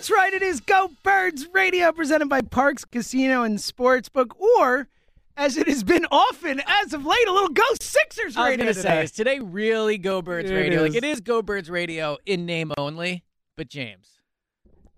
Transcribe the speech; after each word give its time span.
That's 0.00 0.10
right. 0.10 0.32
It 0.32 0.40
is 0.40 0.60
Go 0.62 0.90
Birds 1.02 1.46
Radio 1.52 1.92
presented 1.92 2.30
by 2.30 2.40
Parx 2.40 2.90
Casino 2.90 3.42
and 3.42 3.58
Sportsbook, 3.58 4.30
or 4.40 4.88
as 5.36 5.58
it 5.58 5.68
has 5.68 5.84
been 5.84 6.06
often 6.10 6.62
as 6.66 6.94
of 6.94 7.04
late, 7.04 7.28
a 7.28 7.30
little 7.30 7.50
Go 7.50 7.62
Sixers 7.82 8.34
I 8.34 8.40
was 8.40 8.48
Radio 8.52 8.64
gonna 8.64 8.72
today. 8.74 8.88
say, 8.88 9.04
is 9.04 9.10
today 9.12 9.38
really 9.40 9.98
Go 9.98 10.22
Birds 10.22 10.50
It 10.50 10.54
Radio? 10.54 10.84
is. 10.84 10.94
Like 10.94 10.96
it 10.96 11.04
is 11.06 11.20
Go 11.20 11.42
Birds 11.42 11.68
Radio 11.68 12.16
in 12.24 12.46
name 12.46 12.72
only, 12.78 13.24
but 13.58 13.68
James, 13.68 14.08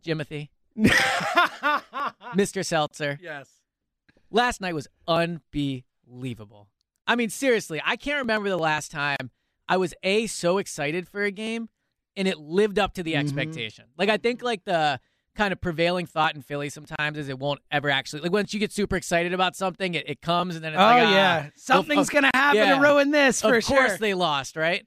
Jimothy, 0.06 0.50
Mr. 0.78 2.64
Seltzer. 2.64 3.18
yes. 3.20 3.48
Last 4.30 4.60
night 4.60 4.72
was 4.76 4.86
unbelievable. 5.08 6.68
I 7.08 7.16
mean, 7.16 7.28
seriously, 7.28 7.82
I 7.84 7.96
can't 7.96 8.18
remember 8.20 8.48
the 8.50 8.56
last 8.56 8.92
time 8.92 9.32
I 9.68 9.78
was 9.78 9.94
a 10.04 10.28
so 10.28 10.58
excited 10.58 11.08
for 11.08 11.24
a 11.24 11.32
game 11.32 11.70
and 12.16 12.28
it 12.28 12.38
lived 12.38 12.78
up 12.78 12.94
to 12.94 13.02
the 13.02 13.12
Mm-hmm. 13.12 13.20
expectation. 13.20 13.84
Like 13.96 14.08
I 14.08 14.16
think 14.16 14.42
like 14.42 14.64
the 14.64 15.00
kind 15.34 15.50
of 15.52 15.60
prevailing 15.60 16.04
thought 16.06 16.34
in 16.34 16.42
Philly 16.42 16.68
sometimes 16.68 17.16
is 17.16 17.28
it 17.30 17.38
won't 17.38 17.60
ever 17.70 17.88
actually 17.88 18.20
like 18.22 18.32
once 18.32 18.52
you 18.52 18.60
get 18.60 18.70
super 18.72 18.96
excited 18.96 19.32
about 19.32 19.56
something, 19.56 19.94
it, 19.94 20.08
it 20.08 20.20
comes 20.20 20.56
and 20.56 20.64
then 20.64 20.72
it's 20.74 20.80
Oh 20.80 20.84
like 20.84 21.06
ah, 21.06 21.12
yeah, 21.12 21.48
something's 21.56 22.08
of- 22.08 22.12
gonna 22.14 22.30
happen 22.34 22.58
yeah. 22.58 22.74
to 22.74 22.80
ruin 22.82 23.10
this 23.12 23.40
for 23.40 23.54
of 23.56 23.64
course 23.64 23.88
sure. 23.92 23.98
they 23.98 24.14
lost, 24.14 24.56
right? 24.56 24.86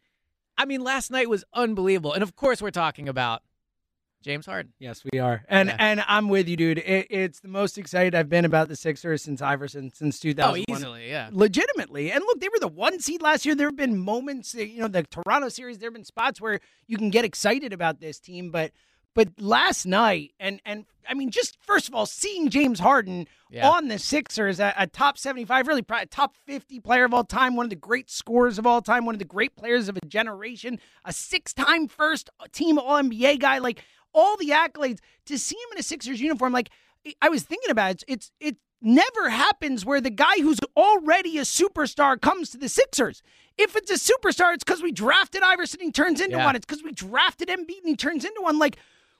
I 0.57 0.65
mean, 0.65 0.81
last 0.81 1.11
night 1.11 1.29
was 1.29 1.43
unbelievable, 1.53 2.13
and 2.13 2.23
of 2.23 2.35
course 2.35 2.61
we're 2.61 2.71
talking 2.71 3.09
about 3.09 3.41
James 4.25 4.47
Harden. 4.47 4.73
Yes, 4.79 5.03
we 5.13 5.19
are, 5.19 5.43
and 5.47 5.69
Yeah. 5.69 5.75
and 5.79 6.03
I'm 6.07 6.29
with 6.29 6.49
you, 6.49 6.57
dude. 6.57 6.79
It, 6.79 7.05
it's 7.11 7.41
the 7.41 7.47
most 7.47 7.77
excited 7.77 8.15
I've 8.15 8.27
been 8.27 8.43
about 8.43 8.67
the 8.69 8.75
Sixers 8.75 9.21
since 9.21 9.39
Iverson 9.39 9.91
since 9.93 10.19
2000. 10.19 10.65
Oh, 10.67 10.73
easily, 10.75 11.07
yeah. 11.09 11.29
legitimately. 11.31 12.11
And 12.11 12.23
look, 12.25 12.39
they 12.39 12.49
were 12.49 12.59
the 12.59 12.67
one 12.67 12.99
seed 12.99 13.21
last 13.21 13.45
year. 13.45 13.53
There 13.53 13.67
have 13.67 13.75
been 13.77 13.97
moments, 13.99 14.55
you 14.55 14.79
know, 14.79 14.87
the 14.87 15.03
Toronto 15.03 15.49
series. 15.49 15.77
There 15.77 15.87
have 15.89 15.93
been 15.93 16.03
spots 16.03 16.41
where 16.41 16.59
you 16.87 16.97
can 16.97 17.11
get 17.11 17.23
excited 17.23 17.71
about 17.71 17.99
this 17.99 18.19
team, 18.19 18.49
but 18.49 18.71
but 19.13 19.29
last 19.39 19.85
night, 19.85 20.31
and 20.39 20.59
and 20.65 20.85
I 21.07 21.13
mean, 21.13 21.29
just 21.29 21.57
first 21.61 21.87
of 21.87 21.93
all, 21.95 22.05
seeing 22.07 22.49
James 22.49 22.79
Harden 22.79 23.27
Yeah. 23.49 23.69
on 23.69 23.87
the 23.87 23.97
Sixers, 23.99 24.59
a, 24.59 24.73
a 24.75 24.87
top 24.87 25.17
seventy-five, 25.17 25.67
really 25.67 25.83
probably 25.83 26.07
top 26.07 26.35
fifty 26.35 26.79
player 26.81 27.05
of 27.05 27.13
all 27.13 27.23
time, 27.23 27.55
one 27.55 27.65
of 27.67 27.69
the 27.69 27.75
great 27.77 28.09
scorers 28.09 28.57
of 28.57 28.65
all 28.67 28.81
time, 28.81 29.05
one 29.05 29.15
of 29.15 29.19
the 29.19 29.23
great 29.25 29.55
players 29.55 29.87
of 29.87 29.95
a 29.95 30.05
generation, 30.07 30.79
a 31.05 31.13
six-time 31.13 31.87
first 31.87 32.29
team 32.51 32.77
All 32.77 33.01
NBA 33.01 33.39
guy, 33.39 33.59
like 33.59 33.83
all 34.15 34.37
the 34.37 34.49
accolades. 34.49 34.99
To 35.27 35.37
see 35.37 35.55
him 35.55 35.69
in 35.73 35.79
a 35.79 35.83
Sixers 35.83 36.19
uniform, 36.21 36.53
like 36.53 36.69
I 37.21 37.29
was 37.29 37.43
thinking 37.43 37.69
about 37.69 37.91
it, 37.91 38.03
it's 38.07 38.31
it 38.39 38.57
never 38.81 39.29
happens 39.29 39.85
where 39.85 39.99
the 40.01 40.09
guy 40.11 40.35
who's 40.39 40.59
already 40.77 41.37
a 41.37 41.41
superstar 41.41 42.19
comes 42.19 42.49
to 42.51 42.57
the 42.57 42.69
Sixers. 42.69 43.21
If 43.57 43.75
it's 43.75 43.89
a 43.89 43.95
superstar, 44.13 44.53
it's 44.53 44.63
because 44.63 44.81
we 44.83 44.91
drafted 44.91 45.41
Iverson 45.41 45.79
and 45.81 45.87
he 45.87 45.91
turns 45.91 46.21
into 46.21 46.37
Yeah. 46.37 46.45
one. 46.45 46.55
It's 46.55 46.65
because 46.65 46.83
we 46.83 46.91
drafted 46.91 47.47
Embiid 47.47 47.79
and 47.79 47.87
he 47.87 47.95
turns 47.95 48.25
into 48.25 48.41
one. 48.41 48.59
Like 48.59 48.77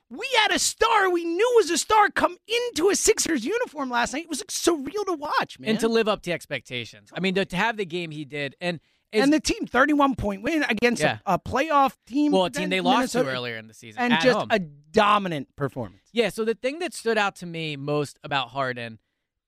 we 0.10 0.28
had 0.44 0.52
a 0.52 0.60
star 0.60 1.10
we 1.10 1.26
knew 1.26 1.54
was 1.56 1.72
a 1.72 1.78
star 1.80 2.10
come 2.12 2.38
into 2.48 2.90
a 2.90 2.96
Sixers 2.96 3.44
uniform 3.46 3.90
last 3.90 4.14
night. 4.14 4.24
It 4.26 4.30
was 4.30 4.40
like, 4.42 4.50
surreal 4.50 5.06
to 5.08 5.14
watch, 5.14 5.58
man. 5.58 5.72
and 5.72 5.80
to 5.80 5.88
live 5.88 6.08
up 6.08 6.22
to 6.24 6.32
expectations. 6.32 7.10
I 7.16 7.20
mean, 7.20 7.34
to, 7.36 7.46
to 7.46 7.56
have 7.56 7.78
the 7.78 7.86
game 7.86 8.12
he 8.12 8.24
did, 8.26 8.56
and 8.62 8.80
is, 9.16 9.24
and 9.24 9.34
the 9.34 9.40
team 9.40 9.66
31 9.66 10.16
point 10.16 10.42
win 10.44 10.64
against 10.64 11.02
Yeah. 11.02 11.20
a, 11.26 11.34
a 11.36 11.40
playoff 11.40 11.96
team. 12.06 12.32
well, 12.32 12.46
a 12.46 12.50
team 12.50 12.70
they 12.70 12.82
lost 12.82 13.14
to 13.14 13.26
earlier 13.26 13.58
in 13.58 13.68
the 13.68 13.74
season, 13.74 14.02
And 14.02 14.14
just 14.22 14.38
home. 14.38 14.48
a 14.52 14.60
dominant 14.60 15.56
performance. 15.56 16.02
Yeah, 16.14 16.30
so 16.30 16.46
the 16.46 16.54
thing 16.56 16.80
that 16.80 16.94
stood 16.94 17.18
out 17.18 17.36
to 17.38 17.46
me 17.46 17.76
most 17.76 18.20
about 18.24 18.50
Harden, 18.50 19.00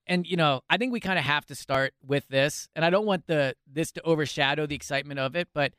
and 0.05 0.25
you 0.25 0.37
know, 0.37 0.61
I 0.69 0.77
think 0.77 0.91
we 0.93 0.99
kind 0.99 1.19
of 1.19 1.25
have 1.25 1.45
to 1.47 1.55
start 1.55 1.93
with 2.05 2.27
this, 2.27 2.69
and 2.75 2.83
I 2.85 2.89
don't 2.89 3.05
want 3.05 3.27
the 3.27 3.55
this 3.71 3.91
to 3.93 4.01
overshadow 4.03 4.65
the 4.65 4.75
excitement 4.75 5.19
of 5.19 5.35
it, 5.35 5.49
but 5.53 5.73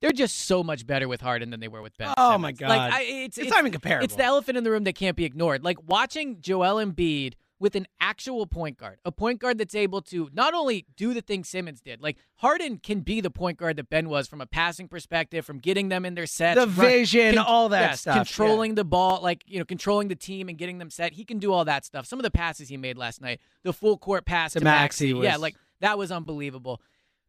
they're 0.00 0.12
just 0.12 0.36
so 0.40 0.62
much 0.62 0.86
better 0.86 1.08
with 1.08 1.20
Harden 1.22 1.50
than 1.50 1.60
they 1.60 1.68
were 1.68 1.80
with 1.80 1.96
Ben. 1.96 2.12
Oh, 2.18 2.36
my 2.36 2.52
God. 2.52 2.68
Like 2.68 2.92
I, 2.92 3.02
it's, 3.02 3.38
It's 3.38 3.48
not 3.48 3.60
even 3.60 3.72
comparable. 3.72 4.04
It's 4.04 4.16
the 4.16 4.24
elephant 4.24 4.58
in 4.58 4.64
the 4.64 4.70
room 4.70 4.84
that 4.84 4.94
can't 4.96 5.16
be 5.16 5.24
ignored. 5.24 5.64
Like 5.64 5.78
watching 5.88 6.40
Joel 6.40 6.84
Embiid 6.84 7.34
with 7.64 7.74
an 7.76 7.86
actual 7.98 8.46
point 8.46 8.76
guard, 8.76 8.98
a 9.06 9.10
point 9.10 9.40
guard 9.40 9.56
that's 9.56 9.74
able 9.74 10.02
to 10.02 10.28
not 10.34 10.52
only 10.52 10.84
do 10.98 11.14
the 11.14 11.22
thing 11.22 11.42
Simmons 11.44 11.80
did, 11.80 12.02
like 12.02 12.18
Harden 12.36 12.76
can 12.76 13.00
be 13.00 13.22
the 13.22 13.30
point 13.30 13.56
guard 13.56 13.76
that 13.76 13.88
Ben 13.88 14.10
was 14.10 14.28
from 14.28 14.42
a 14.42 14.46
passing 14.46 14.86
perspective, 14.86 15.46
from 15.46 15.60
getting 15.60 15.88
them 15.88 16.04
in 16.04 16.14
their 16.14 16.26
sets, 16.26 16.60
The 16.60 16.66
run- 16.66 16.86
vision, 16.86 17.38
all 17.38 17.70
that 17.70 17.92
yes, 17.92 18.02
stuff, 18.02 18.16
controlling 18.16 18.74
the 18.74 18.84
ball, 18.84 19.22
like 19.22 19.44
you 19.46 19.58
know, 19.58 19.64
controlling 19.64 20.08
the 20.08 20.14
team 20.14 20.50
and 20.50 20.58
getting 20.58 20.76
them 20.76 20.90
set. 20.90 21.14
He 21.14 21.24
can 21.24 21.38
do 21.38 21.54
all 21.54 21.64
that 21.64 21.86
stuff. 21.86 22.04
Some 22.04 22.18
of 22.18 22.22
the 22.22 22.30
passes 22.30 22.68
he 22.68 22.76
made 22.76 22.98
last 22.98 23.22
night, 23.22 23.40
the 23.62 23.72
full 23.72 23.96
court 23.96 24.26
pass 24.26 24.52
To 24.52 24.58
to, 24.58 24.64
Maxey 24.66 25.14
Maxey, 25.14 25.26
yeah, 25.26 25.36
like 25.36 25.56
that 25.80 25.96
was 25.96 26.12
unbelievable. 26.12 26.82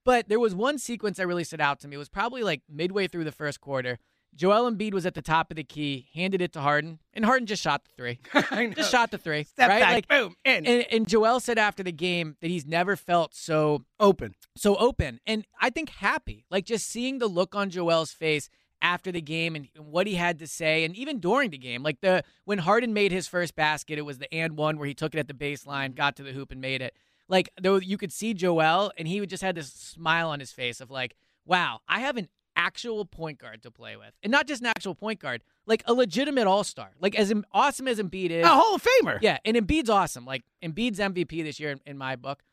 But 0.04 0.28
there 0.28 0.40
was 0.42 0.54
one 0.54 0.78
sequence 0.80 1.16
that 1.16 1.28
really 1.28 1.46
stood 1.46 1.62
out 1.62 1.80
to 1.80 1.88
me. 1.88 1.96
It 1.96 2.00
was 2.00 2.10
probably 2.10 2.44
like 2.44 2.62
midway 2.70 3.08
through 3.08 3.24
the 3.24 3.32
first 3.32 3.62
quarter. 3.62 4.00
Joel 4.36 4.70
Embiid 4.70 4.94
was 4.94 5.06
at 5.06 5.14
the 5.14 5.22
top 5.22 5.50
of 5.52 5.56
the 5.58 5.64
key, 5.64 6.08
handed 6.14 6.42
it 6.42 6.52
to 6.54 6.60
Harden, 6.62 7.00
and 7.14 7.24
Harden 7.24 7.46
just 7.48 7.64
shot 7.64 7.84
the 7.86 7.92
three. 7.96 8.20
I 8.52 8.66
know. 8.68 8.74
Just 8.74 8.92
shot 8.92 9.12
the 9.12 9.18
three. 9.18 9.44
Step 9.44 9.70
right? 9.70 9.80
back, 9.80 9.94
Like, 9.94 10.08
boom, 10.10 10.36
in. 10.44 10.66
and, 10.66 10.86
and 10.92 11.08
Joel 11.08 11.40
said 11.40 11.58
after 11.58 11.84
the 11.84 11.92
game 11.94 12.36
that 12.42 12.50
he's 12.50 12.66
never 12.66 12.96
felt 12.96 13.34
so 13.34 13.86
Open. 14.00 14.36
so 14.58 14.76
open 14.76 15.20
and 15.26 15.46
I 15.62 15.70
think 15.70 15.90
happy. 15.90 16.46
Like 16.52 16.66
just 16.66 16.88
seeing 16.90 17.20
the 17.20 17.28
look 17.28 17.56
on 17.56 17.70
Joel's 17.70 18.12
face 18.12 18.50
after 18.82 19.12
the 19.12 19.22
game 19.22 19.56
and 19.56 19.70
what 19.78 20.06
he 20.06 20.16
had 20.16 20.38
to 20.40 20.48
say 20.48 20.84
and 20.84 20.96
even 20.96 21.20
during 21.20 21.50
the 21.50 21.58
game. 21.58 21.82
Like 21.82 22.02
the 22.02 22.24
when 22.44 22.58
Harden 22.60 22.94
made 22.94 23.12
his 23.14 23.28
first 23.28 23.56
basket, 23.56 23.98
it 23.98 24.04
was 24.04 24.18
the 24.18 24.32
and 24.34 24.58
one 24.58 24.78
where 24.78 24.88
he 24.88 24.94
took 24.94 25.16
it 25.16 25.20
at 25.20 25.28
the 25.30 25.34
baseline, 25.34 25.96
got 25.96 26.18
to 26.18 26.24
the 26.24 26.34
hoop 26.34 26.52
and 26.52 26.60
made 26.60 26.82
it. 26.82 26.94
Like 27.30 27.50
though 27.60 27.78
you 27.78 27.98
could 27.98 28.12
see 28.12 28.34
Joel 28.34 28.92
and 28.98 29.08
he 29.08 29.22
would 29.22 29.30
just 29.30 29.42
had 29.44 29.56
this 29.56 29.72
smile 29.72 30.30
on 30.30 30.42
his 30.42 30.52
face 30.52 30.82
of 30.82 30.92
like, 30.92 31.16
wow, 31.46 31.80
I 31.88 32.02
have 32.02 32.18
an 32.18 32.28
actual 32.56 33.06
point 33.06 33.40
guard 33.40 33.64
to 33.64 33.72
play 33.72 33.96
with. 33.96 34.12
And 34.24 34.32
not 34.32 34.48
just 34.48 34.62
an 34.62 34.68
actual 34.68 34.96
point 34.96 35.20
guard, 35.20 35.44
like 35.66 35.84
a 35.86 35.94
legitimate 35.94 36.48
all-star. 36.48 36.92
Like 37.00 37.16
as 37.16 37.34
awesome 37.52 37.88
as 37.88 38.00
Embiid 38.00 38.30
is. 38.30 38.46
A 38.46 38.50
Hall 38.50 38.76
of 38.76 38.84
Famer. 38.84 39.20
Yeah, 39.22 39.38
and 39.46 39.58
Embiid's 39.58 39.90
awesome. 39.90 40.26
Like 40.26 40.44
Embiid's 40.64 41.00
MVP 41.00 41.44
this 41.44 41.60
year 41.60 41.72
in, 41.72 41.82
in 41.86 41.98
my 41.98 42.16
book. 42.16 42.44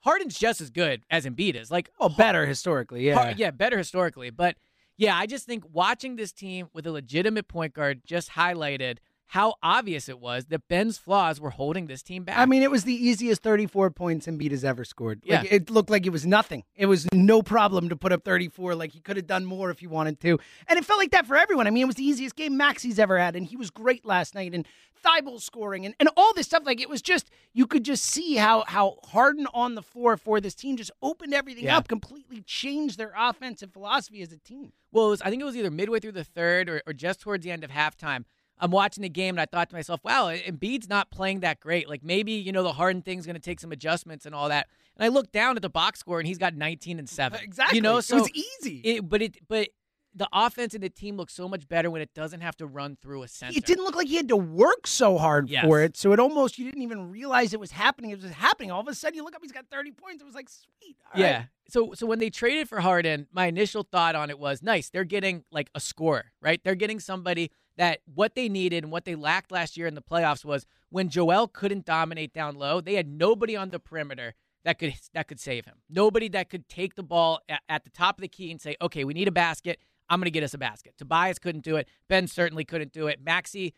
Harden's 0.00 0.36
just 0.38 0.60
as 0.60 0.70
good 0.70 1.02
as 1.10 1.26
Embiid 1.26 1.54
is. 1.54 1.70
Like, 1.70 1.90
oh, 2.00 2.08
better 2.08 2.44
historically, 2.44 3.06
yeah, 3.06 3.14
Har- 3.14 3.34
yeah, 3.36 3.52
better 3.52 3.78
historically. 3.78 4.30
But 4.30 4.56
yeah, 4.96 5.16
I 5.16 5.26
just 5.26 5.46
think 5.46 5.64
watching 5.72 6.16
this 6.16 6.32
team 6.32 6.68
with 6.72 6.86
a 6.86 6.90
legitimate 6.90 7.48
point 7.48 7.72
guard 7.72 8.02
just 8.04 8.30
highlighted 8.30 8.98
how 9.32 9.54
obvious 9.62 10.10
it 10.10 10.18
was 10.20 10.44
that 10.46 10.68
Ben's 10.68 10.98
flaws 10.98 11.40
were 11.40 11.48
holding 11.48 11.86
this 11.86 12.02
team 12.02 12.22
back. 12.24 12.36
I 12.38 12.44
mean, 12.44 12.62
it 12.62 12.70
was 12.70 12.84
the 12.84 12.92
easiest 12.92 13.42
34 13.42 13.90
points 13.90 14.26
Embiid 14.26 14.50
has 14.50 14.62
ever 14.62 14.84
scored. 14.84 15.22
Like, 15.26 15.44
Yeah. 15.44 15.54
It 15.56 15.70
looked 15.70 15.88
like 15.88 16.04
it 16.04 16.10
was 16.10 16.26
nothing. 16.26 16.64
It 16.76 16.84
was 16.84 17.08
no 17.14 17.40
problem 17.40 17.88
to 17.88 17.96
put 17.96 18.12
up 18.12 18.24
34. 18.24 18.74
Like, 18.74 18.92
he 18.92 19.00
could 19.00 19.16
have 19.16 19.26
done 19.26 19.46
more 19.46 19.70
if 19.70 19.78
he 19.78 19.86
wanted 19.86 20.20
to. 20.20 20.38
And 20.68 20.78
it 20.78 20.84
felt 20.84 20.98
like 20.98 21.12
that 21.12 21.24
for 21.26 21.34
everyone. 21.36 21.66
I 21.66 21.70
mean, 21.70 21.84
it 21.84 21.86
was 21.86 21.94
the 21.96 22.04
easiest 22.04 22.36
game 22.36 22.58
Maxey's 22.58 22.98
ever 22.98 23.18
had, 23.18 23.34
and 23.34 23.46
he 23.46 23.56
was 23.56 23.70
great 23.70 24.04
last 24.04 24.34
night. 24.34 24.52
And 24.52 24.66
Thybulle 25.02 25.40
scoring 25.40 25.86
and, 25.86 25.94
and 25.98 26.10
all 26.14 26.34
this 26.34 26.46
stuff. 26.46 26.64
Like, 26.66 26.82
it 26.82 26.90
was 26.90 27.00
just, 27.00 27.30
you 27.54 27.66
could 27.66 27.86
just 27.86 28.04
see 28.04 28.36
how, 28.36 28.64
how 28.68 28.98
Harden 29.02 29.46
on 29.54 29.76
the 29.76 29.82
floor 29.82 30.18
for 30.18 30.42
this 30.42 30.54
team 30.54 30.76
just 30.76 30.90
opened 31.00 31.32
everything 31.32 31.64
Yeah. 31.64 31.78
up, 31.78 31.88
completely 31.88 32.42
changed 32.42 32.98
their 32.98 33.14
offensive 33.16 33.72
philosophy 33.72 34.20
as 34.20 34.30
a 34.30 34.36
team. 34.36 34.72
well, 34.92 35.06
it 35.06 35.10
was, 35.10 35.22
I 35.22 35.30
think 35.30 35.40
it 35.40 35.46
was 35.46 35.56
either 35.56 35.70
midway 35.70 36.00
through 36.00 36.12
the 36.12 36.22
third 36.22 36.68
or, 36.68 36.82
or 36.86 36.92
just 36.92 37.20
towards 37.22 37.44
the 37.44 37.50
end 37.50 37.64
of 37.64 37.70
halftime. 37.70 38.24
I'm 38.58 38.70
watching 38.70 39.02
the 39.02 39.08
game 39.08 39.34
and 39.34 39.40
I 39.40 39.46
thought 39.46 39.70
to 39.70 39.74
myself, 39.74 40.00
wow, 40.04 40.26
Embiid's 40.32 40.88
not 40.88 41.10
playing 41.10 41.40
that 41.40 41.58
great. 41.60 41.88
Like 41.88 42.04
maybe, 42.04 42.32
you 42.32 42.52
know, 42.52 42.62
the 42.62 42.72
Harden 42.72 43.02
thing's 43.02 43.26
going 43.26 43.34
to 43.34 43.40
take 43.40 43.58
some 43.60 43.72
adjustments 43.72 44.24
and 44.24 44.34
all 44.34 44.48
that. 44.50 44.68
And 44.96 45.04
I 45.04 45.08
looked 45.08 45.32
down 45.32 45.56
at 45.56 45.62
the 45.62 45.70
box 45.70 45.98
score 45.98 46.20
and 46.20 46.26
he's 46.28 46.38
got 46.38 46.54
19 46.54 46.98
and 46.98 47.08
7. 47.08 47.40
Exactly. 47.42 47.76
You 47.76 47.82
know, 47.82 47.96
it 47.96 48.02
so 48.02 48.18
was 48.20 48.30
easy. 48.30 48.78
it, 48.84 49.08
but 49.08 49.20
it 49.22 49.36
but 49.48 49.68
the 50.14 50.28
offense 50.32 50.74
and 50.74 50.82
the 50.82 50.90
team 50.90 51.16
looks 51.16 51.32
so 51.32 51.48
much 51.48 51.66
better 51.66 51.90
when 51.90 52.02
it 52.02 52.12
doesn't 52.14 52.42
have 52.42 52.54
to 52.58 52.66
run 52.66 52.96
through 53.00 53.22
a 53.22 53.28
center. 53.28 53.56
it 53.56 53.64
didn't 53.64 53.82
look 53.84 53.96
like 53.96 54.08
he 54.08 54.16
had 54.16 54.28
to 54.28 54.36
work 54.36 54.86
so 54.86 55.16
hard 55.16 55.48
Yes. 55.48 55.64
for 55.64 55.80
it. 55.82 55.96
So 55.96 56.12
it 56.12 56.20
almost 56.20 56.58
you 56.58 56.66
didn't 56.66 56.82
even 56.82 57.10
realize 57.10 57.54
it 57.54 57.60
was 57.60 57.70
happening. 57.70 58.10
It 58.10 58.20
was 58.22 58.30
happening. 58.30 58.70
All 58.70 58.80
of 58.82 58.88
a 58.88 58.94
sudden 58.94 59.16
you 59.16 59.24
look 59.24 59.34
up, 59.34 59.40
he's 59.42 59.52
got 59.52 59.64
30 59.70 59.92
points. 59.92 60.20
It 60.22 60.26
was 60.26 60.34
like 60.34 60.50
sweet. 60.50 60.96
All 61.14 61.20
yeah. 61.20 61.36
right. 61.38 61.46
So 61.68 61.94
so 61.94 62.06
when 62.06 62.18
they 62.18 62.28
traded 62.28 62.68
for 62.68 62.80
Harden, 62.80 63.26
my 63.32 63.46
initial 63.46 63.82
thought 63.90 64.14
on 64.14 64.28
it 64.28 64.38
was 64.38 64.62
nice. 64.62 64.90
They're 64.90 65.04
getting 65.04 65.44
like 65.50 65.70
a 65.74 65.80
scorer, 65.80 66.26
right? 66.42 66.60
They're 66.62 66.74
getting 66.74 67.00
somebody 67.00 67.50
that 67.76 68.00
what 68.14 68.34
they 68.34 68.48
needed 68.48 68.84
and 68.84 68.92
what 68.92 69.04
they 69.04 69.14
lacked 69.14 69.50
last 69.50 69.76
year 69.76 69.86
in 69.86 69.94
the 69.94 70.02
playoffs 70.02 70.44
was 70.44 70.66
when 70.90 71.08
Joel 71.08 71.48
couldn't 71.48 71.84
dominate 71.84 72.32
down 72.32 72.56
low, 72.56 72.80
they 72.80 72.94
had 72.94 73.08
nobody 73.08 73.56
on 73.56 73.70
the 73.70 73.78
perimeter 73.78 74.34
that 74.64 74.78
could 74.78 74.94
that 75.14 75.28
could 75.28 75.40
save 75.40 75.64
him. 75.64 75.76
Nobody 75.88 76.28
that 76.28 76.50
could 76.50 76.68
take 76.68 76.94
the 76.94 77.02
ball 77.02 77.40
at, 77.48 77.62
at 77.68 77.84
the 77.84 77.90
top 77.90 78.18
of 78.18 78.22
the 78.22 78.28
key 78.28 78.50
and 78.50 78.60
say, 78.60 78.76
"Okay, 78.80 79.04
we 79.04 79.14
need 79.14 79.28
a 79.28 79.32
basket. 79.32 79.80
I'm 80.08 80.20
going 80.20 80.26
to 80.26 80.30
get 80.30 80.44
us 80.44 80.54
a 80.54 80.58
basket." 80.58 80.94
Tobias 80.98 81.38
couldn't 81.38 81.64
do 81.64 81.76
it. 81.76 81.88
Ben 82.08 82.26
certainly 82.26 82.64
couldn't 82.64 82.92
do 82.92 83.08
it. 83.08 83.20
Maxey 83.22 83.74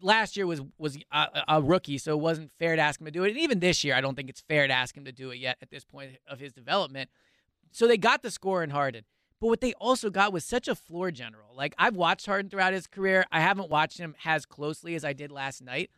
last 0.00 0.36
year 0.36 0.46
was 0.46 0.60
was 0.78 0.98
a, 1.12 1.26
a 1.48 1.62
rookie, 1.62 1.98
so 1.98 2.12
it 2.12 2.20
wasn't 2.20 2.50
fair 2.58 2.74
to 2.76 2.82
ask 2.82 3.00
him 3.00 3.04
to 3.04 3.10
do 3.10 3.24
it. 3.24 3.30
And 3.30 3.38
even 3.38 3.60
this 3.60 3.84
year, 3.84 3.94
I 3.94 4.00
don't 4.00 4.16
think 4.16 4.28
it's 4.28 4.40
fair 4.40 4.66
to 4.66 4.72
ask 4.72 4.96
him 4.96 5.04
to 5.04 5.12
do 5.12 5.30
it 5.30 5.36
yet 5.36 5.56
at 5.62 5.70
this 5.70 5.84
point 5.84 6.12
of 6.28 6.40
his 6.40 6.52
development. 6.52 7.10
So 7.70 7.86
they 7.86 7.96
got 7.98 8.22
the 8.22 8.30
score 8.30 8.62
in 8.62 8.70
Harden. 8.70 9.04
But 9.40 9.48
what 9.48 9.60
they 9.60 9.74
also 9.74 10.10
got 10.10 10.32
was 10.32 10.44
such 10.44 10.68
a 10.68 10.74
floor 10.74 11.10
general. 11.10 11.54
Like 11.54 11.74
I've 11.78 11.96
watched 11.96 12.26
Harden 12.26 12.50
throughout 12.50 12.72
his 12.72 12.86
career. 12.86 13.24
I 13.30 13.40
haven't 13.40 13.70
watched 13.70 13.98
him 13.98 14.14
as 14.24 14.46
closely 14.46 14.94
as 14.94 15.04
I 15.04 15.12
did 15.12 15.30
last 15.32 15.62
night. 15.62 15.90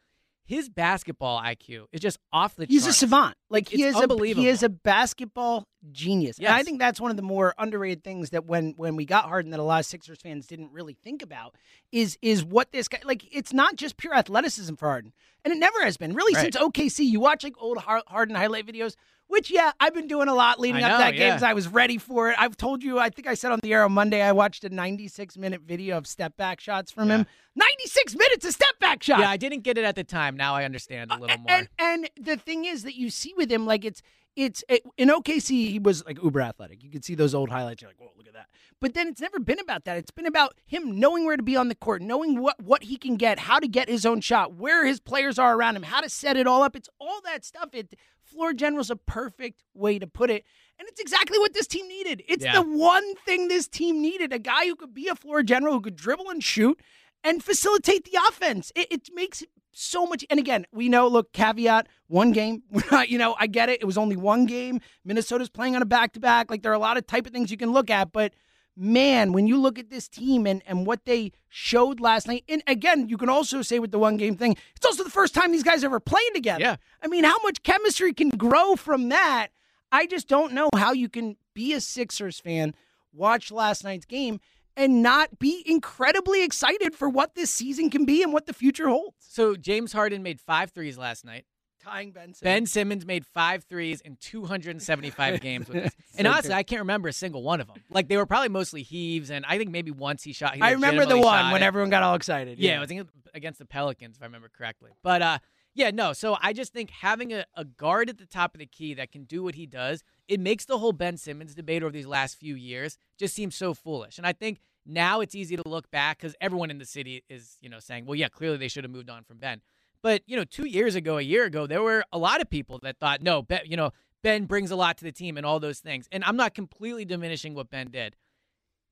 His 0.49 0.69
basketball 0.69 1.43
IQ 1.43 1.87
is 1.91 2.01
just 2.01 2.19
off 2.33 2.55
the 2.55 2.67
He's 2.67 2.87
a 2.87 2.93
savant. 2.93 3.35
Like 3.51 3.69
he 3.69 3.83
It's 3.83 3.97
is 3.97 4.01
a 4.01 4.03
unbelievable. 4.05 4.45
he 4.45 4.49
is 4.49 4.63
a 4.63 4.69
basketball 4.69 5.67
genius. 5.91 6.39
And 6.39 6.47
I 6.47 6.63
think 6.63 6.79
that's 6.79 7.01
one 7.01 7.11
of 7.11 7.17
the 7.17 7.23
more 7.25 7.53
underrated 7.59 8.05
things 8.05 8.31
that 8.31 8.47
when 8.47 8.75
when 8.77 8.95
we 8.95 9.05
got 9.07 9.25
Harden 9.25 9.51
that 9.51 9.59
a 9.59 9.65
lot 9.65 9.81
of 9.81 9.87
Sixers 9.87 10.19
fans 10.23 10.47
didn't 10.47 10.71
really 10.73 10.95
think 10.95 11.21
about 11.23 11.57
is 11.91 12.17
is 12.23 12.45
what 12.45 12.71
this 12.71 12.87
guy 12.87 13.01
like 13.05 13.25
it's 13.35 13.53
not 13.53 13.75
just 13.75 13.97
pure 13.97 14.15
athleticism 14.15 14.77
for 14.77 14.87
Harden. 14.89 15.13
And 15.45 15.53
it 15.53 15.59
never 15.59 15.83
has 15.85 15.97
been. 15.97 16.15
Really 16.15 16.35
Right. 16.35 16.43
since 16.43 16.57
OKC, 16.57 17.05
you 17.05 17.19
watch 17.19 17.43
like 17.43 17.55
old 17.59 17.79
Harden 17.79 18.37
highlight 18.37 18.67
videos, 18.67 18.95
which 19.29 19.51
yeah, 19.51 19.73
I've 19.81 19.95
been 19.95 20.09
doing 20.09 20.29
a 20.29 20.35
lot 20.35 20.61
leading 20.61 20.83
I 20.83 20.87
up 20.87 20.93
know, 20.93 20.99
that 20.99 21.11
game 21.13 21.21
yeah. 21.21 21.31
because 21.31 21.43
I 21.43 21.53
was 21.53 21.69
ready 21.69 21.99
for 21.99 22.31
it. 22.31 22.37
I've 22.39 22.57
told 22.57 22.83
you, 22.83 22.99
I 22.99 23.11
think 23.11 23.27
I 23.27 23.35
said 23.35 23.53
on 23.53 23.61
the 23.63 23.73
air 23.73 23.85
on 23.85 23.93
Monday 23.93 24.23
I 24.23 24.33
watched 24.33 24.65
a 24.65 24.69
96 24.69 25.37
minute 25.37 25.63
video 25.63 25.97
of 25.99 26.07
step 26.07 26.37
back 26.37 26.61
shots 26.61 26.91
from 26.91 27.11
him. 27.11 27.27
96 27.55 28.15
minutes 28.15 28.45
of 28.45 28.53
step 28.53 28.79
back 28.81 29.03
shots. 29.03 29.21
Yeah, 29.21 29.31
I 29.31 29.37
didn't 29.37 29.61
get 29.61 29.79
it 29.79 29.85
at 29.85 29.97
the 29.97 30.05
time. 30.05 30.37
Now 30.37 30.55
I 30.55 30.65
understand 30.65 31.11
a 31.11 31.19
little 31.19 31.39
more. 31.39 31.47
And 31.49 31.69
and 31.79 32.11
the 32.21 32.37
thing 32.37 32.65
is 32.65 32.83
that 32.85 32.97
you 32.97 33.11
see 33.11 33.35
with 33.37 33.51
him, 33.51 33.67
like 33.67 33.85
it's 33.85 34.03
it's 34.37 34.63
it, 34.69 34.83
in 34.99 35.09
OKC, 35.09 35.71
he 35.71 35.79
was 35.79 36.05
like 36.05 36.23
uber 36.23 36.43
athletic. 36.43 36.85
You 36.85 36.91
could 36.91 37.05
see 37.05 37.15
those 37.15 37.35
old 37.35 37.49
highlights. 37.49 37.81
You're 37.81 37.91
like, 37.91 37.99
whoa, 37.99 38.13
look 38.17 38.27
at 38.27 38.35
that. 38.35 38.49
But 38.81 38.93
then 38.93 39.09
it's 39.09 39.21
never 39.21 39.41
been 39.41 39.59
about 39.59 39.85
that. 39.87 39.97
It's 39.97 40.11
been 40.11 40.27
about 40.27 40.55
him 40.67 41.01
knowing 41.01 41.25
where 41.25 41.39
to 41.39 41.43
be 41.43 41.57
on 41.57 41.69
the 41.69 41.75
court, 41.75 42.03
knowing 42.03 42.41
what 42.41 42.63
what 42.63 42.85
he 42.85 42.97
can 42.97 43.17
get, 43.17 43.39
how 43.39 43.59
to 43.59 43.67
get 43.67 43.89
his 43.89 44.05
own 44.05 44.21
shot, 44.21 44.55
where 44.55 44.85
his 44.85 45.01
players 45.01 45.39
are 45.39 45.57
around 45.57 45.77
him, 45.77 45.85
how 45.85 46.03
to 46.03 46.11
set 46.11 46.37
it 46.37 46.47
all 46.47 46.63
up. 46.63 46.77
It's 46.77 46.91
all 47.01 47.21
that 47.25 47.45
stuff. 47.45 47.71
It 47.73 47.95
floor 48.27 48.53
general's 48.53 48.91
a 48.91 48.97
perfect 48.97 49.63
way 49.75 49.99
to 49.99 50.07
put 50.07 50.31
it. 50.31 50.45
And 50.79 50.89
it's 50.89 51.01
exactly 51.01 51.39
what 51.39 51.55
this 51.55 51.67
team 51.67 51.89
needed. 51.89 52.23
It's 52.29 52.45
Yeah. 52.45 52.55
the 52.55 52.63
one 52.63 53.15
thing 53.25 53.49
this 53.49 53.67
team 53.69 54.03
needed 54.03 54.33
a 54.33 54.39
guy 54.39 54.67
who 54.67 54.77
could 54.77 54.93
be 54.95 55.09
a 55.09 55.15
floor 55.15 55.43
general, 55.43 55.75
who 55.75 55.81
could 55.81 55.97
dribble 55.97 56.29
and 56.31 56.43
shoot 56.45 56.81
and 57.25 57.43
facilitate 57.43 58.05
the 58.05 58.19
offense. 58.29 58.73
It, 58.77 58.89
it 58.91 59.09
makes 59.15 59.43
so 59.73 60.07
much. 60.07 60.25
And 60.31 60.39
again, 60.39 60.67
we 60.73 60.89
know, 60.89 61.07
look, 61.09 61.33
caveat, 61.33 61.87
one 62.09 62.33
game. 62.33 62.63
You 63.09 63.19
know, 63.19 63.37
I 63.39 63.47
get 63.47 63.69
it. 63.69 63.81
It 63.81 63.85
was 63.87 63.99
only 63.99 64.17
one 64.17 64.47
game. 64.47 64.81
Minnesota's 65.05 65.49
playing 65.51 65.77
on 65.77 65.83
a 65.83 65.87
back 65.87 66.13
to 66.15 66.21
back. 66.21 66.51
Like, 66.51 66.63
there 66.63 66.73
are 66.73 66.75
a 66.75 66.79
lot 66.79 66.97
of 66.97 67.07
type 67.07 67.27
of 67.27 67.33
things 67.33 67.51
you 67.51 67.57
can 67.57 67.73
look 67.73 67.91
at. 67.91 68.13
But 68.13 68.35
man, 68.77 69.33
when 69.33 69.47
you 69.47 69.59
look 69.59 69.79
at 69.79 69.91
this 69.91 70.09
team 70.09 70.47
and, 70.47 70.63
and 70.67 70.87
what 70.87 71.05
they 71.05 71.33
showed 71.49 72.01
last 72.01 72.29
night, 72.29 72.45
and 72.49 72.63
again, 72.67 73.09
you 73.09 73.17
can 73.17 73.29
also 73.29 73.63
say 73.63 73.79
with 73.79 73.91
the 73.91 73.99
one 73.99 74.17
game 74.17 74.37
thing, 74.37 74.57
it's 74.75 74.85
also 74.85 75.03
the 75.03 75.11
first 75.11 75.35
time 75.35 75.53
these 75.53 75.63
guys 75.63 75.83
ever 75.83 75.99
played 75.99 76.35
together. 76.35 76.61
Yeah. 76.61 76.77
I 77.03 77.09
mean, 77.09 77.25
how 77.25 77.39
much 77.43 77.63
chemistry 77.63 78.13
can 78.13 78.29
grow 78.31 78.77
from 78.77 79.09
that? 79.09 79.49
I 79.91 80.07
just 80.07 80.29
don't 80.29 80.53
know 80.53 80.69
how 80.75 80.93
you 80.93 81.09
can 81.09 81.37
be 81.55 81.73
a 81.73 81.81
Sixers 81.81 82.39
fan, 82.39 82.75
watch 83.13 83.51
last 83.51 83.83
night's 83.85 84.05
game, 84.05 84.41
and 84.77 85.03
not 85.03 85.39
be 85.39 85.63
incredibly 85.65 86.45
excited 86.45 86.95
for 86.95 87.09
what 87.09 87.35
this 87.35 87.51
season 87.51 87.89
can 87.89 88.05
be 88.05 88.23
and 88.23 88.33
what 88.33 88.47
the 88.47 88.53
future 88.53 88.89
holds. 88.89 89.17
so 89.21 89.57
James 89.57 89.93
Harden 89.93 90.23
made 90.23 90.41
five 90.41 90.71
threes 90.71 90.99
last 90.99 91.25
night. 91.25 91.47
Tying 91.87 92.11
Ben 92.11 92.35
Simmons. 92.35 92.41
Ben 92.43 92.67
Simmons 92.67 93.07
made 93.07 93.25
five 93.25 93.65
threes 93.65 94.01
in 94.01 94.17
275 94.17 95.41
games 95.41 95.69
with 95.69 95.85
this. 95.85 95.93
So 95.93 96.19
And 96.19 96.27
honestly, 96.27 96.49
good. 96.49 96.57
I 96.57 96.63
can't 96.65 96.81
remember 96.81 97.09
a 97.09 97.13
single 97.13 97.43
one 97.43 97.61
of 97.61 97.69
them. 97.69 97.77
Like 97.91 98.09
they 98.09 98.17
were 98.17 98.27
probably 98.27 98.49
mostly 98.49 98.83
heaves, 98.83 99.31
and 99.31 99.45
I 99.47 99.57
think 99.59 99.71
maybe 99.71 99.91
once 99.91 100.23
he 100.23 100.33
shot. 100.33 100.55
He 100.57 100.61
I 100.63 100.73
remember 100.73 101.07
the 101.07 101.19
one 101.19 101.53
when 101.53 101.63
it. 101.63 101.67
everyone 101.67 101.91
got 101.91 102.03
all 102.03 102.15
excited. 102.15 102.59
Yeah, 102.59 102.77
it 102.77 102.81
was 102.81 102.91
against- 102.91 103.13
against 103.35 103.59
the 103.59 103.67
Pelicans, 103.67 104.17
if 104.17 104.23
I 104.23 104.27
remember 104.27 104.49
correctly. 104.49 104.91
But 105.03 105.23
uh, 105.23 105.39
yeah, 105.75 105.91
no. 105.91 106.13
So 106.15 106.37
I 106.41 106.53
just 106.55 106.73
think 106.73 106.91
having 106.91 107.33
a, 107.33 107.45
a 107.55 107.65
guard 107.65 108.09
at 108.09 108.19
the 108.19 108.27
top 108.27 108.55
of 108.55 108.59
the 108.61 108.67
key 108.67 108.95
that 108.95 109.13
can 109.13 109.25
do 109.25 109.43
what 109.43 109.55
he 109.55 109.67
does, 109.67 110.03
it 110.27 110.41
makes 110.41 110.65
the 110.65 110.79
whole 110.79 110.93
Ben 110.93 111.17
Simmons 111.19 111.55
debate 111.55 111.83
over 111.83 111.93
these 111.93 112.07
last 112.07 112.39
few 112.39 112.55
years 112.57 112.97
just 113.19 113.35
seem 113.35 113.51
so 113.51 113.75
foolish. 113.75 114.17
And 114.19 114.27
I 114.27 114.33
think 114.33 114.59
now 114.87 115.21
it's 115.21 115.35
easy 115.35 115.57
to 115.57 115.63
look 115.67 115.91
back 115.91 116.19
because 116.19 116.35
everyone 116.41 116.71
in 116.71 116.79
the 116.79 116.87
city 116.87 117.23
is, 117.29 117.59
you 117.61 117.69
know, 117.69 117.79
saying, 117.79 118.07
well, 118.07 118.15
yeah, 118.15 118.29
clearly 118.29 118.57
they 118.57 118.69
should 118.69 118.85
have 118.85 118.91
moved 118.91 119.11
on 119.11 119.23
from 119.25 119.37
Ben. 119.39 119.61
But 120.07 120.23
you 120.27 120.37
know, 120.37 120.45
two 120.45 120.69
years 120.69 120.95
ago, 120.95 121.19
a 121.19 121.23
year 121.23 121.47
ago, 121.47 121.67
there 121.67 121.83
were 121.83 122.05
a 122.13 122.19
lot 122.19 122.41
of 122.41 122.49
people 122.49 122.79
that 122.85 122.97
thought, 123.01 123.23
no, 123.23 123.43
ben, 123.43 123.63
you 123.65 123.77
know, 123.77 123.91
Ben 124.23 124.45
brings 124.45 124.71
a 124.71 124.77
lot 124.77 124.97
to 124.99 125.05
the 125.05 125.11
team 125.11 125.37
and 125.37 125.45
all 125.45 125.59
those 125.59 125.81
things. 125.81 126.07
And 126.13 126.23
I'm 126.23 126.37
not 126.37 126.55
completely 126.55 127.05
diminishing 127.05 127.55
what 127.55 127.71
Ben 127.71 127.91
did. 127.91 128.15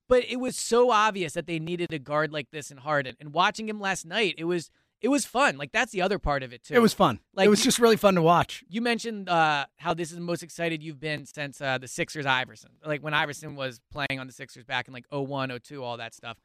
But 0.09 0.25
it 0.27 0.41
was 0.41 0.57
so 0.57 0.91
obvious 0.91 1.31
that 1.31 1.47
they 1.47 1.57
needed 1.57 1.93
a 1.93 1.99
guard 1.99 2.33
like 2.33 2.51
this 2.51 2.69
in 2.69 2.75
Harden. 2.75 3.15
And 3.21 3.33
watching 3.33 3.69
him 3.69 3.79
last 3.79 4.05
night, 4.05 4.35
it 4.37 4.43
was 4.43 4.69
it 4.99 5.07
was 5.07 5.25
fun. 5.25 5.57
Like 5.57 5.71
that's 5.71 5.93
the 5.93 6.01
other 6.01 6.19
part 6.19 6.43
of 6.43 6.51
it 6.51 6.63
too. 6.65 6.73
It 6.73 6.81
was 6.81 6.93
fun. 6.93 7.21
Like- 7.33 7.45
it 7.45 7.49
was 7.49 7.63
just 7.63 7.79
really 7.79 7.95
fun 7.95 8.15
to 8.15 8.21
watch. 8.21 8.65
You 8.67 8.81
mentioned 8.81 9.29
uh, 9.29 9.67
how 9.77 9.93
this 9.93 10.09
is 10.09 10.15
the 10.17 10.21
most 10.21 10.43
excited 10.43 10.83
you've 10.83 10.99
been 10.99 11.25
since 11.25 11.61
uh, 11.61 11.77
the 11.77 11.87
Sixers 11.87 12.25
Iverson. 12.25 12.71
Like 12.85 13.01
when 13.01 13.13
Iverson 13.13 13.55
was 13.55 13.79
playing 13.89 14.19
on 14.19 14.27
the 14.27 14.33
Sixers 14.33 14.65
back 14.65 14.89
in 14.89 14.93
like 14.93 15.05
01, 15.11 15.57
02, 15.63 15.81
all 15.81 15.95
that 15.95 16.13
stuff. 16.13 16.35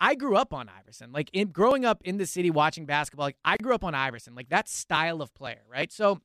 I 0.00 0.14
grew 0.14 0.36
up 0.36 0.52
on 0.52 0.68
Iverson. 0.68 1.12
Like 1.12 1.30
in 1.32 1.48
growing 1.48 1.84
up 1.84 2.02
in 2.04 2.18
the 2.18 2.26
city 2.26 2.50
watching 2.50 2.86
basketball, 2.86 3.26
like 3.26 3.36
I 3.44 3.56
grew 3.56 3.74
up 3.74 3.84
on 3.84 3.94
Iverson. 3.94 4.34
Like 4.34 4.48
that 4.50 4.68
style 4.68 5.20
of 5.20 5.34
player, 5.34 5.62
right? 5.70 5.92
So 5.92 6.20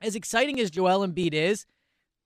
as 0.00 0.14
exciting 0.14 0.60
as 0.60 0.70
Joel 0.70 1.06
Embiid 1.06 1.34
is, 1.34 1.66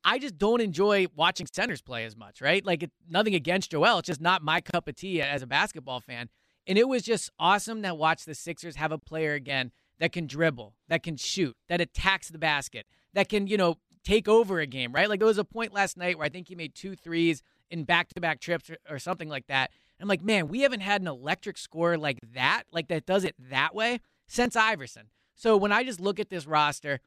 I 0.04 0.18
just 0.18 0.38
don't 0.38 0.60
enjoy 0.60 1.06
watching 1.16 1.46
centers 1.52 1.82
play 1.82 2.04
as 2.04 2.16
much, 2.16 2.40
right? 2.40 2.64
Like 2.64 2.84
it, 2.84 2.92
nothing 3.08 3.34
against 3.34 3.70
Joel, 3.70 3.98
it's 3.98 4.06
just 4.06 4.20
not 4.20 4.42
my 4.42 4.60
cup 4.60 4.86
of 4.86 4.94
tea 4.94 5.20
as 5.20 5.42
a 5.42 5.46
basketball 5.46 6.00
fan. 6.00 6.28
And 6.66 6.78
it 6.78 6.88
was 6.88 7.02
just 7.02 7.30
awesome 7.38 7.82
to 7.82 7.94
watch 7.94 8.24
the 8.24 8.34
Sixers 8.34 8.76
have 8.76 8.92
a 8.92 8.98
player 8.98 9.34
again 9.34 9.72
that 9.98 10.12
can 10.12 10.26
dribble, 10.26 10.74
that 10.88 11.02
can 11.02 11.16
shoot, 11.16 11.56
that 11.68 11.80
attacks 11.80 12.28
the 12.28 12.38
basket, 12.38 12.86
that 13.14 13.28
can, 13.28 13.46
you 13.46 13.56
know, 13.56 13.76
take 14.04 14.28
over 14.28 14.60
a 14.60 14.66
game, 14.66 14.92
right? 14.92 15.08
Like 15.08 15.18
there 15.18 15.26
was 15.26 15.38
a 15.38 15.44
point 15.44 15.72
last 15.72 15.96
night 15.96 16.18
where 16.18 16.26
I 16.26 16.28
think 16.28 16.48
he 16.48 16.54
made 16.54 16.74
two 16.74 16.94
threes 16.94 17.42
in 17.70 17.84
back 17.84 18.08
to 18.10 18.20
back 18.20 18.40
trips 18.40 18.70
or, 18.70 18.76
or 18.88 18.98
something 18.98 19.28
like 19.28 19.46
that. 19.48 19.70
I'm 20.00 20.08
like, 20.08 20.22
man, 20.22 20.48
we 20.48 20.60
haven't 20.60 20.80
had 20.80 21.00
an 21.00 21.08
electric 21.08 21.56
score 21.58 21.96
like 21.96 22.18
that, 22.34 22.64
like 22.72 22.88
that 22.88 23.06
does 23.06 23.24
it 23.24 23.34
that 23.50 23.74
way 23.74 24.00
since 24.26 24.56
Iverson. 24.56 25.04
So 25.34 25.56
when 25.56 25.72
I 25.72 25.84
just 25.84 26.00
look 26.00 26.18
at 26.20 26.28
this 26.30 26.46
roster, 26.46 27.00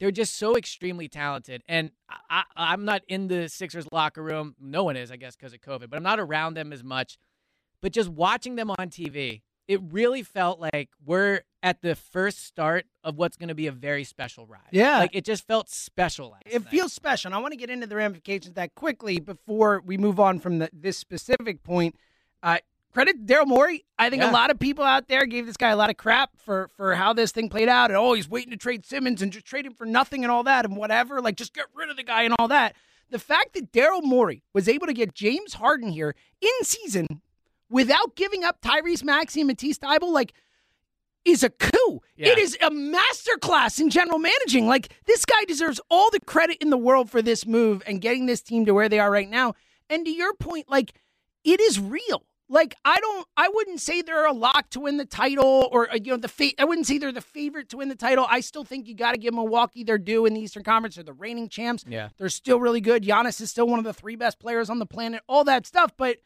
they're 0.00 0.10
just 0.10 0.36
so 0.36 0.56
extremely 0.56 1.08
talented. 1.08 1.62
And 1.68 1.90
I, 2.30 2.42
I'm 2.56 2.84
not 2.84 3.02
in 3.08 3.28
the 3.28 3.48
Sixers 3.48 3.86
locker 3.92 4.22
room. 4.22 4.56
No 4.60 4.82
one 4.84 4.96
is, 4.96 5.10
I 5.12 5.16
guess, 5.16 5.36
because 5.36 5.52
of 5.52 5.60
COVID, 5.60 5.90
but 5.90 5.96
I'm 5.96 6.02
not 6.02 6.18
around 6.18 6.54
them 6.54 6.72
as 6.72 6.82
much. 6.82 7.18
But 7.80 7.92
just 7.92 8.08
watching 8.08 8.56
them 8.56 8.70
on 8.70 8.88
TV, 8.90 9.42
it 9.68 9.80
really 9.90 10.22
felt 10.22 10.58
like 10.60 10.90
we're 11.04 11.42
at 11.62 11.82
the 11.82 11.94
first 11.94 12.44
start 12.44 12.86
of 13.04 13.16
what's 13.16 13.36
going 13.36 13.48
to 13.48 13.54
be 13.54 13.68
a 13.68 13.72
very 13.72 14.02
special 14.02 14.46
ride. 14.46 14.60
Yeah. 14.72 14.98
Like 14.98 15.14
it 15.14 15.24
just 15.24 15.46
felt 15.46 15.68
special 15.70 16.36
It 16.46 16.62
night. 16.62 16.70
feels 16.70 16.92
special. 16.92 17.28
And 17.28 17.34
I 17.34 17.38
want 17.38 17.52
to 17.52 17.56
get 17.58 17.70
into 17.70 17.86
the 17.86 17.94
ramifications 17.96 18.48
of 18.48 18.54
that 18.54 18.74
quickly 18.74 19.20
before 19.20 19.80
we 19.84 19.96
move 19.96 20.18
on 20.18 20.40
from 20.40 20.58
the, 20.58 20.70
this 20.72 20.98
specific 20.98 21.62
point. 21.62 21.94
Uh, 22.42 22.58
credit 22.92 23.26
Daryl 23.26 23.46
Morey. 23.46 23.84
I 23.98 24.10
think 24.10 24.22
a 24.22 24.30
lot 24.30 24.50
of 24.50 24.58
people 24.58 24.84
out 24.84 25.08
there 25.08 25.26
gave 25.26 25.46
this 25.46 25.56
guy 25.56 25.70
a 25.70 25.76
lot 25.76 25.90
of 25.90 25.96
crap 25.96 26.30
for 26.36 26.68
for 26.76 26.94
how 26.94 27.12
this 27.12 27.32
thing 27.32 27.48
played 27.48 27.68
out. 27.68 27.90
And 27.90 27.96
oh, 27.96 28.14
he's 28.14 28.28
waiting 28.28 28.50
to 28.50 28.56
trade 28.56 28.84
Simmons 28.84 29.22
and 29.22 29.32
just 29.32 29.46
trade 29.46 29.66
him 29.66 29.74
for 29.74 29.86
nothing 29.86 30.24
and 30.24 30.30
all 30.30 30.42
that 30.44 30.64
and 30.64 30.76
whatever. 30.76 31.20
Like 31.20 31.36
just 31.36 31.54
get 31.54 31.66
rid 31.74 31.90
of 31.90 31.96
the 31.96 32.02
guy 32.02 32.22
and 32.22 32.34
all 32.38 32.48
that. 32.48 32.74
The 33.10 33.18
fact 33.18 33.54
that 33.54 33.72
Daryl 33.72 34.02
Morey 34.02 34.42
was 34.54 34.68
able 34.68 34.86
to 34.86 34.94
get 34.94 35.14
James 35.14 35.54
Harden 35.54 35.90
here 35.90 36.14
in 36.40 36.64
season 36.64 37.20
without 37.68 38.16
giving 38.16 38.44
up 38.44 38.60
Tyrese 38.62 39.04
Maxey 39.04 39.40
and 39.40 39.48
Matisse 39.48 39.78
Thybulle, 39.78 40.12
like 40.12 40.32
is 41.24 41.42
a 41.42 41.50
coup. 41.50 42.00
Yeah. 42.16 42.30
It 42.30 42.38
is 42.38 42.56
a 42.60 42.70
masterclass 42.70 43.80
in 43.80 43.90
general 43.90 44.18
managing. 44.18 44.66
Like 44.66 44.92
this 45.06 45.24
guy 45.24 45.44
deserves 45.46 45.80
all 45.88 46.10
the 46.10 46.20
credit 46.20 46.58
in 46.60 46.70
the 46.70 46.76
world 46.76 47.10
for 47.10 47.22
this 47.22 47.46
move 47.46 47.82
and 47.86 48.00
getting 48.00 48.26
this 48.26 48.42
team 48.42 48.66
to 48.66 48.74
where 48.74 48.88
they 48.88 48.98
are 48.98 49.10
right 49.10 49.28
now. 49.28 49.54
And 49.88 50.04
to 50.04 50.10
your 50.10 50.34
point, 50.34 50.68
like 50.70 50.94
it 51.44 51.60
is 51.60 51.78
real. 51.78 52.24
Like 52.52 52.74
I 52.84 53.00
don't, 53.00 53.26
I 53.34 53.48
wouldn't 53.48 53.80
say 53.80 54.02
they're 54.02 54.26
a 54.26 54.32
lock 54.32 54.68
to 54.70 54.80
win 54.80 54.98
the 54.98 55.06
title, 55.06 55.70
or 55.72 55.90
uh, 55.90 55.94
you 55.94 56.10
know 56.10 56.18
the 56.18 56.28
fa- 56.28 56.50
I 56.58 56.64
wouldn't 56.64 56.86
say 56.86 56.98
they're 56.98 57.10
the 57.10 57.22
favorite 57.22 57.70
to 57.70 57.78
win 57.78 57.88
the 57.88 57.94
title. 57.94 58.26
I 58.28 58.40
still 58.40 58.62
think 58.62 58.86
you 58.86 58.94
got 58.94 59.12
to 59.12 59.18
give 59.18 59.32
Milwaukee 59.32 59.84
their 59.84 59.96
due 59.96 60.26
in 60.26 60.34
the 60.34 60.40
Eastern 60.40 60.62
Conference. 60.62 60.96
They're 60.96 61.04
the 61.04 61.14
reigning 61.14 61.48
champs. 61.48 61.82
Yeah. 61.88 62.10
they're 62.18 62.28
still 62.28 62.60
really 62.60 62.82
good. 62.82 63.04
Giannis 63.04 63.40
is 63.40 63.50
still 63.50 63.66
one 63.66 63.78
of 63.78 63.86
the 63.86 63.94
three 63.94 64.16
best 64.16 64.38
players 64.38 64.68
on 64.68 64.78
the 64.80 64.86
planet. 64.86 65.22
All 65.26 65.44
that 65.44 65.66
stuff, 65.66 65.92
but 65.96 66.18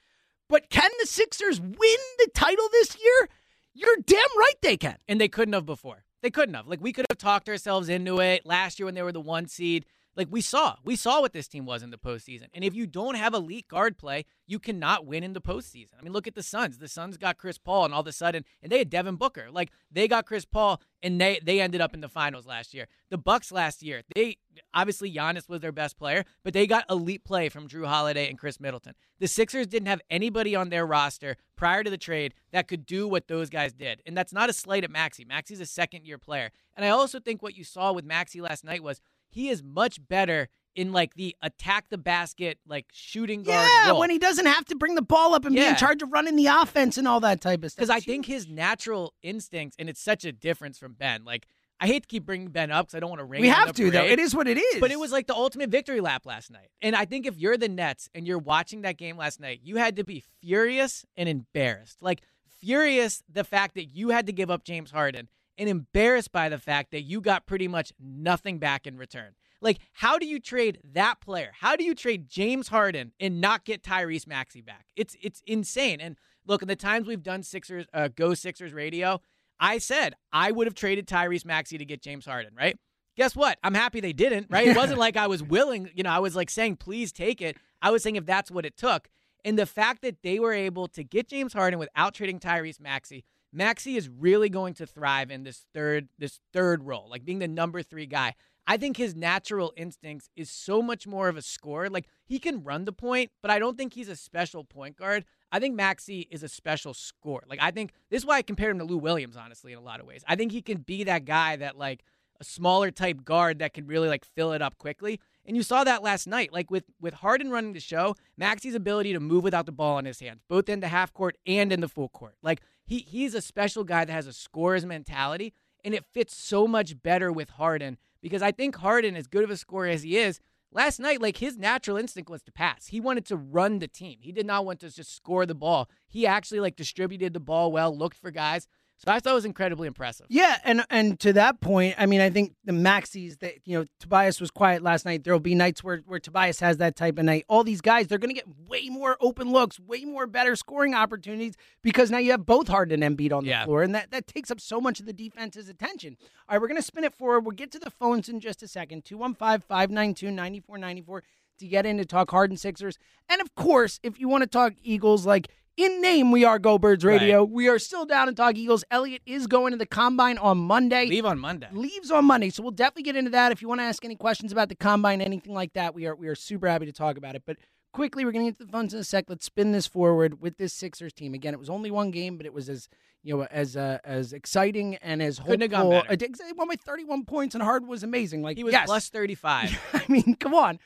but 0.49 0.69
can 0.69 0.91
the 1.01 1.07
Sixers 1.07 1.61
win 1.61 2.01
the 2.19 2.29
title 2.35 2.69
this 2.73 2.97
year? 3.01 3.29
You're 3.75 3.97
damn 4.05 4.19
right 4.37 4.55
they 4.63 4.77
can. 4.77 4.97
and 5.07 5.21
they 5.21 5.29
couldn't 5.29 5.55
have 5.55 5.65
before. 5.67 6.03
They 6.23 6.31
couldn't 6.31 6.55
have. 6.55 6.67
Like 6.67 6.81
we 6.81 6.93
could 6.93 7.07
have 7.09 7.19
talked 7.19 7.49
ourselves 7.49 7.89
into 7.89 8.21
it 8.21 8.45
last 8.45 8.81
year 8.81 8.87
when 8.87 8.95
they 8.97 9.03
were 9.03 9.13
the 9.13 9.21
one 9.21 9.47
seed. 9.47 9.87
Like 10.17 10.29
we 10.31 10.41
saw, 10.41 10.77
we 10.83 10.97
saw 10.97 11.21
what 11.21 11.33
this 11.33 11.47
team 11.47 11.67
was 11.67 11.83
in 11.83 11.91
the 11.91 11.99
postseason. 11.99 12.47
And 12.55 12.65
if 12.65 12.75
you 12.75 12.87
don't 12.87 13.17
have 13.17 13.35
elite 13.35 13.69
guard 13.69 13.99
play, 13.99 14.25
you 14.47 14.59
cannot 14.59 15.05
win 15.05 15.23
in 15.23 15.35
the 15.35 15.41
postseason. 15.41 15.93
I 15.99 16.03
mean, 16.03 16.13
look 16.13 16.27
at 16.27 16.35
the 16.35 16.43
Suns. 16.43 16.79
The 16.79 16.89
Suns 16.89 17.19
got 17.19 17.37
Chris 17.37 17.59
Paul, 17.59 17.85
and 17.85 17.95
all 17.95 18.01
of 18.01 18.07
a 18.07 18.13
sudden, 18.13 18.45
and 18.63 18.73
they 18.73 18.79
had 18.79 18.91
Devin 18.91 19.17
Booker. 19.17 19.49
Like 19.51 19.71
they 19.91 20.09
got 20.09 20.27
Chris 20.27 20.47
Paul, 20.47 20.81
and 21.03 21.21
they 21.21 21.41
they 21.43 21.61
ended 21.61 21.81
up 21.81 21.93
in 21.93 22.01
the 22.01 22.09
finals 22.09 22.47
last 22.47 22.73
year. 22.73 22.87
The 23.11 23.19
Bucks 23.19 23.53
last 23.53 23.83
year, 23.83 24.03
they 24.15 24.39
obviously 24.73 25.13
Giannis 25.13 25.49
was 25.49 25.61
their 25.61 25.73
best 25.73 25.99
player, 25.99 26.25
but 26.43 26.55
they 26.55 26.67
got 26.67 26.91
elite 26.91 27.25
play 27.25 27.49
from 27.49 27.69
Jrue 27.69 27.87
Holiday 27.87 28.29
and 28.29 28.39
Khris 28.39 28.59
Middleton. 28.59 28.95
The 29.19 29.29
Sixers 29.29 29.67
didn't 29.67 29.89
have 29.89 30.01
anybody 30.11 30.57
on 30.57 30.71
their 30.71 30.87
roster 30.87 31.37
prior 31.57 31.83
to 31.83 31.91
the 31.91 31.99
trade 31.99 32.35
that 32.53 32.69
could 32.69 32.87
do 32.87 33.09
what 33.09 33.29
those 33.29 33.51
guys 33.51 33.73
did. 33.73 34.03
And 34.07 34.17
that's 34.17 34.33
not 34.33 34.51
a 34.51 34.53
slight 34.53 34.85
at 34.85 34.91
Maxey. 34.91 35.25
Maxey's 35.25 35.61
a 35.61 35.67
second 35.67 36.05
year 36.05 36.19
player. 36.19 36.51
And 36.77 36.85
I 36.85 36.91
also 36.91 37.19
think 37.19 37.43
what 37.43 37.57
you 37.57 37.65
saw 37.65 37.93
with 37.93 38.05
Maxey 38.05 38.41
last 38.41 38.65
night 38.65 38.83
was 38.83 39.01
he 39.37 39.49
is 39.51 39.63
much 39.63 39.99
better 40.09 40.49
in 40.75 40.93
like 40.93 41.15
the 41.15 41.35
attack 41.41 41.89
the 41.89 41.97
basket, 41.99 42.59
like 42.67 42.87
shooting 42.93 43.43
guard 43.43 43.67
Yeah, 43.73 43.91
role. 43.91 44.01
when 44.01 44.11
he 44.11 44.19
doesn't 44.19 44.45
have 44.47 44.65
to 44.67 44.75
bring 44.77 44.95
the 44.95 45.03
ball 45.03 45.35
up 45.35 45.45
and 45.45 45.55
be 45.55 45.65
in 45.65 45.77
charge 45.77 46.03
of 46.03 46.13
running 46.13 46.37
the 46.37 46.47
offense 46.47 46.99
and 46.99 47.09
all 47.09 47.21
that 47.21 47.41
type 47.41 47.65
of 47.65 47.71
stuff. 47.71 47.79
because 47.79 47.91
I 47.91 48.01
think 48.01 48.27
his 48.27 48.47
natural 48.47 49.15
instincts, 49.23 49.77
and 49.79 49.89
it's 49.89 50.03
such 50.03 50.25
a 50.25 50.33
difference 50.33 50.79
from 50.79 50.93
Ben. 50.93 51.25
Like 51.25 51.47
I 51.81 51.87
hate 51.87 52.03
to 52.03 52.09
keep 52.09 52.25
bringing 52.27 52.49
Ben 52.49 52.71
up 52.71 52.87
because 52.87 52.95
I 52.97 53.01
don't 53.01 53.11
want 53.11 53.21
to 53.21 53.25
ring. 53.25 53.41
we 53.41 53.49
have 53.49 53.73
to 53.75 53.91
though. 53.91 54.05
It 54.05 54.19
is 54.19 54.35
what 54.35 54.49
it 54.49 54.59
is. 54.59 54.81
But 54.81 54.91
it 54.91 54.99
was 54.99 55.13
like 55.13 55.27
the 55.27 55.35
ultimate 55.35 55.71
victory 55.71 56.01
lap 56.01 56.25
last 56.27 56.51
night. 56.51 56.69
And 56.83 56.95
I 56.97 57.05
think 57.05 57.27
if 57.27 57.37
you're 57.39 57.57
the 57.59 57.69
Nets 57.69 58.09
and 58.15 58.27
you're 58.27 58.39
watching 58.39 58.83
that 58.83 58.97
game 58.99 59.17
last 59.17 59.41
night, 59.41 59.61
you 59.63 59.77
had 59.77 59.97
to 59.97 60.05
be 60.05 60.23
furious 60.41 61.05
and 61.17 61.29
embarrassed. 61.29 61.99
Like 62.03 62.23
furious 62.61 63.23
the 63.31 63.45
fact 63.45 63.75
that 63.75 63.85
you 63.87 64.11
had 64.11 64.27
to 64.27 64.33
give 64.33 64.51
up 64.51 64.65
James 64.65 64.91
Harden 64.91 65.29
and 65.59 65.69
embarrassed 65.69 66.33
by 66.33 66.49
the 66.49 66.59
fact 66.59 66.91
that 66.91 67.03
you 67.03 67.21
got 67.21 67.47
pretty 67.47 67.69
much 67.69 67.93
nothing 67.99 68.59
back 68.59 68.87
in 68.87 68.97
return. 68.97 69.35
Like 69.61 69.79
how 69.93 70.19
do 70.19 70.27
you 70.27 70.39
trade 70.39 70.79
that 70.93 71.21
player? 71.21 71.51
How 71.61 71.77
do 71.77 71.85
you 71.85 71.95
trade 71.95 72.29
James 72.29 72.69
Harden 72.69 73.13
and 73.19 73.41
not 73.41 73.65
get 73.65 73.83
Tyrese 73.83 74.27
Maxey 74.27 74.61
back? 74.61 74.87
It's 74.97 75.17
it's 75.21 75.43
insane. 75.47 76.01
And 76.01 76.17
look, 76.47 76.63
in 76.63 76.69
the 76.69 76.77
times 76.77 77.07
we've 77.07 77.23
done 77.23 77.43
Sixers 77.43 77.87
uh, 77.95 78.09
Go 78.15 78.35
Sixers 78.35 78.73
radio, 78.73 79.21
I 79.59 79.79
said 79.79 80.15
I 80.33 80.53
would 80.53 80.67
have 80.67 80.75
traded 80.75 81.07
Tyrese 81.07 81.45
Maxey 81.45 81.79
to 81.79 81.85
get 81.85 82.03
James 82.03 82.27
Harden, 82.27 82.53
right? 82.57 82.79
Guess 83.17 83.35
what? 83.35 83.59
I'm 83.65 83.75
happy 83.75 84.01
they 84.01 84.13
didn't, 84.13 84.49
right? 84.51 84.69
It 84.69 84.77
wasn't 84.77 84.99
like 84.99 85.17
I 85.17 85.27
was 85.27 85.43
willing, 85.43 85.91
you 85.95 86.03
know, 86.03 86.11
I 86.11 86.19
was 86.19 86.37
like 86.37 86.51
saying, 86.51 86.77
please 86.77 87.13
take 87.13 87.41
it. 87.41 87.57
I 87.81 87.91
was 87.91 88.03
saying 88.03 88.17
if 88.17 88.27
that's 88.27 88.51
what 88.51 88.67
it 88.67 88.77
took. 88.77 89.09
And 89.45 89.59
the 89.59 89.67
fact 89.67 90.03
that 90.03 90.23
they 90.23 90.39
were 90.39 90.53
able 90.53 90.89
to 90.89 91.05
get 91.05 91.29
James 91.29 91.53
Harden 91.53 91.79
without 91.79 92.15
trading 92.15 92.41
Tyrese 92.41 92.81
Maxey, 92.81 93.25
Maxey 93.57 93.97
is 93.97 94.09
really 94.09 94.49
going 94.49 94.75
to 94.75 94.87
thrive 94.87 95.31
in 95.31 95.43
this 95.43 95.65
third 95.73 96.09
this 96.19 96.41
third 96.53 96.85
role, 96.85 97.09
like 97.11 97.25
being 97.25 97.39
the 97.39 97.49
number 97.49 97.83
three 97.83 98.07
guy. 98.07 98.35
I 98.67 98.77
think 98.77 98.97
his 98.97 99.15
natural 99.15 99.73
instincts 99.77 100.29
is 100.37 100.51
so 100.51 100.83
much 100.83 101.07
more 101.07 101.29
of 101.29 101.37
a 101.37 101.43
scorer. 101.43 101.89
Like 101.89 102.07
he 102.27 102.39
can 102.39 102.65
run 102.65 102.85
the 102.85 102.93
point, 102.93 103.31
but 103.41 103.51
I 103.51 103.59
don't 103.59 103.79
think 103.79 103.95
he's 103.95 104.09
a 104.09 104.17
special 104.17 104.65
point 104.65 104.97
guard. 104.97 105.25
I 105.53 105.61
think 105.61 105.75
Maxey 105.75 106.27
is 106.31 106.43
a 106.43 106.49
special 106.49 106.93
scorer. 106.93 107.45
Like 107.49 107.61
I 107.63 107.71
think 107.71 107.93
this 108.11 108.23
is 108.23 108.27
why 108.27 108.37
I 108.37 108.43
compare 108.43 108.71
him 108.71 108.79
to 108.79 108.85
Lou 108.85 108.99
Williams, 108.99 109.37
honestly, 109.37 109.73
in 109.73 109.79
a 109.79 109.83
lot 109.83 110.01
of 110.01 110.07
ways. 110.07 110.23
I 110.27 110.37
think 110.37 110.53
he 110.53 110.63
can 110.63 110.79
be 110.79 111.05
that 111.05 111.25
guy 111.25 111.57
that 111.57 111.79
like 111.79 112.03
a 112.41 112.45
smaller 112.45 112.91
type 112.91 113.25
guard 113.25 113.61
that 113.61 113.73
can 113.73 113.87
really 113.87 114.09
like 114.09 114.25
fill 114.25 114.53
it 114.53 114.63
up 114.63 114.77
quickly. 114.79 115.21
And 115.47 115.57
you 115.57 115.63
saw 115.63 115.85
that 115.85 116.03
last 116.03 116.27
night, 116.27 116.53
like 116.53 116.71
with 116.71 116.85
with 117.01 117.15
Harden 117.15 117.51
running 117.51 117.73
the 117.73 117.81
show, 117.81 118.17
Maxey's 118.37 118.75
ability 118.75 119.13
to 119.13 119.21
move 119.21 119.45
without 119.45 119.67
the 119.67 119.73
ball 119.73 119.99
in 119.99 120.05
his 120.05 120.21
hands, 120.21 120.43
both 120.49 120.69
in 120.69 120.81
the 120.81 120.89
half 120.89 121.13
court 121.13 121.37
and 121.47 121.73
in 121.73 121.81
the 121.81 121.89
full 121.89 122.09
court. 122.09 122.35
Like 122.43 122.61
he 122.87 122.99
he's 122.99 123.35
a 123.35 123.43
special 123.43 123.85
guy 123.85 124.05
that 124.05 124.13
has 124.13 124.27
a 124.27 124.33
scorer's 124.33 124.87
mentality, 124.87 125.53
and 125.85 125.95
it 125.95 126.05
fits 126.13 126.37
so 126.37 126.67
much 126.67 127.03
better 127.03 127.31
with 127.31 127.51
Harden 127.51 127.99
because 128.23 128.43
I 128.43 128.53
think 128.53 128.77
Harden, 128.77 129.17
as 129.17 129.27
good 129.27 129.45
of 129.45 129.51
a 129.51 129.57
scorer 129.57 129.89
as 129.89 130.03
he 130.03 130.17
is, 130.17 130.41
last 130.73 130.99
night, 131.01 131.21
like 131.21 131.39
his 131.39 131.59
natural 131.59 131.97
instinct 131.97 132.31
was 132.31 132.43
to 132.45 132.53
pass. 132.53 132.87
He 132.87 133.01
wanted 133.01 133.27
to 133.27 133.37
run 133.37 133.79
the 133.81 133.89
team. 133.89 134.19
He 134.21 134.33
did 134.33 134.47
not 134.47 134.65
want 134.65 134.81
to 134.81 134.91
just 134.91 135.15
score 135.15 135.47
the 135.47 135.55
ball. 135.55 135.91
He 136.07 136.27
actually 136.27 136.61
like 136.61 136.77
distributed 136.77 137.33
the 137.35 137.41
ball 137.41 137.73
well, 137.73 137.97
looked 137.97 138.17
for 138.17 138.31
guys. 138.31 138.69
So 138.99 139.13
I 139.13 139.21
thought 139.21 139.33
it 139.33 139.35
was 139.35 139.45
incredibly 139.45 139.87
impressive. 139.87 140.25
Yeah, 140.31 140.57
and 140.65 140.83
and 140.89 141.21
to 141.21 141.35
that 141.35 141.61
point, 141.61 141.97
I 141.99 142.07
mean, 142.07 142.23
I 142.23 142.31
think 142.31 142.55
the 142.65 142.73
Maxis 142.73 143.39
that 143.41 143.57
you 143.67 143.79
know 143.79 143.85
Tobias 144.01 144.41
was 144.41 144.51
quiet 144.51 144.83
last 144.83 145.05
night. 145.05 145.23
There 145.23 145.35
will 145.35 145.41
be 145.41 145.55
nights 145.55 145.85
where 145.85 145.99
where 146.07 146.19
Tobias 146.19 146.61
has 146.61 146.79
that 146.79 146.97
type 146.97 147.19
of 147.19 147.27
night. 147.27 147.45
All 147.47 147.63
these 147.63 147.83
guys, 147.83 148.07
they're 148.07 148.17
going 148.17 148.35
to 148.35 148.41
get 148.41 148.47
way 148.67 148.89
more 148.89 149.19
open 149.21 149.53
looks, 149.53 149.79
way 149.79 150.07
more 150.07 150.27
better 150.27 150.57
scoring 150.57 150.95
opportunities 150.95 151.57
because 151.83 152.11
now 152.11 152.17
you 152.17 152.31
have 152.31 152.47
both 152.47 152.69
Harden 152.69 153.03
and 153.03 153.19
Embiid 153.19 153.35
on 153.37 153.45
the 153.45 153.51
Yeah. 153.51 153.67
floor, 153.67 153.83
and 153.83 153.95
that 153.95 154.13
that 154.13 154.27
takes 154.27 154.51
up 154.51 154.63
so 154.63 154.81
much 154.81 154.99
of 154.99 155.05
the 155.05 155.13
defense's 155.13 155.69
attention. 155.69 156.17
All 156.49 156.55
right, 156.55 156.61
we're 156.63 156.69
going 156.69 156.81
to 156.81 156.87
spin 156.87 157.05
it 157.05 157.15
forward. 157.15 157.41
We'll 157.41 157.51
get 157.53 157.71
to 157.73 157.79
the 157.79 157.91
phones 157.91 158.31
in 158.31 158.41
just 158.41 158.63
a 158.63 158.69
second. 158.69 159.05
215-592-9494 159.05 161.21
to 161.59 161.67
get 161.67 161.87
in 161.87 161.97
to 161.99 162.05
talk 162.05 162.31
Harden 162.31 162.57
Sixers, 162.57 162.99
and 163.29 163.41
of 163.41 163.55
course, 163.55 163.99
if 164.03 164.19
you 164.21 164.29
want 164.29 164.43
to 164.43 164.47
talk 164.49 164.75
Eagles, 164.83 165.27
like 165.27 165.49
in 165.77 166.01
name, 166.01 166.31
we 166.31 166.45
are 166.45 166.59
Go 166.59 166.79
Birds 166.79 167.05
Radio. 167.05 167.45
We 167.45 167.69
are 167.69 167.79
still 167.79 168.07
down 168.07 168.29
and 168.29 168.37
talk 168.37 168.57
Eagles. 168.57 168.85
Elliot 168.91 169.23
is 169.27 169.47
going 169.47 169.73
to 169.73 169.77
the 169.77 169.87
combine 169.87 170.39
on 170.39 170.59
Monday. 170.59 171.07
Leave 171.07 171.27
on 171.27 171.39
Monday. 171.39 171.69
Leaves 171.73 172.11
on 172.11 172.25
Monday, 172.25 172.51
so 172.51 172.63
we'll 172.63 172.73
definitely 172.73 173.03
get 173.03 173.17
into 173.17 173.31
that. 173.31 173.53
If 173.53 173.61
you 173.61 173.69
want 173.69 173.81
to 173.81 173.85
ask 173.85 174.05
any 174.05 174.17
questions 174.17 174.53
about 174.53 174.69
the 174.69 174.75
combine, 174.75 175.21
anything 175.21 175.53
like 175.53 175.75
that, 175.75 175.95
we 175.95 176.07
are 176.07 176.15
we 176.15 176.29
are 176.29 176.35
super 176.35 176.67
happy 176.67 176.87
to 176.87 176.93
talk 176.93 177.19
about 177.19 177.35
it. 177.35 177.43
But 177.45 177.59
quickly, 177.93 178.25
we're 178.25 178.33
going 178.33 178.47
to 178.47 178.53
get 178.53 178.59
to 178.59 178.65
the 178.65 178.73
phones 178.73 178.95
in 178.95 179.01
a 179.01 179.05
sec. 179.05 179.27
Let's 179.29 179.45
spin 179.45 179.73
this 179.73 179.87
forward 179.87 180.41
with 180.41 180.57
this 180.57 180.73
Sixers 180.73 181.13
team. 181.13 181.35
Again, 181.35 181.53
it 181.53 181.61
was 181.61 181.71
only 181.71 181.91
one 181.91 182.11
game, 182.11 182.39
but 182.39 182.47
it 182.47 182.55
was 182.55 182.71
as 182.71 182.89
you 183.23 183.37
know 183.37 183.45
as 183.51 183.77
uh, 183.77 183.99
as 184.03 184.33
exciting 184.33 184.97
and 184.97 185.23
as 185.23 185.39
hopeful. 185.39 185.53
Couldn't 185.53 185.73
have 185.73 185.83
gone 185.83 185.91
better. 185.91 186.25
It 186.25 186.57
won 186.57 186.69
by 186.69 186.77
31 186.77 187.27
points, 187.27 187.55
and 187.55 187.63
Hard 187.63 187.87
was 187.87 188.03
amazing. 188.03 188.43
Like 188.43 188.57
He 188.57 188.65
was 188.65 188.73
yes. 188.73 188.87
plus 188.87 189.11
35. 189.11 189.79
I 189.93 190.05
mean, 190.09 190.37
come 190.41 190.55
on. 190.55 190.79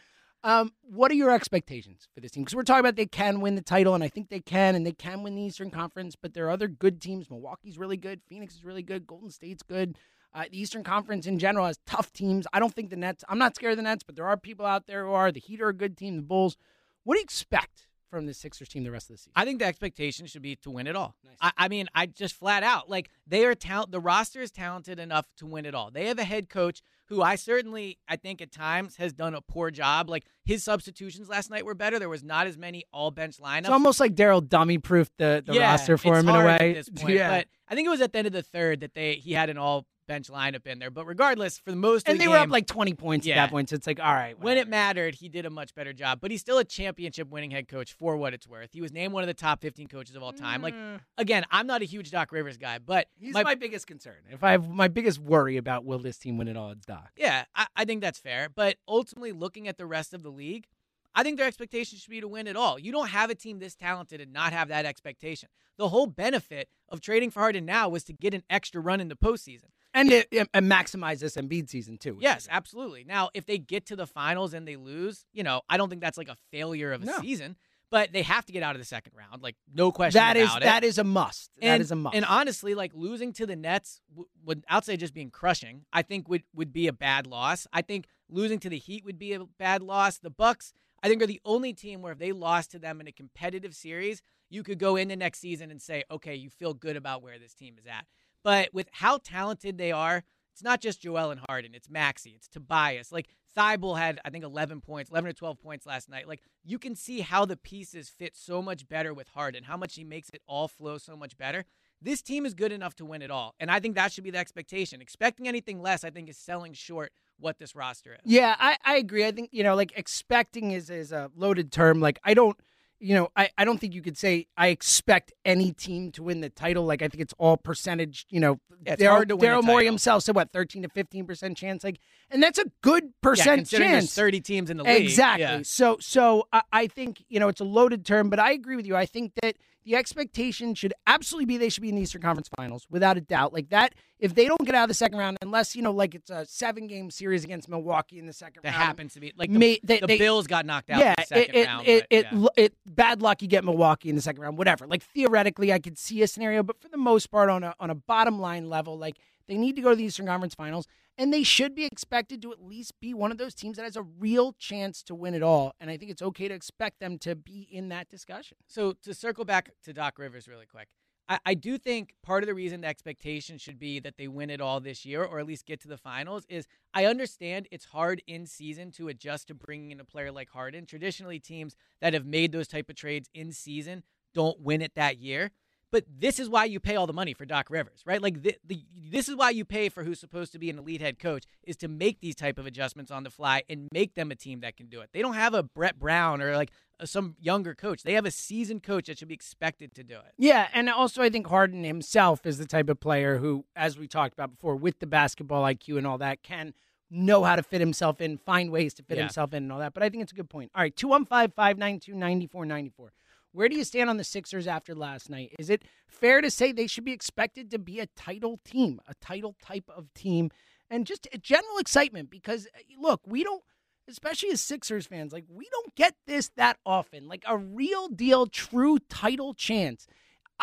Um, 0.42 0.72
what 0.82 1.10
are 1.10 1.14
your 1.14 1.30
expectations 1.30 2.08
for 2.14 2.20
this 2.20 2.30
team? 2.30 2.44
Because 2.44 2.54
we're 2.54 2.62
talking 2.62 2.80
about 2.80 2.96
they 2.96 3.06
can 3.06 3.40
win 3.40 3.56
the 3.56 3.62
title, 3.62 3.94
and 3.94 4.02
I 4.02 4.08
think 4.08 4.30
they 4.30 4.40
can, 4.40 4.74
and 4.74 4.86
they 4.86 4.92
can 4.92 5.22
win 5.22 5.34
the 5.34 5.42
Eastern 5.42 5.70
Conference. 5.70 6.16
But 6.20 6.32
there 6.32 6.46
are 6.46 6.50
other 6.50 6.68
good 6.68 7.00
teams. 7.00 7.30
Milwaukee's 7.30 7.78
really 7.78 7.98
good. 7.98 8.22
Phoenix 8.26 8.54
is 8.54 8.64
really 8.64 8.82
good. 8.82 9.06
Golden 9.06 9.30
State's 9.30 9.62
good. 9.62 9.98
Uh, 10.32 10.44
the 10.50 10.60
Eastern 10.60 10.84
Conference 10.84 11.26
in 11.26 11.38
general 11.38 11.66
has 11.66 11.78
tough 11.86 12.12
teams. 12.12 12.46
I 12.52 12.60
don't 12.60 12.72
think 12.72 12.90
the 12.90 12.96
Nets. 12.96 13.24
I'm 13.28 13.38
not 13.38 13.54
scared 13.54 13.72
of 13.72 13.76
the 13.76 13.82
Nets, 13.82 14.02
but 14.02 14.16
there 14.16 14.26
are 14.26 14.36
people 14.36 14.64
out 14.64 14.86
there 14.86 15.04
who 15.04 15.12
are. 15.12 15.30
The 15.30 15.40
Heat 15.40 15.60
are 15.60 15.68
a 15.68 15.74
good 15.74 15.96
team. 15.96 16.16
The 16.16 16.22
Bulls. 16.22 16.56
What 17.04 17.14
do 17.14 17.18
you 17.18 17.24
expect 17.24 17.86
from 18.10 18.26
the 18.26 18.34
Sixers 18.34 18.68
team 18.68 18.84
the 18.84 18.90
rest 18.90 19.08
of 19.08 19.14
the 19.14 19.18
season? 19.18 19.32
I 19.36 19.44
think 19.44 19.60
the 19.60 19.66
expectation 19.66 20.26
should 20.26 20.42
be 20.42 20.56
to 20.56 20.70
win 20.70 20.86
it 20.86 20.96
all. 20.96 21.14
Nice. 21.24 21.36
I, 21.40 21.52
I 21.56 21.68
mean, 21.68 21.88
I 21.94 22.06
just 22.06 22.34
flat 22.34 22.62
out 22.62 22.90
like 22.90 23.10
they 23.26 23.44
are 23.44 23.54
talent. 23.54 23.92
The 23.92 24.00
roster 24.00 24.42
is 24.42 24.50
talented 24.50 24.98
enough 24.98 25.26
to 25.36 25.46
win 25.46 25.64
it 25.64 25.74
all. 25.74 25.90
They 25.90 26.06
have 26.06 26.18
a 26.18 26.24
head 26.24 26.48
coach 26.48 26.82
who 27.06 27.22
I 27.22 27.34
certainly, 27.34 27.98
I 28.08 28.16
think 28.16 28.40
at 28.40 28.52
times 28.52 28.96
has 28.96 29.12
done 29.12 29.34
a 29.34 29.40
poor 29.40 29.70
job. 29.70 30.08
Like 30.08 30.24
his 30.44 30.62
substitutions 30.62 31.28
last 31.28 31.50
night 31.50 31.64
were 31.64 31.74
better. 31.74 31.98
There 31.98 32.08
was 32.08 32.22
not 32.22 32.46
as 32.46 32.56
many 32.56 32.84
all 32.92 33.10
bench 33.10 33.38
lineups. 33.38 33.60
It's 33.60 33.68
almost 33.68 34.00
like 34.00 34.14
Daryl 34.14 34.46
dummy 34.46 34.78
proofed 34.78 35.12
the, 35.18 35.42
the 35.44 35.54
yeah, 35.54 35.72
roster 35.72 35.98
for 35.98 36.16
him 36.16 36.28
in 36.28 36.34
a 36.34 36.44
way. 36.44 36.82
Point. 36.96 37.14
yeah. 37.14 37.38
But 37.38 37.46
I 37.68 37.74
think 37.74 37.86
it 37.86 37.90
was 37.90 38.00
at 38.00 38.12
the 38.12 38.18
end 38.18 38.26
of 38.28 38.32
the 38.32 38.42
third 38.42 38.80
that 38.80 38.94
they 38.94 39.14
he 39.14 39.32
had 39.32 39.50
an 39.50 39.58
all 39.58 39.86
bench 40.10 40.26
lineup 40.28 40.66
in 40.66 40.80
there. 40.80 40.90
But 40.90 41.06
regardless, 41.06 41.56
for 41.58 41.70
the 41.70 41.76
most 41.76 42.08
and 42.08 42.16
the 42.16 42.18
they 42.18 42.24
game, 42.24 42.32
were 42.32 42.38
up 42.38 42.50
like 42.50 42.66
20 42.66 42.94
points 42.94 43.24
Yeah. 43.24 43.34
at 43.36 43.46
that 43.46 43.50
point. 43.52 43.68
So 43.68 43.76
it's 43.76 43.86
like, 43.86 44.00
all 44.00 44.12
right. 44.12 44.36
when 44.40 44.58
it 44.58 44.66
mattered, 44.66 45.14
he 45.14 45.28
did 45.28 45.46
a 45.46 45.50
much 45.50 45.72
better 45.74 45.92
job. 45.92 46.18
But 46.20 46.32
he's 46.32 46.40
still 46.40 46.58
a 46.58 46.64
championship 46.64 47.28
winning 47.30 47.52
head 47.52 47.68
coach 47.68 47.92
for 47.92 48.16
what 48.16 48.34
it's 48.34 48.48
worth. 48.48 48.70
He 48.72 48.80
was 48.80 48.90
named 48.92 49.12
one 49.14 49.22
of 49.22 49.28
the 49.28 49.34
top 49.34 49.60
15 49.60 49.86
coaches 49.86 50.16
of 50.16 50.22
all 50.24 50.32
time. 50.32 50.62
Like 50.62 50.74
Mm. 50.74 50.98
again, 51.16 51.44
I'm 51.52 51.68
not 51.68 51.80
a 51.82 51.84
huge 51.84 52.10
Doc 52.10 52.32
Rivers 52.32 52.56
guy, 52.56 52.78
but 52.78 53.06
He's 53.18 53.34
my- 53.34 53.44
my, 53.44 53.54
biggest 53.54 53.86
concern. 53.86 54.16
If 54.30 54.42
I 54.42 54.50
have 54.50 54.68
my 54.68 54.88
biggest 54.88 55.20
worry 55.20 55.56
about 55.56 55.84
will 55.84 56.00
this 56.00 56.18
team 56.18 56.36
win 56.38 56.48
it 56.48 56.56
all, 56.56 56.72
it's 56.72 56.84
Doc. 56.86 57.10
Yeah, 57.16 57.44
I, 57.54 57.66
I 57.76 57.84
think 57.84 58.00
that's 58.00 58.18
fair. 58.18 58.48
But 58.48 58.78
ultimately, 58.88 59.30
looking 59.32 59.68
at 59.68 59.78
the 59.78 59.86
rest 59.86 60.12
of 60.12 60.22
the 60.24 60.30
league, 60.30 60.66
I 61.14 61.22
think 61.24 61.38
their 61.38 61.46
expectation 61.48 61.98
should 61.98 62.10
be 62.10 62.20
to 62.20 62.28
win 62.28 62.46
at 62.48 62.56
all. 62.56 62.78
You 62.78 62.92
don't 62.92 63.08
have 63.08 63.30
a 63.30 63.34
team 63.34 63.58
this 63.58 63.74
talented 63.74 64.20
and 64.20 64.32
not 64.32 64.52
have 64.52 64.68
that 64.68 64.84
expectation. 64.86 65.48
The 65.76 65.88
whole 65.88 66.06
benefit 66.06 66.68
of 66.88 67.00
trading 67.00 67.30
for 67.30 67.40
Harden 67.40 67.64
now 67.64 67.88
was 67.88 68.04
to 68.04 68.12
get 68.12 68.32
an 68.34 68.42
extra 68.48 68.80
run 68.80 69.00
in 69.00 69.08
the 69.08 69.16
postseason. 69.16 69.70
And 69.94 70.10
it, 70.12 70.28
it- 70.30 70.48
and 70.54 70.70
maximize 70.70 71.18
this 71.18 71.36
Embiid 71.36 71.68
season 71.68 71.98
too. 71.98 72.16
Yes, 72.20 72.46
absolutely. 72.50 73.04
Now, 73.04 73.30
if 73.34 73.46
they 73.46 73.58
get 73.58 73.86
to 73.86 73.96
the 73.96 74.06
finals 74.06 74.54
and 74.54 74.66
they 74.66 74.76
lose, 74.76 75.24
you 75.32 75.42
know, 75.42 75.62
I 75.68 75.76
don't 75.76 75.88
think 75.88 76.00
that's 76.00 76.18
like 76.18 76.28
a 76.28 76.36
failure 76.50 76.92
of 76.92 77.02
a 77.02 77.06
No. 77.06 77.18
season. 77.20 77.56
But 77.90 78.12
they 78.12 78.22
have 78.22 78.46
to 78.46 78.52
get 78.52 78.62
out 78.62 78.76
of 78.76 78.80
the 78.80 78.84
second 78.86 79.14
round, 79.18 79.42
like 79.42 79.56
no 79.74 79.90
question 79.90 80.20
that 80.20 80.36
is 80.36 80.48
about 80.48 80.62
it. 80.62 80.64
that 80.66 80.84
is 80.84 80.98
a 80.98 81.02
must. 81.02 81.50
and, 81.60 81.68
that 81.72 81.80
is 81.80 81.90
a 81.90 81.96
must. 81.96 82.14
And 82.14 82.24
honestly, 82.24 82.76
like 82.76 82.92
losing 82.94 83.32
to 83.32 83.46
the 83.46 83.56
Nets 83.56 84.00
w- 84.10 84.28
would 84.44 84.64
outside 84.68 85.00
just 85.00 85.12
being 85.12 85.28
crushing, 85.32 85.84
I 85.92 86.02
think 86.02 86.28
would 86.28 86.44
would 86.54 86.72
be 86.72 86.86
a 86.86 86.92
bad 86.92 87.26
loss. 87.26 87.66
I 87.72 87.82
think 87.82 88.06
losing 88.28 88.60
to 88.60 88.68
the 88.68 88.78
Heat 88.78 89.04
would 89.04 89.18
be 89.18 89.32
a 89.32 89.40
bad 89.58 89.82
loss. 89.82 90.18
The 90.18 90.30
Bucks, 90.30 90.72
I 91.02 91.08
think, 91.08 91.20
are 91.20 91.26
the 91.26 91.40
only 91.44 91.72
team 91.72 92.00
where 92.00 92.12
if 92.12 92.18
they 92.20 92.30
lost 92.30 92.70
to 92.70 92.78
them 92.78 93.00
in 93.00 93.08
a 93.08 93.12
competitive 93.12 93.74
series, 93.74 94.22
you 94.48 94.62
could 94.62 94.78
go 94.78 94.94
into 94.94 95.16
next 95.16 95.40
season 95.40 95.72
and 95.72 95.82
say, 95.82 96.04
okay, 96.12 96.36
you 96.36 96.48
feel 96.48 96.74
good 96.74 96.94
about 96.96 97.22
where 97.24 97.40
this 97.40 97.54
team 97.54 97.74
is 97.76 97.86
at. 97.86 98.06
But 98.42 98.72
with 98.72 98.88
how 98.92 99.18
talented 99.18 99.78
they 99.78 99.92
are, 99.92 100.24
it's 100.52 100.62
not 100.62 100.80
just 100.80 101.00
Joel 101.00 101.30
and 101.30 101.40
Harden. 101.48 101.74
It's 101.74 101.88
Maxey. 101.88 102.34
It's 102.36 102.48
Tobias. 102.48 103.12
Like 103.12 103.28
Thybulle 103.56 103.98
had, 103.98 104.20
I 104.24 104.30
think, 104.30 104.44
11 104.44 104.80
points, 104.80 105.10
11 105.10 105.30
or 105.30 105.32
12 105.32 105.58
points 105.58 105.86
last 105.86 106.08
night. 106.08 106.28
Like 106.28 106.42
you 106.64 106.78
can 106.78 106.94
see 106.94 107.20
how 107.20 107.44
the 107.44 107.56
pieces 107.56 108.08
fit 108.08 108.36
so 108.36 108.60
much 108.60 108.88
better 108.88 109.14
with 109.14 109.28
Harden, 109.28 109.64
how 109.64 109.76
much 109.76 109.94
he 109.94 110.04
makes 110.04 110.28
it 110.30 110.42
all 110.46 110.68
flow 110.68 110.98
so 110.98 111.16
much 111.16 111.36
better. 111.36 111.64
This 112.02 112.22
team 112.22 112.46
is 112.46 112.54
good 112.54 112.72
enough 112.72 112.94
to 112.96 113.04
win 113.04 113.20
it 113.22 113.30
all. 113.30 113.54
And 113.60 113.70
I 113.70 113.78
think 113.78 113.94
that 113.94 114.12
should 114.12 114.24
be 114.24 114.30
the 114.30 114.38
expectation. 114.38 115.02
Expecting 115.02 115.46
anything 115.46 115.82
less, 115.82 116.02
I 116.02 116.10
think, 116.10 116.28
is 116.28 116.38
selling 116.38 116.72
short 116.72 117.12
what 117.38 117.58
this 117.58 117.74
roster 117.74 118.14
is. 118.14 118.20
Yeah, 118.24 118.54
I, 118.58 118.76
I 118.84 118.96
agree. 118.96 119.26
I 119.26 119.32
think, 119.32 119.50
you 119.52 119.62
know, 119.62 119.74
like 119.74 119.92
expecting 119.96 120.70
is, 120.70 120.88
is 120.88 121.12
a 121.12 121.30
loaded 121.34 121.72
term. 121.72 122.00
Like, 122.00 122.18
I 122.24 122.34
don't, 122.34 122.56
you 123.00 123.14
know, 123.14 123.28
I, 123.34 123.48
I 123.56 123.64
don't 123.64 123.78
think 123.80 123.94
you 123.94 124.02
could 124.02 124.18
say 124.18 124.46
I 124.56 124.68
expect 124.68 125.32
any 125.44 125.72
team 125.72 126.12
to 126.12 126.22
win 126.22 126.40
the 126.40 126.50
title. 126.50 126.84
Like, 126.84 127.00
I 127.02 127.08
think 127.08 127.22
it's 127.22 127.34
all 127.38 127.56
percentage, 127.56 128.26
you 128.30 128.40
know. 128.40 128.60
Yeah, 128.86 128.96
Daryl- 128.96 129.08
hard 129.10 129.28
to 129.30 129.36
win 129.36 129.50
a 129.50 129.54
Daryl 129.56 129.64
Morey 129.64 129.84
himself 129.86 130.22
said, 130.22 130.34
what, 130.34 130.52
13 130.52 130.82
to 130.82 130.88
15% 130.88 131.56
chance? 131.56 131.82
Like, 131.84 131.98
and 132.30 132.42
that's 132.42 132.58
a 132.58 132.64
good 132.82 133.04
Yeah, 133.04 133.10
percent 133.22 133.70
there's 133.70 133.82
chance. 133.82 134.14
30 134.14 134.40
teams 134.40 134.70
in 134.70 134.76
the 134.76 134.84
league. 134.84 135.02
Exactly. 135.02 135.42
Yeah. 135.42 135.60
So, 135.64 135.96
so 136.00 136.46
I, 136.52 136.62
I 136.72 136.86
think 136.86 137.22
you 137.28 137.40
know 137.40 137.48
it's 137.48 137.60
a 137.60 137.64
loaded 137.64 138.06
term, 138.06 138.30
but 138.30 138.38
I 138.38 138.52
agree 138.52 138.76
with 138.76 138.86
you. 138.86 138.96
I 138.96 139.06
think 139.06 139.32
that 139.42 139.56
the 139.84 139.96
expectation 139.96 140.74
should 140.74 140.92
absolutely 141.06 141.46
be 141.46 141.56
they 141.56 141.68
should 141.68 141.82
be 141.82 141.88
in 141.88 141.94
the 141.96 142.02
Eastern 142.02 142.20
Conference 142.22 142.48
Finals 142.56 142.86
without 142.90 143.16
a 143.16 143.20
doubt. 143.20 143.52
Like 143.52 143.70
that, 143.70 143.94
if 144.18 144.34
they 144.34 144.46
don't 144.46 144.60
get 144.64 144.74
out 144.74 144.84
of 144.84 144.88
the 144.88 144.94
second 144.94 145.18
round, 145.18 145.38
unless 145.40 145.74
you 145.74 145.82
know, 145.82 145.90
like 145.92 146.14
it's 146.14 146.30
a 146.30 146.44
seven 146.44 146.86
game 146.86 147.10
series 147.10 147.44
against 147.44 147.68
Milwaukee 147.68 148.18
in 148.18 148.26
the 148.26 148.32
second 148.32 148.62
That 148.62 148.72
round, 148.72 148.82
happens 148.82 149.14
to 149.14 149.20
be 149.20 149.32
like 149.36 149.50
the, 149.52 149.58
May- 149.58 149.80
they- 149.82 150.00
the 150.00 150.06
they- 150.06 150.18
Bills 150.18 150.46
got 150.46 150.66
knocked 150.66 150.90
out 150.90 151.00
yeah, 151.00 151.10
in 151.10 151.14
the 151.18 151.26
second 151.26 151.54
it, 151.54 151.58
it, 151.58 151.66
round. 151.66 151.86
it, 151.88 152.00
but, 152.10 152.16
it, 152.18 152.24
yeah. 152.30 152.38
lo- 152.38 152.48
it, 152.56 152.74
bad 152.86 153.22
luck 153.22 153.40
you 153.42 153.48
get 153.48 153.64
Milwaukee 153.64 154.10
in 154.10 154.16
the 154.16 154.22
second 154.22 154.42
round, 154.42 154.58
whatever. 154.58 154.86
Like 154.86 155.02
theoretically, 155.02 155.72
I 155.72 155.78
could 155.78 155.98
see 155.98 156.22
a 156.22 156.26
scenario, 156.26 156.62
but 156.62 156.80
for 156.80 156.88
the 156.88 156.98
most 156.98 157.30
part, 157.30 157.48
on 157.48 157.64
a 157.64 157.74
on 157.80 157.88
a 157.90 157.94
bottom 157.94 158.38
line 158.38 158.68
level, 158.68 158.98
like 158.98 159.16
they 159.48 159.56
need 159.56 159.76
to 159.76 159.82
go 159.82 159.90
to 159.90 159.96
the 159.96 160.04
Eastern 160.04 160.26
Conference 160.26 160.54
Finals, 160.54 160.86
and 161.20 161.34
they 161.34 161.42
should 161.42 161.74
be 161.74 161.84
expected 161.84 162.40
to 162.40 162.50
at 162.50 162.62
least 162.62 162.98
be 162.98 163.12
one 163.12 163.30
of 163.30 163.36
those 163.36 163.54
teams 163.54 163.76
that 163.76 163.82
has 163.82 163.94
a 163.94 164.02
real 164.02 164.54
chance 164.54 165.02
to 165.02 165.14
win 165.14 165.34
it 165.34 165.42
all. 165.42 165.74
And 165.78 165.90
I 165.90 165.98
think 165.98 166.10
it's 166.10 166.22
okay 166.22 166.48
to 166.48 166.54
expect 166.54 166.98
them 166.98 167.18
to 167.18 167.34
be 167.36 167.68
in 167.70 167.90
that 167.90 168.08
discussion. 168.08 168.56
So 168.66 168.94
to 169.02 169.12
circle 169.12 169.44
back 169.44 169.70
to 169.84 169.92
Doc 169.92 170.18
Rivers 170.18 170.48
really 170.48 170.64
quick, 170.64 170.88
I, 171.28 171.38
I 171.44 171.54
do 171.54 171.76
think 171.76 172.14
part 172.22 172.42
of 172.42 172.46
the 172.46 172.54
reason 172.54 172.80
the 172.80 172.86
expectation 172.86 173.58
should 173.58 173.78
be 173.78 174.00
that 174.00 174.16
they 174.16 174.28
win 174.28 174.48
it 174.48 174.62
all 174.62 174.80
this 174.80 175.04
year, 175.04 175.22
or 175.22 175.38
at 175.38 175.46
least 175.46 175.66
get 175.66 175.78
to 175.80 175.88
the 175.88 175.98
finals, 175.98 176.46
is 176.48 176.66
I 176.94 177.04
understand 177.04 177.68
it's 177.70 177.84
hard 177.84 178.22
in 178.26 178.46
season 178.46 178.90
to 178.92 179.08
adjust 179.08 179.48
to 179.48 179.54
bringing 179.54 179.90
in 179.90 180.00
a 180.00 180.06
player 180.06 180.32
like 180.32 180.48
Harden. 180.48 180.86
Traditionally, 180.86 181.38
teams 181.38 181.76
that 182.00 182.14
have 182.14 182.24
made 182.24 182.50
those 182.50 182.66
type 182.66 182.88
of 182.88 182.96
trades 182.96 183.28
in 183.34 183.52
season 183.52 184.04
don't 184.32 184.58
win 184.58 184.80
it 184.80 184.94
that 184.94 185.18
year. 185.18 185.50
But 185.92 186.04
this 186.18 186.38
is 186.38 186.48
why 186.48 186.66
you 186.66 186.78
pay 186.78 186.94
all 186.96 187.06
the 187.06 187.12
money 187.12 187.34
for 187.34 187.44
Doc 187.44 187.68
Rivers, 187.68 188.02
right? 188.06 188.22
Like 188.22 188.42
the, 188.42 188.56
the, 188.64 188.82
this 189.10 189.28
is 189.28 189.34
why 189.34 189.50
you 189.50 189.64
pay 189.64 189.88
for 189.88 190.04
who's 190.04 190.20
supposed 190.20 190.52
to 190.52 190.58
be 190.58 190.70
an 190.70 190.78
elite 190.78 191.00
head 191.00 191.18
coach 191.18 191.44
is 191.64 191.76
to 191.78 191.88
make 191.88 192.20
these 192.20 192.36
type 192.36 192.58
of 192.58 192.66
adjustments 192.66 193.10
on 193.10 193.24
the 193.24 193.30
fly 193.30 193.62
and 193.68 193.88
make 193.92 194.14
them 194.14 194.30
a 194.30 194.36
team 194.36 194.60
that 194.60 194.76
can 194.76 194.86
do 194.86 195.00
it. 195.00 195.10
They 195.12 195.20
don't 195.20 195.34
have 195.34 195.52
a 195.52 195.62
Brett 195.64 195.98
Brown 195.98 196.40
or 196.40 196.54
like 196.56 196.70
a, 197.00 197.06
some 197.06 197.34
younger 197.40 197.74
coach. 197.74 198.02
They 198.04 198.12
have 198.14 198.24
a 198.24 198.30
seasoned 198.30 198.82
coach 198.84 199.06
that 199.06 199.18
should 199.18 199.28
be 199.28 199.34
expected 199.34 199.94
to 199.96 200.04
do 200.04 200.14
it. 200.14 200.32
Yeah, 200.38 200.68
and 200.72 200.88
also 200.88 201.22
I 201.22 201.30
think 201.30 201.48
Harden 201.48 201.82
himself 201.82 202.46
is 202.46 202.58
the 202.58 202.66
type 202.66 202.88
of 202.88 203.00
player 203.00 203.38
who, 203.38 203.64
as 203.74 203.98
we 203.98 204.06
talked 204.06 204.32
about 204.34 204.50
before, 204.52 204.76
with 204.76 205.00
the 205.00 205.06
basketball 205.06 205.64
IQ 205.64 205.98
and 205.98 206.06
all 206.06 206.18
that, 206.18 206.42
can 206.44 206.72
know 207.10 207.42
how 207.42 207.56
to 207.56 207.62
fit 207.64 207.80
himself 207.80 208.20
in, 208.20 208.38
find 208.38 208.70
ways 208.70 208.94
to 208.94 209.02
fit 209.02 209.16
Yeah. 209.16 209.24
himself 209.24 209.52
in 209.52 209.64
and 209.64 209.72
all 209.72 209.80
that. 209.80 209.92
But 209.94 210.04
I 210.04 210.08
think 210.08 210.22
it's 210.22 210.30
a 210.30 210.36
good 210.36 210.48
point. 210.48 210.70
All 210.76 210.82
right, 210.82 210.94
215 210.94 211.50
592 211.56 212.12
9494. 212.14 213.12
Where 213.52 213.68
do 213.68 213.76
you 213.76 213.84
stand 213.84 214.08
on 214.08 214.16
the 214.16 214.24
Sixers 214.24 214.66
after 214.66 214.94
last 214.94 215.28
night? 215.28 215.54
Is 215.58 215.70
it 215.70 215.82
fair 216.06 216.40
to 216.40 216.50
say 216.50 216.72
they 216.72 216.86
should 216.86 217.04
be 217.04 217.12
expected 217.12 217.70
to 217.70 217.78
be 217.78 217.98
a 217.98 218.06
title 218.06 218.60
team, 218.64 219.00
a 219.08 219.14
title 219.14 219.56
type 219.62 219.90
of 219.94 220.12
team, 220.14 220.50
and 220.88 221.06
just 221.06 221.26
a 221.32 221.38
general 221.38 221.78
excitement? 221.78 222.30
Because, 222.30 222.66
uh, 222.66 222.80
look, 223.00 223.20
we 223.26 223.42
don't, 223.42 223.62
especially 224.08 224.50
as 224.50 224.60
Sixers 224.60 225.06
fans, 225.06 225.32
like, 225.32 225.44
we 225.48 225.68
don't 225.70 225.94
get 225.96 226.14
this 226.26 226.50
that 226.56 226.78
often. 226.86 227.26
Like, 227.26 227.42
a 227.46 227.58
real 227.58 228.08
deal, 228.08 228.46
true 228.46 228.98
title 229.08 229.54
chance 229.54 230.06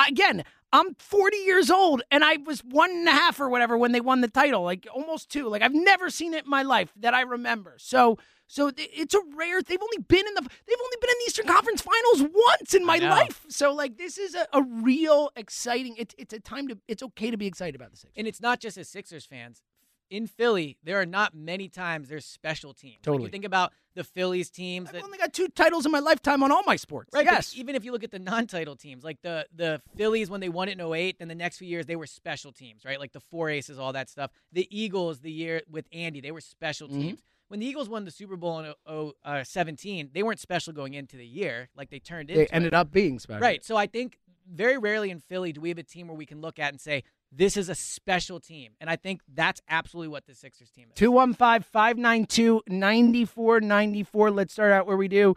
again, 0.08 0.44
I'm 0.74 0.96
40 0.96 1.38
years 1.38 1.72
old 1.72 2.02
and 2.12 2.24
I 2.24 2.38
was 2.38 2.60
one 2.62 2.92
and 2.92 3.08
a 3.08 3.12
half 3.12 3.40
or 3.40 3.50
whatever 3.50 3.78
when 3.78 3.94
they 3.94 4.02
won 4.02 4.22
the 4.22 4.28
title, 4.28 4.64
like 4.64 4.86
almost 4.94 5.30
two. 5.30 5.48
Like 5.48 5.62
I've 5.62 5.74
never 5.74 6.10
seen 6.10 6.34
it 6.34 6.44
in 6.44 6.50
my 6.50 6.64
life 6.64 6.92
that 6.98 7.14
I 7.14 7.22
remember. 7.22 7.76
So, 7.78 8.18
so 8.48 8.72
it's 8.78 9.14
a 9.14 9.20
rare. 9.36 9.62
They've 9.62 9.82
only 9.82 10.04
been 10.08 10.26
in 10.26 10.34
the. 10.34 10.42
They've 10.42 10.78
only 10.82 10.98
been 11.02 11.10
in 11.10 11.16
the 11.20 11.26
Eastern 11.28 11.48
Conference 11.48 11.82
Finals 11.82 12.32
once 12.34 12.74
in 12.74 12.86
my 12.86 12.98
life. 12.98 13.46
So, 13.50 13.74
like 13.74 13.98
this 13.98 14.18
is 14.18 14.36
a, 14.36 14.48
a 14.54 14.64
real 14.64 15.32
exciting. 15.36 15.96
It's 15.98 16.16
it's 16.18 16.34
a 16.34 16.40
time 16.40 16.70
to. 16.70 16.78
It's 16.88 17.04
okay 17.04 17.30
to 17.30 17.38
be 17.38 17.46
excited 17.46 17.76
about 17.76 17.92
the 17.92 17.98
Sixers. 17.98 18.14
And 18.18 18.26
it's 18.26 18.40
not 18.40 18.62
just 18.62 18.78
as 18.78 18.88
Sixers 18.88 19.26
fans. 19.26 19.62
In 20.10 20.26
Philly, 20.28 20.78
there 20.84 21.00
are 21.02 21.06
not 21.06 21.36
many 21.36 21.68
times 21.68 22.08
there's 22.08 22.26
special 22.26 22.74
teams. 22.74 22.96
Like 22.98 23.04
Totally. 23.04 23.24
you 23.26 23.30
think 23.30 23.44
about 23.46 23.74
the 23.94 24.04
Phillies 24.06 24.50
teams 24.50 24.88
I've 24.90 24.94
that 24.94 25.04
only 25.04 25.18
got 25.18 25.34
two 25.34 25.48
titles 25.50 25.86
in 25.86 25.92
my 25.92 26.00
lifetime 26.00 26.44
on 26.44 26.52
all 26.52 26.64
my 26.66 26.76
sports. 26.78 27.10
Right. 27.14 27.26
Yes. 27.26 27.54
even 27.58 27.76
if 27.76 27.84
you 27.84 27.92
look 27.92 28.04
at 28.04 28.12
the 28.12 28.20
non-title 28.20 28.76
teams, 28.78 29.04
like 29.04 29.22
the 29.22 29.46
the 29.54 29.82
Phillies 29.98 30.30
when 30.30 30.40
they 30.40 30.50
won 30.50 30.70
it 30.70 30.80
in 30.80 30.94
08, 30.94 31.20
then 31.20 31.28
the 31.28 31.36
next 31.36 31.58
few 31.58 31.68
years 31.68 31.86
they 31.88 31.96
were 31.98 32.06
special 32.06 32.52
teams, 32.54 32.86
right? 32.86 33.00
Like 33.00 33.12
the 33.12 33.20
four 33.20 33.50
aces, 33.50 33.78
all 33.80 33.92
that 33.94 34.10
stuff. 34.10 34.32
The 34.54 34.68
Eagles, 34.72 35.20
the 35.20 35.32
year 35.32 35.62
with 35.70 35.88
Andy, 35.92 36.22
they 36.22 36.32
were 36.32 36.42
special 36.42 36.88
Mhm. 36.88 37.02
teams. 37.02 37.24
When 37.50 37.60
the 37.60 37.66
Eagles 37.66 37.90
won 37.90 38.06
the 38.06 38.12
Super 38.12 38.36
Bowl 38.36 38.60
in 38.60 38.74
oh, 38.86 39.14
uh, 39.26 39.44
17, 39.44 40.12
they 40.14 40.22
weren't 40.24 40.40
special 40.40 40.74
going 40.74 40.94
into 40.94 41.18
the 41.18 41.26
year. 41.28 41.70
Like 41.76 41.90
they 41.90 42.00
turned 42.00 42.30
into 42.30 42.40
they 42.40 42.44
it. 42.44 42.50
ended 42.54 42.74
up 42.74 42.92
being 42.92 43.20
special. 43.20 43.42
Right. 43.42 43.64
So 43.64 43.76
I 43.78 43.88
think 43.88 44.20
very 44.50 44.78
rarely 44.78 45.10
in 45.12 45.20
Philly 45.20 45.52
do 45.52 45.60
we 45.60 45.70
have 45.70 45.78
a 45.78 45.84
team 45.84 46.08
where 46.08 46.16
we 46.16 46.26
can 46.26 46.40
look 46.40 46.60
at 46.60 46.72
and 46.72 46.80
say 46.80 47.04
this 47.32 47.58
is 47.58 47.70
a 47.70 47.76
special 47.76 48.40
team, 48.40 48.72
and 48.80 48.90
I 48.90 48.96
think 48.96 49.22
that's 49.34 49.62
absolutely 49.70 50.10
what 50.10 50.26
the 50.26 50.34
Sixers 50.34 50.70
team 50.72 50.88
is. 50.90 50.96
215 50.96 51.64
592 51.72 52.62
9494. 52.68 54.32
Let's 54.32 54.54
start 54.54 54.72
out 54.72 54.88
where 54.88 54.98
we 54.98 55.08
do 55.08 55.36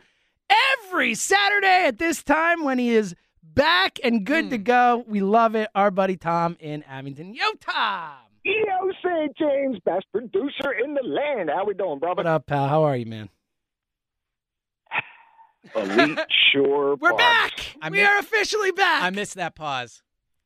every 0.84 1.14
Saturday 1.14 1.84
at 1.86 1.98
this 1.98 2.22
time 2.22 2.64
when 2.64 2.78
he 2.78 2.90
is 2.90 3.14
back 3.42 3.98
and 4.04 4.24
good 4.24 4.50
to 4.50 4.56
Hmm. 4.56 4.62
go. 4.62 5.04
We 5.08 5.20
love 5.20 5.54
it. 5.56 5.68
Our 5.74 5.90
buddy 5.90 6.16
Tom 6.16 6.56
in 6.60 6.82
Abington. 6.84 7.34
Yo, 7.34 7.44
Tom. 7.60 8.16
Yo, 8.44 8.90
St. 9.04 9.36
James, 9.36 9.78
best 9.84 10.06
producer 10.12 10.72
in 10.72 10.94
the 10.94 11.02
land. 11.02 11.50
How 11.50 11.64
we 11.66 11.74
doing, 11.74 11.98
brother? 11.98 12.18
What 12.20 12.26
up, 12.26 12.46
pal? 12.46 12.68
How 12.68 12.84
are 12.84 12.96
you, 12.96 13.06
man? 13.06 13.28
Elite 15.74 16.18
Shore 16.52 16.96
We're 16.96 17.10
Parks. 17.12 17.18
back. 17.18 17.76
I 17.82 17.90
we 17.90 17.98
mi- 17.98 18.04
are 18.04 18.18
officially 18.18 18.72
back. 18.72 19.02
I 19.02 19.10
missed 19.10 19.34
that 19.34 19.54
pause. 19.54 20.02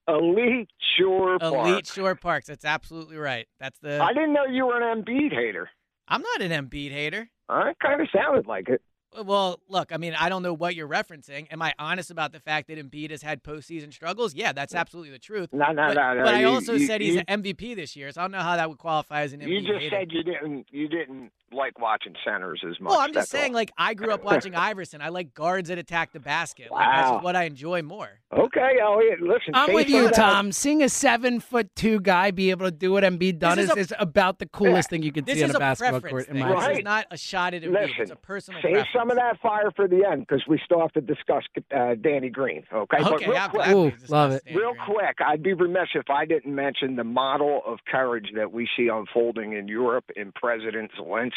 Elite 0.09 0.69
Shore 0.99 1.39
Elite 1.41 1.53
Parks. 1.55 1.93
Shore 1.95 2.15
Parks. 2.15 2.47
That's 2.47 2.65
absolutely 2.65 3.17
right. 3.17 3.47
That's 3.59 3.79
the. 3.81 4.03
I 4.03 4.13
didn't 4.13 4.33
know 4.33 4.45
you 4.45 4.67
were 4.67 4.81
an 4.81 5.03
Embiid 5.03 5.33
hater. 5.33 5.69
I'm 6.09 6.23
not 6.23 6.43
an 6.43 6.51
Embiid 6.51 6.91
hater. 6.93 7.31
I 7.49 7.73
kind 7.83 8.01
of 8.01 8.09
sounded 8.15 8.47
like 8.47 8.69
it. 8.69 8.83
Well, 9.25 9.61
look, 9.69 9.93
I 9.93 9.97
mean, 9.97 10.13
I 10.19 10.29
don't 10.29 10.43
know 10.43 10.53
what 10.53 10.75
you're 10.75 10.89
referencing. 10.89 11.47
Am 11.53 11.63
I 11.63 11.73
honest 11.79 12.11
about 12.11 12.33
the 12.33 12.41
fact 12.41 12.67
that 12.67 12.79
Embiid 12.79 13.11
has 13.13 13.23
had 13.23 13.45
postseason 13.45 13.93
struggles? 13.93 14.35
Yeah, 14.35 14.53
that's 14.53 14.75
absolutely 14.75 15.13
the 15.13 15.21
truth. 15.21 15.51
No, 15.53 15.67
no, 15.71 15.87
but, 15.87 15.95
no, 15.95 16.15
no. 16.15 16.25
but 16.25 16.35
I 16.35 16.43
also 16.45 16.73
you- 16.75 16.87
said 16.87 17.01
he's 17.01 17.15
you- 17.15 17.23
an 17.29 17.43
MVP 17.43 17.77
this 17.77 17.95
year, 17.95 18.11
so 18.11 18.21
I 18.21 18.25
don't 18.25 18.33
know 18.33 18.41
how 18.41 18.57
that 18.57 18.69
would 18.69 18.79
qualify 18.79 19.21
as 19.23 19.33
an 19.33 19.41
You 19.41 19.61
MVP 19.61 19.67
just 19.69 19.79
hater. 19.85 19.97
said 20.01 20.13
you 20.13 20.23
didn't. 20.25 20.67
You 20.73 20.89
didn't 20.89 21.31
like 21.53 21.79
watching 21.79 22.15
centers 22.25 22.61
as 22.69 22.81
much. 22.81 22.91
Well, 22.91 22.99
I'm 23.01 23.09
just 23.13 23.31
that's 23.31 23.31
saying, 23.31 23.53
all. 23.53 23.57
like 23.61 23.73
I 23.79 23.95
grew 23.95 24.11
up 24.13 24.25
watching 24.25 24.55
Iverson. 24.55 25.01
I 25.01 25.09
like 25.11 25.35
guards 25.35 25.69
that 25.69 25.79
attack 25.79 26.13
the 26.13 26.21
basket. 26.21 26.71
Like 26.71 26.89
that's 26.89 27.11
Wow. 27.11 27.21
what 27.23 27.37
I 27.37 27.45
enjoy 27.45 27.83
more. 27.83 28.09
Okay, 28.33 28.79
Elliot. 28.83 29.21
Listen, 29.21 29.55
I'm 29.55 29.73
with 29.73 29.89
you, 29.89 30.07
of 30.07 30.13
that- 30.13 30.15
Tom. 30.17 30.51
Seeing 30.53 30.83
a 30.83 30.89
seven 30.89 31.39
foot 31.41 31.75
two 31.77 32.01
guy 32.01 32.31
be 32.33 32.51
able 32.51 32.67
to 32.67 32.73
do 32.73 32.97
it 32.97 33.05
and 33.05 33.19
be 33.19 33.31
done 33.31 33.57
This 33.57 33.71
is, 33.71 33.77
is 33.77 33.77
a- 33.77 33.81
is 33.81 33.93
about 34.01 34.39
the 34.41 34.47
coolest 34.47 34.91
thing 34.91 35.03
you 35.03 35.13
could 35.13 35.27
This 35.27 35.39
see 35.39 35.45
on 35.45 35.51
a 35.51 35.55
a 35.55 35.59
basketball 35.61 36.01
preference 36.01 36.27
court. 36.27 36.37
In 36.37 36.43
thing. 36.43 36.55
my 36.55 36.69
This 36.69 36.79
is 36.79 36.85
not 36.85 37.07
a 37.13 37.17
shot 37.17 37.55
at 37.55 37.63
Embiid. 37.63 37.73
Listen, 37.73 37.95
it's 38.01 38.11
a 38.11 38.17
personal 38.17 38.61
Save 38.61 38.73
preference. 38.73 38.89
some 38.97 39.11
of 39.11 39.17
that 39.17 39.39
fire 39.41 39.71
for 39.77 39.87
the 39.87 40.05
end 40.05 40.27
because 40.27 40.43
we 40.49 40.61
still 40.65 40.81
have 40.81 40.93
to 40.93 41.01
discuss 41.01 41.45
uh, 41.77 41.95
Danny 42.01 42.31
Green. 42.31 42.65
Okay, 42.73 42.97
but 43.01 43.13
Okay, 43.15 43.31
real 43.31 43.49
quick, 43.49 43.69
Ooh, 43.69 43.93
love 44.09 44.33
it. 44.33 44.43
Danny 44.45 44.59
Real 44.59 44.73
Green. 44.73 44.85
quick, 44.87 45.17
I'd 45.25 45.43
be 45.43 45.53
remiss 45.53 45.89
if 45.95 46.11
I 46.11 46.25
didn't 46.25 46.53
mention 46.55 46.97
the 46.97 47.05
model 47.05 47.63
of 47.65 47.79
courage 47.87 48.31
that 48.35 48.51
we 48.53 48.69
see 48.77 48.89
unfolding 48.89 49.53
in 49.53 49.69
Europe 49.69 50.07
in 50.17 50.33
President 50.33 50.91
Zelensky, 50.99 51.33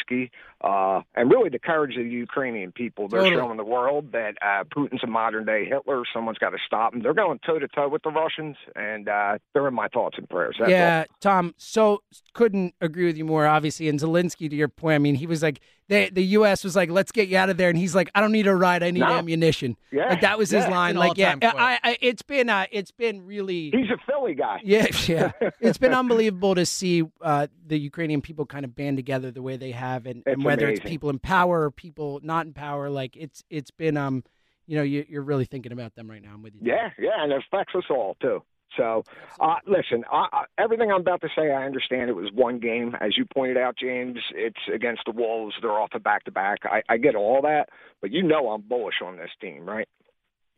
uh, 0.60 1.02
and 1.14 1.30
really 1.30 1.48
the 1.48 1.58
courage 1.58 1.96
of 1.96 2.04
the 2.04 2.10
Ukrainian 2.10 2.72
people. 2.72 3.08
They're 3.08 3.20
Totally. 3.20 3.40
showing 3.40 3.56
the 3.56 3.64
world 3.64 4.12
that 4.12 4.36
uh, 4.42 4.64
Putin's 4.64 5.04
a 5.04 5.06
modern 5.06 5.44
day 5.44 5.64
Hitler. 5.64 6.02
Someone's 6.12 6.38
got 6.38 6.50
to 6.50 6.58
stop 6.66 6.94
him. 6.94 7.02
They're 7.02 7.14
going 7.14 7.38
toe 7.44 7.58
to 7.58 7.68
toe 7.68 7.88
with 7.88 8.02
the 8.02 8.10
Russians, 8.10 8.56
and 8.74 9.08
uh, 9.08 9.38
they're 9.52 9.68
in 9.68 9.74
my 9.74 9.88
thoughts 9.88 10.18
and 10.18 10.28
prayers. 10.28 10.56
That's 10.58 10.70
yeah, 10.70 11.04
Tom. 11.20 11.54
So 11.56 12.02
couldn't 12.34 12.74
agree 12.80 13.06
with 13.06 13.16
you 13.16 13.24
more. 13.24 13.46
Obviously, 13.46 13.88
and 13.88 13.98
Zelensky, 13.98 14.50
to 14.50 14.56
your 14.56 14.68
point, 14.68 14.94
I 14.94 14.98
mean, 14.98 15.14
he 15.14 15.26
was 15.26 15.42
like, 15.42 15.60
the 15.88 16.10
the 16.10 16.24
U.S. 16.24 16.64
was 16.64 16.76
like, 16.76 16.90
"Let's 16.90 17.12
get 17.12 17.28
you 17.28 17.36
out 17.38 17.50
of 17.50 17.56
there," 17.56 17.68
and 17.68 17.78
he's 17.78 17.94
like, 17.94 18.10
"I 18.14 18.20
don't 18.20 18.32
need 18.32 18.46
a 18.46 18.54
ride. 18.54 18.82
I 18.82 18.90
need 18.90 19.00
No. 19.00 19.06
ammunition." 19.06 19.76
Yeah, 19.90 20.10
like 20.10 20.20
that 20.20 20.38
was 20.38 20.50
his 20.50 20.64
yeah. 20.64 20.70
line. 20.70 20.90
An 20.92 20.96
Like, 20.98 21.16
yeah. 21.16 21.36
I, 21.42 21.78
I, 21.82 21.98
it's 22.00 22.22
been, 22.22 22.50
uh, 22.50 22.66
it's 22.70 22.90
been 22.90 23.24
really. 23.24 23.70
He's 23.70 23.90
a 23.90 23.98
Philly 24.06 24.34
guy. 24.34 24.60
Yeah, 24.62 24.86
yeah. 25.06 25.32
It's 25.60 25.78
been 25.78 25.94
unbelievable 25.94 26.54
to 26.54 26.66
see 26.66 27.04
uh, 27.20 27.48
the 27.66 27.78
Ukrainian 27.78 28.20
people 28.22 28.46
kind 28.46 28.64
of 28.64 28.76
band 28.76 28.96
together 28.96 29.30
the 29.30 29.42
way 29.42 29.56
they 29.56 29.72
have, 29.72 30.06
and, 30.06 30.22
and 30.26 30.36
It's 30.36 30.44
whether 30.44 30.68
it's 30.68 30.80
people 30.80 31.10
in 31.10 31.18
power 31.18 31.64
or 31.64 31.70
people 31.70 32.20
not 32.22 32.46
in 32.46 32.52
power, 32.52 32.90
like 32.90 33.16
it's 33.16 33.42
it's 33.50 33.70
been 33.70 33.96
um, 33.96 34.24
you 34.66 34.76
know, 34.76 34.82
you, 34.82 35.06
you're 35.08 35.22
really 35.22 35.46
thinking 35.46 35.72
about 35.72 35.94
them 35.94 36.10
right 36.10 36.22
now. 36.22 36.34
I'm 36.34 36.42
with 36.42 36.54
you. 36.54 36.60
Yeah, 36.62 36.90
yeah, 36.98 37.22
and 37.22 37.32
it 37.32 37.42
affects 37.50 37.74
us 37.74 37.84
all 37.90 38.16
too. 38.20 38.42
So, 38.76 39.02
uh, 39.40 39.56
listen, 39.66 40.04
I, 40.12 40.26
I, 40.32 40.44
everything 40.58 40.90
I'm 40.92 41.00
about 41.00 41.20
to 41.22 41.28
say, 41.34 41.50
I 41.52 41.64
understand 41.64 42.10
it 42.10 42.16
was 42.16 42.30
one 42.32 42.58
game, 42.58 42.94
as 43.00 43.16
you 43.16 43.24
pointed 43.34 43.56
out, 43.56 43.76
James. 43.76 44.18
It's 44.34 44.58
against 44.72 45.02
the 45.06 45.12
Wolves; 45.12 45.54
they're 45.62 45.70
off 45.72 45.90
a 45.94 45.98
back 46.00 46.24
to 46.24 46.30
back. 46.30 46.60
I 46.64 46.82
I 46.88 46.96
get 46.98 47.14
all 47.14 47.40
that, 47.42 47.70
but 48.00 48.12
you 48.12 48.22
know 48.22 48.50
I'm 48.50 48.62
bullish 48.62 48.96
on 49.04 49.16
this 49.16 49.30
team, 49.40 49.64
right? 49.68 49.88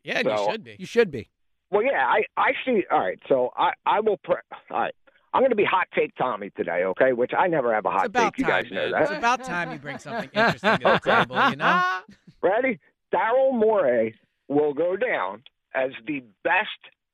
Yeah, 0.03 0.19
and 0.19 0.27
So- 0.27 0.45
you 0.45 0.51
should 0.51 0.63
be. 0.63 0.75
You 0.79 0.85
should 0.85 1.11
be. 1.11 1.29
Well, 1.71 1.83
yeah, 1.83 2.05
I 2.05 2.23
I 2.35 2.51
see. 2.65 2.83
All 2.91 2.99
right, 2.99 3.19
so 3.29 3.51
I 3.55 3.71
I 3.85 4.01
will. 4.01 4.17
Pre- 4.17 4.35
all 4.69 4.79
right, 4.81 4.93
I'm 5.33 5.41
going 5.41 5.51
to 5.51 5.55
be 5.55 5.63
hot 5.63 5.87
take 5.95 6.13
Tommy 6.15 6.49
today, 6.57 6.83
okay? 6.83 7.13
Which 7.13 7.31
I 7.37 7.47
never 7.47 7.73
have 7.73 7.85
a 7.85 7.91
hot 7.91 8.07
about 8.07 8.33
take. 8.35 8.39
You 8.39 8.45
guys 8.45 8.65
know 8.69 8.89
man. 8.91 9.01
It's 9.03 9.11
about 9.11 9.43
time 9.43 9.71
you 9.71 9.77
bring 9.79 9.97
something 9.97 10.29
interesting 10.33 10.77
to 10.79 10.83
the 10.83 10.99
table. 11.25 11.49
You 11.49 11.55
know. 11.55 12.01
Ready? 12.41 12.79
Daryl 13.13 13.53
Morey 13.53 14.15
will 14.49 14.73
go 14.73 14.97
down 14.97 15.43
as 15.73 15.91
the 16.07 16.21
best 16.43 16.67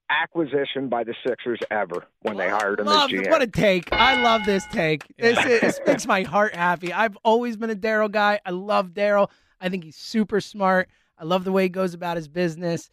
acquisition 0.09 0.89
by 0.89 1.03
the 1.03 1.13
Sixers 1.25 1.59
ever 1.71 2.05
when 2.21 2.37
they 2.37 2.49
hired 2.49 2.79
him 2.79 2.85
Love 2.85 3.11
as 3.11 3.19
GM. 3.19 3.29
what 3.29 3.41
a 3.41 3.47
take. 3.47 3.91
I 3.91 4.21
love 4.21 4.45
this 4.45 4.65
take. 4.71 5.03
This, 5.17 5.37
is, 5.45 5.61
this 5.61 5.79
makes 5.85 6.05
my 6.07 6.23
heart 6.23 6.55
happy. 6.55 6.93
I've 6.93 7.17
always 7.23 7.57
been 7.57 7.69
a 7.69 7.75
Daryl 7.75 8.11
guy. 8.11 8.39
I 8.45 8.51
love 8.51 8.89
Daryl. 8.89 9.29
I 9.59 9.69
think 9.69 9.83
he's 9.83 9.95
super 9.95 10.39
smart. 10.39 10.89
I 11.19 11.23
love 11.23 11.43
the 11.43 11.51
way 11.51 11.63
he 11.63 11.69
goes 11.69 11.93
about 11.93 12.17
his 12.17 12.27
business. 12.27 12.89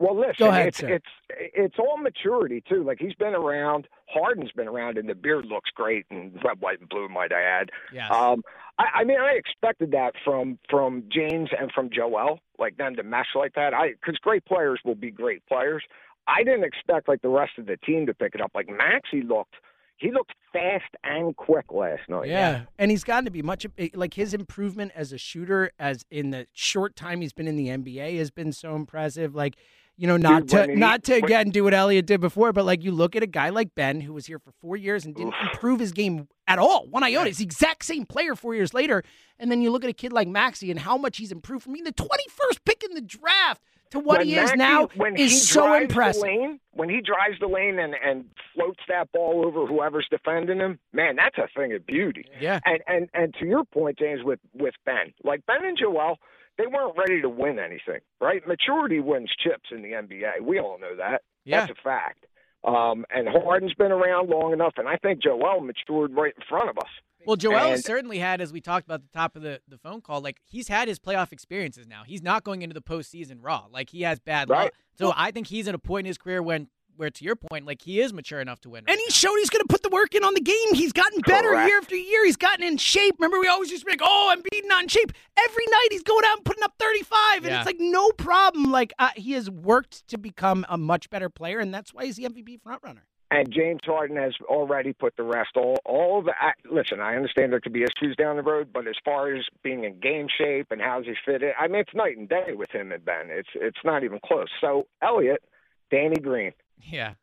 Well, 0.00 0.16
listen, 0.16 0.34
Go 0.38 0.48
ahead, 0.48 0.68
it's 0.68 0.78
sir. 0.78 0.88
it's 0.88 1.06
it's 1.28 1.74
all 1.78 1.96
maturity 1.96 2.62
too. 2.68 2.84
Like 2.84 2.98
he's 3.00 3.14
been 3.14 3.34
around. 3.34 3.88
Harden's 4.06 4.52
been 4.52 4.68
around, 4.68 4.96
and 4.96 5.08
the 5.08 5.14
beard 5.14 5.46
looks 5.46 5.70
great 5.74 6.06
and 6.10 6.32
red, 6.44 6.60
white, 6.60 6.78
and 6.78 6.88
blue, 6.88 7.08
might 7.08 7.32
I 7.32 7.42
add. 7.42 7.70
Yes. 7.92 8.08
Um, 8.08 8.42
I, 8.78 9.00
I 9.00 9.04
mean, 9.04 9.18
I 9.18 9.32
expected 9.32 9.90
that 9.90 10.12
from 10.24 10.58
from 10.70 11.02
James 11.10 11.50
and 11.58 11.72
from 11.72 11.90
Joel, 11.92 12.38
like 12.60 12.76
them 12.76 12.94
to 12.94 13.02
mesh 13.02 13.34
like 13.34 13.54
that. 13.54 13.74
I 13.74 13.88
because 13.90 14.16
great 14.18 14.44
players 14.44 14.78
will 14.84 14.94
be 14.94 15.10
great 15.10 15.44
players. 15.46 15.82
I 16.28 16.44
didn't 16.44 16.64
expect 16.64 17.08
like 17.08 17.22
the 17.22 17.28
rest 17.30 17.52
of 17.58 17.66
the 17.66 17.78
team 17.78 18.06
to 18.06 18.14
pick 18.14 18.34
it 18.34 18.40
up. 18.40 18.52
Like 18.54 18.68
Maxey 18.68 19.22
looked, 19.22 19.54
he 19.96 20.12
looked 20.12 20.32
fast 20.52 20.94
and 21.02 21.34
quick 21.34 21.72
last 21.72 22.02
night. 22.08 22.28
Yeah. 22.28 22.62
And 22.78 22.90
he's 22.90 23.02
gotten 23.02 23.24
to 23.24 23.30
be 23.30 23.42
much 23.42 23.66
eh, 23.78 23.88
like 23.94 24.14
his 24.14 24.34
improvement 24.34 24.92
as 24.94 25.12
a 25.12 25.18
shooter 25.18 25.70
as 25.78 26.04
in 26.10 26.30
the 26.30 26.46
short 26.52 26.94
time 26.94 27.22
he's 27.22 27.32
been 27.32 27.48
in 27.48 27.56
the 27.56 27.68
NBA 27.68 28.18
has 28.18 28.30
been 28.30 28.52
so 28.52 28.76
impressive. 28.76 29.34
Like, 29.34 29.56
you 29.96 30.06
know, 30.06 30.18
not 30.18 30.42
Dude, 30.42 30.50
to 30.50 30.66
he- 30.72 30.74
not 30.74 31.02
to 31.04 31.14
again 31.14 31.50
do 31.50 31.64
what 31.64 31.72
Elliot 31.74 32.06
did 32.06 32.20
before, 32.20 32.52
but 32.52 32.64
like 32.66 32.84
you 32.84 32.92
look 32.92 33.16
at 33.16 33.22
a 33.22 33.26
guy 33.26 33.48
like 33.48 33.74
Ben 33.74 34.02
who 34.02 34.12
was 34.12 34.26
here 34.26 34.38
for 34.38 34.52
four 34.60 34.76
years 34.76 35.06
and 35.06 35.14
didn't 35.14 35.34
improve 35.42 35.80
his 35.80 35.92
game 35.92 36.28
at 36.46 36.58
all. 36.58 36.86
One 36.88 37.02
iota. 37.02 37.30
He's 37.30 37.38
the 37.38 37.44
exact 37.44 37.84
same 37.86 38.04
player 38.04 38.36
four 38.36 38.54
years 38.54 38.72
later. 38.74 39.02
And 39.38 39.50
then 39.50 39.62
you 39.62 39.70
look 39.70 39.82
at 39.82 39.90
a 39.90 39.94
kid 39.94 40.12
like 40.12 40.28
Maxey 40.28 40.70
and 40.70 40.78
how 40.78 40.98
much 40.98 41.16
he's 41.16 41.32
improved 41.32 41.64
from 41.64 41.72
being 41.72 41.84
the 41.84 41.92
twenty 41.92 42.24
first 42.28 42.64
pick 42.64 42.84
in 42.84 42.94
the 42.94 43.00
draft 43.00 43.62
to 43.90 43.98
what 43.98 44.18
When 44.18 44.26
he 44.26 44.36
is 44.36 44.54
now 44.54 44.88
when 44.96 45.16
is 45.16 45.32
he 45.32 45.38
so 45.38 45.74
impressive. 45.74 46.22
Lane, 46.22 46.60
when 46.72 46.88
he 46.88 47.00
drives 47.00 47.38
the 47.40 47.46
lane 47.46 47.78
and 47.78 47.94
and 47.94 48.26
floats 48.54 48.80
that 48.88 49.10
ball 49.12 49.44
over 49.46 49.66
whoever's 49.66 50.06
defending 50.10 50.58
him, 50.58 50.78
man, 50.92 51.16
that's 51.16 51.38
a 51.38 51.48
thing 51.56 51.72
of 51.72 51.86
beauty. 51.86 52.26
Yeah. 52.40 52.60
And 52.64 52.80
and 52.86 53.08
and 53.14 53.34
to 53.40 53.46
your 53.46 53.64
point, 53.64 53.98
James, 53.98 54.22
with 54.24 54.40
with 54.54 54.74
Ben, 54.84 55.12
like 55.24 55.44
Ben 55.46 55.64
and 55.64 55.78
Joel, 55.78 56.18
they 56.56 56.66
weren't 56.66 56.96
ready 56.96 57.20
to 57.22 57.28
win 57.28 57.58
anything, 57.58 58.00
right? 58.20 58.46
Maturity 58.46 59.00
wins 59.00 59.30
chips 59.38 59.70
in 59.70 59.82
the 59.82 59.92
NBA. 59.92 60.40
We 60.42 60.58
all 60.58 60.78
know 60.78 60.96
that. 60.96 61.22
Yeah. 61.44 61.60
That's 61.66 61.78
a 61.78 61.82
fact. 61.82 62.26
Um, 62.64 63.06
and 63.10 63.28
Harden's 63.28 63.74
been 63.74 63.92
around 63.92 64.28
long 64.28 64.52
enough, 64.52 64.74
and 64.76 64.88
I 64.88 64.96
think 64.96 65.22
Joel 65.22 65.60
matured 65.60 66.14
right 66.14 66.34
in 66.36 66.42
front 66.48 66.68
of 66.68 66.76
us. 66.78 66.90
Well, 67.26 67.36
Joel 67.36 67.72
And- 67.72 67.84
certainly 67.84 68.18
had, 68.18 68.40
as 68.40 68.52
we 68.52 68.60
talked 68.60 68.86
about 68.86 69.00
at 69.00 69.12
the 69.12 69.18
top 69.18 69.36
of 69.36 69.42
the, 69.42 69.60
the 69.68 69.76
phone 69.78 70.00
call, 70.00 70.20
like 70.20 70.40
he's 70.44 70.68
had 70.68 70.88
his 70.88 70.98
playoff 70.98 71.32
experiences 71.32 71.86
now. 71.86 72.02
He's 72.06 72.22
not 72.22 72.44
going 72.44 72.62
into 72.62 72.74
the 72.74 72.82
postseason 72.82 73.38
raw. 73.40 73.66
Like 73.70 73.90
he 73.90 74.02
has 74.02 74.18
bad 74.18 74.48
luck. 74.48 74.58
Right. 74.58 74.72
So 74.96 75.12
I 75.16 75.30
think 75.30 75.46
he's 75.48 75.68
at 75.68 75.74
a 75.74 75.78
point 75.78 76.06
in 76.06 76.08
his 76.08 76.18
career 76.18 76.42
when, 76.42 76.68
where 76.96 77.10
to 77.10 77.24
your 77.24 77.36
point, 77.36 77.64
like 77.66 77.82
he 77.82 78.00
is 78.00 78.12
mature 78.12 78.40
enough 78.40 78.60
to 78.62 78.70
win. 78.70 78.82
right 78.84 78.90
And 78.92 78.98
he 78.98 79.04
now. 79.06 79.12
showed 79.12 79.36
he's 79.36 79.50
going 79.50 79.62
to 79.62 79.68
put 79.68 79.82
the 79.84 79.88
work 79.88 80.14
in 80.16 80.24
on 80.24 80.34
the 80.34 80.40
game. 80.40 80.74
He's 80.74 80.92
gotten 80.92 81.20
better 81.20 81.50
Correct. 81.50 81.68
year 81.68 81.78
after 81.78 81.94
year. 81.94 82.24
He's 82.24 82.36
gotten 82.36 82.64
in 82.64 82.76
shape. 82.76 83.14
Remember, 83.18 83.38
we 83.38 83.46
always 83.46 83.70
used 83.70 83.82
to 83.82 83.86
be 83.86 83.92
like, 83.92 84.00
"Oh, 84.02 84.28
I'm 84.32 84.42
beating 84.50 84.68
not 84.68 84.82
in 84.82 84.88
shape." 84.88 85.12
Every 85.38 85.64
night 85.70 85.88
he's 85.92 86.02
going 86.02 86.24
out 86.26 86.38
and 86.38 86.44
putting 86.44 86.64
up 86.64 86.74
35, 86.80 87.36
and 87.38 87.46
Yeah. 87.46 87.58
it's 87.58 87.66
like 87.66 87.76
no 87.78 88.10
problem. 88.12 88.72
Like 88.72 88.92
uh, 88.98 89.10
he 89.14 89.32
has 89.34 89.48
worked 89.48 90.08
to 90.08 90.18
become 90.18 90.66
a 90.68 90.76
much 90.76 91.08
better 91.08 91.28
player, 91.28 91.60
and 91.60 91.72
that's 91.72 91.94
why 91.94 92.04
he's 92.04 92.16
the 92.16 92.24
MVP 92.24 92.58
frontrunner. 92.66 93.02
And 93.30 93.52
James 93.52 93.80
Harden 93.84 94.16
has 94.16 94.32
already 94.44 94.94
put 94.94 95.16
the 95.16 95.22
rest. 95.22 95.50
All, 95.56 95.76
all 95.84 96.22
the 96.22 96.32
listen. 96.70 97.00
I 97.00 97.14
understand 97.14 97.52
there 97.52 97.60
could 97.60 97.74
be 97.74 97.82
issues 97.84 98.16
down 98.16 98.36
the 98.36 98.42
road, 98.42 98.70
but 98.72 98.86
as 98.86 98.94
far 99.04 99.34
as 99.34 99.44
being 99.62 99.84
in 99.84 100.00
game 100.00 100.28
shape 100.28 100.68
and 100.70 100.80
how's 100.80 101.04
he 101.04 101.14
fit 101.26 101.42
I 101.58 101.68
mean, 101.68 101.82
it's 101.82 101.94
night 101.94 102.16
and 102.16 102.28
day 102.28 102.54
with 102.54 102.70
him 102.70 102.90
and 102.90 103.04
Ben. 103.04 103.26
It's 103.28 103.50
it's 103.54 103.84
not 103.84 104.02
even 104.02 104.18
close. 104.24 104.48
So 104.60 104.86
Elliot, 105.02 105.42
Danny 105.90 106.16
Green, 106.16 106.52
Yeah. 106.82 107.14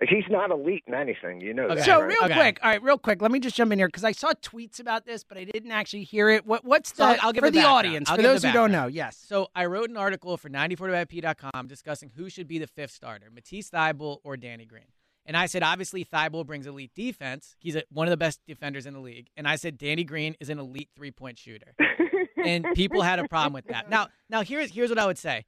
He's 0.00 0.24
not 0.30 0.52
elite 0.52 0.84
in 0.86 0.94
anything. 0.94 1.40
You 1.40 1.52
know 1.54 1.64
Okay. 1.64 1.74
that. 1.76 1.84
so 1.84 2.00
right? 2.00 2.06
real 2.08 2.18
Okay. 2.24 2.34
quick, 2.34 2.60
all 2.62 2.70
right, 2.70 2.82
real 2.82 2.98
quick. 2.98 3.20
Let 3.20 3.32
me 3.32 3.40
just 3.40 3.56
jump 3.56 3.72
in 3.72 3.78
here 3.80 3.88
because 3.88 4.04
I 4.04 4.12
saw 4.12 4.32
tweets 4.34 4.78
about 4.78 5.04
this, 5.06 5.24
but 5.24 5.36
I 5.36 5.42
didn't 5.44 5.72
actually 5.72 6.04
hear 6.04 6.28
it. 6.30 6.46
What 6.46 6.64
what's 6.64 6.92
the 6.92 6.96
So 6.98 7.04
I'll- 7.04 7.18
I'll 7.22 7.32
give 7.32 7.42
for 7.42 7.50
the 7.50 7.58
the 7.60 7.66
audience 7.66 8.08
I'll 8.08 8.14
for 8.16 8.22
give 8.22 8.28
the 8.28 8.34
those 8.34 8.44
who 8.44 8.52
don't 8.52 8.70
know? 8.70 8.86
Yes. 8.86 9.16
So 9.16 9.48
I 9.56 9.66
wrote 9.66 9.90
an 9.90 9.96
article 9.96 10.36
for 10.36 10.48
94WIP.com 10.48 11.66
discussing 11.66 12.12
who 12.16 12.30
should 12.30 12.46
be 12.46 12.58
the 12.58 12.66
fifth 12.68 12.92
starter, 12.92 13.26
Matisse 13.32 13.70
Thybulle 13.70 14.18
or 14.22 14.36
Danny 14.36 14.66
Green. 14.66 14.84
And 15.26 15.36
I 15.36 15.44
said, 15.46 15.62
obviously, 15.62 16.04
Thybulle 16.06 16.46
brings 16.46 16.66
elite 16.66 16.92
defense. 16.94 17.54
He's 17.58 17.76
a, 17.76 17.82
one 17.90 18.06
of 18.06 18.10
the 18.10 18.16
best 18.16 18.40
defenders 18.46 18.86
in 18.86 18.94
the 18.94 19.00
league. 19.00 19.28
And 19.36 19.46
I 19.46 19.56
said, 19.56 19.76
Danny 19.76 20.02
Green 20.04 20.34
is 20.40 20.48
an 20.48 20.58
elite 20.58 20.88
three 20.96 21.10
point 21.10 21.38
shooter. 21.38 21.74
and 22.42 22.64
people 22.74 23.02
had 23.02 23.18
a 23.18 23.28
problem 23.28 23.52
with 23.52 23.66
that. 23.66 23.90
Now, 23.90 24.08
now 24.30 24.42
here's 24.42 24.70
here's 24.72 24.88
what 24.90 24.98
I 24.98 25.06
would 25.06 25.18
say. 25.18 25.44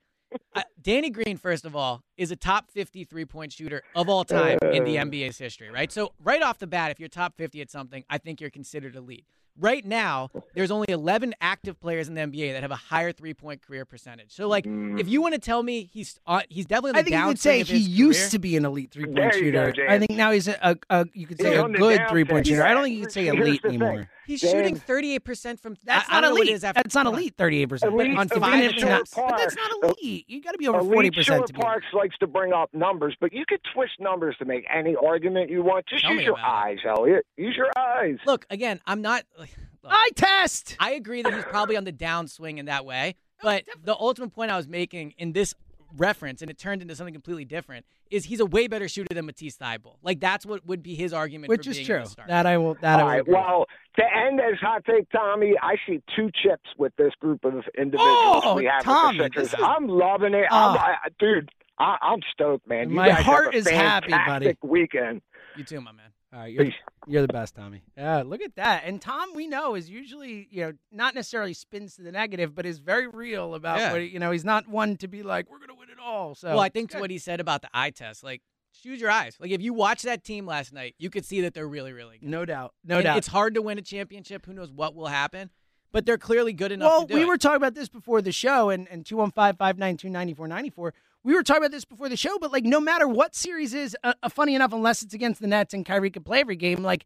Uh, 0.54 0.62
Danny 0.82 1.10
Green, 1.10 1.36
first 1.36 1.64
of 1.64 1.76
all, 1.76 2.02
is 2.16 2.30
a 2.30 2.36
top 2.36 2.70
50 2.70 3.04
three 3.04 3.24
point 3.24 3.52
shooter 3.52 3.82
of 3.94 4.08
all 4.08 4.24
time 4.24 4.58
in 4.72 4.84
the 4.84 4.96
NBA's 4.96 5.38
history, 5.38 5.70
right? 5.70 5.90
So, 5.92 6.12
right 6.22 6.42
off 6.42 6.58
the 6.58 6.66
bat, 6.66 6.90
if 6.90 6.98
you're 7.00 7.08
top 7.08 7.36
50 7.36 7.60
at 7.60 7.70
something, 7.70 8.04
I 8.10 8.18
think 8.18 8.40
you're 8.40 8.50
considered 8.50 8.96
elite. 8.96 9.26
Right 9.60 9.84
now, 9.84 10.30
there's 10.54 10.70
only 10.70 10.86
11 10.88 11.34
active 11.40 11.78
players 11.78 12.08
in 12.08 12.14
the 12.14 12.22
NBA 12.22 12.52
that 12.54 12.62
have 12.62 12.70
a 12.70 12.76
higher 12.76 13.12
three 13.12 13.34
point 13.34 13.60
career 13.60 13.84
percentage. 13.84 14.32
So, 14.32 14.48
like, 14.48 14.64
if 14.66 15.06
you 15.06 15.20
want 15.20 15.34
to 15.34 15.40
tell 15.40 15.62
me 15.62 15.84
he's 15.92 16.18
uh, 16.26 16.40
he's 16.48 16.64
definitely 16.64 16.90
on 16.92 16.96
I 16.96 17.02
think 17.02 17.16
you 17.16 17.26
could 17.26 17.38
say 17.38 17.62
he 17.62 17.74
his 17.78 17.88
used 17.88 18.18
career. 18.20 18.30
to 18.30 18.38
be 18.38 18.56
an 18.56 18.64
elite 18.64 18.90
three 18.90 19.04
point 19.04 19.16
you 19.36 19.52
go, 19.52 19.66
shooter. 19.66 19.86
I 19.88 19.98
think 19.98 20.12
now 20.12 20.30
he's 20.32 20.48
a, 20.48 20.56
a, 20.62 20.76
a 20.88 21.06
you 21.12 21.26
could 21.26 21.38
say 21.40 21.50
He's 21.50 21.58
a 21.64 21.68
good 21.68 22.00
three 22.08 22.24
point 22.24 22.46
shooter. 22.46 22.64
I 22.64 22.72
don't 22.72 22.84
think 22.84 22.96
you 22.96 23.02
could 23.02 23.12
say 23.12 23.26
elite 23.26 23.60
the 23.62 23.68
thing. 23.68 23.82
anymore. 23.82 24.08
He's 24.26 24.42
Dan- 24.42 24.52
shooting 24.52 24.76
38% 24.76 25.58
from 25.58 25.76
That's 25.84 26.08
I, 26.08 26.12
I 26.12 26.20
not 26.20 26.20
don't 26.20 26.30
know 26.30 26.34
what 26.34 26.40
it 26.42 26.50
elite. 26.50 26.54
is 26.54 26.64
after 26.64 26.82
That's 26.84 26.94
not 26.94 27.06
elite. 27.06 27.34
Thirty 27.36 27.62
eight 27.62 27.66
percent. 27.68 27.92
On 27.92 28.00
elite 28.00 28.32
five 28.32 28.70
attempts. 28.70 29.12
But 29.14 29.28
that's 29.36 29.54
Parks- 29.54 29.56
not 29.56 29.96
elite. 29.98 30.24
You 30.28 30.40
got 30.40 30.52
to 30.52 30.58
be 30.58 30.68
over 30.68 30.82
forty 30.82 31.10
percent 31.10 31.38
Shore 31.40 31.46
to 31.48 31.52
be. 31.52 31.60
Parks 31.60 31.86
likes 31.92 32.16
to 32.18 32.26
bring 32.28 32.52
up 32.52 32.72
numbers, 32.72 33.16
but 33.20 33.32
you 33.32 33.44
could 33.46 33.60
twist 33.74 33.94
numbers 33.98 34.36
to 34.38 34.44
make 34.44 34.64
any 34.72 34.94
argument 34.94 35.50
you 35.50 35.62
want. 35.62 35.86
Just 35.86 36.04
Tell 36.04 36.12
use 36.14 36.22
your 36.22 36.38
eyes, 36.38 36.78
Elliot. 36.86 37.26
Use 37.36 37.56
your 37.56 37.70
eyes. 37.76 38.18
Look, 38.24 38.46
again, 38.50 38.80
I'm 38.86 39.02
not. 39.02 39.24
Look, 39.38 39.48
Eye 39.88 40.10
test. 40.14 40.76
I 40.78 40.92
agree 40.92 41.22
that 41.22 41.32
he's 41.32 41.44
probably 41.44 41.76
on 41.76 41.84
the 41.84 41.92
downswing 41.92 42.58
in 42.58 42.66
that 42.66 42.84
way. 42.84 43.14
Oh, 43.16 43.38
but 43.42 43.64
the 43.82 43.96
ultimate 43.96 44.30
point 44.34 44.50
I 44.50 44.56
was 44.56 44.68
making 44.68 45.14
in 45.16 45.32
this 45.32 45.54
reference, 45.96 46.42
and 46.42 46.50
it 46.50 46.58
turned 46.58 46.82
into 46.82 46.94
something 46.94 47.14
completely 47.14 47.44
different. 47.44 47.86
Is 48.10 48.24
he's 48.24 48.40
a 48.40 48.46
way 48.46 48.66
better 48.66 48.88
shooter 48.88 49.14
than 49.14 49.26
Matisse 49.26 49.56
Thybulle? 49.56 49.96
Like 50.02 50.20
that's 50.20 50.44
what 50.44 50.66
would 50.66 50.82
be 50.82 50.94
his 50.94 51.12
argument, 51.12 51.48
which 51.48 51.64
for 51.64 51.70
is 51.70 51.76
being 51.76 51.86
true. 51.86 52.04
the. 52.04 52.22
That 52.26 52.44
I 52.46 52.58
will. 52.58 52.74
That 52.80 53.00
I 53.00 53.02
will. 53.02 53.08
right. 53.10 53.20
agree. 53.20 53.34
Well, 53.34 53.66
to 53.96 54.02
end 54.02 54.40
as 54.40 54.58
hot 54.60 54.84
take, 54.84 55.08
Tommy, 55.10 55.54
I 55.62 55.76
see 55.86 56.02
two 56.16 56.30
chips 56.42 56.68
with 56.76 56.94
this 56.96 57.12
group 57.20 57.44
of 57.44 57.64
individuals 57.78 58.42
Oh, 58.44 58.54
we 58.56 58.64
have 58.66 58.82
Tommy, 58.82 59.20
with 59.20 59.32
the 59.34 59.40
this 59.40 59.54
is- 59.54 59.60
I'm 59.62 59.88
loving 59.88 60.34
it. 60.34 60.46
Oh. 60.50 60.56
I'm, 60.56 60.76
ah. 60.76 60.96
I, 61.04 61.08
dude, 61.18 61.50
I, 61.78 61.96
I'm 62.02 62.20
stoked, 62.32 62.68
man. 62.68 62.90
You 62.90 62.96
My 62.96 63.08
guys 63.08 63.16
have 63.18 63.26
heart 63.26 63.54
a 63.54 63.58
is 63.58 63.68
happy, 63.68 64.10
buddy. 64.10 64.56
Weekend. 64.62 65.22
you 65.56 65.64
too, 65.64 65.80
my 65.80 65.92
man. 65.92 66.10
All 66.32 66.38
right, 66.40 66.52
you're, 66.52 66.64
Peace. 66.66 66.74
you're 67.08 67.22
the 67.22 67.32
best, 67.32 67.56
Tommy. 67.56 67.82
Yeah, 67.96 68.22
look 68.24 68.40
at 68.40 68.54
that. 68.54 68.82
And 68.84 69.02
Tom, 69.02 69.34
we 69.34 69.48
know, 69.48 69.74
is 69.74 69.90
usually 69.90 70.46
you 70.50 70.62
know 70.62 70.72
not 70.92 71.14
necessarily 71.14 71.54
spins 71.54 71.96
to 71.96 72.02
the 72.02 72.12
negative, 72.12 72.54
but 72.54 72.66
is 72.66 72.78
very 72.78 73.08
real 73.08 73.54
about 73.54 73.78
Yeah. 73.78 73.92
what 73.92 73.98
you 74.10 74.18
know. 74.20 74.30
He's 74.30 74.44
not 74.44 74.68
one 74.68 74.96
to 74.98 75.08
be 75.08 75.22
like, 75.24 75.50
we're 75.50 75.58
gonna 75.58 75.74
win 75.74 75.90
it 75.90 75.98
all. 76.00 76.34
So 76.36 76.50
well, 76.50 76.60
I 76.60 76.68
think 76.68 76.90
to 76.92 76.98
what 77.00 77.10
he 77.10 77.18
said 77.18 77.40
about 77.40 77.62
the 77.62 77.68
eye 77.74 77.90
test, 77.90 78.22
like 78.22 78.42
choose 78.80 79.00
your 79.00 79.10
eyes. 79.10 79.36
Like 79.40 79.50
if 79.50 79.60
you 79.60 79.74
watch 79.74 80.02
that 80.02 80.22
team 80.22 80.46
last 80.46 80.72
night, 80.72 80.94
you 80.98 81.10
could 81.10 81.24
see 81.24 81.40
that 81.40 81.52
they're 81.52 81.66
really, 81.66 81.92
really 81.92 82.18
good. 82.18 82.28
no 82.28 82.44
doubt, 82.44 82.74
no 82.84 82.96
And 82.98 83.04
doubt. 83.04 83.18
It's 83.18 83.26
hard 83.26 83.54
to 83.54 83.62
win 83.62 83.78
a 83.78 83.82
championship. 83.82 84.46
Who 84.46 84.52
knows 84.52 84.70
what 84.70 84.94
will 84.94 85.08
happen? 85.08 85.50
But 85.92 86.06
they're 86.06 86.16
clearly 86.18 86.52
good 86.52 86.70
enough 86.70 86.88
well, 86.88 87.00
to 87.02 87.06
do 87.08 87.14
we 87.14 87.22
it. 87.22 87.26
were 87.26 87.36
talking 87.38 87.56
about 87.56 87.74
this 87.74 87.88
before 87.88 88.22
the 88.22 88.30
show, 88.30 88.70
and 88.70 88.86
and 88.88 89.04
two 89.04 89.16
one 89.16 89.32
five 89.32 89.58
five 89.58 89.78
nine 89.78 89.96
two 89.96 90.08
ninety 90.08 90.32
four 90.34 90.46
ninety 90.46 90.70
four. 90.70 90.94
We 91.22 91.34
were 91.34 91.42
talking 91.42 91.62
about 91.62 91.70
this 91.72 91.84
before 91.84 92.08
the 92.08 92.16
show, 92.16 92.38
but 92.38 92.50
like 92.52 92.64
no 92.64 92.80
matter 92.80 93.06
what 93.06 93.34
series 93.34 93.74
is, 93.74 93.96
uh, 94.02 94.14
uh, 94.22 94.28
funny 94.28 94.54
enough, 94.54 94.72
unless 94.72 95.02
it's 95.02 95.12
against 95.14 95.40
the 95.40 95.46
Nets 95.46 95.74
and 95.74 95.84
Kyrie 95.84 96.10
can 96.10 96.22
play 96.22 96.40
every 96.40 96.56
game, 96.56 96.82
like 96.82 97.04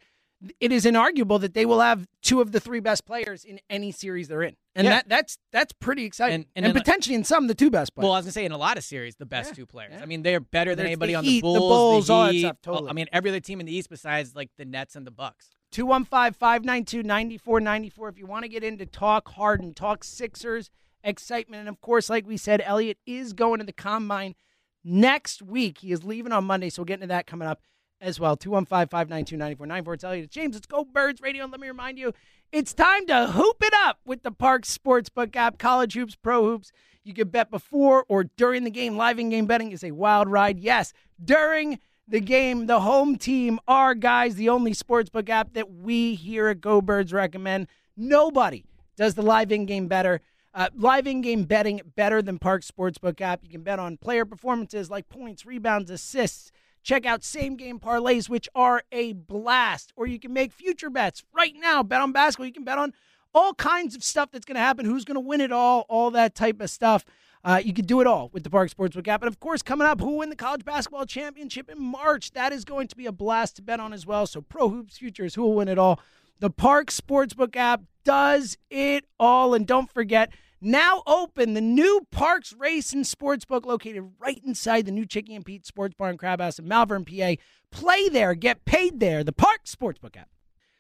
it 0.61 0.71
is 0.73 0.85
inarguable 0.85 1.41
that 1.41 1.55
they 1.55 1.65
will 1.65 1.81
have 1.81 2.07
two 2.23 2.41
of 2.41 2.53
the 2.53 2.61
three 2.61 2.79
best 2.81 3.07
players 3.07 3.45
in 3.45 3.59
any 3.71 3.91
series 3.91 4.29
they're 4.29 4.43
in, 4.43 4.55
and 4.75 4.85
Yeah. 4.85 4.91
that 4.97 5.09
that's 5.09 5.39
that's 5.53 5.73
pretty 5.73 6.05
exciting, 6.05 6.35
And- 6.35 6.47
and, 6.55 6.67
and 6.67 6.75
potentially 6.75 7.15
in 7.17 7.25
some 7.25 7.47
the 7.47 7.55
two 7.55 7.71
best 7.71 7.95
players. 7.95 8.05
Well, 8.05 8.13
I 8.13 8.19
was 8.19 8.27
gonna 8.27 8.33
say 8.33 8.45
in 8.45 8.53
a 8.53 8.59
lot 8.59 8.77
of 8.77 8.85
series, 8.85 9.17
the 9.17 9.25
best 9.27 9.51
Yeah, 9.51 9.55
two 9.55 9.67
players. 9.67 9.93
yeah. 9.95 10.03
I 10.03 10.07
mean, 10.07 10.23
they're 10.23 10.41
better 10.41 10.75
than 10.75 10.85
Whether 10.85 10.87
anybody 10.89 11.13
the 11.15 11.19
on 11.19 11.25
Heat, 11.25 11.41
the 11.41 11.53
the 11.53 11.59
Bulls, 11.59 11.71
Bulls, 11.71 12.11
all 12.11 12.27
that 12.27 12.33
Heat. 12.35 12.41
stuff, 12.43 12.57
totally. 12.63 12.91
I 12.91 12.93
mean, 12.93 13.07
every 13.13 13.31
other 13.31 13.41
team 13.41 13.59
in 13.61 13.67
the 13.67 13.75
East 13.75 13.89
besides 13.89 14.35
like 14.37 14.51
the 14.59 14.65
Nets 14.65 14.95
and 14.97 15.07
the 15.07 15.11
Bucks. 15.11 15.51
215 15.73 16.35
592 16.35 17.03
9494. 17.03 18.09
If 18.11 18.19
you 18.19 18.27
want 18.27 18.45
to 18.45 18.49
get 18.49 18.63
into 18.63 18.87
talk 18.87 19.29
Harden, 19.33 19.73
talk 19.75 20.05
Sixers, 20.05 20.71
excitement. 21.05 21.61
And 21.61 21.69
of 21.69 21.81
course, 21.81 22.11
like 22.11 22.27
we 22.27 22.37
said, 22.37 22.63
Elliot 22.65 22.99
is 23.07 23.33
going 23.33 23.61
to 23.61 23.67
the 23.67 23.73
combine 23.73 24.35
next 24.83 25.43
week. 25.43 25.79
He 25.79 25.93
is 25.93 26.05
leaving 26.05 26.33
on 26.33 26.45
Monday, 26.45 26.71
so 26.71 26.83
we'll 26.83 26.87
get 26.87 26.95
into 26.95 27.07
that 27.09 27.27
coming 27.27 27.47
up 27.47 27.61
as 28.01 28.19
well. 28.19 28.37
215 28.37 28.89
592 28.89 29.37
9494. 29.37 29.95
It's 29.95 30.05
Elliot. 30.05 30.25
It's 30.25 30.35
James. 30.35 30.55
Let's 30.55 30.67
go, 30.67 30.85
Birds 30.85 31.21
Radio. 31.21 31.45
And 31.45 31.53
let 31.53 31.61
me 31.61 31.69
remind 31.69 31.99
you, 31.99 32.13
it's 32.53 32.75
time 32.75 33.07
to 33.07 33.29
hoop 33.29 33.57
it 33.63 33.75
up 33.75 33.99
with 34.05 34.23
the 34.23 34.33
Parx 34.33 34.77
Sportsbook 34.77 35.35
app, 35.37 35.59
college 35.59 35.95
hoops, 35.95 36.17
pro 36.17 36.45
hoops. 36.45 36.73
You 37.03 37.13
can 37.13 37.29
bet 37.29 37.51
before 37.51 38.05
or 38.09 38.25
during 38.25 38.65
the 38.65 38.71
game. 38.71 38.97
Live 38.97 39.19
in 39.19 39.31
game 39.31 39.47
betting 39.47 39.73
is 39.73 39.85
a 39.85 39.91
wild 39.91 40.29
ride. 40.29 40.59
Yes, 40.59 40.93
during 41.23 41.79
the 42.09 42.21
game, 42.21 42.67
the 42.67 42.81
home 42.81 43.17
team 43.17 43.59
are 43.67 43.95
guys, 43.95 44.37
the 44.37 44.49
only 44.49 44.73
sportsbook 44.73 45.29
app 45.29 45.55
that 45.55 45.71
we 45.71 46.15
here 46.15 46.49
at 46.49 46.61
Go 46.61 46.81
Birds 46.81 47.13
recommend. 47.13 47.69
Nobody 47.97 48.65
does 48.97 49.15
the 49.15 49.23
live 49.23 49.53
in 49.53 49.67
game 49.67 49.89
better. 49.89 50.21
Uh, 50.55 50.69
live 50.77 51.05
in 51.09 51.21
game 51.21 51.43
betting 51.43 51.81
better 51.97 52.23
than 52.23 52.39
Park 52.39 52.63
Sportsbook 52.63 53.21
app. 53.21 53.41
You 53.43 53.51
can 53.51 53.63
bet 53.63 53.81
on 53.81 53.97
player 53.97 54.25
performances 54.25 54.89
like 54.89 55.09
points, 55.09 55.45
rebounds, 55.45 55.91
assists. 55.91 56.53
Check 56.85 57.05
out 57.05 57.25
same 57.25 57.57
game 57.57 57.81
parlays, 57.81 58.29
which 58.29 58.49
are 58.55 58.83
a 58.93 59.15
blast. 59.15 59.93
Or 59.97 60.07
you 60.07 60.21
can 60.21 60.33
make 60.33 60.53
future 60.53 60.91
bets 60.91 61.25
right 61.35 61.55
now. 61.57 61.83
Bet 61.83 62.01
on 62.01 62.13
basketball. 62.13 62.47
You 62.47 62.53
can 62.53 62.63
bet 62.63 62.79
on 62.79 62.93
all 63.35 63.55
kinds 63.55 63.97
of 63.97 64.05
stuff 64.05 64.31
that's 64.31 64.45
going 64.45 64.55
to 64.55 64.61
happen. 64.61 64.87
Who's 64.87 65.05
going 65.05 65.17
to 65.17 65.21
win 65.21 65.41
it 65.41 65.51
all? 65.51 65.87
All 65.89 66.13
that 66.13 66.37
type 66.37 66.61
of 66.61 66.71
stuff. 66.71 67.05
Uh, 67.43 67.61
you 67.63 67.75
can 67.75 67.85
do 67.85 68.01
it 68.01 68.07
all 68.07 68.31
with 68.33 68.45
the 68.45 68.51
Park 68.51 68.71
Sportsbook 68.71 69.09
app. 69.09 69.23
And 69.23 69.29
of 69.29 69.41
course, 69.41 69.61
coming 69.61 69.89
up, 69.89 70.01
who 70.01 70.07
will 70.07 70.19
win 70.19 70.31
the 70.31 70.37
college 70.37 70.65
basketball 70.65 71.05
championship 71.05 71.69
in 71.69 71.83
March? 71.83 72.31
That 72.31 72.53
is 72.53 72.65
going 72.65 72.87
to 72.89 72.97
be 72.97 73.07
a 73.07 73.13
blast 73.13 73.57
to 73.57 73.63
bet 73.63 73.81
on 73.81 73.93
as 73.93 74.07
well. 74.07 74.27
So, 74.27 74.41
Pro 74.41 74.69
Hoops 74.69 74.99
Futures, 74.99 75.35
who 75.35 75.43
will 75.43 75.55
win 75.55 75.69
it 75.69 75.79
all? 75.79 76.01
The 76.41 76.51
Park 76.51 76.89
Sportsbook 76.89 77.57
app 77.57 77.83
does 78.05 78.57
it 78.71 79.05
all. 79.19 79.55
And 79.55 79.67
don't 79.67 79.91
forget, 79.91 80.31
now 80.61 81.03
open 81.07 81.55
the 81.55 81.61
new 81.61 82.07
Parx 82.13 82.59
Race 82.59 82.93
and 82.93 83.05
Sportsbook 83.05 83.65
located 83.65 84.05
right 84.19 84.41
inside 84.45 84.87
the 84.87 84.93
new 84.93 85.07
Chicken 85.07 85.37
and 85.37 85.45
Pete 85.45 85.67
Sports 85.67 85.95
Bar 85.97 86.11
and 86.11 86.19
Crab 86.19 86.41
House 86.41 86.59
in 86.59 86.67
Malvern, 86.69 87.05
PA. 87.05 87.35
Play 87.71 88.09
there, 88.09 88.35
get 88.35 88.65
paid 88.65 89.01
there. 89.01 89.25
The 89.25 89.33
Park 89.33 89.65
Sportsbook 89.65 90.17
app. 90.17 90.29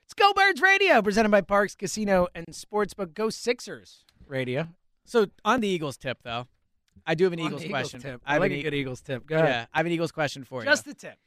It's 0.04 0.14
Go 0.14 0.32
Birds 0.34 0.60
Radio, 0.60 1.00
presented 1.00 1.30
by 1.30 1.40
Parx 1.40 1.76
Casino 1.76 2.28
and 2.34 2.46
Sportsbook. 2.48 3.14
Go 3.14 3.30
Sixers 3.30 4.04
Radio. 4.26 4.68
So 5.06 5.26
on 5.44 5.60
the 5.60 5.68
Eagles 5.68 5.96
tip, 5.96 6.18
though, 6.22 6.46
I 7.06 7.14
do 7.14 7.24
have 7.24 7.32
an 7.32 7.38
Eagles 7.40 7.62
the 7.62 7.68
question. 7.68 8.00
Tip. 8.00 8.20
I 8.24 8.30
I 8.30 8.32
have 8.34 8.40
like 8.42 8.50
an 8.52 8.56
a 8.56 8.60
E- 8.60 8.62
good 8.62 8.74
Eagles 8.74 9.00
tip. 9.00 9.26
Go 9.26 9.36
ahead. 9.36 9.48
Yeah, 9.48 9.66
I 9.72 9.78
have 9.78 9.86
an 9.86 9.92
Eagles 9.92 10.12
question 10.12 10.44
for 10.44 10.62
Just 10.62 10.86
you. 10.86 10.92
Just 10.92 11.00
the 11.00 11.08
tip. 11.08 11.18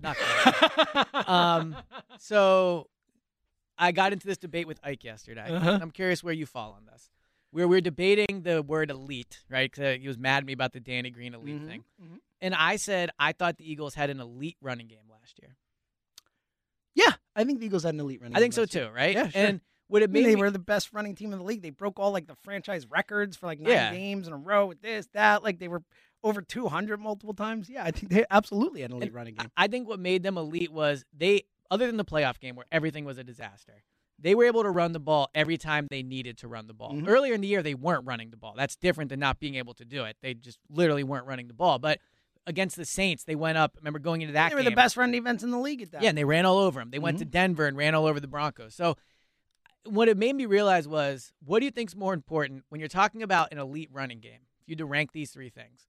Not 0.02 0.16
um, 1.28 1.76
so 2.18 2.88
I 3.78 3.92
got 3.92 4.12
into 4.12 4.26
this 4.26 4.38
debate 4.38 4.66
with 4.66 4.80
Ike 4.82 5.04
yesterday. 5.04 5.48
Uh-huh. 5.50 5.78
I'm 5.80 5.90
curious 5.90 6.22
where 6.24 6.32
you 6.34 6.46
fall 6.46 6.72
on 6.72 6.86
this. 6.86 7.10
Where 7.50 7.68
we're 7.68 7.80
debating 7.80 8.42
the 8.42 8.62
word 8.62 8.90
elite, 8.90 9.40
right? 9.48 9.70
Because 9.70 9.98
he 10.00 10.08
was 10.08 10.18
mad 10.18 10.38
at 10.38 10.44
me 10.46 10.52
about 10.52 10.72
the 10.72 10.80
Danny 10.80 11.10
Green 11.10 11.32
elite 11.34 11.62
Mhm, 11.62 11.66
thing, 11.66 11.84
mhm. 12.02 12.18
and 12.40 12.54
I 12.54 12.76
said 12.76 13.10
I 13.18 13.32
thought 13.32 13.56
the 13.56 13.70
Eagles 13.70 13.94
had 13.94 14.10
an 14.10 14.20
elite 14.20 14.56
running 14.60 14.88
game 14.88 15.08
last 15.10 15.38
year. 15.40 15.56
Yeah, 16.94 17.12
I 17.34 17.44
think 17.44 17.60
the 17.60 17.66
Eagles 17.66 17.84
had 17.84 17.94
an 17.94 18.00
elite 18.00 18.20
running. 18.20 18.36
I 18.36 18.40
think 18.40 18.52
so 18.54 18.62
year. 18.62 18.66
too, 18.66 18.88
right? 18.90 19.14
Yeah, 19.14 19.28
sure. 19.28 19.42
And 19.46 19.60
would 19.88 20.02
it 20.02 20.10
mean, 20.10 20.24
they 20.24 20.34
me, 20.34 20.40
were 20.40 20.50
the 20.50 20.58
best 20.58 20.92
running 20.92 21.14
team 21.14 21.32
in 21.32 21.38
the 21.38 21.44
league. 21.44 21.62
They 21.62 21.70
broke 21.70 21.98
all 22.00 22.10
like 22.10 22.26
the 22.26 22.34
franchise 22.42 22.86
records 22.90 23.36
for 23.36 23.46
like 23.46 23.60
nine 23.60 23.72
Yeah. 23.72 23.92
games 23.92 24.26
in 24.26 24.32
a 24.32 24.36
row 24.36 24.66
with 24.66 24.80
this, 24.82 25.06
that. 25.12 25.42
Like 25.44 25.58
they 25.58 25.68
were 25.68 25.82
over 26.24 26.40
200 26.42 26.98
multiple 26.98 27.34
times. 27.34 27.68
Yeah, 27.70 27.84
I 27.84 27.90
think 27.90 28.10
they 28.10 28.24
absolutely 28.30 28.80
had 28.80 28.90
an 28.90 28.96
elite 28.96 29.08
And 29.08 29.14
running 29.14 29.34
game. 29.34 29.50
I 29.56 29.68
think 29.68 29.86
what 29.86 30.00
made 30.00 30.22
them 30.22 30.36
elite 30.38 30.72
was 30.72 31.04
they, 31.16 31.42
other 31.70 31.86
than 31.86 31.96
the 31.96 32.04
playoff 32.04 32.38
game 32.40 32.56
where 32.56 32.66
everything 32.72 33.04
was 33.04 33.18
a 33.18 33.24
disaster, 33.24 33.82
they 34.18 34.34
were 34.34 34.44
able 34.44 34.62
to 34.62 34.70
run 34.70 34.92
the 34.92 35.00
ball 35.00 35.28
every 35.34 35.58
time 35.58 35.86
they 35.90 36.02
needed 36.02 36.38
to 36.38 36.48
run 36.48 36.66
the 36.66 36.72
ball. 36.74 36.92
Mhm. 36.94 37.06
Earlier 37.08 37.34
in 37.34 37.40
the 37.42 37.48
year, 37.48 37.62
they 37.62 37.74
weren't 37.74 38.06
running 38.06 38.30
the 38.30 38.36
ball. 38.36 38.54
That's 38.56 38.76
different 38.76 39.10
than 39.10 39.20
not 39.20 39.38
being 39.40 39.56
able 39.56 39.74
to 39.74 39.84
do 39.84 40.04
it. 40.04 40.16
They 40.22 40.34
just 40.34 40.58
literally 40.70 41.04
weren't 41.04 41.26
running 41.26 41.48
the 41.48 41.54
ball. 41.54 41.78
But 41.78 42.00
against 42.46 42.76
the 42.76 42.84
Saints, 42.84 43.24
they 43.24 43.34
went 43.34 43.58
up. 43.58 43.76
Remember 43.76 43.98
going 43.98 44.22
into 44.22 44.32
that 44.32 44.48
They 44.50 44.54
were 44.54 44.62
game? 44.62 44.70
the 44.72 44.76
best 44.76 44.96
run 44.96 45.10
defense 45.10 45.42
in 45.42 45.50
the 45.50 45.58
league 45.58 45.82
at 45.82 45.90
that. 45.90 46.02
Yeah, 46.02 46.08
and 46.10 46.16
they 46.18 46.24
ran 46.24 46.46
all 46.46 46.58
over 46.58 46.80
them. 46.80 46.90
They 46.90 46.98
went 46.98 47.18
to 47.18 47.24
Denver 47.24 47.66
and 47.66 47.76
ran 47.76 47.94
all 47.94 48.06
over 48.06 48.20
the 48.20 48.28
Broncos. 48.28 48.74
So 48.74 48.96
what 49.84 50.08
it 50.08 50.16
made 50.16 50.34
me 50.34 50.46
realize 50.46 50.88
was, 50.88 51.32
what 51.44 51.58
do 51.58 51.64
you 51.66 51.70
think's 51.70 51.94
more 51.94 52.14
important 52.14 52.64
when 52.70 52.80
you're 52.80 52.88
talking 52.88 53.22
about 53.22 53.52
an 53.52 53.58
elite 53.58 53.90
running 53.92 54.20
game? 54.20 54.40
If 54.62 54.68
you 54.68 54.72
had 54.72 54.78
to 54.78 54.86
rank 54.86 55.12
these 55.12 55.30
three 55.30 55.50
things: 55.50 55.86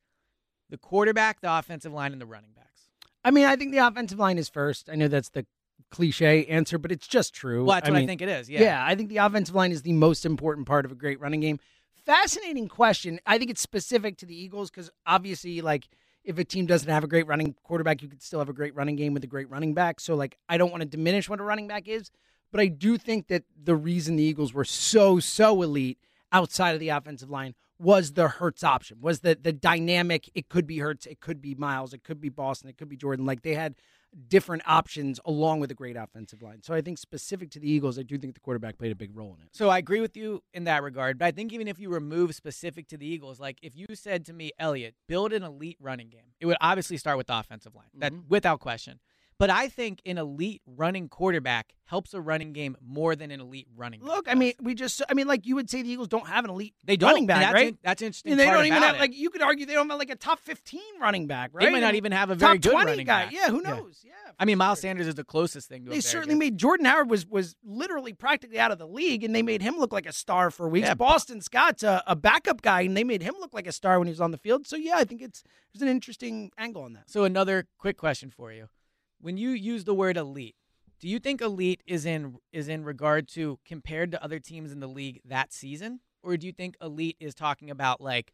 the 0.70 0.78
quarterback, 0.78 1.40
the 1.42 1.56
offensive 1.58 1.94
line, 1.94 2.12
and 2.12 2.22
the 2.22 2.26
running 2.26 2.52
backs. 2.56 2.90
I 3.24 3.32
mean, 3.32 3.46
I 3.46 3.56
think 3.56 3.72
the 3.72 3.80
offensive 3.80 4.20
line 4.20 4.38
is 4.38 4.50
first. 4.50 4.90
I 4.90 4.96
know 4.96 5.08
that's 5.08 5.30
the 5.30 5.46
cliche 5.92 6.46
answer, 6.46 6.78
but 6.78 6.92
it's 6.92 7.08
just 7.08 7.34
true. 7.34 7.66
Well, 7.66 7.76
that's 7.76 7.90
I 7.90 7.92
what 7.92 8.02
I 8.02 8.06
think 8.06 8.22
it 8.22 8.30
is. 8.30 8.50
Yeah. 8.50 8.84
I 8.86 8.96
think 8.96 9.10
the 9.10 9.18
offensive 9.18 9.56
line 9.56 9.72
is 9.72 9.82
the 9.82 9.94
most 9.94 10.26
important 10.26 10.68
part 10.68 10.86
of 10.86 10.92
a 10.92 10.96
great 10.96 11.20
running 11.20 11.40
game. 11.40 11.60
Fascinating 12.06 12.68
question. 12.68 13.20
I 13.26 13.38
think 13.38 13.52
it's 13.52 13.62
specific 13.62 14.18
to 14.18 14.26
the 14.26 14.36
Eagles 14.36 14.70
because 14.70 14.90
obviously, 15.06 15.62
like, 15.62 15.90
if 16.24 16.38
a 16.38 16.44
team 16.44 16.66
doesn't 16.66 16.90
have 16.90 17.04
a 17.04 17.08
great 17.08 17.28
running 17.28 17.56
quarterback, 17.64 18.02
you 18.02 18.08
could 18.08 18.22
still 18.22 18.40
have 18.40 18.50
a 18.50 18.54
great 18.54 18.76
running 18.76 18.96
game 18.96 19.14
with 19.14 19.24
a 19.24 19.28
great 19.28 19.50
running 19.50 19.74
back. 19.74 20.00
So, 20.00 20.16
like, 20.16 20.38
I 20.48 20.58
don't 20.58 20.72
want 20.72 20.82
to 20.82 20.88
diminish 20.88 21.30
what 21.30 21.40
a 21.40 21.44
running 21.44 21.68
back 21.68 21.88
is, 21.88 22.12
but 22.52 22.62
I 22.62 22.68
do 22.68 22.98
think 22.98 23.28
that 23.28 23.44
the 23.62 23.76
reason 23.76 24.16
the 24.16 24.24
Eagles 24.24 24.54
were 24.54 24.66
so, 24.66 25.20
so 25.20 25.62
elite 25.62 26.00
outside 26.32 26.74
of 26.74 26.80
the 26.80 26.90
offensive 26.90 27.30
line 27.30 27.56
was 27.80 28.14
the 28.14 28.28
Hurts 28.28 28.64
option, 28.64 28.98
was 29.02 29.20
the 29.20 29.38
the 29.40 29.54
dynamic. 29.54 30.30
It 30.34 30.50
could 30.50 30.66
be 30.66 30.80
Hurts, 30.80 31.06
it 31.06 31.20
could 31.20 31.42
be 31.42 31.56
Miles, 31.56 31.94
it 31.94 32.04
could 32.04 32.20
be 32.20 32.30
Boston, 32.30 32.70
it 32.70 32.78
could 32.78 32.90
be 32.90 32.98
Jordan. 32.98 33.26
Like 33.26 33.44
they 33.44 33.54
had 33.54 33.76
different 34.28 34.64
options 34.66 35.20
along 35.26 35.60
with 35.60 35.70
a 35.72 35.74
great 35.74 35.96
offensive 35.96 36.42
line. 36.42 36.62
So 36.64 36.74
I 36.74 36.82
think 36.82 36.98
specific 36.98 37.50
to 37.52 37.60
the 37.60 37.70
Eagles, 37.70 38.00
I 38.00 38.04
do 38.04 38.18
think 38.18 38.34
the 38.34 38.40
quarterback 38.40 38.78
played 38.78 38.92
a 38.92 38.96
big 38.96 39.16
role 39.16 39.36
in 39.38 39.44
it. 39.46 39.50
So 39.52 39.70
I 39.70 39.78
agree 39.78 40.02
with 40.02 40.18
you 40.18 40.44
in 40.54 40.64
that 40.66 40.84
regard. 40.84 41.18
But 41.20 41.26
I 41.26 41.32
think 41.32 41.54
even 41.54 41.68
if 41.68 41.80
you 41.80 41.90
remove 41.90 42.34
specific 42.36 42.88
to 42.90 42.98
the 42.98 43.06
Eagles, 43.06 43.40
like 43.40 43.58
if 43.62 43.76
you 43.76 43.88
said 43.94 44.26
to 44.28 44.34
me, 44.34 44.52
Elliot, 44.58 44.96
build 45.08 45.34
an 45.34 45.44
elite 45.44 45.78
running 45.80 46.10
game, 46.10 46.34
it 46.40 46.46
would 46.46 46.58
obviously 46.62 46.98
start 46.98 47.18
with 47.18 47.28
the 47.28 47.38
offensive 47.38 47.76
line. 47.76 47.90
That 47.94 48.14
Mhm. 48.14 48.28
without 48.28 48.60
question. 48.60 49.00
But 49.40 49.50
I 49.52 49.68
think 49.68 50.02
an 50.06 50.18
elite 50.18 50.62
running 50.66 51.10
quarterback 51.10 51.74
helps 51.86 52.14
a 52.14 52.20
running 52.20 52.54
game 52.54 52.76
more 52.86 53.16
than 53.16 53.32
an 53.32 53.40
elite 53.40 53.68
running. 53.76 54.02
back 54.02 54.10
Look, 54.10 54.26
I 54.28 54.34
mean, 54.34 54.54
we 54.60 54.74
just, 54.74 55.02
I 55.10 55.14
mean, 55.14 55.28
like 55.28 55.46
you 55.46 55.56
would 55.56 55.70
say 55.70 55.84
the 55.84 55.90
Eagles 55.90 56.08
don't 56.08 56.28
have 56.28 56.44
an 56.44 56.50
elite 56.50 56.74
they 56.84 56.98
don't. 56.98 57.10
running 57.12 57.28
back, 57.28 57.42
that's 57.42 57.54
right? 57.54 57.68
in- 57.70 57.78
that's 57.84 58.02
interesting. 58.02 58.32
and 58.32 58.40
they 58.40 58.46
don't 58.46 58.66
even 58.66 58.82
have, 58.82 58.96
it. 58.96 59.00
like, 59.00 59.16
you 59.16 59.30
could 59.30 59.42
argue 59.42 59.66
they 59.66 59.74
don't 59.74 59.90
have 59.90 60.00
like 60.00 60.10
a 60.10 60.16
top 60.16 60.40
15 60.40 60.82
running 61.00 61.28
back, 61.28 61.52
right? 61.54 61.66
They 61.66 61.72
might 61.72 61.82
not 61.82 61.96
even 61.96 62.12
have 62.12 62.30
a 62.30 62.36
very 62.36 62.58
top 62.58 62.64
good 62.64 62.72
20 62.72 62.86
running 62.92 63.06
guy. 63.06 63.26
back. 63.26 63.34
Yeah, 63.34 63.50
who 63.50 63.62
knows? 63.62 64.04
Yeah. 64.04 64.14
I 64.40 64.46
mean, 64.46 64.58
Miles 64.58 64.80
sure. 64.80 64.90
Sanders 64.90 65.08
is 65.08 65.16
the 65.16 65.24
closest 65.24 65.70
thing 65.70 65.86
to. 65.86 65.92
They 65.92 66.02
certainly 66.02 66.36
made 66.36 66.58
Jordan 66.58 66.86
Howard 66.86 67.10
was 67.10 67.26
was 67.26 67.56
literally 67.64 68.14
practically 68.14 68.60
out 68.60 68.72
of 68.72 68.78
the 68.78 68.88
league, 68.88 69.24
and 69.24 69.34
they 69.34 69.42
made 69.42 69.62
him 69.62 69.78
look 69.78 69.92
like 69.94 70.06
a 70.06 70.14
star 70.14 70.52
for 70.52 70.68
weeks. 70.70 70.88
Yeah. 70.88 70.94
Boston 70.94 71.42
Scott's 71.42 71.84
a, 71.84 72.04
a 72.06 72.16
backup 72.16 72.62
guy, 72.62 72.82
and 72.82 72.96
they 72.96 73.04
made 73.04 73.22
him 73.22 73.36
look 73.40 73.54
like 73.54 73.68
a 73.68 73.72
star 73.72 73.98
when 74.00 74.08
he 74.08 74.12
was 74.12 74.22
on 74.22 74.32
the 74.32 74.38
field. 74.38 74.68
So 74.68 74.76
yeah, 74.76 74.98
I 74.98 75.06
think 75.06 75.22
it's 75.22 75.44
there's 75.74 75.82
an 75.82 75.88
interesting 75.88 76.52
angle 76.58 76.84
on 76.84 76.94
that. 76.94 77.10
So 77.10 77.24
another 77.24 77.68
quick 77.78 77.98
question 77.98 78.30
for 78.30 78.52
you: 78.52 78.68
When 79.20 79.38
you 79.38 79.50
use 79.50 79.84
the 79.84 79.96
word 79.96 80.18
elite, 80.18 80.56
do 81.00 81.08
you 81.08 81.20
think 81.20 81.42
elite 81.42 81.82
is 81.86 82.06
in 82.06 82.38
is 82.52 82.68
in 82.68 82.84
regard 82.84 83.28
to 83.30 83.60
compared 83.66 84.12
to 84.12 84.24
other 84.24 84.40
teams 84.40 84.72
in 84.72 84.80
the 84.80 84.88
league 84.88 85.22
that 85.26 85.54
season, 85.54 86.00
or 86.24 86.38
do 86.38 86.48
you 86.48 86.54
think 86.54 86.76
elite 86.82 87.18
is 87.20 87.36
talking 87.36 87.70
about 87.70 88.02
like 88.02 88.34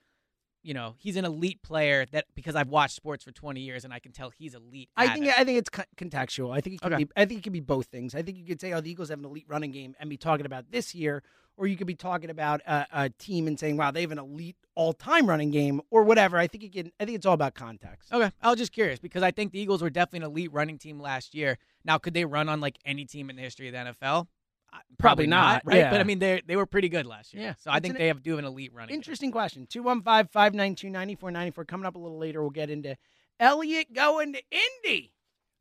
you 0.63 0.73
know, 0.73 0.95
he's 0.97 1.17
an 1.17 1.25
elite 1.25 1.61
player 1.61 2.05
that 2.13 2.25
because 2.35 2.55
I've 2.55 2.69
watched 2.69 2.95
sports 2.95 3.23
for 3.23 3.31
20 3.31 3.59
years 3.59 3.83
and 3.83 3.93
I 3.93 3.99
can 3.99 4.11
tell 4.13 4.29
he's 4.29 4.55
elite. 4.55 4.89
I 4.95 5.09
think 5.09 5.25
it. 5.27 5.37
I 5.37 5.43
think 5.43 5.57
it's 5.59 5.69
contextual. 5.97 6.55
I 6.55 6.61
think 6.61 6.75
it 6.75 6.81
can 6.81 6.93
Okay. 6.93 7.03
be 7.03 7.11
I 7.15 7.25
think 7.25 7.39
it 7.39 7.43
can 7.43 7.53
be 7.53 7.59
both 7.59 7.87
things. 7.87 8.15
I 8.15 8.21
think 8.21 8.37
you 8.37 8.45
could 8.45 8.61
say, 8.61 8.73
"Oh, 8.73 8.81
the 8.81 8.89
Eagles 8.89 9.09
have 9.09 9.19
an 9.19 9.25
elite 9.25 9.45
running 9.47 9.71
game," 9.71 9.95
and 9.99 10.09
be 10.09 10.17
talking 10.17 10.45
about 10.45 10.71
this 10.71 10.95
year, 10.95 11.21
or 11.57 11.67
you 11.67 11.75
could 11.75 11.87
be 11.87 11.95
talking 11.95 12.29
about 12.29 12.61
a, 12.65 12.87
a 12.93 13.09
team 13.09 13.45
and 13.47 13.59
saying, 13.59 13.77
"Wow, 13.77 13.91
they 13.91 14.01
have 14.01 14.11
an 14.11 14.19
elite 14.19 14.55
all-time 14.75 15.27
running 15.27 15.51
game," 15.51 15.81
or 15.91 16.03
whatever. 16.03 16.37
I 16.37 16.47
think 16.47 16.63
it 16.63 16.71
can. 16.73 16.91
I 16.99 17.05
think 17.05 17.17
it's 17.17 17.25
all 17.25 17.33
about 17.33 17.53
context. 17.55 18.11
Okay, 18.13 18.31
I 18.41 18.49
was 18.49 18.57
just 18.57 18.71
curious 18.71 18.99
because 18.99 19.21
I 19.21 19.31
think 19.31 19.51
the 19.51 19.59
Eagles 19.59 19.81
were 19.81 19.89
definitely 19.89 20.25
an 20.25 20.31
elite 20.31 20.53
running 20.53 20.77
team 20.77 20.99
last 20.99 21.35
year. 21.35 21.57
Now, 21.83 21.97
could 21.97 22.13
they 22.13 22.23
run 22.25 22.47
on 22.47 22.61
like 22.61 22.79
any 22.85 23.05
team 23.05 23.29
in 23.29 23.35
the 23.35 23.41
history 23.41 23.67
of 23.67 23.73
the 23.73 23.79
NFL? 23.79 24.27
Uh, 24.73 24.77
Probably 24.97 25.27
not, 25.27 25.61
right? 25.65 25.77
yeah. 25.77 25.91
But 25.91 25.99
I 25.99 26.03
mean, 26.03 26.19
they 26.19 26.41
they 26.47 26.55
were 26.55 26.65
pretty 26.65 26.89
good 26.89 27.05
last 27.05 27.33
year. 27.33 27.43
Yeah. 27.43 27.53
So 27.59 27.69
I 27.71 27.77
It's 27.77 27.83
think 27.83 27.95
an 27.95 27.99
they 28.01 28.07
have 28.07 28.23
do 28.23 28.31
have 28.31 28.39
an 28.39 28.45
elite 28.45 28.73
running. 28.73 28.89
game. 28.89 28.95
Interesting 28.95 29.31
question. 29.31 29.67
215 29.67 30.29
592 30.31 30.89
9494. 30.89 31.65
Coming 31.65 31.85
up 31.85 31.95
a 31.95 31.99
little 31.99 32.17
later, 32.17 32.41
we'll 32.41 32.49
get 32.51 32.69
into 32.69 32.95
Elliot 33.39 33.93
going 33.93 34.33
to 34.33 34.41
Indy. 34.51 35.13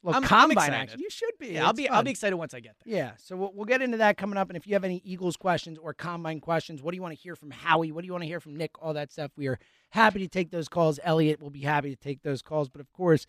Well, 0.05 0.15
I'm- 0.15 0.25
I'm 0.25 0.29
combine 0.29 0.51
excited. 0.53 0.75
action. 0.75 1.01
You 1.01 1.11
should 1.11 1.39
be. 1.39 1.49
Yeah, 1.51 1.67
I'll 1.67 1.73
be 1.73 1.89
I'll 1.89 2.03
be 2.03 2.11
excited 2.11 2.35
once 2.37 2.55
I 2.55 2.61
get 2.61 2.75
there. 2.85 2.93
Yeah, 2.95 3.13
so 3.19 3.37
we'll, 3.37 3.53
we'll 3.55 3.67
get 3.67 3.83
into 3.83 3.99
that 3.99 4.17
coming 4.17 4.37
up. 4.37 4.49
And 4.51 4.57
if 4.57 4.67
you 4.67 4.75
have 4.75 4.83
any 4.83 5.01
Eagles 5.05 5.37
questions 5.37 5.79
or 5.79 5.95
combine 5.95 6.41
questions, 6.41 6.83
what 6.83 6.91
do 6.91 6.97
you 6.97 7.03
want 7.03 7.15
to 7.17 7.21
hear 7.23 7.37
from 7.37 7.53
Howie? 7.53 7.93
What 7.93 8.01
do 8.03 8.07
you 8.07 8.13
want 8.13 8.23
to 8.23 8.29
hear 8.29 8.41
from 8.41 8.57
Nick? 8.57 8.73
All 8.83 8.95
that 8.95 9.13
stuff. 9.13 9.31
We 9.37 9.47
are 9.47 9.61
happy 9.91 10.19
to 10.19 10.27
take 10.29 10.51
those 10.51 10.69
calls. 10.69 10.99
Elliot 11.05 11.41
will 11.41 11.51
be 11.51 11.61
happy 11.61 11.91
to 11.91 11.97
take 11.97 12.23
those 12.23 12.43
calls. 12.43 12.69
But 12.69 12.81
of 12.81 12.91
course, 12.93 13.27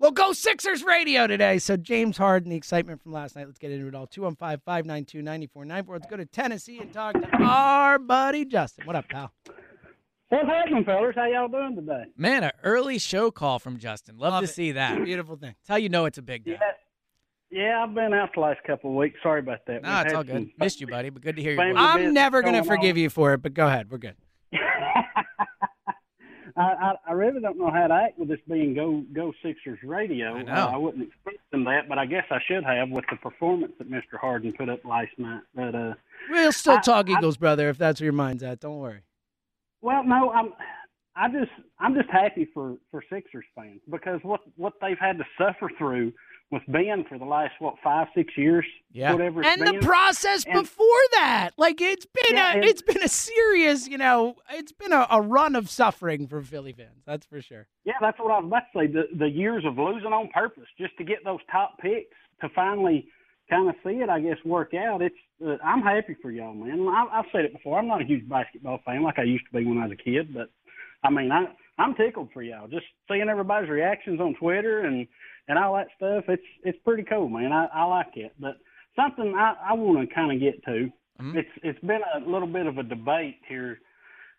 we'll 0.00 0.10
go 0.10 0.32
Sixers 0.32 0.82
radio 0.82 1.28
today. 1.28 1.58
So 1.58 1.76
James 1.76 2.16
Harden, 2.16 2.50
the 2.50 2.56
excitement 2.56 3.00
from 3.00 3.12
last 3.12 3.36
night. 3.36 3.46
Let's 3.46 3.58
get 3.58 3.70
into 3.70 3.86
it 3.86 3.94
all. 3.94 4.06
215 4.08 4.62
592 4.64 5.22
9494. 5.22 5.94
Let's 5.94 6.06
go 6.10 6.16
to 6.16 6.26
Tennessee 6.26 6.78
and 6.78 6.92
talk 6.92 7.14
to 7.14 7.28
our 7.42 7.98
buddy 7.98 8.44
Justin. 8.44 8.86
What 8.86 8.96
up, 8.96 9.08
pal? 9.08 9.32
What's 10.30 10.46
happening, 10.46 10.84
fellas? 10.84 11.14
How 11.16 11.26
y'all 11.26 11.48
doing 11.48 11.74
today? 11.76 12.04
Man, 12.16 12.44
an 12.44 12.52
early 12.62 12.98
show 12.98 13.30
call 13.30 13.58
from 13.58 13.78
Justin. 13.78 14.16
Love, 14.16 14.32
Love 14.32 14.44
to 14.44 14.50
it. 14.50 14.54
see 14.54 14.72
that. 14.72 15.04
Beautiful 15.04 15.36
thing. 15.36 15.54
That's 15.60 15.68
how 15.68 15.76
you 15.76 15.88
know 15.88 16.04
it's 16.04 16.18
a 16.18 16.22
big 16.22 16.44
day. 16.44 16.56
Yeah, 17.50 17.62
yeah, 17.62 17.82
I've 17.84 17.92
been 17.94 18.14
out 18.14 18.30
the 18.34 18.40
last 18.40 18.60
couple 18.64 18.90
of 18.90 18.96
weeks. 18.96 19.18
Sorry 19.24 19.40
about 19.40 19.58
that. 19.66 19.82
Nah, 19.82 19.98
We've 19.98 20.06
it's 20.06 20.14
all 20.14 20.22
good. 20.22 20.50
Missed 20.56 20.80
you, 20.80 20.86
buddy, 20.86 21.10
but 21.10 21.22
good 21.22 21.34
to 21.34 21.42
hear 21.42 21.52
your 21.52 21.60
Family 21.60 21.72
voice. 21.72 21.82
I'm 21.82 22.14
never 22.14 22.42
going 22.42 22.54
to 22.54 22.62
forgive 22.62 22.94
on. 22.94 23.02
you 23.02 23.10
for 23.10 23.32
it, 23.34 23.42
but 23.42 23.54
go 23.54 23.66
ahead. 23.66 23.90
We're 23.90 23.98
good. 23.98 24.14
I, 26.56 26.60
I, 26.62 26.92
I 27.08 27.12
really 27.12 27.40
don't 27.40 27.58
know 27.58 27.70
how 27.70 27.86
to 27.86 27.94
act 27.94 28.18
with 28.18 28.28
this 28.28 28.38
being 28.48 28.74
Go 28.74 29.02
Go 29.12 29.32
Sixers 29.42 29.78
radio. 29.82 30.34
I 30.34 30.42
know. 30.42 30.52
Uh, 30.52 30.70
I 30.74 30.76
wasn't 30.76 31.04
expecting 31.08 31.64
that, 31.64 31.88
but 31.88 31.98
I 31.98 32.06
guess 32.06 32.24
I 32.30 32.38
should 32.46 32.64
have 32.64 32.90
with 32.90 33.04
the 33.10 33.16
performance 33.16 33.72
that 33.78 33.90
Mr. 33.90 34.18
Harden 34.20 34.52
put 34.52 34.68
up 34.68 34.84
last 34.84 35.10
night. 35.18 35.42
But 35.54 35.74
uh, 35.74 35.94
We'll 36.30 36.52
still 36.52 36.78
I- 36.78 36.80
talk 36.80 37.08
Eagles, 37.08 37.36
brother, 37.36 37.68
if 37.68 37.78
that's 37.78 38.00
where 38.00 38.06
your 38.06 38.12
mind's 38.12 38.42
at. 38.42 38.60
Don't 38.60 38.78
worry. 38.78 39.00
well, 39.80 40.04
no, 40.04 40.30
I'm. 40.30 40.52
I 41.16 41.28
just 41.28 41.50
I'm 41.78 41.94
just 41.94 42.08
happy 42.08 42.48
for 42.54 42.76
for 42.90 43.02
Sixers 43.12 43.44
fans 43.54 43.80
because 43.90 44.20
what 44.22 44.40
what 44.56 44.74
they've 44.80 44.98
had 44.98 45.18
to 45.18 45.24
suffer 45.36 45.68
through 45.76 46.12
with 46.50 46.62
Ben 46.68 47.04
for 47.08 47.16
the 47.18 47.24
last 47.24 47.52
what 47.60 47.76
five 47.82 48.08
six 48.14 48.36
years, 48.36 48.64
Yeah. 48.92 49.12
whatever. 49.12 49.40
It's 49.42 49.48
and 49.62 49.66
the 49.66 49.86
process 49.86 50.44
And- 50.44 50.54
before 50.54 50.86
that 51.14 51.50
like 51.56 51.80
it's 51.80 52.06
been 52.06 52.36
Yeah, 52.36 52.52
a 52.52 52.56
and- 52.56 52.64
it's 52.64 52.82
been 52.82 53.02
a 53.02 53.08
serious 53.08 53.86
you 53.88 53.98
know 53.98 54.34
it's 54.50 54.72
been 54.72 54.92
a, 54.92 55.06
a 55.10 55.20
run 55.22 55.54
of 55.54 55.68
suffering 55.70 56.26
for 56.26 56.42
philly 56.42 56.72
fans 56.72 57.04
that's 57.06 57.26
for 57.26 57.40
sure 57.40 57.68
Yeah, 57.84 57.94
that's 58.00 58.18
what 58.18 58.32
I 58.32 58.38
was 58.40 58.46
about 58.46 58.62
to 58.72 58.78
say. 58.78 58.86
The 58.88 59.04
the 59.16 59.28
years 59.30 59.64
of 59.64 59.78
losing 59.78 60.12
on 60.12 60.28
purpose 60.34 60.66
just 60.78 60.96
to 60.98 61.04
get 61.04 61.18
those 61.24 61.40
top 61.50 61.78
picks 61.78 62.16
to 62.40 62.48
finally 62.54 63.06
kind 63.48 63.68
of 63.68 63.74
see 63.84 63.94
it, 64.00 64.08
I 64.08 64.20
guess, 64.20 64.36
work 64.44 64.74
out. 64.74 65.02
It's 65.02 65.14
uh, 65.44 65.56
I'm 65.64 65.82
happy 65.82 66.14
for 66.22 66.30
y'all, 66.30 66.54
man. 66.54 66.86
I, 66.88 67.18
I've 67.18 67.24
said 67.32 67.44
it 67.44 67.52
before. 67.52 67.78
I'm 67.78 67.88
not 67.88 68.00
a 68.02 68.04
huge 68.04 68.28
basketball 68.28 68.80
fan 68.84 69.02
like 69.02 69.18
I 69.18 69.22
used 69.24 69.44
to 69.52 69.58
be 69.58 69.64
when 69.64 69.78
I 69.78 69.86
was 69.86 69.92
a 69.98 70.02
kid, 70.02 70.32
but 70.34 70.50
I 71.04 71.10
mean, 71.10 71.30
I 71.32 71.46
I'm 71.78 71.94
tickled 71.94 72.28
for 72.32 72.42
y'all. 72.42 72.68
Just 72.68 72.86
seeing 73.08 73.28
everybody's 73.28 73.70
reactions 73.70 74.20
on 74.20 74.34
Twitter 74.34 74.80
and 74.80 75.06
and 75.48 75.58
all 75.58 75.74
that 75.74 75.88
stuff. 75.96 76.24
It's 76.28 76.42
it's 76.64 76.78
pretty 76.84 77.02
cool, 77.04 77.28
man. 77.28 77.52
I, 77.52 77.66
I 77.72 77.84
like 77.84 78.16
it. 78.16 78.32
But 78.38 78.56
something 78.96 79.34
I 79.36 79.54
I 79.70 79.72
want 79.74 80.08
to 80.08 80.14
kind 80.14 80.32
of 80.32 80.40
get 80.40 80.62
to. 80.64 80.90
Mhm. 81.20 81.36
It's 81.36 81.48
it's 81.62 81.80
been 81.80 82.00
a 82.14 82.20
little 82.28 82.48
bit 82.48 82.66
of 82.66 82.78
a 82.78 82.82
debate 82.82 83.36
here. 83.48 83.78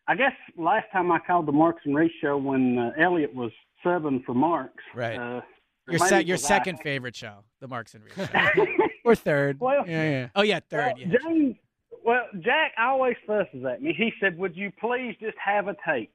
I 0.08 0.16
guess 0.16 0.34
last 0.58 0.86
time 0.92 1.12
I 1.12 1.20
called 1.20 1.46
the 1.48 1.52
Marks 1.52 1.82
and 1.86 1.96
Reese 1.96 2.12
show 2.22 2.38
when 2.38 2.78
uh, 2.78 2.92
Elliot 3.00 3.34
was 3.36 3.52
subbing 3.86 4.24
for 4.26 4.34
Marks. 4.34 4.84
Right. 4.96 5.16
Uh, 5.18 5.42
Your 5.88 6.00
maybe 6.00 6.06
se- 6.10 6.24
your 6.24 6.34
was 6.36 6.46
I. 6.46 6.48
second 6.48 6.78
favorite 6.80 7.16
show, 7.16 7.44
the 7.60 7.68
Marks 7.68 7.94
and 7.94 8.04
Reese. 8.04 8.16
show. 8.56 8.66
or 9.06 9.16
third 9.16 9.60
Well- 9.60 9.88
yeah 9.88 10.10
yeah 10.10 10.28
oh 10.36 10.42
yeah, 10.42 10.60
third. 10.70 10.94
Well, 10.98 10.98
Yeah. 10.98 11.18
James, 11.24 11.56
well, 12.04 12.24
Jack 12.40 12.72
always 12.80 13.16
fusses 13.28 13.64
at 13.64 13.82
me. 13.84 13.94
He 13.96 14.12
said, 14.20 14.36
"Would 14.40 14.56
you 14.58 14.72
please 14.80 15.16
just 15.22 15.38
have 15.38 15.68
a 15.68 15.76
take?" 15.88 16.12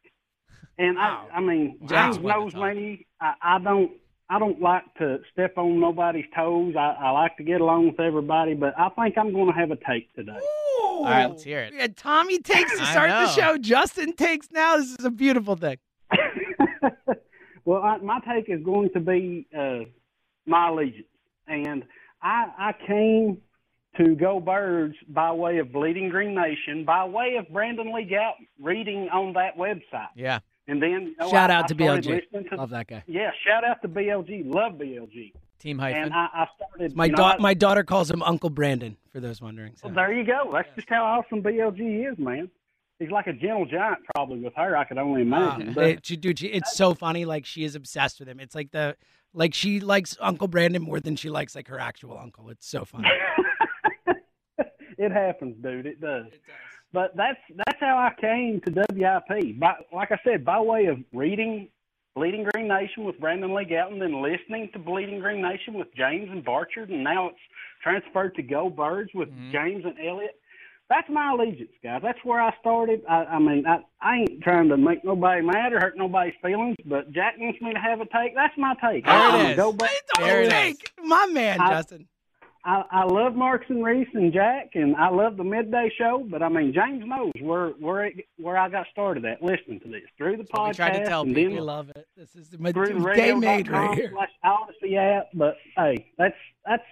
And 0.79 0.97
Wow. 0.97 1.29
I, 1.33 1.37
I 1.37 1.41
mean, 1.41 1.79
James 1.87 2.19
knows 2.19 2.55
me. 2.55 3.07
I, 3.21 3.35
I 3.41 3.59
don't, 3.61 3.93
I 4.29 4.39
don't 4.41 4.61
like 4.61 4.83
to 4.99 5.19
step 5.33 5.57
on 5.57 5.79
nobody's 5.79 6.25
toes. 6.35 6.75
I, 6.77 6.97
I 7.01 7.11
like 7.11 7.37
to 7.37 7.45
get 7.45 7.61
along 7.61 7.87
with 7.87 8.01
everybody, 8.01 8.55
but 8.55 8.75
I 8.79 8.89
think 8.91 9.17
I'm 9.17 9.33
going 9.33 9.47
to 9.47 9.59
have 9.59 9.71
a 9.71 9.77
take 9.77 10.13
today. 10.15 10.39
All 10.81 11.05
right, 11.05 11.27
let's 11.27 11.45
hear 11.45 11.61
it. 11.61 11.73
We 11.73 11.79
had 11.79 11.97
Tommy 11.97 12.39
takes 12.41 12.71
to 12.79 12.87
start 12.87 13.11
the 13.11 13.29
show. 13.29 13.57
Justin 13.57 14.15
takes 14.15 14.51
now. 14.51 14.79
This 14.79 14.97
is 14.99 15.05
a 15.05 15.11
beautiful 15.11 15.55
thing. 15.55 15.77
well, 17.65 17.83
I, 17.83 17.99
my 17.99 18.19
take 18.21 18.49
is 18.49 18.63
going 18.65 18.91
to 18.95 19.01
be 19.01 19.47
uh, 19.57 19.81
my 20.45 20.71
allegiance, 20.71 21.07
and 21.47 21.85
I, 22.21 22.47
I 22.59 22.75
came 22.87 23.39
to 23.99 24.15
go 24.17 24.41
birds 24.41 24.95
by 25.09 25.33
way 25.33 25.59
of 25.59 25.73
Bleeding 25.73 26.09
Green 26.09 26.35
Nation, 26.35 26.85
by 26.85 27.05
way 27.05 27.37
of 27.39 27.49
Brandon 27.53 27.95
Lee 27.95 28.09
Gowton, 28.11 28.47
reading 28.61 29.09
on 29.13 29.33
that 29.35 29.57
website, 29.57 30.09
Yeah. 30.17 30.41
And 30.69 30.83
then 30.83 31.15
you 31.19 31.29
Shout 31.31 31.51
I- 31.51 31.55
out 31.55 31.69
to 31.69 31.75
BLG. 31.75 32.23
to- 32.49 32.57
Love 32.57 32.71
that 32.71 32.89
guy. 32.89 33.03
Yeah, 33.07 33.31
shout 33.47 33.65
out 33.65 33.83
to 33.83 33.89
BLG. 33.89 34.43
Love 34.45 34.73
BLG. 34.75 35.33
Team 35.59 35.79
hyphen. 35.79 36.05
And 36.05 36.15
I, 36.15 36.29
I 36.33 36.47
started. 36.57 36.97
My 36.97 37.07
you 37.07 37.13
know, 37.13 37.25
I- 37.25 37.39
my 37.39 37.55
daughter 37.55 37.83
calls 37.85 38.11
him 38.11 38.23
Uncle 38.23 38.51
Brandon. 38.51 38.97
For 39.13 39.21
those 39.21 39.41
wondering. 39.41 39.75
So. 39.77 39.87
Well, 39.89 39.95
there 39.95 40.13
you 40.13 40.25
go. 40.25 40.51
That's 40.53 40.69
just 40.77 40.89
how 40.91 41.05
awesome 41.05 41.43
BLG 41.43 42.11
is, 42.13 42.19
man. 42.19 42.51
He's 42.99 43.11
like 43.11 43.27
a 43.27 43.33
gentle 43.33 43.67
giant, 43.67 43.99
probably 44.15 44.39
with 44.41 44.55
her. 44.57 44.77
I 44.77 44.85
could 44.85 44.99
only 44.99 45.21
ah, 45.21 45.57
imagine. 45.57 45.75
but 45.75 46.05
she- 46.05 46.17
dude, 46.17 46.39
she, 46.39 46.49
it's 46.49 46.75
so 46.77 46.95
funny. 46.95 47.25
Like 47.25 47.47
she 47.47 47.65
is 47.65 47.75
obsessed 47.75 48.19
with 48.21 48.29
him. 48.29 48.41
It's 48.41 48.55
like 48.55 48.71
the 48.73 48.97
like 49.33 49.55
she 49.55 49.81
likes 49.81 50.17
Uncle 50.21 50.49
Brandon 50.49 50.83
more 50.83 51.01
than 51.01 51.17
she 51.17 51.31
likes 51.31 51.55
like 51.55 51.69
her 51.69 51.79
actual 51.79 52.19
uncle. 52.19 52.49
It's 52.51 52.67
so 52.69 52.85
funny. 52.85 53.09
it 54.99 55.13
happens, 55.13 55.57
dude. 55.63 55.87
It 55.87 56.01
does. 56.01 56.27
But 56.97 57.15
that's 57.15 57.37
that's 57.55 57.79
how 57.79 57.99
I 57.99 58.19
came 58.19 58.59
to 58.63 58.71
WIP. 58.73 59.61
By, 59.61 59.75
like 59.93 60.13
I 60.13 60.19
said, 60.25 60.47
by 60.47 60.59
way 60.61 60.87
of 60.87 60.97
reading 61.13 61.69
Bleeding 62.15 62.47
Green 62.51 62.69
Nation 62.69 63.05
with 63.05 63.21
Brandon 63.21 63.55
Lee 63.55 63.67
Gowton, 63.67 63.99
then 64.01 64.23
listening 64.23 64.71
to 64.73 64.79
Bleeding 64.79 65.21
Green 65.21 65.43
Nation 65.43 65.75
with 65.75 65.89
James 65.95 66.31
and 66.31 66.43
Barchard, 66.43 66.89
and 66.89 67.05
now 67.05 67.27
it's 67.29 67.37
transferred 67.83 68.35
to 68.37 68.43
Go 68.43 68.71
Birds 68.71 69.11
with 69.13 69.29
Mhm. 69.29 69.53
James 69.53 69.85
and 69.85 69.95
Elliott. 70.03 70.41
That's 70.89 71.07
my 71.11 71.33
allegiance, 71.33 71.73
guys. 71.85 72.01
That's 72.03 72.25
where 72.25 72.41
I 72.41 72.57
started. 72.61 73.03
I, 73.07 73.25
I 73.25 73.39
mean, 73.41 73.67
I, 73.67 73.81
I 74.01 74.21
ain't 74.21 74.41
trying 74.43 74.71
to 74.71 74.79
make 74.79 75.05
nobody 75.05 75.43
mad 75.43 75.75
or 75.75 75.81
hurt 75.81 75.99
nobody's 75.99 76.33
feelings, 76.41 76.77
but 76.87 77.13
Jack 77.13 77.35
wants 77.39 77.61
me 77.61 77.75
to 77.75 77.79
have 77.79 78.01
a 78.01 78.07
take. 78.07 78.35
That's 78.35 78.57
my 78.57 78.73
take. 78.83 79.05
There 79.05 79.15
it 79.15 79.19
I'm 79.21 79.47
a 79.47 79.49
is. 79.51 79.57
Go 79.57 79.73
Birds. 79.75 79.93
There 80.19 80.41
it 80.41 80.47
is. 80.47 80.51
Take 80.51 80.93
my 81.05 81.27
man, 81.27 81.61
I- 81.61 81.69
Justin. 81.73 82.09
I, 82.67 82.83
I 82.91 83.05
love 83.05 83.35
Marks 83.37 83.67
and 83.69 83.85
Reese 83.85 84.09
and 84.15 84.33
Jack, 84.33 84.71
and 84.75 84.97
I 84.97 85.09
love 85.09 85.37
the 85.37 85.45
midday 85.45 85.89
show. 85.97 86.27
But 86.29 86.43
I 86.43 86.49
mean, 86.49 86.73
James 86.75 87.05
knows 87.07 87.31
where 87.41 87.69
where 87.79 88.07
it, 88.07 88.15
where 88.39 88.59
I 88.59 88.69
got 88.69 88.87
started 88.91 89.25
at 89.25 89.41
listening 89.41 89.79
to 89.81 89.89
this 89.89 90.03
through 90.19 90.33
the 90.39 90.43
That's 90.43 90.51
what 90.53 90.63
we 90.65 90.71
podcast 90.73 90.77
tried 90.77 90.99
to 90.99 91.05
tell 91.07 91.23
and 91.23 91.35
people. 91.35 91.51
We 91.53 91.57
then 91.59 91.65
love 91.67 91.89
it. 91.91 92.07
This 92.17 92.35
is 92.35 92.59
my 92.59 92.73
through 92.73 92.87
the 92.87 92.95
day 92.95 92.99
radio 93.31 93.37
made 93.37 93.69
right 93.69 93.95
here. 93.97 94.11
slash 94.13 94.31
Odyssey 94.43 94.97
app. 94.97 95.29
But 95.35 95.57
hey, 95.77 96.11
that's 96.19 96.35
that's 96.67 96.83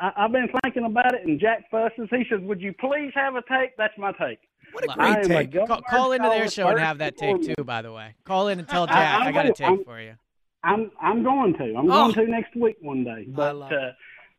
I, 0.00 0.10
I've 0.16 0.32
been 0.32 0.48
thinking 0.64 0.84
about 0.84 1.14
it, 1.14 1.20
and 1.24 1.38
Jack 1.38 1.70
fusses. 1.70 2.08
He 2.10 2.24
says, 2.28 2.40
"Would 2.42 2.60
you 2.60 2.72
please 2.80 3.12
have 3.14 3.36
a 3.36 3.42
take?" 3.42 3.76
That's 3.78 3.96
my 3.98 4.10
take. 4.12 4.40
What 4.72 4.84
a 4.84 4.90
I 4.92 4.94
great 4.94 5.24
am 5.26 5.30
a 5.30 5.46
take. 5.46 5.66
Call, 5.68 5.82
call 5.82 6.12
into 6.12 6.28
their 6.28 6.48
show 6.50 6.68
and 6.68 6.78
have 6.80 6.98
that 6.98 7.16
take 7.16 7.40
too. 7.42 7.62
By 7.62 7.82
the 7.82 7.92
way, 7.92 8.14
call 8.24 8.48
in 8.48 8.58
and 8.58 8.66
tell 8.68 8.86
Jack 8.88 9.20
I'm 9.20 9.28
I 9.28 9.32
got 9.32 9.40
a 9.46 9.48
gonna- 9.48 9.54
take 9.54 9.66
I'm- 9.68 9.84
for 9.84 10.00
you. 10.00 10.14
I'm 10.62 10.90
I'm 11.00 11.22
going 11.22 11.54
to. 11.54 11.74
I'm 11.76 11.90
Oh. 11.90 12.12
going 12.12 12.26
to 12.26 12.26
next 12.30 12.54
week 12.54 12.76
one 12.82 13.02
day. 13.02 13.24
But 13.28 13.56
love 13.56 13.72
uh, 13.72 13.92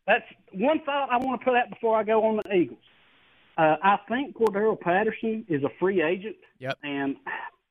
that's 0.07 0.25
one 0.53 0.81
thought 0.85 1.09
I 1.11 1.17
want 1.17 1.39
to 1.41 1.45
put 1.45 1.55
out 1.55 1.69
before 1.69 1.97
I 1.97 2.03
go 2.03 2.25
on 2.25 2.37
the 2.43 2.53
Eagles. 2.53 2.79
Uh, 3.57 3.75
I 3.83 3.97
think 4.07 4.35
Cordarrelle 4.35 4.79
Patterson 4.79 5.45
is 5.47 5.63
a 5.63 5.69
free 5.79 6.01
agent. 6.01 6.37
Yep. 6.59 6.77
And 6.83 7.17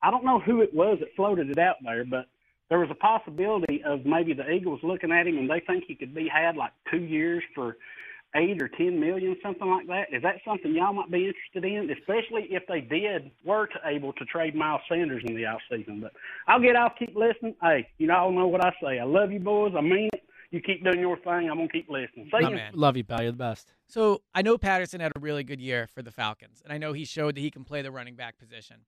I 0.02 0.10
don't 0.10 0.24
know 0.24 0.38
who 0.40 0.60
it 0.60 0.72
was 0.72 0.98
that 1.00 1.08
floated 1.16 1.50
it 1.50 1.58
out 1.58 1.76
there, 1.82 2.04
but 2.04 2.26
there 2.68 2.78
was 2.78 2.90
a 2.90 2.94
possibility 2.94 3.82
of 3.84 4.06
maybe 4.06 4.32
the 4.32 4.48
Eagles 4.48 4.80
looking 4.82 5.10
at 5.10 5.26
him 5.26 5.38
and 5.38 5.50
they 5.50 5.60
think 5.60 5.84
he 5.86 5.94
could 5.94 6.14
be 6.14 6.28
had 6.28 6.56
like 6.56 6.72
two 6.90 7.00
years 7.00 7.42
for 7.54 7.76
eight 8.36 8.62
or 8.62 8.68
ten 8.68 9.00
million, 9.00 9.36
something 9.42 9.68
like 9.68 9.88
that. 9.88 10.06
Is 10.12 10.22
that 10.22 10.36
something 10.44 10.72
y'all 10.72 10.92
might 10.92 11.10
be 11.10 11.26
interested 11.26 11.64
in, 11.64 11.90
especially 11.90 12.46
if 12.50 12.62
they 12.68 12.80
did 12.80 13.30
were 13.44 13.66
to 13.66 13.78
able 13.84 14.12
to 14.14 14.24
trade 14.26 14.54
Miles 14.54 14.82
Sanders 14.88 15.22
in 15.26 15.34
the 15.34 15.46
off 15.46 15.60
season? 15.68 16.00
But 16.00 16.12
I'll 16.46 16.60
get 16.60 16.76
off, 16.76 16.92
keep 16.98 17.16
listening. 17.16 17.56
Hey, 17.60 17.88
you 17.98 18.12
all 18.12 18.30
know 18.30 18.46
what 18.46 18.64
I 18.64 18.72
say. 18.82 19.00
I 19.00 19.04
love 19.04 19.32
you 19.32 19.40
boys. 19.40 19.72
I 19.76 19.80
mean 19.80 20.10
it. 20.12 20.22
You 20.50 20.60
keep 20.60 20.82
doing 20.82 20.98
your 21.00 21.16
thing. 21.18 21.48
I'm 21.48 21.56
gonna 21.58 21.68
keep 21.68 21.88
listening. 21.88 22.26
See 22.26 22.30
My 22.42 22.48
you. 22.50 22.56
man. 22.56 22.72
Love 22.74 22.96
you, 22.96 23.04
pal. 23.04 23.22
You're 23.22 23.32
the 23.32 23.36
best. 23.38 23.72
So 23.88 24.22
I 24.34 24.42
know 24.42 24.58
Patterson 24.58 25.00
had 25.00 25.12
a 25.14 25.20
really 25.20 25.44
good 25.44 25.60
year 25.60 25.86
for 25.94 26.02
the 26.02 26.10
Falcons, 26.10 26.60
and 26.64 26.72
I 26.72 26.78
know 26.78 26.92
he 26.92 27.04
showed 27.04 27.36
that 27.36 27.40
he 27.40 27.50
can 27.50 27.64
play 27.64 27.82
the 27.82 27.90
running 27.92 28.16
back 28.16 28.38
position. 28.38 28.84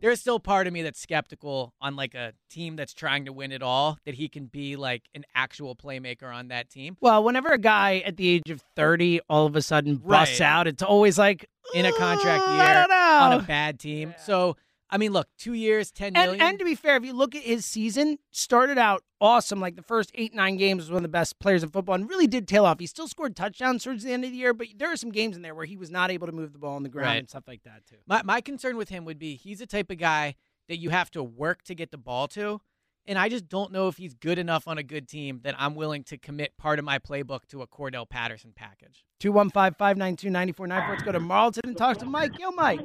there's 0.00 0.20
still 0.20 0.38
part 0.38 0.68
of 0.68 0.72
me 0.72 0.80
that's 0.80 1.00
skeptical 1.00 1.74
on 1.80 1.96
like 1.96 2.14
a 2.14 2.32
team 2.48 2.76
that's 2.76 2.94
trying 2.94 3.24
to 3.24 3.32
win 3.32 3.50
it 3.50 3.62
all 3.64 3.98
that 4.06 4.14
he 4.14 4.28
can 4.28 4.46
be 4.46 4.76
like 4.76 5.02
an 5.16 5.24
actual 5.34 5.74
playmaker 5.74 6.32
on 6.32 6.46
that 6.48 6.70
team. 6.70 6.96
Well, 7.00 7.24
whenever 7.24 7.48
a 7.48 7.58
guy 7.58 7.98
at 8.06 8.16
the 8.16 8.28
age 8.28 8.48
of 8.48 8.62
30 8.76 9.18
all 9.28 9.44
of 9.46 9.56
a 9.56 9.60
sudden 9.62 9.96
busts 9.96 10.38
Right. 10.38 10.46
out, 10.46 10.68
it's 10.68 10.84
always 10.84 11.18
like 11.18 11.46
In 11.74 11.84
a 11.84 11.90
contract 11.92 12.44
"Uh, 12.46 12.52
year 12.52 12.62
I 12.62 12.74
don't 12.74 12.88
know. 12.90 13.36
on 13.36 13.40
a 13.40 13.42
bad 13.42 13.80
team. 13.80 14.14
So, 14.24 14.56
I 14.90 14.96
mean, 14.96 15.12
look, 15.12 15.28
two 15.38 15.52
years, 15.52 15.90
ten 15.90 16.16
and, 16.16 16.32
million. 16.32 16.40
and 16.40 16.58
to 16.58 16.64
be 16.64 16.74
fair, 16.74 16.96
if 16.96 17.04
you 17.04 17.12
look 17.12 17.34
at 17.34 17.42
his 17.42 17.66
season, 17.66 18.18
started 18.30 18.78
out 18.78 19.04
awesome. 19.20 19.60
Like 19.60 19.76
the 19.76 19.82
first 19.82 20.10
eight, 20.14 20.34
nine 20.34 20.56
games 20.56 20.84
was 20.84 20.90
one 20.90 20.98
of 20.98 21.02
the 21.02 21.08
best 21.08 21.38
players 21.38 21.62
in 21.62 21.68
football 21.68 21.94
and 21.94 22.08
really 22.08 22.26
did 22.26 22.48
tail 22.48 22.64
off. 22.64 22.78
He 22.80 22.86
still 22.86 23.08
scored 23.08 23.36
touchdowns 23.36 23.84
towards 23.84 24.02
the 24.02 24.12
end 24.12 24.24
of 24.24 24.30
the 24.30 24.36
year, 24.36 24.54
but 24.54 24.68
there 24.76 24.90
are 24.90 24.96
some 24.96 25.10
games 25.10 25.36
in 25.36 25.42
there 25.42 25.54
where 25.54 25.66
he 25.66 25.76
was 25.76 25.90
not 25.90 26.10
able 26.10 26.26
to 26.26 26.32
move 26.32 26.52
the 26.52 26.58
ball 26.58 26.76
on 26.76 26.82
the 26.84 26.88
ground 26.88 27.08
Right. 27.08 27.18
and 27.18 27.28
stuff 27.28 27.44
like 27.46 27.62
that, 27.64 27.86
too. 27.86 27.96
My 28.06 28.22
my 28.22 28.40
concern 28.40 28.76
with 28.76 28.88
him 28.88 29.04
would 29.04 29.18
be 29.18 29.36
he's 29.36 29.58
the 29.58 29.66
type 29.66 29.90
of 29.90 29.98
guy 29.98 30.36
that 30.68 30.78
you 30.78 30.90
have 30.90 31.10
to 31.12 31.22
work 31.22 31.62
to 31.64 31.74
get 31.74 31.90
the 31.90 31.98
ball 31.98 32.28
to. 32.28 32.60
And 33.06 33.18
I 33.18 33.30
just 33.30 33.48
don't 33.48 33.72
know 33.72 33.88
if 33.88 33.96
he's 33.96 34.12
good 34.12 34.38
enough 34.38 34.68
on 34.68 34.76
a 34.76 34.82
good 34.82 35.08
team 35.08 35.40
that 35.42 35.54
I'm 35.58 35.74
willing 35.74 36.04
to 36.04 36.18
commit 36.18 36.58
part 36.58 36.78
of 36.78 36.84
my 36.84 36.98
playbook 36.98 37.46
to 37.48 37.62
a 37.62 37.66
Cordarrelle 37.66 38.06
Patterson 38.08 38.52
package. 38.54 39.02
215 39.20 39.76
592 39.78 40.28
9494. 40.28 40.94
Let's 40.94 41.02
go 41.04 41.12
to 41.12 41.20
Marlton 41.20 41.62
and 41.64 41.76
talk 41.76 41.96
to 41.98 42.04
Mike. 42.06 42.38
Yo, 42.38 42.50
Mike. 42.50 42.80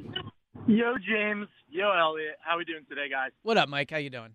Yo, 0.67 0.95
James. 0.97 1.47
Yo, 1.69 1.91
Elliot. 1.91 2.37
How 2.39 2.57
we 2.57 2.63
doing 2.63 2.85
today, 2.87 3.09
guys? 3.09 3.31
What 3.41 3.57
up, 3.57 3.67
Mike? 3.67 3.91
How 3.91 3.97
you 3.97 4.09
doing? 4.09 4.29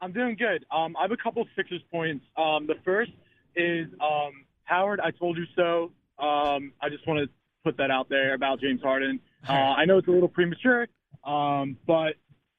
I'm 0.00 0.12
doing 0.12 0.34
good. 0.36 0.64
Um, 0.74 0.96
I 0.96 1.02
have 1.02 1.12
a 1.12 1.16
couple 1.16 1.46
Sixers 1.54 1.82
points. 1.90 2.24
Um, 2.38 2.66
the 2.66 2.76
first 2.84 3.10
is 3.54 3.86
um, 4.00 4.46
Howard. 4.64 5.00
I 5.00 5.10
told 5.10 5.36
you 5.36 5.44
so. 5.54 5.92
Um, 6.18 6.72
I 6.80 6.88
just 6.88 7.06
want 7.06 7.20
to 7.20 7.28
put 7.64 7.76
that 7.76 7.90
out 7.90 8.08
there 8.08 8.34
about 8.34 8.60
James 8.60 8.80
Harden. 8.82 9.20
Uh, 9.48 9.74
I 9.74 9.86
know 9.86 9.98
it's 9.98 10.06
a 10.06 10.10
little 10.12 10.28
premature, 10.28 10.86
um, 11.24 11.76
but 11.84 12.14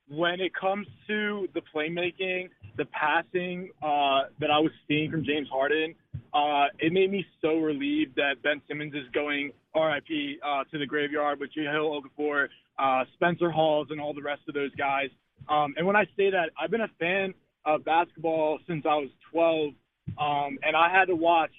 when 0.10 0.41
it 0.41 0.54
comes 0.54 0.86
to 1.08 1.48
the 1.54 1.62
playmaking, 1.74 2.50
the 2.76 2.84
passing 2.88 3.70
uh, 3.82 4.24
that 4.41 4.52
I 4.52 4.60
was 4.60 4.72
seeing 4.86 5.10
from 5.10 5.24
James 5.24 5.48
Harden, 5.50 5.96
uh, 6.34 6.66
it 6.80 6.91
made 6.91 7.10
me 7.10 7.26
so 7.41 7.56
relieved 7.56 8.18
that 8.18 8.44
Ben 8.44 8.62
Simmons 8.68 8.94
is 8.96 9.08
going 9.14 9.52
RIP 9.74 10.41
uh, 10.46 10.66
to 10.72 10.78
the 10.78 10.86
graveyard 10.86 11.39
with 11.39 11.52
Jahlil 11.58 12.02
Okafor, 12.02 12.48
uh, 12.80 13.03
Spencer 13.13 13.51
Hawes, 13.51 13.88
and 13.89 13.99
all 13.99 14.13
the 14.13 14.21
rest 14.21 14.41
of 14.47 14.53
those 14.53 14.74
guys. 14.76 15.09
Um, 15.49 15.74
and 15.78 15.86
when 15.86 15.95
I 15.95 16.05
say 16.17 16.30
that, 16.32 16.49
I've 16.59 16.71
been 16.71 16.82
a 16.82 16.91
fan 16.99 17.34
of 17.65 17.84
basketball 17.86 18.59
since 18.67 18.86
I 18.86 18.95
was 18.95 19.09
12, 19.32 19.74
um, 20.17 20.57
and 20.63 20.76
I 20.76 20.89
had 20.89 21.05
to 21.05 21.15
watch 21.15 21.51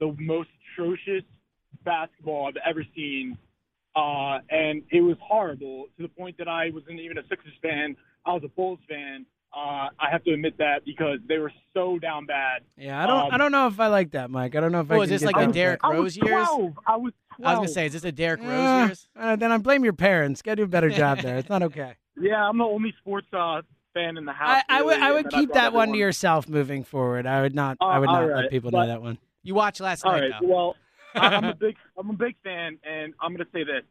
the 0.00 0.14
most 0.18 0.48
atrocious 0.74 1.24
basketball 1.84 2.46
I've 2.46 2.60
ever 2.68 2.84
seen, 2.94 3.36
uh, 3.94 4.38
and 4.50 4.82
it 4.90 5.00
was 5.00 5.16
horrible 5.20 5.86
to 5.96 6.02
the 6.02 6.08
point 6.08 6.38
that 6.38 6.48
I 6.48 6.70
wasn't 6.70 7.00
even 7.00 7.18
a 7.18 7.22
Sixers 7.28 7.52
fan. 7.60 7.96
I 8.24 8.32
was 8.32 8.42
a 8.44 8.48
Bulls 8.48 8.78
fan. 8.88 9.26
Uh, 9.54 9.88
I 10.00 10.08
have 10.10 10.24
to 10.24 10.32
admit 10.32 10.56
that 10.58 10.84
because 10.86 11.18
they 11.28 11.36
were 11.36 11.52
so 11.74 11.98
down 11.98 12.24
bad. 12.24 12.62
Yeah, 12.78 13.02
I 13.02 13.06
don't. 13.06 13.26
Um, 13.26 13.28
I 13.32 13.36
don't 13.38 13.52
know 13.52 13.66
if 13.66 13.78
I 13.78 13.88
like 13.88 14.12
that, 14.12 14.30
Mike. 14.30 14.54
I 14.56 14.60
don't 14.60 14.72
know 14.72 14.80
if 14.80 14.90
I. 14.90 14.96
Oh, 14.96 15.00
is 15.02 15.10
this 15.10 15.22
like 15.22 15.36
the 15.36 15.46
with 15.46 15.54
Derrick 15.54 15.82
that. 15.82 15.88
I 15.88 15.98
was 15.98 16.16
years? 16.16 16.28
12. 16.48 16.78
I 16.86 16.96
was 16.96 17.12
12. 17.36 17.46
I 17.46 17.50
was 17.50 17.58
gonna 17.58 17.68
say, 17.68 17.86
is 17.86 17.92
this 17.92 18.04
a 18.04 18.12
Derrick 18.12 18.40
Rose 18.40 18.48
Yeah, 18.48 18.86
years? 18.86 19.08
uh, 19.14 19.36
then 19.36 19.52
I 19.52 19.58
blame 19.58 19.84
your 19.84 19.92
parents. 19.92 20.40
Got 20.40 20.52
to 20.52 20.56
do 20.56 20.62
a 20.62 20.66
better 20.68 20.88
job 20.88 21.20
there. 21.20 21.36
It's 21.36 21.48
not 21.50 21.62
okay. 21.64 21.94
Yeah, 22.20 22.46
I'm 22.46 22.58
the 22.58 22.64
only 22.64 22.94
sports 23.00 23.26
uh, 23.32 23.62
fan 23.94 24.18
in 24.18 24.26
the 24.26 24.34
house. 24.34 24.62
I, 24.68 24.78
I 24.80 24.82
would. 24.82 24.98
I 25.00 25.12
would 25.12 25.24
and 25.24 25.34
I 25.34 25.40
keep 25.40 25.48
brought 25.48 25.54
that 25.62 25.72
one 25.72 25.92
to 25.92 25.98
yourself 25.98 26.46
moving 26.46 26.84
forward. 26.84 27.26
I 27.26 27.40
would 27.40 27.54
not. 27.54 27.78
Uh, 27.80 27.86
I 27.86 27.98
would 27.98 28.06
not 28.06 28.18
right, 28.28 28.42
let 28.42 28.50
people 28.50 28.70
but- 28.70 28.82
know 28.82 28.86
that 28.88 29.00
one. 29.02 29.16
You 29.42 29.54
watched 29.54 29.80
last 29.80 30.04
All 30.04 30.12
night, 30.12 30.30
right. 30.30 30.42
Well, 30.42 30.76
I'm 31.14 31.44
a 31.44 31.54
big 31.54 31.76
I'm 31.98 32.10
a 32.10 32.12
big 32.12 32.36
fan, 32.44 32.78
and 32.84 33.14
I'm 33.20 33.34
going 33.34 33.44
to 33.46 33.50
say 33.50 33.64
this: 33.64 33.82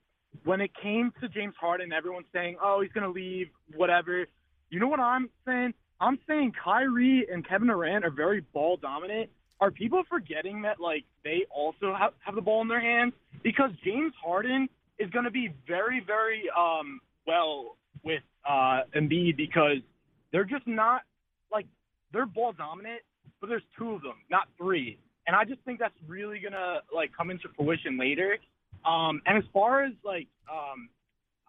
when 0.44 0.62
it 0.62 0.70
came 0.82 1.12
to 1.20 1.28
James 1.30 1.56
Harden, 1.60 1.92
everyone's 1.92 2.28
saying, 2.32 2.58
"Oh, 2.64 2.82
he's 2.82 2.92
going 2.92 3.06
to 3.06 3.12
leave," 3.12 3.48
whatever. 3.76 4.26
You 4.72 4.80
know 4.80 4.88
what 4.88 5.00
I'm 5.00 5.30
saying? 5.46 5.74
I'm 6.00 6.18
saying 6.28 6.54
Kyrie 6.64 7.28
and 7.32 7.48
Kevin 7.48 7.68
Durant 7.68 8.04
are 8.06 8.10
very 8.10 8.42
ball 8.54 8.78
dominant. 8.78 9.30
Are 9.60 9.70
people 9.70 10.02
forgetting 10.10 10.64
that 10.64 10.80
like 10.80 11.04
they 11.24 11.46
also 11.54 11.94
have, 11.96 12.14
have 12.26 12.34
the 12.34 12.42
ball 12.42 12.62
in 12.62 12.68
their 12.68 12.82
hands? 12.82 13.14
Because 13.44 13.70
James 13.84 14.14
Harden 14.24 14.68
is 14.98 15.10
going 15.12 15.26
to 15.26 15.32
be 15.32 15.54
very, 15.68 16.02
very 16.06 16.46
um, 16.58 17.00
well 17.28 17.78
with 18.04 18.24
uh, 18.50 18.82
Embiid 18.96 19.38
because 19.38 19.78
they're 20.32 20.46
just 20.46 20.66
not 20.66 21.02
like 21.52 21.68
they're 22.14 22.26
ball 22.26 22.54
dominant, 22.54 23.02
but 23.40 23.48
there's 23.48 23.62
two 23.78 23.92
of 23.92 24.02
them, 24.02 24.16
not 24.32 24.48
three. 24.58 24.98
And 25.28 25.36
I 25.36 25.44
just 25.44 25.62
think 25.62 25.80
that's 25.80 25.94
really 26.08 26.40
gonna 26.40 26.80
like 26.94 27.12
come 27.16 27.30
into 27.30 27.48
fruition 27.56 28.00
later. 28.00 28.38
Um, 28.86 29.22
and 29.28 29.38
as 29.38 29.44
far 29.54 29.84
as 29.84 29.94
like, 30.04 30.28
um, 30.52 30.90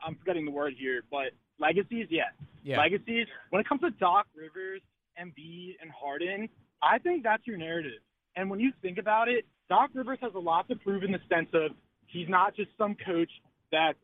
I'm 0.05 0.17
forgetting 0.17 0.45
the 0.45 0.51
word 0.51 0.75
here, 0.79 1.03
but 1.11 1.33
legacies, 1.63 2.09
yes, 2.11 2.33
Yeah. 2.65 2.79
legacies. 2.79 3.27
When 3.51 3.61
it 3.61 3.69
comes 3.69 3.81
to 3.83 3.91
Doc 3.93 4.27
Rivers, 4.35 4.83
Embiid, 5.19 5.77
and 5.81 5.91
Harden, 5.91 6.49
I 6.83 6.99
think 6.99 7.23
that's 7.23 7.47
your 7.47 7.57
narrative. 7.57 8.01
And 8.37 8.51
when 8.51 8.61
you 8.61 8.73
think 8.83 8.99
about 8.99 9.29
it, 9.29 9.47
Doc 9.69 9.91
Rivers 9.95 10.19
has 10.21 10.35
a 10.35 10.39
lot 10.39 10.69
to 10.69 10.77
prove 10.77 11.05
in 11.05 11.13
the 11.13 11.21
sense 11.29 11.49
of 11.55 11.71
he's 12.07 12.29
not 12.29 12.55
just 12.57 12.71
some 12.77 12.95
coach 12.97 13.31
that's 13.71 13.99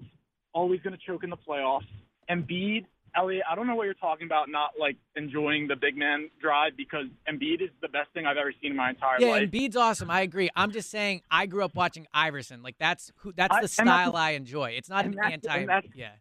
always 0.55 0.81
going 0.83 0.97
to 0.97 1.05
choke 1.07 1.25
in 1.25 1.31
the 1.31 1.37
playoffs. 1.37 1.87
Embiid, 2.31 2.87
Elliot, 3.17 3.43
I 3.51 3.55
don't 3.55 3.67
know 3.67 3.75
what 3.75 3.85
you're 3.85 3.95
talking 3.95 4.27
about, 4.27 4.49
not 4.51 4.73
like 4.79 4.97
enjoying 5.17 5.67
the 5.67 5.77
big 5.77 5.97
man 5.97 6.31
drive 6.41 6.77
because 6.77 7.07
Embiid 7.29 7.63
is 7.63 7.71
the 7.81 7.89
best 7.89 8.11
thing 8.13 8.27
I've 8.27 8.37
ever 8.37 8.53
seen 8.61 8.73
in 8.73 8.77
my 8.77 8.91
entire 8.91 9.17
Yeah, 9.19 9.29
life. 9.29 9.49
Yeah, 9.53 9.61
Embiid's 9.61 9.77
awesome. 9.77 10.11
I 10.11 10.21
agree. 10.21 10.51
I'm 10.55 10.71
just 10.71 10.91
saying 10.91 11.23
I 11.31 11.47
grew 11.47 11.65
up 11.65 11.75
watching 11.75 12.07
Iverson. 12.13 12.63
Like 12.63 12.77
that's 12.79 13.11
who 13.17 13.33
that's 13.33 13.53
I- 13.55 13.61
the 13.63 13.75
and 13.79 13.89
that's- 13.89 14.09
style 14.11 14.17
I 14.17 14.31
enjoy. 14.33 14.71
It's 14.73 14.91
not 14.91 15.07
an 15.07 15.17
anti 15.23 15.67
yeah. 15.95 16.13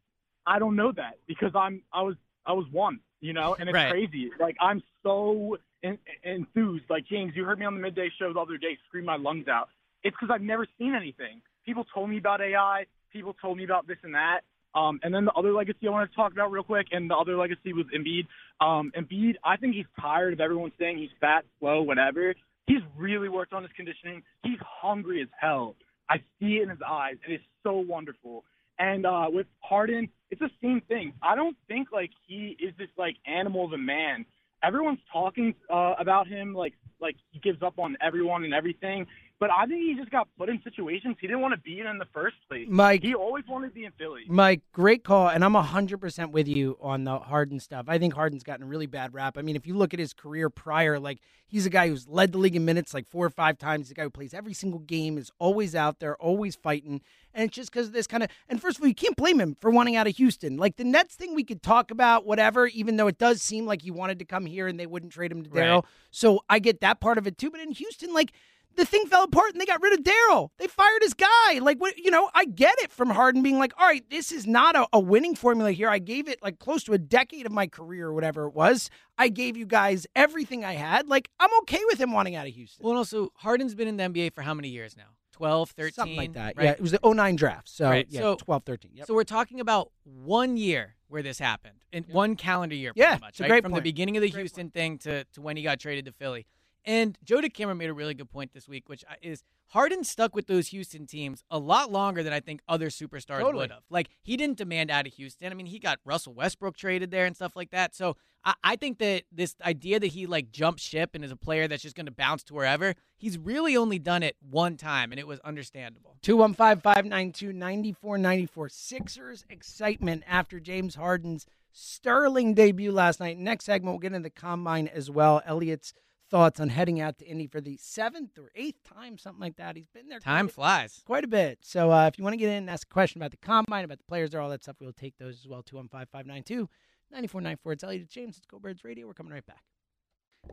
I 0.48 0.60
don't 0.60 0.76
know 0.76 0.92
that 0.94 1.18
because 1.28 1.52
I'm 1.54 1.82
I 1.94 2.02
was 2.02 2.16
I 2.46 2.54
was 2.54 2.66
one, 2.72 3.00
you 3.20 3.34
know, 3.34 3.56
and 3.60 3.70
it's 3.70 3.74
Right. 3.76 3.92
crazy. 3.92 4.32
Like 4.40 4.56
I'm 4.62 4.82
so 5.04 5.58
in, 5.84 6.00
enthused. 6.24 6.86
Like 6.90 7.06
James, 7.06 7.34
you 7.36 7.44
heard 7.44 7.60
me 7.60 7.66
on 7.66 7.76
the 7.76 7.82
midday 7.82 8.10
show 8.18 8.34
the 8.34 8.40
other 8.40 8.58
day 8.58 8.78
scream 8.88 9.06
my 9.06 9.18
lungs 9.18 9.48
out. 9.48 9.70
It's 10.04 10.16
because 10.20 10.34
I've 10.34 10.42
never 10.42 10.66
seen 10.80 10.96
anything. 10.96 11.42
People 11.66 11.86
told 11.94 12.10
me 12.10 12.18
about 12.18 12.42
AI. 12.42 12.86
People 13.12 13.36
told 13.42 13.58
me 13.58 13.66
about 13.66 13.88
this 13.88 13.98
and 14.04 14.16
that. 14.16 14.42
Um, 14.74 15.00
and 15.04 15.14
then 15.14 15.26
the 15.26 15.32
other 15.34 15.52
legacy 15.54 15.88
I 15.88 15.90
want 15.90 16.10
to 16.10 16.16
talk 16.16 16.32
about 16.32 16.52
real 16.52 16.64
quick, 16.64 16.88
and 16.92 17.10
the 17.10 17.16
other 17.16 17.36
legacy 17.36 17.74
was 17.74 17.86
Embiid. 17.96 18.28
Um, 18.66 18.92
Embiid, 18.96 19.36
I 19.44 19.58
think 19.58 19.74
he's 19.76 19.86
tired 20.00 20.34
of 20.34 20.40
everyone 20.40 20.72
saying 20.80 20.98
he's 20.98 21.10
fat, 21.20 21.46
slow, 21.60 21.82
whatever. 21.82 22.36
He's 22.68 22.82
really 22.96 23.28
worked 23.28 23.54
on 23.54 23.64
his 23.64 23.72
conditioning. 23.76 24.24
He's 24.44 24.60
hungry 24.62 25.22
as 25.22 25.30
hell. 25.40 25.76
I 26.10 26.18
see 26.40 26.58
it 26.58 26.64
in 26.64 26.70
his 26.70 26.80
eyes. 26.88 27.16
It 27.28 27.34
is 27.34 27.42
so 27.64 27.78
wonderful. 27.80 28.44
And 28.78 29.06
uh, 29.06 29.28
with 29.30 29.48
Harden, 29.62 30.10
it's 30.30 30.42
the 30.42 30.50
same 30.62 30.82
thing. 30.88 31.14
I 31.22 31.36
don't 31.36 31.56
think 31.68 31.90
like 31.92 32.12
he 32.28 32.58
is 32.60 32.74
this 32.78 32.90
like 32.98 33.16
animal 33.26 33.66
of 33.66 33.74
a 33.74 33.78
man. 33.78 34.26
Everyone's 34.64 35.00
talking 35.12 35.54
uh, 35.72 35.94
about 36.00 36.28
him 36.28 36.54
like 36.54 36.74
like 37.00 37.16
he 37.32 37.40
gives 37.40 37.62
up 37.62 37.80
on 37.80 37.96
everyone 38.02 38.44
and 38.44 38.54
everything. 38.54 39.06
But 39.40 39.52
I 39.52 39.68
think 39.68 39.84
he 39.84 39.94
just 39.96 40.10
got 40.10 40.28
put 40.36 40.50
in 40.50 40.60
situations 40.64 41.16
he 41.22 41.28
didn't 41.28 41.42
want 41.42 41.54
to 41.54 41.60
be 41.60 41.80
in 41.80 41.86
in 41.86 42.00
the 42.00 42.08
first 42.12 42.38
place. 42.50 42.66
Mike, 42.68 43.04
He 43.04 43.14
always 43.14 43.44
wanted 43.48 43.68
to 43.70 43.74
be 43.76 43.86
in 43.86 43.92
Philly. 43.92 44.24
Mike, 44.28 44.62
great 44.72 45.04
call, 45.04 45.28
and 45.30 45.46
I'm 45.46 45.54
100% 45.54 46.32
with 46.32 46.48
you 46.48 46.76
on 46.82 47.04
the 47.04 47.20
Harden 47.20 47.60
stuff. 47.60 47.86
I 47.88 48.00
think 48.00 48.16
Harden's 48.16 48.44
gotten 48.44 48.64
a 48.64 48.68
really 48.68 48.88
bad 48.88 49.14
rap. 49.14 49.38
I 49.38 49.44
mean, 49.44 49.56
if 49.56 49.68
you 49.68 49.76
look 49.76 49.94
at 49.94 50.00
his 50.00 50.12
career 50.12 50.50
prior, 50.50 51.00
like 51.00 51.20
he's 51.46 51.68
a 51.68 51.70
guy 51.70 51.88
who's 51.88 52.08
led 52.08 52.32
the 52.32 52.40
league 52.40 52.56
in 52.56 52.66
minutes 52.66 52.96
like 52.96 53.08
four 53.08 53.28
or 53.28 53.30
five 53.30 53.60
times. 53.60 53.86
He's 53.88 53.92
a 53.92 53.94
guy 53.94 54.04
who 54.04 54.10
plays 54.10 54.34
every 54.34 54.54
single 54.54 54.80
game, 54.80 55.20
is 55.20 55.32
always 55.38 55.76
out 55.76 56.00
there, 56.00 56.16
always 56.18 56.56
fighting, 56.56 57.02
and 57.34 57.46
it's 57.46 57.56
just 57.56 57.72
because 57.72 57.88
of 57.88 57.94
this 57.94 58.08
kind 58.08 58.24
of. 58.24 58.30
And 58.50 58.60
first 58.60 58.78
of 58.78 58.82
all, 58.82 58.88
you 58.88 58.96
can't 58.96 59.16
blame 59.16 59.40
him 59.40 59.56
for 59.62 59.70
wanting 59.70 59.96
out 59.96 60.08
of 60.08 60.18
Houston. 60.18 60.58
Like 60.58 60.78
the 60.78 60.84
Nets 60.84 61.14
thing, 61.14 61.36
we 61.36 61.44
could 61.44 61.62
talk 61.62 61.92
about 61.92 62.26
whatever, 62.26 62.66
even 62.66 62.98
though 62.98 63.08
it 63.08 63.20
does 63.20 63.44
seem 63.44 63.68
like 63.68 63.84
he 63.84 63.92
wanted 63.92 64.18
to 64.18 64.26
come 64.26 64.48
here 64.48 64.68
and 64.68 64.80
they 64.80 64.88
wouldn't 64.88 65.14
trade 65.14 65.32
him 65.32 65.44
to 65.44 65.50
Right. 65.52 65.64
Daryl. 65.68 65.86
So 66.10 66.44
I 66.50 66.58
get 66.58 66.82
that 66.82 67.00
part 67.00 67.20
of 67.20 67.28
it 67.28 67.38
too. 67.38 67.52
But 67.52 67.60
in 67.62 67.72
Houston, 67.72 68.14
like 68.16 68.32
the 68.78 68.86
thing 68.86 69.06
fell 69.08 69.24
apart 69.24 69.52
and 69.52 69.60
they 69.60 69.66
got 69.66 69.82
rid 69.82 69.94
of 70.00 70.06
Daryl. 70.06 70.50
They 70.58 70.68
fired 70.68 71.02
his 71.02 71.14
guy. 71.14 71.60
Like 71.60 71.80
what 71.80 71.98
you 71.98 72.10
know, 72.12 72.30
I 72.34 72.46
get 72.46 72.76
it 72.80 72.92
from 72.92 73.10
Harden 73.10 73.42
being 73.44 73.60
like, 73.60 73.74
all 73.78 73.86
right, 73.86 74.08
this 74.10 74.32
is 74.32 74.48
not 74.48 74.76
a, 74.76 74.88
a 74.94 75.00
winning 75.00 75.36
formula 75.36 75.72
here. 75.72 75.90
I 75.90 76.00
gave 76.00 76.30
it 76.30 76.42
like 76.42 76.60
close 76.60 76.84
to 76.86 76.94
a 76.94 76.98
decade 76.98 77.46
of 77.46 77.52
my 77.52 77.68
career 77.68 78.08
or 78.08 78.14
whatever 78.14 78.46
it 78.48 78.54
was. 78.54 78.90
I 79.18 79.28
gave 79.30 79.58
you 79.58 79.66
guys 79.66 80.08
everything 80.16 80.64
I 80.64 80.74
had. 80.74 81.08
Like, 81.10 81.30
I'm 81.40 81.50
okay 81.64 81.82
with 81.88 82.00
him 82.00 82.12
wanting 82.14 82.36
out 82.36 82.48
of 82.48 82.54
Houston. 82.54 82.84
Well, 82.84 82.92
and 82.92 82.98
also 83.00 83.32
Harden's 83.36 83.74
been 83.76 83.88
in 83.88 83.98
the 83.98 84.04
NBA 84.04 84.34
for 84.34 84.44
how 84.44 84.54
many 84.54 84.70
years 84.70 84.96
now? 84.96 85.06
12, 85.32 85.72
13, 85.72 85.94
Something 85.94 86.18
like 86.18 86.34
that. 86.34 86.56
Right? 86.58 86.64
Yeah, 86.66 86.72
it 86.72 86.82
was 86.82 86.92
the 86.92 87.00
09 87.04 87.36
draft. 87.36 87.70
So, 87.70 87.90
Right. 87.90 88.08
yeah, 88.10 88.22
So- 88.22 88.36
12, 88.36 88.64
13. 88.64 88.92
Yep. 88.96 89.06
So 89.08 89.14
we're 89.14 89.24
talking 89.24 89.60
about 89.60 89.92
one 90.04 90.58
year 90.58 90.96
where 91.10 91.22
this 91.22 91.40
happened, 91.40 91.80
in 91.92 92.04
one 92.06 92.36
calendar 92.36 92.76
year, 92.76 92.92
Yeah, 92.96 93.18
much, 93.22 93.40
right? 93.40 93.62
From 93.64 93.72
point. 93.72 93.84
the 93.84 93.90
beginning 93.90 94.18
of 94.18 94.22
the 94.22 94.30
Houston 94.30 94.70
thing 94.72 94.98
to, 95.00 95.24
to 95.26 95.42
when 95.42 95.56
he 95.56 95.64
got 95.64 95.80
traded 95.80 96.06
to 96.06 96.12
Philly. 96.12 96.46
And 96.88 97.18
Joe 97.26 97.42
DeCamara 97.42 97.76
made 97.76 97.90
a 97.90 97.94
really 97.94 98.14
good 98.14 98.30
point 98.30 98.54
this 98.54 98.68
week, 98.68 98.88
which 98.88 99.04
uh, 99.10 99.16
is 99.22 99.44
Harden 99.72 100.06
stuck 100.06 100.34
with 100.34 100.48
those 100.48 100.70
Houston 100.70 101.06
teams 101.06 101.44
a 101.52 101.60
lot 101.60 101.92
longer 101.92 102.24
than 102.24 102.32
I 102.32 102.40
think 102.40 102.62
other 102.70 102.88
superstars 102.88 103.40
Totally. 103.42 103.56
would 103.56 103.72
have. 103.72 103.84
Like 103.90 104.08
he 104.24 104.38
didn't 104.38 104.58
demand 104.58 104.90
out 104.90 105.06
of 105.06 105.14
Houston. 105.16 105.52
I 105.52 105.56
mean, 105.56 105.66
he 105.66 105.80
got 105.80 106.00
Russell 106.06 106.34
Westbrook 106.34 106.78
traded 106.78 107.12
there 107.12 107.26
and 107.26 107.36
stuff 107.36 107.58
like 107.58 107.72
that. 107.72 107.94
So 107.94 108.16
I, 108.46 108.54
I 108.64 108.76
think 108.78 109.00
that 109.00 109.24
this 109.34 109.56
idea 109.66 110.00
that 110.00 110.08
he 110.08 110.28
like 110.28 110.50
jumped 110.50 110.80
ship 110.80 111.10
and 111.14 111.26
is 111.26 111.32
a 111.32 111.36
player 111.36 111.68
that's 111.68 111.84
just 111.84 111.98
going 111.98 112.06
to 112.06 112.12
bounce 112.12 112.44
to 112.44 112.54
wherever, 112.54 112.96
he's 113.18 113.38
really 113.38 113.76
only 113.76 114.00
done 114.00 114.24
it 114.24 114.38
one 114.40 114.78
time, 114.78 115.12
and 115.12 115.20
it 115.20 115.28
was 115.28 115.42
understandable. 115.42 116.16
215 116.22 116.82
592 116.82 117.52
9494. 117.52 118.70
Sixers 118.70 119.46
excitement 119.50 120.24
after 120.26 120.62
James 120.62 120.96
Harden's 120.96 121.46
sterling 121.74 122.54
debut 122.54 122.94
last 122.94 123.20
night. 123.20 123.38
Next 123.38 123.66
segment, 123.66 123.94
we'll 123.94 124.00
get 124.00 124.14
into 124.14 124.24
the 124.24 124.30
combine 124.30 124.88
as 124.88 125.12
well. 125.12 125.42
Elliot's 125.46 125.92
thoughts 126.30 126.60
on 126.60 126.70
heading 126.70 127.00
out 127.00 127.18
to 127.20 127.26
Indy 127.26 127.48
for 127.48 127.62
the 127.62 127.78
seventh 127.78 128.38
or 128.38 128.50
eighth 128.56 128.84
time, 128.84 129.18
something 129.18 129.42
like 129.42 129.56
that. 129.58 129.76
He's 129.76 129.88
been 129.88 130.08
there 130.10 130.20
Time 130.20 130.48
quite, 130.48 130.54
flies. 130.54 131.02
quite 131.06 131.24
a 131.24 131.28
bit. 131.28 131.60
So 131.62 131.92
uh, 131.92 132.08
if 132.08 132.18
you 132.18 132.24
want 132.24 132.34
to 132.34 132.38
get 132.38 132.50
in 132.50 132.58
and 132.58 132.70
ask 132.70 132.88
a 132.88 132.94
question 132.94 133.22
about 133.22 133.32
the 133.32 133.38
combine, 133.38 133.86
about 133.86 133.98
the 134.00 134.04
players, 134.06 134.34
or 134.36 134.40
all 134.42 134.50
that 134.50 134.64
stuff, 134.64 134.78
we'll 134.80 134.94
take 134.94 135.18
those 135.18 135.40
as 135.40 135.48
well. 135.48 135.64
215 135.64 136.08
592 136.12 136.70
9494. 137.12 137.74
It's 137.74 137.84
Elliot 137.84 138.10
James. 138.10 138.38
It's 138.38 138.46
Go 138.46 138.60
Birds 138.60 138.84
Radio. 138.84 139.08
We're 139.08 139.14
coming 139.14 139.34
right 139.34 139.46
back. 139.46 139.64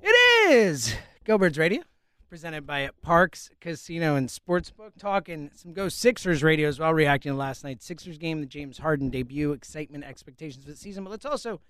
It 0.03 0.15
is 0.51 0.95
Go 1.25 1.39
Birds 1.39 1.59
Radio, 1.59 1.83
presented 2.29 2.67
by 2.67 2.91
Parx 3.05 3.51
Casino 3.61 4.17
and 4.17 4.29
Sportsbook. 4.29 4.93
Talking 4.99 5.51
some 5.55 5.73
Go 5.73 5.89
Sixers 5.89 6.43
radio 6.43 6.69
as 6.69 6.79
well, 6.79 6.93
reacting 6.93 7.33
to 7.33 7.37
last 7.39 7.65
night's 7.65 7.85
Sixers 7.85 8.19
game, 8.19 8.41
the 8.41 8.47
James 8.47 8.79
Harden 8.79 9.11
debut, 9.11 9.53
excitement, 9.53 10.05
expectations 10.05 10.65
for 10.65 10.71
the 10.71 10.77
season. 10.77 11.05
But 11.05 11.11
let's 11.11 11.25
also 11.27 11.61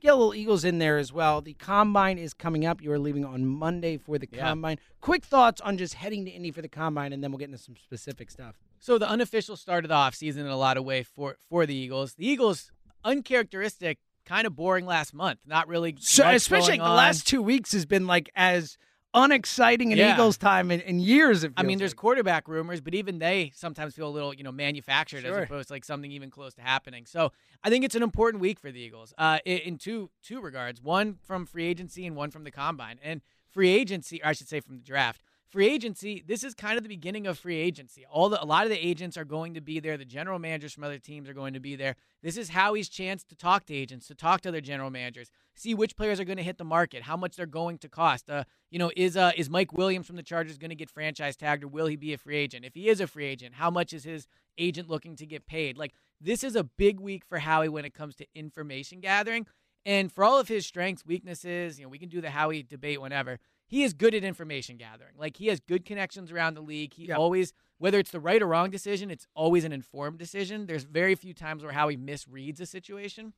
get 0.00 0.12
a 0.12 0.14
little 0.16 0.34
Eagles 0.34 0.64
in 0.64 0.78
there 0.78 0.98
as 0.98 1.12
well. 1.12 1.40
The 1.40 1.54
combine 1.54 2.18
is 2.18 2.34
coming 2.34 2.64
up. 2.66 2.80
You 2.82 2.92
are 2.92 2.98
leaving 2.98 3.24
on 3.24 3.44
Monday 3.46 3.96
for 3.96 4.18
the 4.18 4.28
Yeah. 4.32 4.48
combine. 4.50 4.78
Quick 5.00 5.24
thoughts 5.24 5.60
on 5.60 5.76
just 5.78 5.94
heading 5.94 6.24
to 6.24 6.30
Indy 6.30 6.50
for 6.50 6.62
the 6.62 6.68
combine, 6.68 7.12
and 7.12 7.22
then 7.22 7.30
we'll 7.32 7.38
get 7.38 7.46
into 7.46 7.58
some 7.58 7.76
specific 7.76 8.30
stuff. 8.30 8.56
So 8.78 8.96
the 8.98 9.08
unofficial 9.08 9.56
start 9.56 9.84
of 9.84 9.88
the 9.88 9.94
offseason 9.96 10.38
in 10.38 10.46
a 10.46 10.56
lot 10.56 10.76
of 10.76 10.84
way 10.84 11.02
for 11.02 11.36
for 11.48 11.66
the 11.66 11.74
Eagles. 11.74 12.14
The 12.14 12.26
Eagles 12.28 12.70
uncharacteristic, 13.04 13.98
kind 14.24 14.46
of 14.46 14.54
boring 14.54 14.86
last 14.86 15.12
month. 15.14 15.40
Not 15.46 15.68
really 15.68 15.96
So, 16.00 16.28
especially 16.28 16.78
like 16.78 16.80
the 16.80 16.88
last 16.94 17.26
two 17.26 17.42
weeks 17.42 17.72
has 17.72 17.86
been 17.86 18.06
like 18.06 18.30
as 18.36 18.76
unexciting 19.14 19.92
in 19.92 19.98
Yeah. 19.98 20.14
Eagles 20.14 20.36
time 20.36 20.70
in, 20.70 20.80
in 20.80 21.00
years. 21.00 21.44
I 21.56 21.62
mean, 21.62 21.78
there's 21.78 21.92
like. 21.92 21.96
quarterback 21.96 22.48
rumors, 22.48 22.80
but 22.80 22.94
even 22.94 23.18
they 23.18 23.52
sometimes 23.54 23.94
feel 23.94 24.08
a 24.08 24.10
little, 24.10 24.34
you 24.34 24.44
know, 24.44 24.52
manufactured 24.52 25.22
Sure. 25.22 25.38
as 25.38 25.44
opposed 25.44 25.68
to 25.68 25.74
like 25.74 25.84
something 25.84 26.10
even 26.12 26.30
close 26.30 26.54
to 26.54 26.62
happening. 26.62 27.06
So 27.06 27.32
I 27.62 27.70
think 27.70 27.84
it's 27.84 27.94
an 27.94 28.02
important 28.02 28.40
week 28.40 28.60
for 28.60 28.70
the 28.70 28.80
Eagles, 28.80 29.14
uh, 29.18 29.38
in, 29.44 29.58
in 29.58 29.78
two 29.78 30.10
two 30.22 30.40
regards: 30.40 30.80
one 30.82 31.18
from 31.22 31.46
free 31.46 31.66
agency 31.66 32.06
and 32.06 32.16
one 32.16 32.30
from 32.30 32.44
the 32.44 32.50
combine. 32.50 32.98
And 33.02 33.22
free 33.48 33.70
agency, 33.70 34.22
or 34.22 34.28
I 34.28 34.32
should 34.32 34.48
say, 34.48 34.60
from 34.60 34.76
the 34.76 34.84
draft. 34.84 35.22
Free 35.50 35.68
agency. 35.68 36.22
This 36.26 36.44
is 36.44 36.52
kind 36.52 36.76
of 36.76 36.82
the 36.82 36.90
beginning 36.90 37.26
of 37.26 37.38
free 37.38 37.56
agency. 37.56 38.04
All 38.10 38.28
the 38.28 38.42
a 38.42 38.44
lot 38.44 38.64
of 38.64 38.70
the 38.70 38.86
agents 38.86 39.16
are 39.16 39.24
going 39.24 39.54
to 39.54 39.62
be 39.62 39.80
there. 39.80 39.96
The 39.96 40.04
general 40.04 40.38
managers 40.38 40.74
from 40.74 40.84
other 40.84 40.98
teams 40.98 41.26
are 41.26 41.32
going 41.32 41.54
to 41.54 41.60
be 41.60 41.74
there. 41.74 41.96
This 42.22 42.36
is 42.36 42.50
Howie's 42.50 42.90
chance 42.90 43.24
to 43.24 43.34
talk 43.34 43.64
to 43.66 43.74
agents, 43.74 44.08
to 44.08 44.14
talk 44.14 44.42
to 44.42 44.50
their 44.50 44.60
general 44.60 44.90
managers, 44.90 45.30
see 45.54 45.72
which 45.72 45.96
players 45.96 46.20
are 46.20 46.24
going 46.24 46.36
to 46.36 46.42
hit 46.42 46.58
the 46.58 46.64
market, 46.64 47.04
how 47.04 47.16
much 47.16 47.36
they're 47.36 47.46
going 47.46 47.78
to 47.78 47.88
cost. 47.88 48.28
Uh, 48.28 48.44
you 48.70 48.78
know, 48.78 48.90
is 48.94 49.16
uh, 49.16 49.32
is 49.38 49.48
Mike 49.48 49.72
Williams 49.72 50.06
from 50.06 50.16
the 50.16 50.22
Chargers 50.22 50.58
going 50.58 50.68
to 50.68 50.76
get 50.76 50.90
franchise 50.90 51.34
tagged, 51.34 51.64
or 51.64 51.68
will 51.68 51.86
he 51.86 51.96
be 51.96 52.12
a 52.12 52.18
free 52.18 52.36
agent? 52.36 52.66
If 52.66 52.74
he 52.74 52.90
is 52.90 53.00
a 53.00 53.06
free 53.06 53.24
agent, 53.24 53.54
how 53.54 53.70
much 53.70 53.94
is 53.94 54.04
his 54.04 54.26
agent 54.58 54.90
looking 54.90 55.16
to 55.16 55.24
get 55.24 55.46
paid? 55.46 55.78
Like 55.78 55.94
this 56.20 56.44
is 56.44 56.56
a 56.56 56.64
big 56.64 57.00
week 57.00 57.24
for 57.24 57.38
Howie 57.38 57.70
when 57.70 57.86
it 57.86 57.94
comes 57.94 58.16
to 58.16 58.26
information 58.34 59.00
gathering, 59.00 59.46
and 59.86 60.12
for 60.12 60.24
all 60.24 60.38
of 60.38 60.48
his 60.48 60.66
strengths, 60.66 61.06
weaknesses, 61.06 61.78
you 61.78 61.86
know, 61.86 61.88
we 61.88 61.98
can 61.98 62.10
do 62.10 62.20
the 62.20 62.28
Howie 62.28 62.62
debate 62.62 63.00
whenever. 63.00 63.38
He 63.68 63.84
is 63.84 63.92
good 63.92 64.14
at 64.14 64.24
information 64.24 64.78
gathering. 64.78 65.12
Like 65.16 65.36
he 65.36 65.48
has 65.48 65.60
good 65.60 65.84
connections 65.84 66.32
around 66.32 66.54
the 66.54 66.62
league. 66.62 66.94
He 66.94 67.12
always, 67.12 67.52
whether 67.76 67.98
it's 67.98 68.10
the 68.10 68.18
right 68.18 68.40
or 68.40 68.46
wrong 68.46 68.70
decision, 68.70 69.10
it's 69.10 69.26
always 69.34 69.64
an 69.64 69.72
informed 69.72 70.18
decision. 70.18 70.66
There's 70.66 70.84
very 70.84 71.14
few 71.14 71.34
times 71.34 71.62
where 71.62 71.72
Howie 71.72 71.98
misreads 71.98 72.60
a 72.60 72.66
situation. 72.66 73.34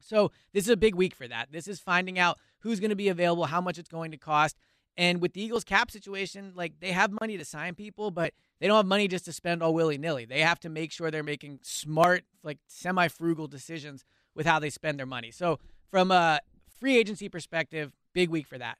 So 0.00 0.30
this 0.52 0.64
is 0.64 0.70
a 0.70 0.76
big 0.76 0.94
week 0.94 1.16
for 1.16 1.26
that. 1.26 1.50
This 1.50 1.66
is 1.66 1.80
finding 1.80 2.16
out 2.16 2.38
who's 2.60 2.78
going 2.78 2.90
to 2.90 2.96
be 2.96 3.08
available, 3.08 3.46
how 3.46 3.60
much 3.60 3.76
it's 3.76 3.88
going 3.88 4.12
to 4.12 4.16
cost. 4.16 4.56
And 4.96 5.20
with 5.20 5.32
the 5.32 5.42
Eagles 5.42 5.64
cap 5.64 5.90
situation, 5.90 6.52
like 6.54 6.78
they 6.80 6.92
have 6.92 7.10
money 7.20 7.36
to 7.36 7.44
sign 7.44 7.74
people, 7.74 8.12
but 8.12 8.32
they 8.60 8.68
don't 8.68 8.76
have 8.76 8.86
money 8.86 9.08
just 9.08 9.24
to 9.24 9.32
spend 9.32 9.64
all 9.64 9.74
willy 9.74 9.98
nilly. 9.98 10.26
They 10.26 10.40
have 10.40 10.60
to 10.60 10.68
make 10.68 10.92
sure 10.92 11.10
they're 11.10 11.22
making 11.24 11.58
smart, 11.62 12.22
like 12.44 12.58
semi 12.68 13.08
frugal 13.08 13.48
decisions 13.48 14.04
with 14.34 14.46
how 14.46 14.60
they 14.60 14.70
spend 14.70 14.98
their 14.98 15.06
money. 15.06 15.32
So 15.32 15.58
from 15.90 16.12
a 16.12 16.40
free 16.78 16.96
agency 16.96 17.28
perspective, 17.28 17.92
big 18.14 18.30
week 18.30 18.46
for 18.46 18.58
that. 18.58 18.78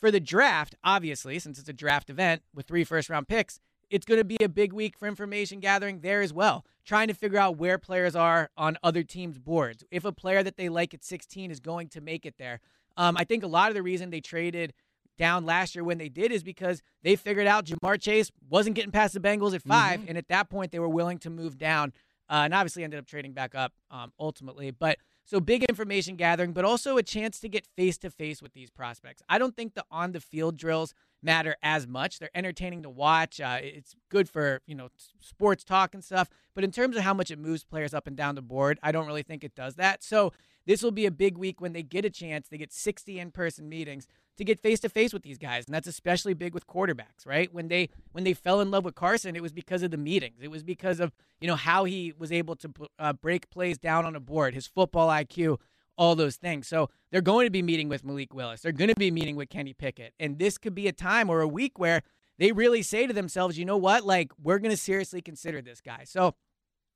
For 0.00 0.10
the 0.10 0.20
draft, 0.20 0.74
obviously, 0.84 1.38
since 1.38 1.58
it's 1.58 1.68
a 1.68 1.72
draft 1.72 2.10
event 2.10 2.42
with 2.54 2.66
three 2.66 2.84
first 2.84 3.08
round 3.08 3.28
picks, 3.28 3.58
it's 3.88 4.04
going 4.04 4.18
to 4.18 4.24
be 4.24 4.36
a 4.42 4.48
big 4.48 4.72
week 4.72 4.98
for 4.98 5.06
information 5.06 5.60
gathering 5.60 6.00
there 6.00 6.20
as 6.20 6.32
well. 6.32 6.64
Trying 6.84 7.08
to 7.08 7.14
figure 7.14 7.38
out 7.38 7.56
where 7.56 7.78
players 7.78 8.14
are 8.14 8.50
on 8.56 8.76
other 8.82 9.02
teams' 9.02 9.38
boards. 9.38 9.84
If 9.90 10.04
a 10.04 10.12
player 10.12 10.42
that 10.42 10.56
they 10.56 10.68
like 10.68 10.92
at 10.92 11.04
16 11.04 11.50
is 11.50 11.60
going 11.60 11.88
to 11.88 12.00
make 12.00 12.26
it 12.26 12.34
there. 12.38 12.60
Um, 12.96 13.16
I 13.18 13.24
think 13.24 13.42
a 13.42 13.48
lot 13.48 13.68
of 13.68 13.74
the 13.74 13.82
reason 13.82 14.10
they 14.10 14.20
traded 14.20 14.72
down 15.18 15.46
last 15.46 15.74
year 15.74 15.84
when 15.84 15.98
they 15.98 16.08
did 16.08 16.30
is 16.30 16.42
because 16.42 16.82
they 17.02 17.16
figured 17.16 17.46
out 17.46 17.64
Ja'Marr 17.66 18.00
Chase 18.00 18.30
wasn't 18.50 18.76
getting 18.76 18.90
past 18.90 19.14
the 19.14 19.20
Bengals 19.20 19.54
at 19.54 19.62
5 19.62 20.00
and 20.08 20.18
at 20.18 20.28
that 20.28 20.50
point 20.50 20.72
they 20.72 20.78
were 20.78 20.88
willing 20.88 21.18
to 21.20 21.30
move 21.30 21.56
down, 21.56 21.92
uh, 22.28 22.42
and 22.44 22.52
obviously 22.54 22.84
ended 22.84 22.98
up 22.98 23.06
trading 23.06 23.32
back 23.32 23.54
up 23.54 23.72
um, 23.90 24.12
ultimately. 24.20 24.70
But 24.70 24.98
so 25.26 25.40
big 25.40 25.64
information 25.64 26.16
gathering, 26.16 26.52
but 26.52 26.64
also 26.64 26.96
a 26.96 27.02
chance 27.02 27.40
to 27.40 27.48
get 27.48 27.66
face 27.66 27.98
to 27.98 28.10
face 28.10 28.40
with 28.40 28.54
these 28.54 28.70
prospects. 28.70 29.22
I 29.28 29.38
don't 29.38 29.54
think 29.54 29.74
the 29.74 29.84
on 29.90 30.12
the 30.12 30.20
field 30.20 30.56
drills 30.56 30.94
matter 31.22 31.56
as 31.62 31.86
much. 31.86 32.18
They're 32.18 32.30
entertaining 32.34 32.82
to 32.82 32.90
watch. 32.90 33.40
Uh, 33.40 33.58
it's 33.62 33.94
good 34.08 34.28
for 34.28 34.60
you 34.66 34.74
know 34.74 34.88
sports 35.20 35.64
talk 35.64 35.94
and 35.94 36.04
stuff. 36.04 36.28
But 36.54 36.64
in 36.64 36.70
terms 36.70 36.96
of 36.96 37.02
how 37.02 37.14
much 37.14 37.30
it 37.30 37.38
moves 37.38 37.64
players 37.64 37.94
up 37.94 38.06
and 38.06 38.16
down 38.16 38.34
the 38.34 38.42
board, 38.42 38.78
I 38.82 38.92
don't 38.92 39.06
really 39.06 39.22
think 39.22 39.44
it 39.44 39.54
does 39.54 39.74
that. 39.76 40.02
So 40.02 40.32
this 40.66 40.82
will 40.82 40.90
be 40.90 41.06
a 41.06 41.10
big 41.10 41.38
week 41.38 41.60
when 41.60 41.72
they 41.72 41.82
get 41.82 42.04
a 42.04 42.10
chance. 42.10 42.48
They 42.48 42.58
get 42.58 42.72
60 42.72 43.18
in 43.18 43.30
person 43.30 43.68
meetings 43.68 44.08
to 44.36 44.44
get 44.44 44.60
face 44.60 44.80
to 44.80 44.88
face 44.88 45.12
with 45.12 45.22
these 45.22 45.38
guys, 45.38 45.64
and 45.66 45.74
that's 45.74 45.86
especially 45.86 46.34
big 46.34 46.52
with 46.52 46.66
quarterbacks, 46.66 47.24
right? 47.24 47.52
When 47.54 47.68
they 47.68 47.88
when 48.12 48.24
they 48.24 48.34
fell 48.34 48.60
in 48.60 48.70
love 48.70 48.84
with 48.84 48.94
Carson, 48.94 49.36
it 49.36 49.42
was 49.42 49.52
because 49.52 49.82
of 49.82 49.90
the 49.90 49.96
meetings. 49.96 50.40
It 50.42 50.50
was 50.50 50.62
because 50.62 51.00
of 51.00 51.12
you 51.40 51.48
know 51.48 51.56
how 51.56 51.84
he 51.84 52.12
was 52.18 52.32
able 52.32 52.56
to 52.56 52.72
uh, 52.98 53.12
break 53.14 53.48
plays 53.48 53.78
down 53.78 54.04
on 54.04 54.14
a 54.14 54.20
board, 54.20 54.54
his 54.54 54.66
football 54.66 55.08
IQ, 55.08 55.58
all 55.96 56.14
those 56.14 56.36
things. 56.36 56.68
So 56.68 56.90
they're 57.10 57.20
going 57.20 57.46
to 57.46 57.50
be 57.50 57.62
meeting 57.62 57.88
with 57.88 58.04
Malik 58.04 58.34
Willis. 58.34 58.62
They're 58.62 58.72
going 58.72 58.90
to 58.90 58.96
be 58.96 59.10
meeting 59.10 59.36
with 59.36 59.48
Kenny 59.48 59.72
Pickett, 59.72 60.14
and 60.18 60.38
this 60.38 60.58
could 60.58 60.74
be 60.74 60.88
a 60.88 60.92
time 60.92 61.30
or 61.30 61.40
a 61.40 61.48
week 61.48 61.78
where 61.78 62.02
they 62.38 62.52
really 62.52 62.82
say 62.82 63.06
to 63.06 63.12
themselves, 63.12 63.58
you 63.58 63.64
know 63.64 63.76
what, 63.76 64.04
like 64.04 64.30
we're 64.42 64.58
going 64.58 64.70
to 64.70 64.76
seriously 64.76 65.22
consider 65.22 65.62
this 65.62 65.80
guy. 65.80 66.02
So 66.04 66.34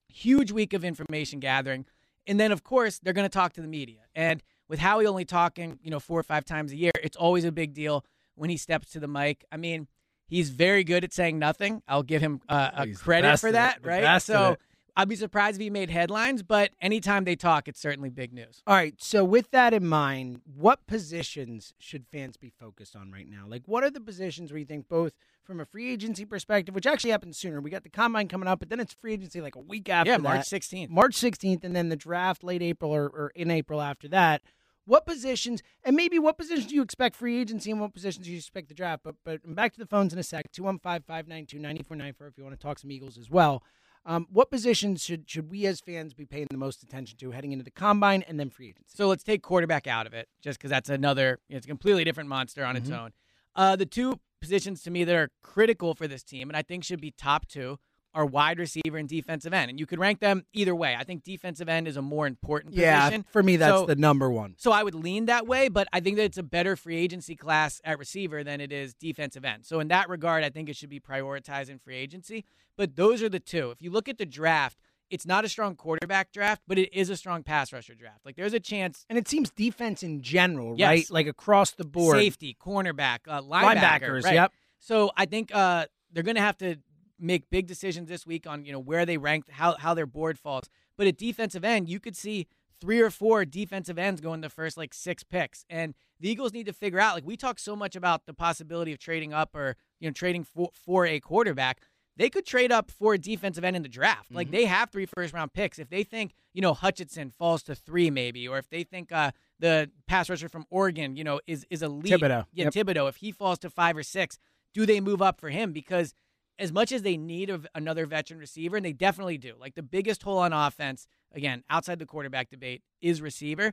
huge 0.08 0.52
week 0.52 0.72
of 0.74 0.84
information 0.84 1.40
gathering. 1.40 1.86
And 2.26 2.38
then, 2.38 2.52
of 2.52 2.62
course, 2.62 2.98
they're 2.98 3.14
going 3.14 3.28
to 3.28 3.32
talk 3.32 3.54
to 3.54 3.62
the 3.62 3.68
media. 3.68 4.00
And 4.14 4.42
with 4.68 4.78
Howie 4.78 5.06
only 5.06 5.24
talking, 5.24 5.78
you 5.82 5.90
know, 5.90 6.00
four 6.00 6.20
or 6.20 6.22
five 6.22 6.44
times 6.44 6.72
a 6.72 6.76
year, 6.76 6.92
it's 7.02 7.16
always 7.16 7.44
a 7.44 7.52
big 7.52 7.72
deal 7.72 8.04
when 8.34 8.50
he 8.50 8.56
steps 8.56 8.90
to 8.90 9.00
the 9.00 9.08
mic. 9.08 9.44
I 9.50 9.56
mean, 9.56 9.88
he's 10.26 10.50
very 10.50 10.84
good 10.84 11.04
at 11.04 11.12
saying 11.12 11.38
nothing. 11.38 11.82
I'll 11.88 12.02
give 12.02 12.20
him 12.20 12.40
uh, 12.48 12.70
a 12.74 12.86
He's 12.86 12.98
credit 12.98 13.38
for 13.40 13.52
that, 13.52 13.84
right? 13.84 14.20
So. 14.22 14.56
I'd 15.00 15.08
be 15.08 15.16
surprised 15.16 15.56
if 15.56 15.62
he 15.62 15.70
made 15.70 15.88
headlines, 15.88 16.42
but 16.42 16.72
anytime 16.78 17.24
they 17.24 17.34
talk, 17.34 17.68
it's 17.68 17.80
certainly 17.80 18.10
big 18.10 18.34
news. 18.34 18.62
All 18.66 18.74
right. 18.74 18.94
So 18.98 19.24
with 19.24 19.50
that 19.50 19.72
in 19.72 19.86
mind, 19.86 20.42
what 20.44 20.86
positions 20.86 21.72
should 21.78 22.04
fans 22.12 22.36
be 22.36 22.50
focused 22.50 22.94
on 22.94 23.10
right 23.10 23.26
now? 23.26 23.46
Like, 23.48 23.62
what 23.64 23.82
are 23.82 23.88
the 23.88 24.02
positions 24.02 24.52
where 24.52 24.58
you 24.58 24.66
think 24.66 24.90
both 24.90 25.14
from 25.42 25.58
a 25.58 25.64
free 25.64 25.90
agency 25.90 26.26
perspective, 26.26 26.74
which 26.74 26.86
actually 26.86 27.12
happens 27.12 27.38
sooner? 27.38 27.62
We 27.62 27.70
got 27.70 27.82
the 27.82 27.88
combine 27.88 28.28
coming 28.28 28.46
up, 28.46 28.58
but 28.58 28.68
then 28.68 28.78
it's 28.78 28.92
free 28.92 29.14
agency 29.14 29.40
like 29.40 29.56
a 29.56 29.60
week 29.60 29.88
after 29.88 30.10
yeah, 30.10 30.18
that. 30.18 30.22
March 30.22 30.40
16th. 30.40 30.90
March 30.90 31.16
16th, 31.16 31.64
and 31.64 31.74
then 31.74 31.88
the 31.88 31.96
draft 31.96 32.44
late 32.44 32.60
April 32.60 32.90
or, 32.90 33.06
or 33.06 33.32
in 33.34 33.50
April 33.50 33.80
after 33.80 34.06
that. 34.08 34.42
What 34.84 35.06
positions, 35.06 35.62
and 35.82 35.96
maybe 35.96 36.18
what 36.18 36.36
positions 36.36 36.66
do 36.66 36.74
you 36.74 36.82
expect 36.82 37.16
free 37.16 37.40
agency 37.40 37.70
and 37.70 37.80
what 37.80 37.94
positions 37.94 38.26
do 38.26 38.32
you 38.32 38.38
expect 38.38 38.68
the 38.68 38.74
draft? 38.74 39.02
But 39.02 39.14
but 39.24 39.40
back 39.54 39.72
to 39.72 39.78
the 39.78 39.86
phones 39.86 40.12
in 40.12 40.18
a 40.18 40.22
sec 40.22 40.52
215 40.52 41.04
592 41.06 41.58
9494 41.58 42.26
if 42.26 42.36
you 42.36 42.44
want 42.44 42.58
to 42.58 42.62
talk 42.62 42.78
some 42.78 42.90
Eagles 42.90 43.16
as 43.16 43.30
well. 43.30 43.62
Um, 44.06 44.26
what 44.30 44.50
positions 44.50 45.02
should, 45.02 45.28
should 45.28 45.50
we 45.50 45.66
as 45.66 45.80
fans 45.80 46.14
be 46.14 46.24
paying 46.24 46.46
the 46.50 46.56
most 46.56 46.82
attention 46.82 47.18
to 47.18 47.32
heading 47.32 47.52
into 47.52 47.64
the 47.64 47.70
combine 47.70 48.22
and 48.22 48.40
then 48.40 48.48
free 48.48 48.68
agency? 48.68 48.94
So 48.96 49.08
let's 49.08 49.22
take 49.22 49.42
quarterback 49.42 49.86
out 49.86 50.06
of 50.06 50.14
it, 50.14 50.28
just 50.42 50.58
because 50.58 50.70
that's 50.70 50.88
another, 50.88 51.38
it's 51.48 51.66
a 51.66 51.68
completely 51.68 52.04
different 52.04 52.28
monster 52.28 52.64
on 52.64 52.76
its 52.76 52.90
own. 52.90 53.10
Uh, 53.54 53.76
the 53.76 53.86
two 53.86 54.18
positions 54.40 54.82
to 54.82 54.90
me 54.90 55.04
that 55.04 55.14
are 55.14 55.28
critical 55.42 55.94
for 55.94 56.08
this 56.08 56.22
team, 56.22 56.48
and 56.48 56.56
I 56.56 56.62
think 56.62 56.82
should 56.82 57.00
be 57.00 57.10
top 57.10 57.46
two, 57.46 57.78
are 58.14 58.26
wide 58.26 58.58
receiver 58.58 58.96
and 58.96 59.08
defensive 59.08 59.52
end. 59.52 59.70
And 59.70 59.78
you 59.78 59.86
could 59.86 59.98
rank 59.98 60.18
them 60.20 60.44
either 60.52 60.74
way. 60.74 60.96
I 60.98 61.04
think 61.04 61.22
defensive 61.22 61.68
end 61.68 61.86
is 61.86 61.96
a 61.96 62.02
more 62.02 62.26
important 62.26 62.74
position. 62.74 63.24
for 63.30 63.42
me, 63.42 63.56
that's 63.56 63.80
So- 63.80 63.86
the 63.86 63.94
number 63.96 64.28
one. 64.30 64.54
So 64.58 64.72
I 64.72 64.82
would 64.82 64.94
lean 64.94 65.26
that 65.26 65.46
way, 65.46 65.68
but 65.68 65.86
I 65.92 66.00
think 66.00 66.16
that 66.16 66.24
it's 66.24 66.38
a 66.38 66.42
better 66.42 66.74
free 66.76 66.96
agency 66.96 67.36
class 67.36 67.80
at 67.84 67.98
receiver 67.98 68.42
than 68.42 68.60
it 68.60 68.72
is 68.72 68.94
defensive 68.94 69.44
end. 69.44 69.64
So 69.64 69.80
in 69.80 69.88
that 69.88 70.08
regard, 70.08 70.42
I 70.44 70.50
think 70.50 70.68
it 70.68 70.76
should 70.76 70.90
be 70.90 70.98
prioritized 71.00 71.68
in 71.68 71.78
free 71.78 71.96
agency. 71.96 72.44
But 72.76 72.96
those 72.96 73.22
are 73.22 73.28
the 73.28 73.40
two. 73.40 73.70
If 73.70 73.80
you 73.82 73.90
look 73.90 74.08
at 74.08 74.18
the 74.18 74.26
draft, 74.26 74.78
it's 75.10 75.26
not 75.26 75.44
a 75.44 75.48
strong 75.48 75.74
quarterback 75.76 76.32
draft, 76.32 76.62
but 76.68 76.78
it 76.78 76.92
is 76.92 77.10
a 77.10 77.16
strong 77.16 77.42
pass 77.42 77.72
rusher 77.72 77.94
draft. 77.94 78.20
Like 78.24 78.36
there's 78.36 78.54
a 78.54 78.60
chance. 78.60 79.04
And 79.08 79.18
it 79.18 79.28
seems 79.28 79.50
defense 79.50 80.02
in 80.02 80.22
general, 80.22 80.76
Yes. 80.78 80.86
right? 80.88 81.10
Like 81.10 81.26
across 81.26 81.72
the 81.72 81.84
board. 81.84 82.16
Safety, 82.16 82.56
cornerback, 82.60 83.20
uh, 83.28 83.40
linebacker, 83.42 83.76
Linebackers, 84.00 84.24
right. 84.24 84.34
yep. 84.34 84.52
So 84.78 85.10
I 85.16 85.26
think 85.26 85.54
uh, 85.54 85.86
they're 86.12 86.22
going 86.22 86.36
to 86.36 86.40
have 86.42 86.56
to 86.58 86.76
make 87.20 87.50
big 87.50 87.66
decisions 87.66 88.08
this 88.08 88.26
week 88.26 88.46
on 88.46 88.64
you 88.64 88.72
know 88.72 88.78
where 88.80 89.04
they 89.06 89.18
rank, 89.18 89.44
how 89.50 89.76
how 89.76 89.94
their 89.94 90.06
board 90.06 90.38
falls. 90.38 90.68
But 90.96 91.06
at 91.06 91.16
defensive 91.16 91.64
end, 91.64 91.88
you 91.88 92.00
could 92.00 92.16
see 92.16 92.46
three 92.80 93.00
or 93.00 93.10
four 93.10 93.44
defensive 93.44 93.98
ends 93.98 94.20
going 94.20 94.40
the 94.40 94.48
first 94.48 94.76
like 94.76 94.94
six 94.94 95.22
picks, 95.22 95.64
and 95.68 95.94
the 96.18 96.30
Eagles 96.30 96.52
need 96.52 96.66
to 96.66 96.72
figure 96.72 96.98
out. 97.00 97.14
Like 97.14 97.26
we 97.26 97.36
talk 97.36 97.58
so 97.58 97.76
much 97.76 97.94
about 97.96 98.26
the 98.26 98.34
possibility 98.34 98.92
of 98.92 98.98
trading 98.98 99.32
up 99.32 99.54
or 99.54 99.76
you 99.98 100.08
know 100.08 100.12
trading 100.12 100.44
for 100.44 100.70
for 100.72 101.06
a 101.06 101.20
quarterback. 101.20 101.80
They 102.16 102.28
could 102.28 102.44
trade 102.44 102.70
up 102.70 102.90
for 102.90 103.14
a 103.14 103.18
defensive 103.18 103.64
end 103.64 103.76
in 103.76 103.82
the 103.82 103.88
draft. 103.88 104.30
Like 104.30 104.50
they 104.50 104.66
have 104.66 104.90
three 104.90 105.06
first 105.06 105.32
round 105.32 105.54
picks. 105.54 105.78
If 105.78 105.88
they 105.88 106.02
think 106.02 106.34
you 106.52 106.60
know 106.60 106.74
Hutchinson 106.74 107.30
falls 107.30 107.62
to 107.64 107.74
three, 107.74 108.10
maybe, 108.10 108.46
or 108.46 108.58
if 108.58 108.68
they 108.68 108.82
think 108.82 109.10
uh, 109.10 109.30
the 109.58 109.90
pass 110.06 110.28
rusher 110.28 110.48
from 110.48 110.66
Oregon, 110.70 111.16
you 111.16 111.24
know, 111.24 111.40
is 111.46 111.64
is 111.70 111.82
elite. 111.82 112.12
Thibodeaux. 112.12 112.46
Yeah, 112.52 112.68
Yep. 112.72 112.74
Thibodeaux. 112.74 113.08
If 113.08 113.16
he 113.16 113.32
falls 113.32 113.58
to 113.60 113.70
five 113.70 113.96
or 113.96 114.02
six, 114.02 114.38
do 114.74 114.84
they 114.84 115.00
move 115.00 115.22
up 115.22 115.40
for 115.40 115.48
him? 115.48 115.72
Because 115.72 116.12
as 116.60 116.72
much 116.72 116.92
as 116.92 117.02
they 117.02 117.16
need 117.16 117.50
a, 117.50 117.62
another 117.74 118.06
veteran 118.06 118.38
receiver, 118.38 118.76
and 118.76 118.84
they 118.84 118.92
definitely 118.92 119.38
do, 119.38 119.54
like 119.58 119.74
the 119.74 119.82
biggest 119.82 120.22
hole 120.22 120.38
on 120.38 120.52
offense, 120.52 121.08
again, 121.32 121.64
outside 121.70 121.98
the 121.98 122.06
quarterback 122.06 122.50
debate, 122.50 122.82
is 123.00 123.22
receiver. 123.22 123.72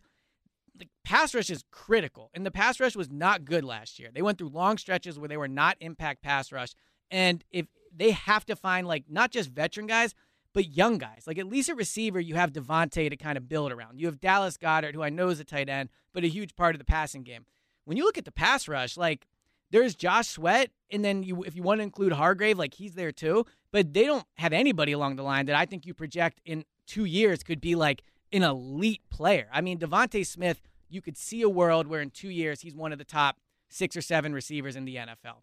The 0.74 0.88
pass 1.04 1.36
rush 1.36 1.50
is 1.50 1.64
critical, 1.72 2.32
and 2.34 2.46
the 2.46 2.52
pass 2.52 2.80
rush 2.80 2.96
was 2.96 3.10
not 3.10 3.46
good 3.46 3.66
last 3.66 4.00
year. 4.00 4.10
They 4.14 4.22
went 4.22 4.38
through 4.38 4.50
long 4.50 4.78
stretches 4.78 5.20
where 5.20 5.28
they 5.28 5.38
were 5.38 5.48
not 5.48 5.78
impact 5.82 6.24
pass 6.24 6.52
rush, 6.52 6.74
and 7.12 7.44
if 7.52 7.68
they 7.96 8.12
have 8.12 8.46
to 8.46 8.56
find 8.56 8.88
like 8.88 9.06
not 9.10 9.32
just 9.32 9.50
veteran 9.50 9.88
guys, 9.88 10.16
but 10.54 10.76
young 10.76 10.98
guys, 10.98 11.26
like 11.28 11.38
at 11.38 11.48
least 11.48 11.70
a 11.70 11.76
receiver, 11.76 12.20
you 12.20 12.36
have 12.36 12.54
DeVonta 12.54 13.10
to 13.10 13.18
kind 13.18 13.38
of 13.38 13.50
build 13.50 13.72
around. 13.72 14.00
You 14.00 14.08
have 14.08 14.20
Dallas 14.20 14.58
Goedert, 14.58 14.96
who 14.96 15.04
I 15.04 15.10
know 15.10 15.30
is 15.30 15.40
a 15.40 15.44
tight 15.44 15.70
end, 15.70 15.90
but 16.14 16.24
a 16.24 16.28
huge 16.28 16.56
part 16.56 16.74
of 16.74 16.80
the 16.80 16.86
passing 16.86 17.24
game. 17.24 17.46
When 17.86 17.98
you 17.98 18.04
look 18.04 18.18
at 18.18 18.26
the 18.26 18.32
pass 18.32 18.68
rush, 18.68 18.98
like 18.98 19.28
there's 19.72 19.96
Josh 19.96 20.30
Sweat, 20.30 20.72
and 20.92 21.04
then 21.04 21.24
you 21.24 21.44
if 21.44 21.56
you 21.56 21.64
want 21.64 21.80
to 21.80 21.84
include 21.84 22.14
Hargrave, 22.14 22.58
like 22.58 22.74
he's 22.74 22.94
there 22.94 23.12
too. 23.12 23.46
But 23.72 23.94
they 23.94 24.06
don't 24.06 24.26
have 24.38 24.54
anybody 24.54 24.94
along 24.94 25.18
the 25.18 25.24
line 25.24 25.46
that 25.48 25.56
I 25.56 25.66
think 25.66 25.86
you 25.86 25.94
project 25.94 26.42
in 26.46 26.64
two 26.86 27.06
years 27.06 27.44
could 27.44 27.60
be 27.60 27.76
like 27.76 28.02
an 28.32 28.44
elite 28.44 29.02
player. 29.10 29.48
I 29.52 29.62
mean, 29.62 29.78
DeVonta 29.80 30.26
Smith, 30.26 30.62
you 30.90 31.02
could 31.02 31.18
see 31.18 31.42
a 31.42 31.50
world 31.50 31.88
where 31.88 32.02
in 32.02 32.10
two 32.10 32.30
years 32.30 32.62
he's 32.62 32.76
one 32.76 32.92
of 32.92 32.98
the 32.98 33.06
top 33.06 33.38
six 33.70 33.96
or 33.96 34.02
seven 34.02 34.34
receivers 34.34 34.76
in 34.76 34.86
the 34.86 34.96
NFL. 34.96 35.42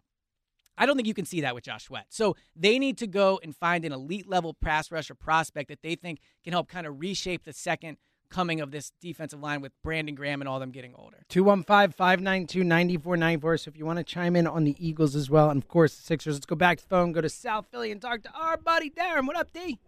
I 0.77 0.85
don't 0.85 0.95
think 0.95 1.07
you 1.07 1.13
can 1.13 1.25
see 1.25 1.41
that 1.41 1.55
with 1.55 1.63
Josh 1.63 1.85
Sweat. 1.85 2.07
So 2.09 2.35
they 2.55 2.79
need 2.79 2.97
to 2.97 3.07
go 3.07 3.39
and 3.41 3.55
find 3.55 3.85
an 3.85 3.93
elite 3.93 4.27
level 4.27 4.53
pass 4.53 4.91
rusher 4.91 5.15
prospect 5.15 5.69
that 5.69 5.81
they 5.81 5.95
think 5.95 6.19
can 6.43 6.51
help 6.51 6.67
kind 6.67 6.85
of 6.85 6.99
reshape 6.99 7.43
the 7.43 7.53
second 7.53 7.97
coming 8.29 8.61
of 8.61 8.71
this 8.71 8.91
defensive 9.01 9.41
line 9.41 9.61
with 9.61 9.71
Brandon 9.81 10.15
Graham 10.15 10.41
and 10.41 10.47
all 10.47 10.59
them 10.59 10.71
getting 10.71 10.93
older. 10.95 11.25
215 11.29 11.91
592 11.91 12.63
9494. 12.63 13.57
So 13.57 13.69
if 13.69 13.77
you 13.77 13.85
want 13.85 13.97
to 13.97 14.03
chime 14.03 14.35
in 14.35 14.47
on 14.47 14.63
the 14.63 14.75
Eagles 14.79 15.15
as 15.15 15.29
well, 15.29 15.49
and 15.49 15.61
of 15.61 15.67
course 15.67 15.95
the 15.95 16.03
Sixers, 16.03 16.35
let's 16.35 16.45
go 16.45 16.55
back 16.55 16.77
to 16.77 16.83
the 16.83 16.89
phone, 16.89 17.11
go 17.11 17.21
to 17.21 17.29
South 17.29 17.67
Philly, 17.71 17.91
and 17.91 18.01
talk 18.01 18.23
to 18.23 18.31
our 18.33 18.57
buddy 18.57 18.89
Darren. 18.89 19.27
What 19.27 19.37
up, 19.37 19.53
D? 19.53 19.79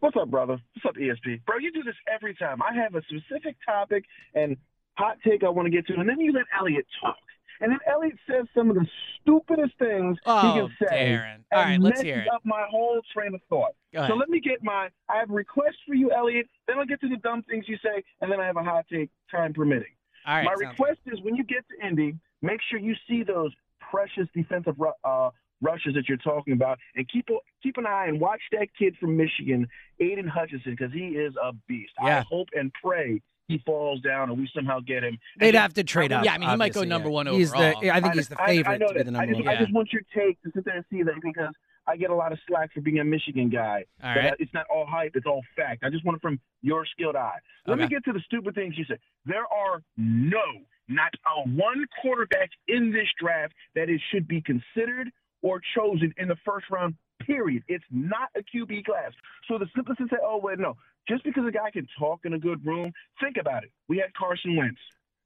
What's 0.00 0.16
up, 0.16 0.30
brother? 0.30 0.58
What's 0.74 0.86
up, 0.86 0.94
ESP? 0.96 1.44
Bro, 1.44 1.58
you 1.58 1.70
do 1.72 1.82
this 1.82 1.94
every 2.12 2.34
time. 2.34 2.62
I 2.62 2.74
have 2.74 2.94
a 2.94 3.02
specific 3.02 3.56
topic 3.66 4.04
and 4.34 4.56
hot 4.94 5.18
take 5.26 5.44
I 5.44 5.50
want 5.50 5.66
to 5.66 5.70
get 5.70 5.86
to, 5.88 5.94
and 5.94 6.08
then 6.08 6.20
you 6.20 6.32
let 6.32 6.46
Elliot 6.58 6.86
talk. 7.02 7.16
And 7.60 7.70
then 7.72 7.78
Elliot 7.86 8.16
says 8.28 8.46
some 8.54 8.70
of 8.70 8.76
the 8.76 8.86
stupidest 9.20 9.78
things 9.78 10.16
Oh, 10.26 10.40
he 10.40 10.60
can 10.60 10.88
say. 10.88 11.10
Darren. 11.10 11.38
All 11.52 11.62
right, 11.64 11.80
let's 11.80 12.00
hear 12.00 12.20
it. 12.20 12.28
up 12.32 12.40
my 12.44 12.64
whole 12.70 13.00
train 13.12 13.34
of 13.34 13.40
thought. 13.48 13.72
So 13.94 14.14
let 14.14 14.28
me 14.28 14.40
get 14.40 14.62
my. 14.62 14.88
I 15.08 15.16
have 15.18 15.30
a 15.30 15.34
request 15.34 15.76
for 15.86 15.94
you, 15.94 16.10
Elliot. 16.12 16.46
Then 16.66 16.78
I'll 16.78 16.86
get 16.86 17.00
to 17.02 17.08
the 17.08 17.16
dumb 17.18 17.42
things 17.42 17.66
you 17.68 17.76
say, 17.84 18.02
and 18.20 18.30
then 18.30 18.40
I 18.40 18.46
have 18.46 18.56
a 18.56 18.62
hot 18.62 18.86
take, 18.90 19.10
time 19.30 19.52
permitting. 19.52 19.92
All 20.26 20.36
right, 20.36 20.44
my 20.44 20.52
request 20.52 21.00
is 21.06 21.20
when 21.22 21.34
you 21.34 21.44
get 21.44 21.64
to 21.68 21.86
Indy, 21.86 22.14
make 22.42 22.60
sure 22.70 22.78
you 22.78 22.94
see 23.08 23.22
those 23.22 23.52
precious 23.90 24.28
defensive 24.34 24.76
uh, 25.04 25.30
rushes 25.60 25.94
that 25.94 26.08
you're 26.08 26.18
talking 26.18 26.52
about, 26.54 26.78
and 26.94 27.08
keep 27.08 27.28
keep 27.62 27.76
an 27.78 27.86
eye 27.86 28.06
and 28.06 28.20
watch 28.20 28.40
that 28.52 28.68
kid 28.78 28.96
from 28.98 29.16
Michigan, 29.16 29.66
Aidan 29.98 30.28
Hutchinson, 30.28 30.72
because 30.78 30.92
he 30.92 31.08
is 31.08 31.34
a 31.42 31.52
beast. 31.68 31.92
Yeah. 32.02 32.18
I 32.18 32.20
hope 32.20 32.48
and 32.54 32.72
pray 32.82 33.20
he 33.50 33.58
falls 33.66 34.00
down 34.00 34.30
and 34.30 34.38
we 34.38 34.48
somehow 34.54 34.80
get 34.80 35.02
him. 35.02 35.18
They'd 35.38 35.48
And 35.48 35.56
have 35.56 35.74
to 35.74 35.84
trade 35.84 36.12
up. 36.12 36.24
Yeah, 36.24 36.34
I 36.34 36.38
mean, 36.38 36.48
he 36.48 36.56
might 36.56 36.72
go 36.72 36.84
number 36.84 37.08
yeah. 37.08 37.14
one 37.14 37.26
He's 37.26 37.52
overall. 37.52 37.80
The, 37.80 37.90
I 37.90 38.00
think 38.00 38.14
he's 38.14 38.28
the 38.28 38.36
favorite 38.36 38.72
I, 38.72 38.76
know 38.78 38.88
to 38.88 38.94
be 38.94 39.02
the 39.02 39.08
I 39.10 39.12
number 39.12 39.32
just, 39.34 39.44
one. 39.44 39.56
I 39.56 39.60
just 39.60 39.72
want 39.72 39.92
your 39.92 40.02
take 40.14 40.40
to 40.42 40.50
sit 40.54 40.64
there 40.64 40.76
and 40.76 40.84
see 40.90 41.02
that 41.02 41.14
because 41.22 41.52
I 41.86 41.96
get 41.96 42.10
a 42.10 42.14
lot 42.14 42.32
of 42.32 42.38
slack 42.46 42.72
for 42.72 42.80
being 42.80 43.00
a 43.00 43.04
Michigan 43.04 43.50
guy. 43.50 43.84
All 44.02 44.14
right. 44.14 44.34
it's 44.38 44.54
not 44.54 44.66
all 44.72 44.86
hype; 44.86 45.12
it's 45.14 45.26
all 45.26 45.42
fact. 45.56 45.82
I 45.84 45.90
just 45.90 46.04
want 46.04 46.16
it 46.16 46.22
from 46.22 46.38
your 46.62 46.86
skilled 46.86 47.16
eye. 47.16 47.38
Let 47.66 47.78
me 47.78 47.88
get 47.88 48.04
to 48.04 48.12
the 48.12 48.20
stupid 48.26 48.54
things 48.54 48.74
you 48.78 48.84
said. 48.86 48.98
There 49.26 49.46
are 49.52 49.82
no, 49.96 50.42
not 50.88 51.12
a 51.26 51.48
one 51.48 51.84
quarterback 52.00 52.50
in 52.68 52.92
this 52.92 53.08
draft 53.20 53.54
that 53.74 53.88
it 53.88 54.00
should 54.12 54.28
be 54.28 54.40
considered 54.42 55.10
or 55.42 55.60
chosen 55.74 56.12
in 56.16 56.28
the 56.28 56.36
first 56.44 56.66
round. 56.70 56.94
Period. 57.26 57.62
It's 57.68 57.84
not 57.90 58.28
a 58.36 58.40
QB 58.40 58.84
class. 58.84 59.12
So 59.48 59.58
the 59.58 59.66
simplest 59.74 59.98
to 60.00 60.06
say, 60.08 60.16
oh 60.22 60.40
wait, 60.42 60.58
no. 60.58 60.76
Just 61.08 61.24
because 61.24 61.44
a 61.46 61.50
guy 61.50 61.70
can 61.70 61.86
talk 61.98 62.20
in 62.24 62.34
a 62.34 62.38
good 62.38 62.64
room, 62.64 62.92
think 63.20 63.36
about 63.40 63.64
it. 63.64 63.70
We 63.88 63.98
had 63.98 64.12
Carson 64.14 64.56
Wentz. 64.56 64.78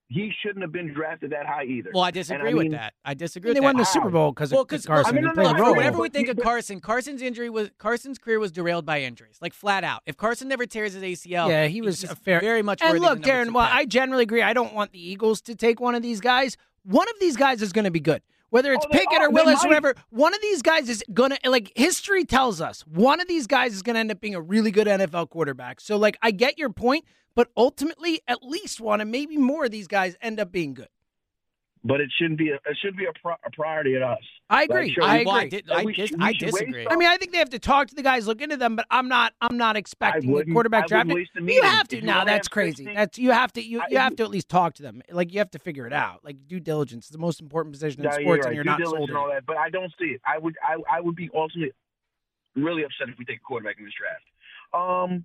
He 0.08 0.30
shouldn't 0.42 0.60
have 0.62 0.70
been 0.70 0.92
drafted 0.92 1.30
that 1.32 1.46
high 1.46 1.64
either. 1.64 1.90
Well, 1.92 2.02
I 2.04 2.08
And 2.08 2.14
disagree 2.14 2.50
I 2.50 2.54
with 2.54 2.62
mean, 2.64 2.72
that. 2.72 2.92
I 3.04 3.14
disagree 3.14 3.50
with 3.50 3.56
that. 3.56 3.60
They 3.60 3.66
with 3.66 3.74
won 3.74 3.76
that. 3.76 3.82
the 3.82 3.84
Super 3.86 4.10
Bowl 4.10 4.32
because 4.32 4.52
Well, 4.52 4.60
of 4.62 4.68
'cause- 4.68 4.84
Carson. 4.86 5.10
I 5.10 5.12
mean, 5.20 5.24
he 5.24 5.28
no, 5.28 5.34
played 5.34 5.44
no, 5.44 5.50
a 5.50 5.54
I- 5.64 5.66
Look, 5.68 5.76
whatever 5.76 5.98
we 6.02 6.08
think 6.10 6.28
of 6.28 6.36
Carson, 6.38 6.80
Carson's 6.80 7.22
injury 7.22 7.48
was 7.48 7.70
Carson's 7.78 8.18
career 8.18 8.38
was 8.38 8.52
derailed 8.52 8.84
by 8.84 9.00
injuries, 9.00 9.38
like 9.40 9.54
flat 9.54 9.82
out. 9.82 10.02
If 10.06 10.16
Carson 10.16 10.46
never 10.48 10.66
tears 10.66 10.92
his 10.92 11.02
ACL, 11.02 11.48
Yeah, 11.48 11.66
he 11.68 11.80
was 11.80 12.02
he's 12.02 12.10
a 12.10 12.16
fair. 12.16 12.40
very 12.40 12.62
much. 12.62 12.82
And 12.82 12.98
look, 13.00 13.12
of 13.18 13.22
the 13.22 13.28
number 13.28 13.44
Darren. 13.44 13.46
two 13.48 13.54
Well. 13.54 13.68
I 13.70 13.86
generally 13.86 14.22
agree. 14.24 14.42
I 14.42 14.52
don't 14.52 14.74
want 14.74 14.92
the 14.92 15.00
Eagles 15.00 15.40
to 15.42 15.54
take 15.54 15.80
one 15.80 15.94
of 15.94 16.02
these 16.02 16.20
guys. 16.20 16.56
One 16.84 17.08
of 17.08 17.14
these 17.18 17.36
guys 17.36 17.62
is 17.62 17.72
going 17.72 17.86
to 17.86 17.90
be 17.90 18.00
good. 18.00 18.22
Whether 18.54 18.72
it's 18.72 18.86
Oh, 18.86 18.88
Pickett 18.88 19.18
are. 19.18 19.26
or 19.26 19.30
Willis, 19.30 19.64
might. 19.64 19.68
whatever, 19.68 19.96
one 20.10 20.32
of 20.32 20.40
these 20.40 20.62
guys 20.62 20.88
is 20.88 21.02
gonna 21.12 21.36
like 21.44 21.72
history 21.74 22.24
tells 22.24 22.60
us 22.60 22.82
one 22.82 23.20
of 23.20 23.26
these 23.26 23.48
guys 23.48 23.74
is 23.74 23.82
gonna 23.82 23.98
end 23.98 24.12
up 24.12 24.20
being 24.20 24.36
a 24.36 24.40
really 24.40 24.70
good 24.70 24.86
NFL 24.86 25.28
quarterback. 25.28 25.80
So 25.80 25.96
like 25.96 26.16
I 26.22 26.30
get 26.30 26.56
your 26.56 26.70
point, 26.70 27.04
but 27.34 27.48
ultimately 27.56 28.20
at 28.28 28.44
least 28.44 28.80
one 28.80 29.00
and 29.00 29.10
maybe 29.10 29.36
more 29.36 29.64
of 29.64 29.72
these 29.72 29.88
guys 29.88 30.14
end 30.22 30.38
up 30.38 30.52
being 30.52 30.72
good. 30.72 30.86
But 31.86 32.00
it 32.00 32.10
shouldn't 32.18 32.38
be 32.38 32.48
a 32.50 32.54
it 32.54 32.76
should 32.82 32.96
be 32.96 33.04
a, 33.04 33.12
pri- 33.20 33.36
a 33.44 33.50
priority 33.50 33.94
at 33.94 34.02
us. 34.02 34.18
I 34.50 34.60
Like, 34.62 34.70
agree. 34.70 34.92
sure, 34.94 35.04
I 35.04 35.18
we- 35.18 35.24
well, 35.26 35.34
I, 35.34 35.38
agree. 35.42 35.50
did, 35.50 35.70
I, 35.70 35.84
dis- 35.84 36.08
should- 36.08 36.22
I 36.22 36.32
disagree. 36.32 36.86
I 36.88 36.96
mean, 36.96 37.08
I 37.08 37.16
think 37.18 37.32
they 37.32 37.38
have 37.38 37.50
to 37.50 37.58
talk 37.58 37.88
to 37.88 37.94
the 37.94 38.02
guys, 38.02 38.26
look 38.26 38.40
into 38.40 38.56
them, 38.56 38.74
but 38.76 38.86
I'm 38.90 39.08
not. 39.08 39.32
I'm 39.40 39.56
not 39.56 39.76
expecting 39.76 40.34
the 40.34 40.44
quarterback 40.46 40.86
draft. 40.86 41.08
wouldn't 41.08 41.30
waste 41.36 41.48
a 41.48 41.52
You 41.52 41.62
have 41.62 41.88
to. 41.88 41.96
If 41.98 42.02
you 42.02 42.06
No, 42.08 42.24
that's 42.24 42.48
crazy. 42.48 42.84
60 42.84 42.94
That's 42.94 43.18
you 43.18 43.30
have 43.32 43.52
to. 43.54 43.62
You, 43.62 43.80
I- 43.80 43.86
you 43.90 43.98
have 43.98 44.16
to 44.16 44.22
at 44.24 44.30
least 44.30 44.48
talk 44.48 44.74
to 44.74 44.82
them. 44.82 45.02
Like 45.10 45.32
you 45.32 45.38
have 45.40 45.50
to 45.52 45.58
figure 45.58 45.86
it 45.86 45.92
out. 45.92 46.24
Like 46.24 46.46
due 46.46 46.60
diligence 46.60 47.04
is 47.06 47.10
the 47.10 47.18
most 47.18 47.40
important 47.40 47.74
position 47.74 48.00
in 48.00 48.04
Yeah, 48.04 48.12
sports, 48.12 48.24
you're 48.26 48.34
and 48.36 48.44
right. 48.46 48.54
you're 48.54 48.64
Due 48.64 48.70
not 48.84 48.90
sold. 48.96 49.08
and 49.10 49.18
all 49.18 49.28
that, 49.30 49.44
but 49.46 49.56
I 49.56 49.70
don't 49.70 49.92
see 49.98 50.06
it. 50.06 50.20
I 50.26 50.38
would 50.38 50.56
I, 50.66 50.76
I 50.96 51.00
would 51.00 51.16
be 51.16 51.28
ultimately 51.34 51.72
really 52.56 52.84
upset 52.84 53.08
if 53.08 53.18
we 53.18 53.24
take 53.24 53.38
a 53.38 53.40
quarterback 53.40 53.76
in 53.78 53.84
this 53.84 53.94
draft. 53.98 54.24
Um, 54.72 55.24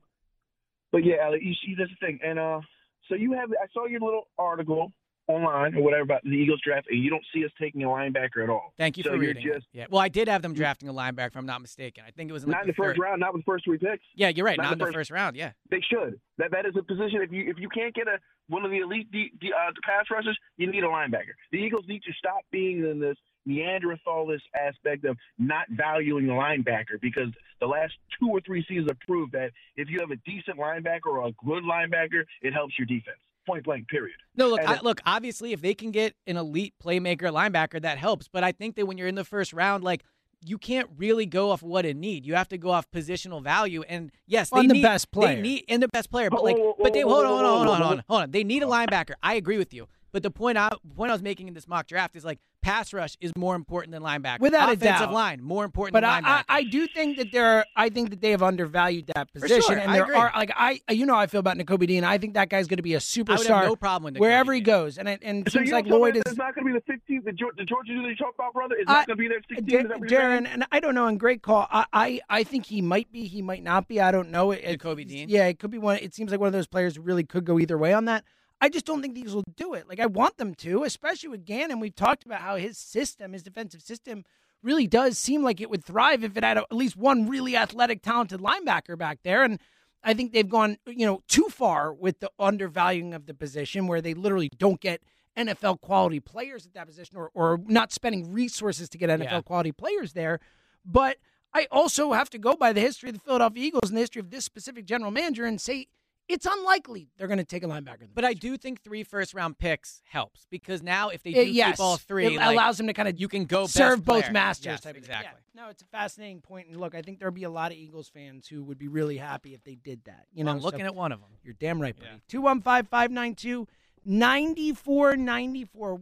but 0.92 1.04
yeah, 1.06 1.16
Alec, 1.24 1.42
you 1.44 1.54
see 1.54 1.76
that's 1.78 1.90
the 1.92 2.06
thing, 2.06 2.20
and 2.24 2.40
uh, 2.40 2.62
so 3.08 3.16
you 3.16 3.34
have 3.34 3.50
I 3.52 3.68
saw 3.74 3.86
your 3.86 4.00
little 4.02 4.28
article 4.38 4.92
online 5.30 5.76
or 5.76 5.84
whatever 5.84 6.02
about 6.02 6.24
the 6.24 6.32
Eagles 6.32 6.60
draft, 6.66 6.88
and 6.90 7.02
you 7.02 7.10
don't 7.10 7.24
see 7.34 7.46
us 7.46 7.52
taking 7.62 7.84
a 7.84 7.88
linebacker 7.88 8.44
at 8.44 8.50
all. 8.50 8.74
Thank 8.78 8.98
you 8.98 9.04
so 9.04 9.12
for 9.12 9.18
reading. 9.20 9.44
Just, 9.46 9.68
Yeah. 9.72 9.86
Well, 9.90 10.02
I 10.02 10.10
did 10.10 10.28
have 10.28 10.42
them 10.42 10.54
drafting 10.54 10.90
a 10.90 10.94
linebacker, 10.94 11.28
if 11.28 11.38
I'm 11.38 11.46
not 11.46 11.62
mistaken. 11.62 12.04
I 12.06 12.12
think 12.12 12.30
it 12.30 12.34
was 12.34 12.44
in 12.44 12.50
like 12.50 12.58
not 12.58 12.64
in 12.64 12.68
the 12.70 12.74
first 12.74 12.98
third. 12.98 13.04
round, 13.04 13.20
not 13.20 13.34
with 13.34 13.44
the 13.46 13.52
first 13.52 13.64
three 13.66 13.78
picks. 13.78 14.04
Yeah, 14.16 14.30
you're 14.30 14.46
right. 14.46 14.58
Not 14.58 14.64
Not, 14.64 14.70
the 14.70 14.74
in 14.74 14.80
the 14.80 14.86
first- 14.86 14.96
first 14.96 15.12
round. 15.12 15.36
Yeah. 15.38 15.52
They 15.70 15.82
should. 15.82 16.20
That 16.40 16.52
that 16.52 16.66
is 16.66 16.74
a 16.78 16.84
position. 16.84 17.22
If 17.22 17.32
you 17.32 17.50
if 17.50 17.58
you 17.60 17.70
can't 17.70 17.94
get 17.94 18.08
a 18.08 18.18
one 18.48 18.66
of 18.66 18.72
the 18.72 18.80
elite 18.80 19.08
uh, 19.14 19.72
pass 19.86 20.06
rushers, 20.12 20.38
you 20.58 20.72
need 20.72 20.84
a 20.84 20.88
linebacker. 20.88 21.36
The 21.52 21.60
Eagles 21.60 21.86
need 21.88 22.02
to 22.04 22.14
stop 22.14 22.42
being 22.52 22.80
in 22.84 23.00
this 23.00 23.16
Neanderthalist 23.48 24.42
aspect 24.60 25.06
of 25.06 25.18
not 25.38 25.66
valuing 25.70 26.28
the 26.28 26.34
linebacker 26.34 27.00
because 27.02 27.30
the 27.60 27.68
last 27.68 27.94
two 28.20 28.30
or 28.30 28.42
three 28.42 28.66
seasons 28.68 28.88
have 28.90 29.00
proved 29.02 29.34
that 29.34 29.52
if 29.76 29.90
you 29.90 30.00
have 30.00 30.12
a 30.12 30.16
decent 30.26 30.58
linebacker 30.58 31.08
or 31.08 31.28
a 31.28 31.32
good 31.46 31.64
linebacker, 31.64 32.24
it 32.42 32.54
helps 32.54 32.74
your 32.78 32.86
defense. 32.86 33.18
Point 33.48 33.64
blank. 33.64 33.88
Period. 33.88 34.16
No, 34.36 34.48
look, 34.50 34.62
I, 34.62 34.76
it- 34.76 34.84
look. 34.84 35.02
Obviously, 35.06 35.54
if 35.54 35.62
they 35.62 35.74
can 35.74 35.92
get 35.92 36.14
an 36.28 36.38
elite 36.38 36.74
playmaker 36.84 37.32
linebacker, 37.32 37.82
that 37.82 37.98
helps. 37.98 38.28
But 38.28 38.44
I 38.44 38.52
think 38.52 38.76
that 38.76 38.86
when 38.86 38.98
you're 38.98 39.08
in 39.08 39.16
the 39.16 39.26
first 39.26 39.54
round, 39.54 39.84
like 39.84 40.04
you 40.46 40.58
can't 40.58 40.90
really 40.98 41.26
go 41.26 41.52
off 41.52 41.62
what 41.62 41.86
it 41.86 41.98
need. 41.98 42.26
You 42.26 42.36
have 42.36 42.48
to 42.50 42.58
go 42.58 42.70
off 42.70 42.90
positional 42.92 43.44
value. 43.44 43.84
And 43.84 44.12
yes, 44.26 44.50
they 44.50 44.60
On 44.60 44.68
the 44.68 44.76
need, 44.76 44.84
best 44.84 45.12
player. 45.12 45.36
They 45.36 45.42
need 45.42 45.66
and 45.68 45.84
the 45.84 45.88
best 45.90 46.10
player. 46.12 46.30
But 46.30 46.42
Whoa, 46.42 46.46
like, 46.46 46.58
whoa, 46.58 46.76
but 46.82 46.94
they 46.94 47.04
whoa, 47.04 47.16
hold 47.16 47.26
on, 47.26 47.32
whoa, 47.32 47.38
hold 47.38 47.46
on, 47.46 47.52
whoa, 47.52 47.58
hold 47.58 47.68
on, 47.68 47.80
whoa. 47.82 47.86
hold 47.88 47.98
on, 48.00 48.04
hold 48.08 48.22
on. 48.22 48.32
They 48.32 48.44
need 48.44 48.64
a 48.64 48.68
linebacker. 48.68 49.14
I 49.22 49.36
agree 49.36 49.58
with 49.58 49.74
you. 49.74 49.88
But 50.12 50.24
the 50.24 50.32
point 50.32 50.58
I 50.58 50.70
point 50.96 51.12
I 51.12 51.14
was 51.14 51.22
making 51.22 51.48
in 51.48 51.54
this 51.54 51.68
mock 51.68 51.88
draft 51.88 52.16
is 52.16 52.26
like 52.26 52.40
pass 52.62 52.92
rush 52.94 53.16
is 53.22 53.32
more 53.38 53.56
important 53.56 53.94
than 53.94 54.04
linebacker. 54.04 54.40
Without 54.40 54.68
a 54.70 54.74
Offensive 54.74 55.08
doubt. 55.08 55.14
line 55.14 55.42
more 55.42 55.64
important 55.64 55.94
But 55.94 56.02
than 56.02 56.26
I. 56.26 56.40
I, 56.40 56.44
I 56.50 56.64
do 56.64 56.88
think 56.88 57.18
that 57.18 57.32
there. 57.32 57.46
are, 57.60 57.66
I 57.76 57.88
think 57.90 58.10
that 58.10 58.20
they 58.20 58.32
have 58.32 58.44
undervalued 58.44 59.10
that 59.16 59.32
position, 59.32 59.62
sure, 59.62 59.78
and 59.78 59.90
I 59.92 59.94
there 59.96 60.04
agree. 60.04 60.16
are 60.16 60.32
like 60.36 60.52
I. 60.56 60.80
You 60.90 61.06
know 61.06 61.14
how 61.14 61.20
I 61.22 61.28
feel 61.28 61.40
about 61.40 61.58
Nakobe 61.58 61.88
Dean. 61.88 62.04
I 62.04 62.18
think 62.18 62.34
that 62.34 62.50
guy's 62.50 62.68
going 62.68 62.78
to 62.78 62.84
be 62.84 62.96
a 62.96 63.00
superstar. 63.00 63.66
no 63.66 63.76
problem 63.76 64.06
with 64.12 64.16
Nakobe 64.16 64.20
wherever 64.22 64.54
he 64.54 64.62
goes, 64.62 64.98
and 64.98 65.08
it, 65.08 65.20
and 65.24 65.48
it 65.48 65.52
So 65.54 65.60
seems 65.60 65.72
like 65.72 65.86
don't 65.86 65.92
tell 65.92 66.00
me 66.00 66.02
Lloyd 66.06 66.16
that 66.16 66.28
is. 66.28 66.32
It's 66.34 66.38
not 66.40 66.56
going 66.56 66.68
to 66.68 66.74
be 66.74 66.80
the 66.80 66.94
15th. 67.16 67.24
The, 67.26 67.32
Geor- 67.32 67.56
the 67.58 67.66
Georgia 67.66 67.94
that 68.02 68.10
you 68.10 68.16
talk 68.16 68.34
about, 68.36 68.54
brother. 68.54 68.76
It's 68.78 68.90
I- 68.90 68.94
not 68.94 69.08
going 69.08 69.18
to 69.18 69.22
be 69.22 69.28
there 69.28 69.40
16th. 69.42 69.68
Da- 69.68 69.78
Is 69.78 69.88
that 69.88 70.00
what 70.00 70.10
you're 70.10 70.20
saying? 70.20 70.44
Darren, 70.46 70.54
and 70.54 70.66
I 70.72 70.80
don't 70.80 70.96
know. 70.96 71.08
And 71.08 71.20
great 71.20 71.42
call. 71.44 71.68
I, 71.72 71.86
I, 71.94 72.20
I 72.30 72.44
think 72.44 72.66
he 72.66 72.82
might 72.82 73.12
be. 73.12 73.26
He 73.28 73.42
might 73.42 73.64
not 73.64 73.88
be. 73.88 74.02
I 74.02 74.12
don't 74.12 74.32
know. 74.32 74.52
It, 74.52 74.62
it- 74.64 75.08
Dean? 75.08 75.30
Yeah, 75.30 75.46
it 75.46 75.60
could 75.60 75.72
be 75.72 75.78
one. 75.78 75.98
It 75.98 76.14
seems 76.16 76.32
like 76.32 76.40
one 76.40 76.48
of 76.48 76.54
those 76.54 76.68
players 76.68 76.96
who 76.96 77.02
really 77.04 77.24
could 77.24 77.46
go 77.46 77.60
either 77.60 77.78
way 77.78 77.94
on 77.94 78.06
that. 78.06 78.24
I 78.62 78.70
just 78.70 78.86
don't 78.86 79.02
think 79.02 79.14
the 79.14 79.22
Eagles 79.22 79.36
will 79.36 79.44
do 79.56 79.74
it. 79.74 79.88
Like 79.88 80.00
I 80.00 80.06
want 80.06 80.38
them 80.38 80.54
to, 80.56 80.84
especially 80.84 81.30
with 81.30 81.46
Gannon. 81.46 81.80
We've 81.80 81.96
talked 81.96 82.26
about 82.26 82.42
how 82.42 82.58
his 82.58 82.78
system, 82.78 83.34
his 83.34 83.44
defensive 83.44 83.82
system, 83.82 84.26
really 84.62 84.88
does 84.88 85.18
seem 85.18 85.44
like 85.44 85.62
it 85.62 85.70
would 85.70 85.84
thrive 85.86 86.24
if 86.24 86.36
it 86.36 86.44
had 86.44 86.58
at 86.58 86.72
least 86.72 86.98
one 86.98 87.30
really 87.30 87.56
athletic, 87.56 88.02
talented 88.02 88.42
linebacker 88.42 88.98
back 88.98 89.20
there. 89.24 89.44
And 89.44 89.60
I 90.04 90.14
think 90.14 90.34
they've 90.34 90.48
gone, 90.48 90.78
you 90.86 91.06
know, 91.06 91.22
too 91.28 91.48
far 91.50 91.94
with 91.94 92.20
the 92.20 92.30
undervaluing 92.38 93.14
of 93.14 93.26
the 93.26 93.34
position, 93.34 93.88
where 93.88 94.02
they 94.02 94.14
literally 94.14 94.50
don't 94.58 94.82
get 94.82 95.02
NFL 95.38 95.80
quality 95.80 96.20
players 96.20 96.66
at 96.66 96.74
that 96.74 96.88
position, 96.88 97.16
or 97.16 97.32
or 97.34 97.62
not 97.66 97.94
spending 97.94 98.34
resources 98.34 98.90
to 98.90 98.98
get 98.98 99.10
NFL 99.10 99.24
Yeah. 99.24 99.42
quality 99.42 99.72
players 99.72 100.12
there. 100.14 100.40
But 100.84 101.18
I 101.54 101.68
also 101.72 102.12
have 102.12 102.30
to 102.32 102.38
go 102.38 102.56
by 102.56 102.74
the 102.74 102.82
history 102.82 103.10
of 103.10 103.16
the 103.16 103.22
Philadelphia 103.22 103.64
Eagles 103.64 103.90
and 103.90 103.96
the 103.98 104.02
history 104.02 104.20
of 104.20 104.30
this 104.32 104.44
specific 104.46 104.86
general 104.86 105.12
manager 105.12 105.46
and 105.46 105.60
say 105.62 105.88
it's 106.30 106.46
unlikely 106.46 107.10
they're 107.18 107.28
going 107.28 107.40
to 107.40 107.44
take 107.44 107.64
a 107.64 107.68
linebacker. 107.68 108.02
in 108.02 108.08
the 108.08 108.14
But 108.16 108.24
I 108.24 108.34
do 108.34 108.56
think 108.56 108.82
three 108.84 109.04
first 109.04 109.34
round 109.34 109.58
picks 109.58 110.02
helps 110.06 110.46
because 110.50 110.82
now 110.82 111.10
if 111.10 111.24
they 111.24 111.34
do 111.34 111.40
Uh, 111.40 111.44
yes, 111.44 111.72
keep 111.72 111.80
all 111.84 111.98
three, 111.98 112.28
it 112.28 112.38
like, 112.38 112.54
allows 112.56 112.78
them 112.78 112.88
to 112.88 112.94
kind 112.94 113.08
of 113.10 113.20
you 113.20 113.28
can 113.28 113.46
go 113.46 113.64
best 113.64 113.74
serve 113.74 114.06
both 114.06 114.22
player. 114.24 114.32
masters. 114.32 114.66
Yes, 114.68 114.82
type 114.82 114.92
of 114.92 114.98
exactly. 114.98 115.42
Yeah. 115.56 115.62
No, 115.64 115.70
it's 115.70 115.82
a 115.82 115.86
fascinating 115.88 116.40
point. 116.42 116.68
And 116.70 116.78
look, 116.80 116.96
I 116.96 117.02
think 117.02 117.20
there'll 117.20 117.34
be 117.34 117.44
a 117.44 117.50
lot 117.50 117.72
of 117.72 117.78
Eagles 117.78 118.08
fans 118.08 118.48
who 118.48 118.64
would 118.64 118.78
be 118.78 118.88
really 118.88 119.18
happy 119.18 119.54
if 119.54 119.64
they 119.64 119.76
did 119.76 120.06
that. 120.06 120.28
You 120.32 120.44
know, 120.46 120.52
I'm 120.52 120.60
looking 120.60 120.82
so- 120.82 120.86
at 120.86 120.96
one 120.96 121.12
of 121.12 121.20
them. 121.20 121.30
You're 121.44 121.56
damn 121.60 121.82
right, 121.82 121.96
buddy. 121.98 122.08
Yeah. 122.12 122.18
215 122.30 122.86
592 122.90 123.68
9494. 124.06 126.02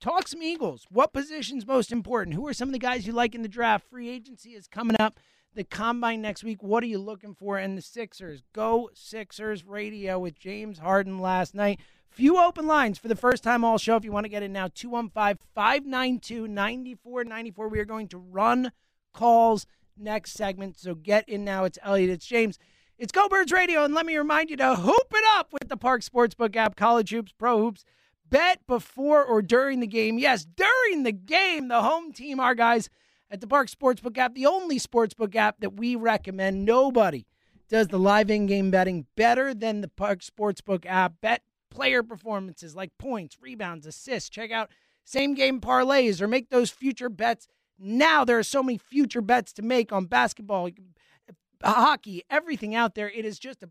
Talk 0.00 0.28
some 0.28 0.42
Eagles. 0.42 0.86
What 0.90 1.12
position's 1.12 1.66
most 1.66 1.92
important? 1.92 2.34
Who 2.36 2.46
are 2.46 2.52
some 2.54 2.68
of 2.68 2.72
the 2.72 2.78
guys 2.78 3.06
you 3.06 3.12
like 3.12 3.34
in 3.34 3.42
the 3.42 3.48
draft? 3.48 3.88
Free 3.90 4.08
agency 4.08 4.50
is 4.50 4.66
coming 4.68 4.96
up. 5.00 5.18
The 5.54 5.64
combine 5.64 6.22
next 6.22 6.44
week. 6.44 6.62
What 6.62 6.82
are 6.82 6.86
you 6.86 6.98
looking 6.98 7.34
for? 7.34 7.58
And 7.58 7.76
the 7.76 7.82
Sixers. 7.82 8.42
Go 8.54 8.88
Sixers 8.94 9.64
radio 9.66 10.18
with 10.18 10.38
James 10.38 10.78
Harden 10.78 11.18
last 11.18 11.54
night. 11.54 11.78
Few 12.08 12.38
open 12.38 12.66
lines 12.66 12.98
for 12.98 13.08
the 13.08 13.16
first 13.16 13.42
time 13.42 13.64
all 13.64 13.76
show. 13.76 13.96
If 13.96 14.04
you 14.04 14.12
want 14.12 14.24
to 14.24 14.30
get 14.30 14.42
in 14.42 14.52
now, 14.52 14.68
215 14.74 15.46
592 15.54 16.48
9494. 16.48 17.68
We 17.68 17.78
are 17.80 17.84
going 17.84 18.08
to 18.08 18.18
run 18.18 18.72
calls 19.12 19.66
next 19.96 20.32
segment. 20.32 20.78
So 20.78 20.94
get 20.94 21.28
in 21.28 21.44
now. 21.44 21.64
It's 21.64 21.78
Elliot. 21.82 22.10
It's 22.10 22.26
James. 22.26 22.58
It's 22.98 23.12
Go 23.12 23.28
Birds 23.28 23.50
Radio, 23.50 23.82
and 23.82 23.94
let 23.94 24.06
me 24.06 24.16
remind 24.16 24.48
you 24.48 24.56
to 24.58 24.76
hoop 24.76 25.06
it 25.12 25.24
up 25.34 25.52
with 25.52 25.68
the 25.68 25.76
Parx 25.76 26.08
Sportsbook 26.08 26.54
app, 26.54 26.76
college 26.76 27.10
hoops, 27.10 27.32
pro 27.32 27.58
hoops. 27.58 27.84
Bet 28.28 28.66
before 28.66 29.24
or 29.24 29.42
during 29.42 29.80
the 29.80 29.86
game. 29.86 30.18
Yes, 30.18 30.46
during 30.46 31.02
the 31.02 31.12
game, 31.12 31.68
the 31.68 31.82
home 31.82 32.12
team, 32.12 32.40
our 32.40 32.54
guys 32.54 32.88
at 33.32 33.40
the 33.40 33.46
Parx 33.46 33.74
Sportsbook 33.74 34.18
app, 34.18 34.34
the 34.34 34.46
only 34.46 34.78
sportsbook 34.78 35.34
app 35.34 35.60
that 35.60 35.74
we 35.74 35.96
recommend. 35.96 36.66
Nobody 36.66 37.26
does 37.70 37.88
the 37.88 37.98
live 37.98 38.30
in 38.30 38.44
game 38.44 38.70
betting 38.70 39.06
better 39.16 39.54
than 39.54 39.80
the 39.80 39.88
Parx 39.88 40.30
Sportsbook 40.30 40.84
app. 40.84 41.14
Bet 41.22 41.42
player 41.70 42.02
performances 42.02 42.76
like 42.76 42.90
points, 42.98 43.38
rebounds, 43.40 43.86
assists. 43.86 44.28
Check 44.28 44.50
out 44.50 44.70
same 45.04 45.32
game 45.32 45.60
parlays 45.60 46.20
or 46.20 46.28
make 46.28 46.50
those 46.50 46.70
future 46.70 47.08
bets 47.08 47.48
now. 47.78 48.22
There 48.22 48.38
are 48.38 48.42
so 48.42 48.62
many 48.62 48.76
future 48.76 49.22
bets 49.22 49.54
to 49.54 49.62
make 49.62 49.92
on 49.92 50.04
basketball, 50.04 50.68
hockey, 51.64 52.22
everything 52.28 52.74
out 52.74 52.94
there. 52.94 53.08
It 53.08 53.24
is 53.24 53.38
just 53.38 53.62
a 53.62 53.66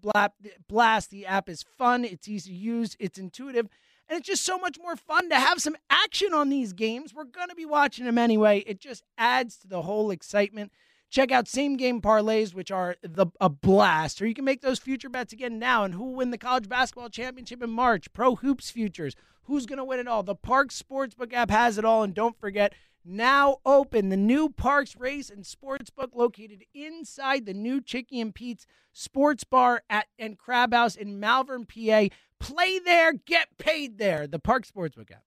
blast. 0.67 1.11
The 1.11 1.25
app 1.27 1.47
is 1.47 1.61
fun, 1.61 2.03
it's 2.03 2.27
easy 2.27 2.49
to 2.49 2.57
use, 2.57 2.97
it's 2.99 3.19
intuitive, 3.19 3.69
and 4.11 4.19
it's 4.19 4.27
just 4.27 4.43
so 4.43 4.57
much 4.57 4.77
more 4.77 4.97
fun 4.97 5.29
to 5.29 5.39
have 5.39 5.61
some 5.61 5.77
action 5.89 6.33
on 6.33 6.49
these 6.49 6.73
games. 6.73 7.13
We're 7.13 7.23
going 7.23 7.47
to 7.47 7.55
be 7.55 7.65
watching 7.65 8.03
them 8.03 8.17
anyway. 8.17 8.61
It 8.67 8.81
just 8.81 9.05
adds 9.17 9.55
to 9.59 9.69
the 9.69 9.83
whole 9.83 10.11
excitement. 10.11 10.73
Check 11.09 11.31
out 11.31 11.47
same 11.47 11.77
game 11.77 12.01
parlays, 12.01 12.53
which 12.53 12.71
are 12.71 12.97
the 13.01 13.27
a 13.39 13.47
blast. 13.47 14.21
Or 14.21 14.27
you 14.27 14.33
can 14.33 14.43
make 14.43 14.59
those 14.59 14.79
future 14.79 15.07
bets 15.07 15.31
again 15.31 15.59
now. 15.59 15.85
And 15.85 15.93
who 15.93 16.03
will 16.03 16.15
win 16.15 16.31
the 16.31 16.37
college 16.37 16.67
basketball 16.67 17.07
championship 17.07 17.63
in 17.63 17.69
March? 17.69 18.11
Pro 18.11 18.35
hoops 18.35 18.69
futures. 18.69 19.15
Who's 19.43 19.65
going 19.65 19.77
to 19.77 19.85
win 19.85 20.01
it 20.01 20.09
all? 20.09 20.23
The 20.23 20.35
Parx 20.35 20.81
Sportsbook 20.83 21.31
app 21.31 21.49
has 21.49 21.77
it 21.77 21.85
all. 21.85 22.03
And 22.03 22.13
don't 22.13 22.37
forget, 22.37 22.73
now 23.05 23.59
open 23.65 24.09
the 24.09 24.17
new 24.17 24.49
Parx 24.49 24.99
Race 24.99 25.29
and 25.29 25.45
Sportsbook 25.45 26.13
located 26.13 26.65
inside 26.73 27.45
the 27.45 27.53
new 27.53 27.79
Chicky 27.79 28.19
and 28.19 28.35
Pete's 28.35 28.67
Sports 28.91 29.45
Bar 29.45 29.83
at 29.89 30.07
and 30.19 30.37
Crab 30.37 30.73
House 30.73 30.97
in 30.97 31.17
Malvern, 31.17 31.65
PA. 31.65 32.09
Play 32.41 32.79
there, 32.79 33.13
get 33.13 33.57
paid 33.57 33.97
there. 33.97 34.27
The 34.27 34.39
Parx 34.39 34.71
Sportsbook 34.71 35.11
app. 35.11 35.23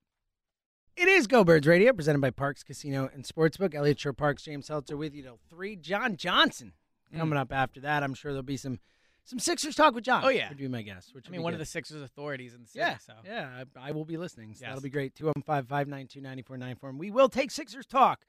It 0.97 1.09
is 1.09 1.27
Go 1.27 1.45
Birds 1.45 1.67
Radio, 1.67 1.93
presented 1.93 2.21
by 2.21 2.31
Parx 2.31 2.65
Casino 2.65 3.09
and 3.13 3.25
Sportsbook. 3.25 3.75
Elliot 3.75 3.99
Shorr-Parks, 3.99 4.43
James 4.43 4.67
Seltzer 4.67 4.97
with 4.97 5.15
you 5.15 5.23
till 5.23 5.39
three. 5.49 5.77
John 5.77 6.17
Johnson 6.17 6.73
coming 7.13 7.33
hmm. 7.33 7.39
up 7.39 7.53
after 7.53 7.81
that. 7.81 8.03
I'm 8.03 8.15
sure 8.15 8.33
there'll 8.33 8.43
be 8.43 8.57
some 8.57 8.79
some 9.25 9.39
Sixers 9.39 9.75
talk 9.75 9.95
with 9.95 10.05
John. 10.05 10.23
Oh, 10.25 10.29
yeah. 10.29 10.49
would 10.51 10.59
be 10.59 10.69
my 10.69 10.83
guess. 10.83 11.11
Which 11.15 11.27
I 11.29 11.31
mean, 11.31 11.43
one 11.43 11.53
good. 11.53 11.57
of 11.57 11.59
the 11.61 11.71
Sixers 11.71 12.03
authorities 12.03 12.55
in 12.55 12.63
the 12.63 12.69
city. 12.69 12.81
Yeah, 12.81 12.99
So 12.99 13.15
yeah, 13.25 13.65
I, 13.77 13.89
I 13.89 13.93
will 13.93 14.05
be 14.05 14.19
listening. 14.19 14.55
So 14.55 14.63
Yes. 14.63 14.71
that'll 14.71 14.83
be 14.83 14.91
great. 14.91 15.15
215 15.15 15.67
592 15.67 16.21
9494. 16.21 16.91
And 16.91 16.99
we 16.99 17.11
will 17.11 17.29
take 17.31 17.51
Sixers 17.51 17.87
talk 17.87 18.27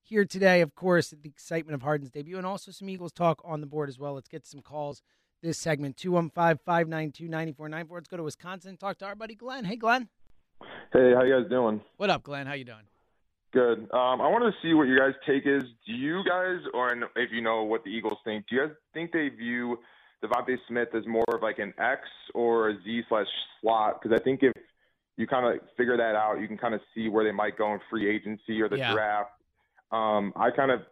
here 0.00 0.24
today, 0.24 0.62
of 0.62 0.74
course, 0.74 1.12
at 1.12 1.22
the 1.22 1.28
excitement 1.28 1.74
of 1.74 1.82
Harden's 1.82 2.10
debut, 2.10 2.38
and 2.38 2.46
also 2.46 2.70
some 2.70 2.88
Eagles 2.88 3.12
talk 3.12 3.42
on 3.44 3.60
the 3.60 3.66
board 3.66 3.88
as 3.88 3.98
well. 3.98 4.14
Let's 4.14 4.28
get 4.28 4.46
some 4.46 4.62
calls 4.62 5.02
this 5.42 5.58
segment 5.58 5.96
215 5.96 6.58
592 6.64 7.28
9494. 7.28 7.96
Let's 7.98 8.08
go 8.08 8.16
to 8.16 8.22
Wisconsin 8.22 8.70
and 8.70 8.80
talk 8.80 8.98
to 8.98 9.06
our 9.06 9.14
buddy 9.14 9.34
Glenn. 9.34 9.64
Hey, 9.64 9.76
Glenn. 9.76 10.08
Hey, 10.92 11.12
how 11.14 11.22
you 11.22 11.40
guys 11.40 11.48
doing? 11.50 11.80
what 11.96 12.10
up, 12.10 12.22
Glenn? 12.22 12.46
How 12.46 12.54
you 12.54 12.64
doing? 12.64 12.86
Good. 13.52 13.78
Um, 13.92 14.20
I 14.20 14.28
wanted 14.28 14.50
to 14.52 14.56
see 14.62 14.74
what 14.74 14.88
your 14.88 14.98
guys' 14.98 15.18
take 15.26 15.46
is. 15.46 15.62
Do 15.86 15.92
you 15.92 16.22
guys, 16.24 16.58
or 16.74 16.92
if 17.16 17.30
you 17.32 17.40
know 17.40 17.62
what 17.62 17.82
the 17.84 17.90
Eagles 17.90 18.18
think, 18.24 18.46
do 18.48 18.56
you 18.56 18.66
guys 18.66 18.76
think 18.92 19.12
they 19.12 19.28
view 19.28 19.78
DeVonta 20.22 20.56
Smith 20.68 20.88
as 20.94 21.06
more 21.06 21.24
of 21.32 21.42
like 21.42 21.58
an 21.58 21.72
X 21.78 22.02
or 22.34 22.70
a 22.70 22.74
Z 22.84 23.02
slash 23.08 23.26
slot? 23.60 24.00
Because 24.02 24.18
I 24.18 24.22
think 24.22 24.40
if 24.42 24.52
you 25.16 25.26
kind 25.26 25.46
of 25.46 25.60
figure 25.76 25.96
that 25.96 26.14
out, 26.14 26.40
you 26.40 26.48
can 26.48 26.58
kind 26.58 26.74
of 26.74 26.80
see 26.94 27.08
where 27.08 27.24
they 27.24 27.32
might 27.32 27.56
go 27.56 27.72
in 27.72 27.80
free 27.88 28.08
agency 28.14 28.60
or 28.60 28.68
the 28.68 28.76
Yeah. 28.78 28.92
draft. 28.92 29.30
Um, 29.92 30.32
I 30.36 30.50
kind 30.50 30.70
of 30.70 30.82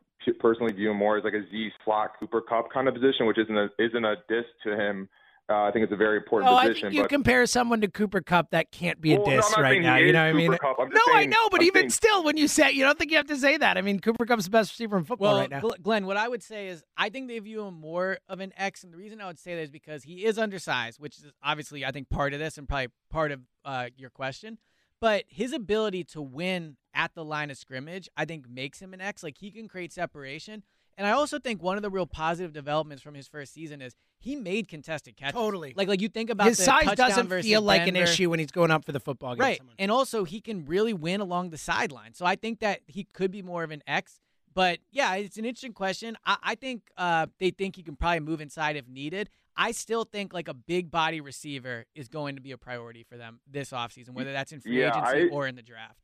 personally 0.40 0.72
view 0.72 0.90
him 0.90 0.96
more 0.96 1.16
as 1.18 1.24
like 1.24 1.34
a 1.34 1.42
Z 1.50 1.70
slot 1.84 2.10
Cooper 2.18 2.40
Kupp 2.40 2.72
kind 2.72 2.88
of 2.88 2.94
position, 2.94 3.26
which 3.26 3.38
isn't 3.38 3.56
a 3.56 3.68
isn't 3.78 4.04
a 4.04 4.16
diss 4.28 4.44
to 4.64 4.72
him. 4.76 5.08
Uh, 5.48 5.62
I 5.62 5.70
think 5.70 5.84
it's 5.84 5.92
a 5.92 5.96
very 5.96 6.16
important 6.16 6.50
Oh, 6.50 6.56
I 6.56 6.66
position. 6.66 6.88
think 6.88 6.94
you 6.96 7.02
but 7.02 7.08
compare 7.08 7.46
someone 7.46 7.80
to 7.82 7.86
Cooper 7.86 8.20
Kupp 8.20 8.50
that 8.50 8.72
can't 8.72 9.00
be 9.00 9.14
a 9.14 9.20
Well, 9.20 9.26
diss 9.36 9.54
I'm 9.56 9.62
right 9.62 9.80
now. 9.80 9.94
You 9.94 10.12
know 10.12 10.24
what 10.24 10.28
I 10.30 10.32
mean? 10.32 10.50
Cooper 10.50 10.58
Kupp. 10.58 10.76
I'm 10.80 10.88
no, 10.88 10.94
just 10.96 11.08
I 11.14 11.24
know, 11.26 11.48
but 11.52 11.60
I'm 11.60 11.66
even 11.68 11.80
saying- 11.82 11.90
still, 11.90 12.24
when 12.24 12.36
you 12.36 12.48
say, 12.48 12.72
you 12.72 12.82
don't 12.82 12.98
think 12.98 13.12
you 13.12 13.16
have 13.16 13.28
to 13.28 13.36
say 13.36 13.56
that. 13.56 13.78
I 13.78 13.82
mean, 13.82 14.00
Cooper 14.00 14.26
Kupp's 14.26 14.46
the 14.46 14.50
best 14.50 14.72
receiver 14.72 14.96
in 14.98 15.04
football 15.04 15.34
Well, 15.34 15.40
right 15.42 15.50
now. 15.50 15.60
Glenn, 15.60 16.04
what 16.06 16.16
I 16.16 16.26
would 16.26 16.42
say 16.42 16.66
is 16.66 16.82
I 16.96 17.10
think 17.10 17.28
they 17.28 17.38
view 17.38 17.62
him 17.64 17.74
more 17.74 18.18
of 18.28 18.40
an 18.40 18.52
X, 18.56 18.82
and 18.82 18.92
the 18.92 18.96
reason 18.96 19.20
I 19.20 19.28
would 19.28 19.38
say 19.38 19.54
that 19.54 19.60
is 19.62 19.70
because 19.70 20.02
he 20.02 20.24
is 20.24 20.36
undersized, 20.36 20.98
which 20.98 21.16
is 21.18 21.26
obviously 21.44 21.84
I 21.84 21.92
think 21.92 22.08
part 22.10 22.32
of 22.32 22.40
this 22.40 22.58
and 22.58 22.68
probably 22.68 22.88
part 23.08 23.30
of 23.30 23.42
uh, 23.64 23.86
your 23.96 24.10
question. 24.10 24.58
But 25.06 25.22
his 25.28 25.52
ability 25.52 26.02
to 26.02 26.20
win 26.20 26.78
at 26.92 27.14
the 27.14 27.24
line 27.24 27.52
of 27.52 27.56
scrimmage, 27.56 28.08
I 28.16 28.24
think, 28.24 28.48
makes 28.48 28.80
him 28.80 28.92
an 28.92 29.00
X. 29.00 29.22
Like 29.22 29.38
he 29.38 29.52
can 29.52 29.68
create 29.68 29.92
separation, 29.92 30.64
and 30.98 31.06
I 31.06 31.12
also 31.12 31.38
think 31.38 31.62
one 31.62 31.76
of 31.76 31.84
the 31.84 31.90
real 31.90 32.06
positive 32.06 32.52
developments 32.52 33.04
from 33.04 33.14
his 33.14 33.28
first 33.28 33.54
season 33.54 33.80
is 33.80 33.94
he 34.18 34.34
made 34.34 34.66
contested 34.66 35.16
catches. 35.16 35.34
Totally. 35.34 35.74
Like 35.76 35.86
like 35.86 36.00
you 36.00 36.08
think 36.08 36.28
about 36.28 36.48
His 36.48 36.56
the 36.56 36.64
size 36.64 36.96
doesn't 36.96 37.28
feel 37.42 37.62
like 37.62 37.86
an 37.86 37.94
issue 37.94 38.30
when 38.30 38.40
he's 38.40 38.50
going 38.50 38.72
up 38.72 38.84
for 38.84 38.90
the 38.90 38.98
football. 38.98 39.34
against 39.34 39.44
Right. 39.46 39.58
someone. 39.58 39.76
And 39.78 39.92
also, 39.92 40.24
he 40.24 40.40
can 40.40 40.64
really 40.64 40.92
win 40.92 41.20
along 41.20 41.50
the 41.50 41.58
sideline. 41.58 42.14
So 42.14 42.26
I 42.26 42.34
think 42.34 42.58
that 42.58 42.80
he 42.88 43.04
could 43.04 43.30
be 43.30 43.42
more 43.42 43.62
of 43.62 43.70
an 43.70 43.84
X. 43.86 44.18
But 44.54 44.80
yeah, 44.90 45.14
it's 45.14 45.38
an 45.38 45.44
interesting 45.44 45.72
question. 45.72 46.16
I, 46.26 46.36
I 46.42 46.54
think 46.56 46.82
uh, 46.96 47.26
they 47.38 47.50
think 47.50 47.76
he 47.76 47.84
can 47.84 47.94
probably 47.94 48.18
move 48.18 48.40
inside 48.40 48.74
if 48.74 48.88
needed. 48.88 49.30
I 49.56 49.72
still 49.72 50.04
think 50.04 50.34
like 50.34 50.48
a 50.48 50.54
big 50.54 50.90
body 50.90 51.20
receiver 51.20 51.86
is 51.94 52.08
going 52.08 52.36
to 52.36 52.42
be 52.42 52.52
a 52.52 52.58
priority 52.58 53.02
for 53.04 53.16
them 53.16 53.40
this 53.50 53.70
offseason, 53.70 54.10
whether 54.10 54.32
that's 54.32 54.52
in 54.52 54.60
free 54.60 54.80
Yeah, 54.80 54.90
agency 54.90 55.30
I- 55.30 55.34
or 55.34 55.46
in 55.46 55.54
the 55.56 55.62
draft. 55.62 55.98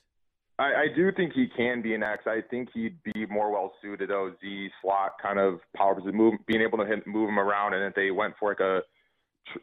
I, 0.59 0.65
I 0.83 0.87
do 0.95 1.11
think 1.13 1.33
he 1.33 1.47
can 1.57 1.81
be 1.83 1.95
an 1.95 2.03
X. 2.03 2.25
I 2.27 2.41
think 2.51 2.69
he'd 2.75 3.03
be 3.03 3.27
more 3.27 3.51
well 3.51 3.73
suited 3.81 4.09
to 4.09 4.33
Z 4.41 4.71
slot 4.81 5.13
kind 5.21 5.39
of 5.39 5.61
power 5.75 5.95
position, 5.95 6.17
move, 6.17 6.35
being 6.47 6.61
able 6.61 6.79
to 6.79 6.85
hit, 6.85 7.07
move 7.07 7.29
him 7.31 7.39
around. 7.39 7.73
And 7.75 7.83
if 7.85 7.95
they 7.95 8.11
went 8.11 8.35
for 8.39 8.51
like 8.51 8.61
a 8.61 8.83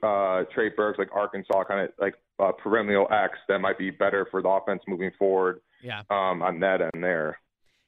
uh, 0.05 0.43
Trey 0.53 0.69
Burks, 0.75 0.97
like 0.99 1.09
Arkansas, 1.13 1.63
kind 1.65 1.81
of 1.81 1.91
like 1.99 2.15
a 2.39 2.51
perennial 2.53 3.07
X, 3.11 3.37
that 3.47 3.59
might 3.59 3.77
be 3.77 3.91
better 3.91 4.27
for 4.31 4.41
the 4.41 4.49
offense 4.49 4.81
moving 4.87 5.11
forward 5.17 5.61
Yeah. 5.81 6.01
um, 6.09 6.41
on 6.41 6.59
that 6.61 6.81
end 6.81 7.03
there. 7.03 7.39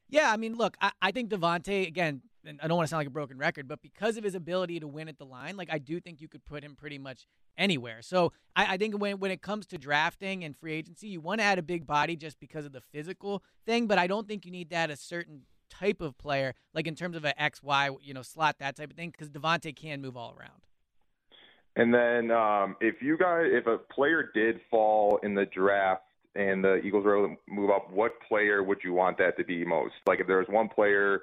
Yeah, 0.09 0.31
I 0.31 0.37
mean, 0.37 0.55
look, 0.55 0.77
I, 0.79 0.91
I 1.01 1.11
think 1.11 1.31
DeVonta, 1.31 1.87
again, 1.87 2.21
and 2.45 2.59
I 2.61 2.67
don't 2.67 2.77
want 2.77 2.87
to 2.87 2.89
sound 2.89 2.99
like 2.99 3.07
a 3.07 3.11
broken 3.11 3.37
record, 3.37 3.67
but 3.67 3.81
because 3.81 4.17
of 4.17 4.23
his 4.23 4.35
ability 4.35 4.79
to 4.79 4.87
win 4.87 5.07
at 5.07 5.17
the 5.17 5.25
line, 5.25 5.57
like 5.57 5.69
I 5.71 5.77
do 5.77 5.99
think 5.99 6.21
you 6.21 6.27
could 6.27 6.43
put 6.45 6.63
him 6.63 6.75
pretty 6.75 6.97
much 6.97 7.27
anywhere. 7.57 8.01
So 8.01 8.33
I, 8.55 8.73
I 8.73 8.77
think 8.77 8.99
when 8.99 9.19
when 9.19 9.31
it 9.31 9.41
comes 9.41 9.67
to 9.67 9.77
drafting 9.77 10.43
and 10.43 10.55
free 10.55 10.73
agency, 10.73 11.07
you 11.07 11.21
want 11.21 11.39
to 11.39 11.45
add 11.45 11.59
a 11.59 11.63
big 11.63 11.85
body 11.85 12.15
just 12.15 12.39
because 12.39 12.65
of 12.65 12.71
the 12.71 12.81
physical 12.81 13.43
thing, 13.65 13.87
but 13.87 13.97
I 13.97 14.07
don't 14.07 14.27
think 14.27 14.45
you 14.45 14.51
need 14.51 14.71
add 14.73 14.89
a 14.89 14.95
certain 14.95 15.41
type 15.69 16.01
of 16.01 16.17
player, 16.17 16.53
like 16.73 16.87
in 16.87 16.95
terms 16.95 17.15
of 17.15 17.25
an 17.25 17.33
X, 17.37 17.63
Y, 17.63 17.89
you 18.01 18.13
know, 18.13 18.21
slot, 18.21 18.57
that 18.59 18.75
type 18.75 18.91
of 18.91 18.95
thing, 18.95 19.09
because 19.09 19.29
DeVonta 19.29 19.75
can 19.75 20.01
move 20.01 20.17
all 20.17 20.35
around. 20.37 20.61
And 21.75 21.93
then 21.93 22.31
um, 22.31 22.75
if 22.81 23.01
you 23.01 23.17
guys, 23.17 23.45
if 23.45 23.65
a 23.67 23.77
player 23.77 24.29
did 24.33 24.59
fall 24.69 25.19
in 25.23 25.33
the 25.33 25.45
draft 25.45 26.03
and 26.35 26.63
the 26.63 26.75
Eagles 26.77 27.05
were 27.05 27.17
able 27.17 27.35
to 27.35 27.53
move 27.53 27.69
up, 27.69 27.89
what 27.91 28.11
player 28.27 28.61
would 28.61 28.79
you 28.83 28.93
want 28.93 29.17
that 29.19 29.37
to 29.37 29.43
be 29.43 29.63
most? 29.63 29.93
Like 30.05 30.19
if 30.19 30.27
there 30.27 30.39
was 30.39 30.47
one 30.49 30.67
player 30.67 31.21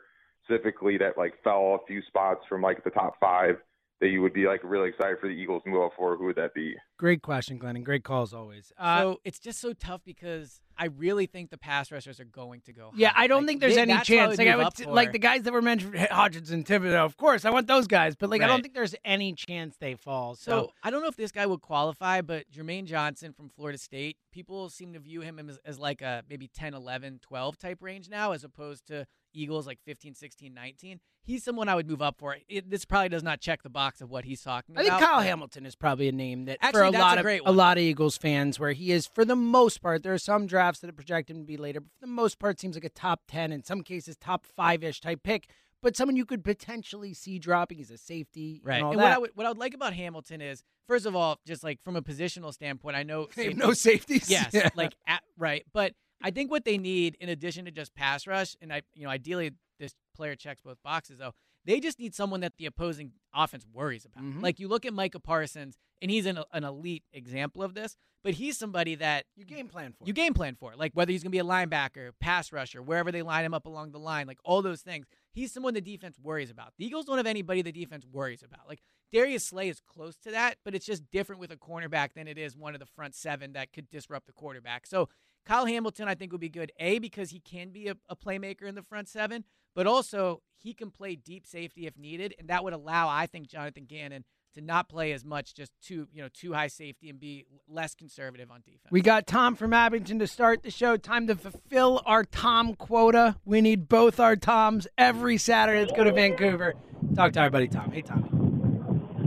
specifically 0.49 0.97
that 0.99 1.19
like 1.19 1.35
fell 1.45 1.79
a 1.83 1.87
few 1.87 2.03
spots 2.07 2.41
from 2.49 2.63
like 2.63 2.83
the 2.85 2.91
top 2.91 3.15
five 3.21 3.57
that 4.01 4.09
you 4.09 4.23
would 4.23 4.33
be 4.33 4.47
like 4.47 4.61
really 4.65 4.89
excited 4.89 5.19
for 5.21 5.29
the 5.29 5.35
Eagles 5.35 5.63
to 5.65 5.71
move 5.71 5.83
up 5.83 5.93
for, 5.97 6.17
who 6.17 6.27
would 6.27 6.37
that 6.37 6.55
be? 6.55 6.75
Great 6.99 7.23
question, 7.23 7.59
Glenn, 7.59 7.77
and 7.77 7.85
great 7.85 8.03
call 8.03 8.23
as 8.23 8.35
always. 8.35 8.73
Uh, 8.77 9.01
so 9.01 9.21
it's 9.25 9.39
just 9.39 9.61
so 9.61 9.73
tough 9.73 10.01
because 10.05 10.61
I 10.77 10.87
really 10.87 11.27
think 11.27 11.51
the 11.51 11.57
pass 11.57 11.93
rushers 11.93 12.19
are 12.19 12.25
going 12.25 12.61
to 12.63 12.73
go. 12.73 12.91
yeah. 12.97 13.13
I 13.15 13.29
don't 13.29 13.43
Like, 13.43 13.47
think 13.47 13.61
there's 13.61 13.77
they- 13.77 13.83
any 13.83 13.99
chance. 14.01 14.37
Like, 14.37 14.49
I 14.49 14.57
would, 14.57 14.87
like 14.87 15.13
the 15.13 15.21
guys 15.21 15.43
that 15.45 15.53
were 15.53 15.63
mentioned, 15.63 15.95
Hodgins 16.11 16.51
and 16.51 16.67
Thibodeaux. 16.67 17.05
Of 17.05 17.17
course, 17.17 17.45
I 17.45 17.51
want 17.51 17.69
those 17.69 17.87
guys, 17.87 18.17
but 18.17 18.31
like 18.31 18.43
I 18.43 18.49
don't 18.49 18.63
think 18.63 18.75
there's 18.75 18.97
any 19.05 19.33
chance 19.33 19.77
they 19.79 19.95
fall. 19.95 20.35
So, 20.35 20.51
So 20.51 20.73
I 20.83 20.91
don't 20.91 21.01
know 21.03 21.09
if 21.09 21.17
this 21.17 21.31
guy 21.31 21.47
would 21.47 21.61
qualify, 21.63 22.21
but 22.21 22.51
Jermaine 22.51 22.85
Johnson 22.87 23.33
from 23.33 23.49
Florida 23.49 23.79
State, 23.79 24.17
people 24.33 24.69
seem 24.69 24.93
to 24.95 24.99
view 24.99 25.21
him 25.21 25.39
as, 25.39 25.59
as 25.65 25.79
like 25.79 26.03
a 26.03 26.25
maybe 26.29 26.49
10, 26.49 26.75
11, 26.75 27.21
12 27.23 27.59
type 27.59 27.79
range 27.81 28.09
now, 28.09 28.33
as 28.33 28.43
opposed 28.43 28.87
to 28.89 29.07
Eagles 29.33 29.69
like 29.69 29.79
15, 29.85 30.15
16, 30.15 30.53
19. 30.53 30.99
He's 31.23 31.45
someone 31.45 31.69
I 31.69 31.75
would 31.75 31.87
move 31.87 32.01
up 32.01 32.17
for. 32.19 32.39
It, 32.49 32.71
this 32.71 32.87
probably 32.87 33.11
does 33.11 33.23
not 33.23 33.41
check 33.41 33.63
the 33.63 33.69
box 33.69 34.01
of 34.01 34.09
what 34.11 34.25
he's 34.25 34.41
talking 34.43 34.75
about. 34.75 34.87
I 34.87 34.89
think. 34.89 35.03
Kyle 35.03 35.21
Hamilton 35.21 35.67
is 35.67 35.77
probably 35.77 36.09
a 36.09 36.13
name 36.13 36.47
that 36.47 36.57
Actually, 36.63 36.88
a 36.89 36.99
lot 36.99 37.17
a 37.17 37.21
of 37.21 37.25
great 37.25 37.43
a 37.45 37.53
lot 37.53 37.77
of 37.79 37.83
Eagles 37.83 38.17
fans, 38.17 38.59
where 38.59 38.73
he 38.73 38.93
is 38.93 39.07
for 39.07 39.25
the 39.25 39.37
most 39.37 39.81
part. 39.83 40.03
There 40.03 40.15
are 40.15 40.19
some 40.19 40.47
drafts 40.47 40.81
that 40.81 40.95
project 40.97 41.31
him 41.31 41.39
to 41.39 41.45
be 41.45 41.57
later, 41.57 41.81
but 41.81 41.91
for 41.93 42.01
the 42.07 42.13
most 42.13 42.39
part, 42.39 42.61
seems 42.61 42.77
like 42.77 42.85
a 42.85 42.89
top 42.91 43.23
ten, 43.29 43.53
in 43.53 43.63
some 43.65 43.83
cases 43.83 44.17
top 44.17 44.47
five 44.47 44.83
ish 44.83 45.01
type 45.01 45.23
pick. 45.23 45.49
But 45.81 45.97
someone 45.97 46.17
you 46.17 46.25
could 46.25 46.43
potentially 46.43 47.15
see 47.15 47.39
dropping. 47.39 47.79
He's 47.79 47.93
a 47.93 47.97
safety, 47.99 48.61
Right. 48.65 48.77
And, 48.77 48.85
all 48.85 48.93
And 48.93 49.01
what 49.01 49.13
I 49.13 49.19
would 49.19 49.31
what 49.35 49.47
I 49.47 49.51
would 49.51 49.59
like 49.59 49.75
about 49.75 49.93
Hamilton 49.95 50.41
is, 50.41 50.65
first 50.89 51.07
of 51.07 51.15
all, 51.15 51.39
just 51.47 51.63
like 51.63 51.81
from 51.85 51.95
a 51.95 52.03
positional 52.03 52.53
standpoint, 52.53 52.97
I 52.97 53.05
know 53.05 53.29
have 53.37 53.57
no 53.57 53.73
safeties. 53.73 54.29
Yes, 54.29 54.51
Yeah. 54.53 54.71
like 54.75 54.95
at, 55.07 55.23
right. 55.37 55.65
But 55.73 55.93
I 56.21 56.33
think 56.33 56.51
what 56.51 56.65
they 56.65 56.79
need, 56.79 57.17
in 57.21 57.29
addition 57.29 57.65
to 57.67 57.71
just 57.71 57.95
pass 57.95 58.27
rush, 58.27 58.57
and 58.61 58.73
I, 58.73 58.83
you 58.95 59.05
know, 59.05 59.11
ideally 59.11 59.53
this 59.79 59.95
player 60.17 60.35
checks 60.35 60.61
both 60.61 60.83
boxes 60.83 61.19
though. 61.19 61.33
They 61.69 61.81
just 61.81 61.99
need 61.99 62.15
someone 62.15 62.41
that 62.41 62.55
the 62.57 62.65
opposing 62.65 63.13
offense 63.35 63.67
worries 63.71 64.07
about. 64.07 64.25
Mhm. 64.25 64.43
Like 64.43 64.59
you 64.59 64.69
look 64.69 64.87
at 64.87 64.95
Micah 64.95 65.21
Parsons, 65.21 65.77
and 66.01 66.11
he's 66.11 66.25
an, 66.25 66.39
an 66.53 66.65
elite 66.65 67.05
example 67.13 67.63
of 67.63 67.75
this. 67.75 67.95
But 68.25 68.35
he's 68.35 68.59
somebody 68.59 68.95
that 68.97 69.27
you 69.37 69.45
game 69.45 69.69
plan 69.69 69.93
for. 69.93 70.05
you 70.07 70.13
game 70.13 70.35
plan 70.35 70.57
for, 70.57 70.75
like 70.75 70.93
whether 70.93 71.13
he's 71.13 71.23
going 71.23 71.31
to 71.31 71.37
be 71.37 71.39
a 71.39 71.45
linebacker, 71.45 72.11
pass 72.19 72.53
rusher, 72.53 72.83
wherever 72.83 73.13
they 73.13 73.23
line 73.23 73.45
him 73.45 73.55
up 73.55 73.67
along 73.67 73.93
the 73.93 73.99
line, 74.01 74.27
like 74.27 74.39
all 74.45 74.61
those 74.61 74.81
things. 74.81 75.07
He's 75.33 75.53
someone 75.53 75.75
the 75.75 75.81
defense 75.81 76.19
worries 76.19 76.51
about. 76.51 76.73
The 76.79 76.87
Eagles 76.87 77.05
don't 77.05 77.19
have 77.19 77.27
anybody 77.27 77.63
the 77.63 77.71
defense 77.71 78.05
worries 78.11 78.43
about. 78.43 78.67
Like 78.67 78.81
Darius 79.13 79.45
Slay 79.47 79.69
is 79.69 79.81
close 79.81 80.17
to 80.25 80.31
that, 80.33 80.57
but 80.65 80.75
it's 80.75 80.87
just 80.87 81.09
different 81.13 81.39
with 81.41 81.53
a 81.53 81.57
cornerback 81.57 82.15
than 82.15 82.27
it 82.27 82.39
is 82.39 82.57
one 82.57 82.75
of 82.75 82.81
the 82.81 82.87
front 82.87 83.15
seven 83.15 83.53
that 83.53 83.73
could 83.73 83.89
disrupt 83.89 84.27
the 84.27 84.33
quarterback. 84.33 84.87
So 84.87 85.09
Kyle 85.47 85.67
Hamilton, 85.67 86.09
I 86.09 86.15
think, 86.17 86.33
would 86.33 86.41
be 86.41 86.49
good. 86.49 86.73
A 86.81 86.99
because 86.99 87.31
he 87.31 87.39
can 87.41 87.71
be 87.71 87.87
a, 87.89 87.95
a 88.09 88.17
playmaker 88.17 88.63
in 88.65 88.75
the 88.75 88.83
front 88.83 89.09
seven, 89.09 89.45
but 89.79 89.87
also 89.87 90.43
he 90.57 90.75
can 90.75 90.91
play 90.91 91.15
deep 91.15 91.47
safety 91.47 91.87
if 91.87 91.97
needed, 91.97 92.35
and 92.41 92.49
that 92.49 92.65
would 92.65 92.73
allow, 92.73 93.09
I 93.09 93.27
think, 93.27 93.47
Jonathan 93.47 93.85
Gannon 93.85 94.25
to 94.55 94.61
not 94.61 94.89
play 94.89 95.13
as 95.13 95.25
much, 95.25 95.55
just 95.55 95.71
too 95.81 96.09
you 96.13 96.21
know 96.21 96.29
too 96.35 96.53
high 96.53 96.67
safety 96.67 97.09
and 97.09 97.21
be 97.21 97.47
less 97.69 97.95
conservative 97.95 98.51
on 98.51 98.63
defense. 98.67 98.89
We 98.91 99.03
got 99.03 99.29
Tom 99.29 99.55
from 99.55 99.73
Abington 99.73 100.19
to 100.19 100.27
start 100.27 100.65
the 100.65 100.73
show. 100.73 100.97
Time 100.97 101.29
to 101.29 101.37
fulfill 101.37 102.03
our 102.07 102.25
Tom 102.25 102.75
quota. 102.75 103.37
We 103.45 103.61
need 103.61 103.89
both 103.89 104.19
our 104.19 104.35
Toms 104.35 104.89
every 104.99 105.39
Saturday. 105.39 105.83
Let's 105.83 105.93
go 105.93 106.03
to 106.03 106.13
Vancouver. 106.13 106.75
Talk 107.15 107.35
to 107.35 107.41
our 107.43 107.51
buddy 107.51 107.69
Tom. 107.69 107.93
Hey, 107.93 108.03
Tommy. 108.03 108.29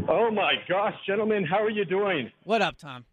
Oh 0.10 0.32
my 0.32 0.56
gosh, 0.68 0.96
gentlemen, 1.08 1.46
how 1.46 1.64
are 1.64 1.70
you 1.70 1.86
doing? 1.86 2.30
What 2.44 2.62
up, 2.62 2.78
Tom? 2.78 3.06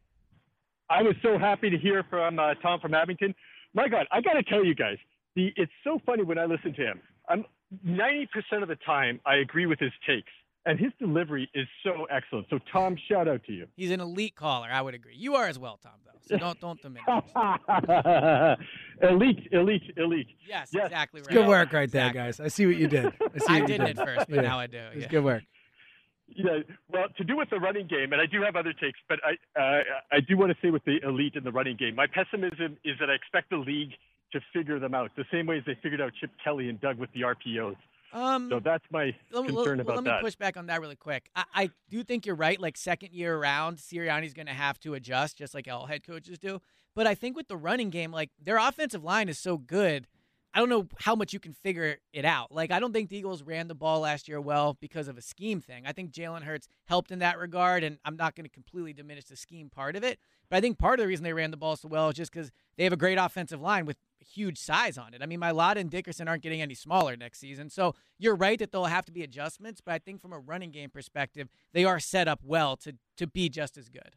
I 0.90 1.04
was 1.04 1.14
so 1.22 1.38
happy 1.38 1.70
to 1.70 1.78
hear 1.78 2.02
from 2.10 2.40
uh, 2.40 2.54
Tom 2.54 2.80
from 2.80 2.94
Abington. 2.94 3.32
My 3.74 3.86
God, 3.86 4.08
I 4.10 4.22
got 4.22 4.32
to 4.32 4.42
tell 4.42 4.64
you 4.64 4.74
guys, 4.74 4.96
the 5.36 5.52
it's 5.54 5.70
so 5.84 6.00
funny 6.04 6.24
when 6.24 6.36
I 6.36 6.46
listen 6.46 6.74
to 6.74 6.82
him. 6.82 7.00
I'm 7.28 7.44
90% 7.86 8.26
of 8.62 8.68
the 8.68 8.76
time 8.86 9.20
I 9.26 9.36
agree 9.36 9.66
with 9.66 9.78
his 9.78 9.92
takes, 10.06 10.30
and 10.66 10.78
his 10.78 10.90
delivery 10.98 11.48
is 11.54 11.66
so 11.84 12.06
excellent. 12.10 12.46
So 12.50 12.58
Tom, 12.72 12.96
shout 13.08 13.28
out 13.28 13.42
to 13.44 13.52
you. 13.52 13.66
He's 13.76 13.90
an 13.90 14.00
elite 14.00 14.34
caller. 14.36 14.68
I 14.70 14.80
would 14.82 14.94
agree. 14.94 15.14
You 15.16 15.34
are 15.36 15.46
as 15.46 15.58
well, 15.58 15.78
Tom. 15.82 15.92
Though, 16.04 16.12
so 16.22 16.36
don't 16.38 16.60
don't 16.60 16.80
diminish. 16.80 17.04
elite, 19.02 19.48
elite, 19.52 19.82
elite. 19.96 20.26
Yes, 20.46 20.70
Yes. 20.72 20.86
exactly 20.86 21.20
right. 21.22 21.30
Good 21.30 21.46
work 21.46 21.72
right 21.72 21.90
there, 21.90 22.08
Exactly. 22.08 22.20
guys. 22.20 22.40
I 22.40 22.48
see 22.48 22.66
what 22.66 22.76
you 22.76 22.88
did. 22.88 23.06
I, 23.06 23.10
see 23.10 23.14
I 23.48 23.60
what 23.60 23.66
didn't 23.66 23.86
did. 23.86 23.98
at 23.98 24.06
first, 24.06 24.26
but 24.28 24.36
Yeah. 24.36 24.40
now 24.42 24.58
I 24.58 24.66
do. 24.66 24.78
It 24.78 24.94
was 24.96 25.04
yeah. 25.04 25.08
good 25.10 25.24
work. 25.24 25.42
Yeah, 26.30 26.58
well, 26.92 27.06
to 27.16 27.24
do 27.24 27.36
with 27.38 27.48
the 27.48 27.58
running 27.58 27.86
game, 27.86 28.12
and 28.12 28.20
I 28.20 28.26
do 28.26 28.42
have 28.42 28.54
other 28.54 28.74
takes, 28.74 28.98
but 29.08 29.18
I 29.24 29.60
uh, 29.60 29.82
I 30.12 30.20
do 30.20 30.36
want 30.36 30.52
to 30.52 30.58
say 30.60 30.68
with 30.70 30.84
the 30.84 30.98
elite 31.02 31.34
in 31.36 31.42
the 31.44 31.50
running 31.52 31.76
game, 31.78 31.94
my 31.94 32.06
pessimism 32.06 32.76
is 32.84 32.96
that 33.00 33.08
I 33.08 33.14
expect 33.14 33.48
the 33.48 33.56
league 33.56 33.92
to 34.32 34.40
figure 34.52 34.78
them 34.78 34.94
out 34.94 35.10
the 35.16 35.24
same 35.32 35.46
way 35.46 35.58
as 35.58 35.64
they 35.66 35.76
figured 35.82 36.00
out 36.00 36.12
Chip 36.20 36.30
Kelly 36.42 36.68
and 36.68 36.80
Doug 36.80 36.98
with 36.98 37.10
the 37.12 37.22
RPOs. 37.22 37.76
Um, 38.12 38.48
So 38.50 38.60
that's 38.60 38.84
my 38.90 39.14
concern 39.32 39.80
about 39.80 39.92
that. 39.92 39.94
let 39.96 40.04
me 40.04 40.10
that. 40.10 40.22
push 40.22 40.34
back 40.34 40.56
on 40.56 40.66
that 40.66 40.80
really 40.80 40.96
quick. 40.96 41.28
I, 41.36 41.44
I 41.54 41.70
do 41.90 42.02
think 42.02 42.24
you're 42.26 42.34
right. 42.36 42.58
Like 42.60 42.76
second 42.76 43.12
year 43.12 43.36
around, 43.36 43.78
Sirianni's 43.78 44.34
going 44.34 44.46
to 44.46 44.54
have 44.54 44.78
to 44.80 44.94
adjust, 44.94 45.36
just 45.38 45.54
like 45.54 45.68
all 45.70 45.86
head 45.86 46.06
coaches 46.06 46.38
do. 46.38 46.60
But 46.94 47.06
I 47.06 47.14
think 47.14 47.36
with 47.36 47.48
the 47.48 47.56
running 47.56 47.90
game, 47.90 48.10
like 48.10 48.30
their 48.42 48.56
offensive 48.56 49.04
line 49.04 49.28
is 49.28 49.38
so 49.38 49.58
good. 49.58 50.06
I 50.54 50.60
don't 50.60 50.70
know 50.70 50.88
how 51.00 51.14
much 51.14 51.34
you 51.34 51.38
can 51.38 51.52
figure 51.52 51.98
it 52.14 52.24
out. 52.24 52.50
Like 52.50 52.70
I 52.70 52.80
don't 52.80 52.92
think 52.92 53.10
the 53.10 53.18
Eagles 53.18 53.42
ran 53.42 53.68
the 53.68 53.74
ball 53.74 54.00
last 54.00 54.26
year 54.26 54.40
well 54.40 54.76
because 54.80 55.06
of 55.06 55.18
a 55.18 55.22
scheme 55.22 55.60
thing. 55.60 55.84
I 55.86 55.92
think 55.92 56.10
Jalen 56.10 56.42
Hurts 56.42 56.66
helped 56.86 57.10
in 57.10 57.18
that 57.18 57.38
regard, 57.38 57.84
and 57.84 57.98
I'm 58.06 58.16
not 58.16 58.34
going 58.34 58.46
to 58.46 58.50
completely 58.50 58.94
diminish 58.94 59.26
the 59.26 59.36
scheme 59.36 59.68
part 59.68 59.94
of 59.94 60.02
it. 60.02 60.18
But 60.48 60.56
I 60.56 60.60
think 60.62 60.78
part 60.78 60.98
of 60.98 61.04
the 61.04 61.08
reason 61.08 61.22
they 61.24 61.34
ran 61.34 61.50
the 61.50 61.58
ball 61.58 61.76
so 61.76 61.88
well 61.88 62.08
is 62.08 62.16
just 62.16 62.32
because 62.32 62.50
they 62.78 62.84
have 62.84 62.94
a 62.94 62.96
great 62.96 63.18
offensive 63.18 63.60
line 63.60 63.84
with 63.84 63.98
huge 64.32 64.58
size 64.58 64.98
on 64.98 65.14
it. 65.14 65.22
I 65.22 65.26
mean, 65.26 65.40
Mailata 65.40 65.76
and 65.76 65.90
Dickerson 65.90 66.28
aren't 66.28 66.42
getting 66.42 66.60
any 66.62 66.74
smaller 66.74 67.16
next 67.16 67.38
season. 67.38 67.70
So 67.70 67.94
you're 68.18 68.36
right 68.36 68.58
that 68.58 68.70
there'll 68.72 68.86
have 68.86 69.04
to 69.06 69.12
be 69.12 69.22
adjustments, 69.22 69.80
but 69.84 69.92
I 69.94 69.98
think 69.98 70.20
from 70.20 70.32
a 70.32 70.38
running 70.38 70.70
game 70.70 70.90
perspective, 70.90 71.48
they 71.72 71.84
are 71.84 71.98
set 72.00 72.28
up 72.28 72.40
well 72.44 72.76
to 72.78 72.94
to 73.16 73.26
be 73.26 73.48
just 73.48 73.76
as 73.78 73.88
good. 73.88 74.16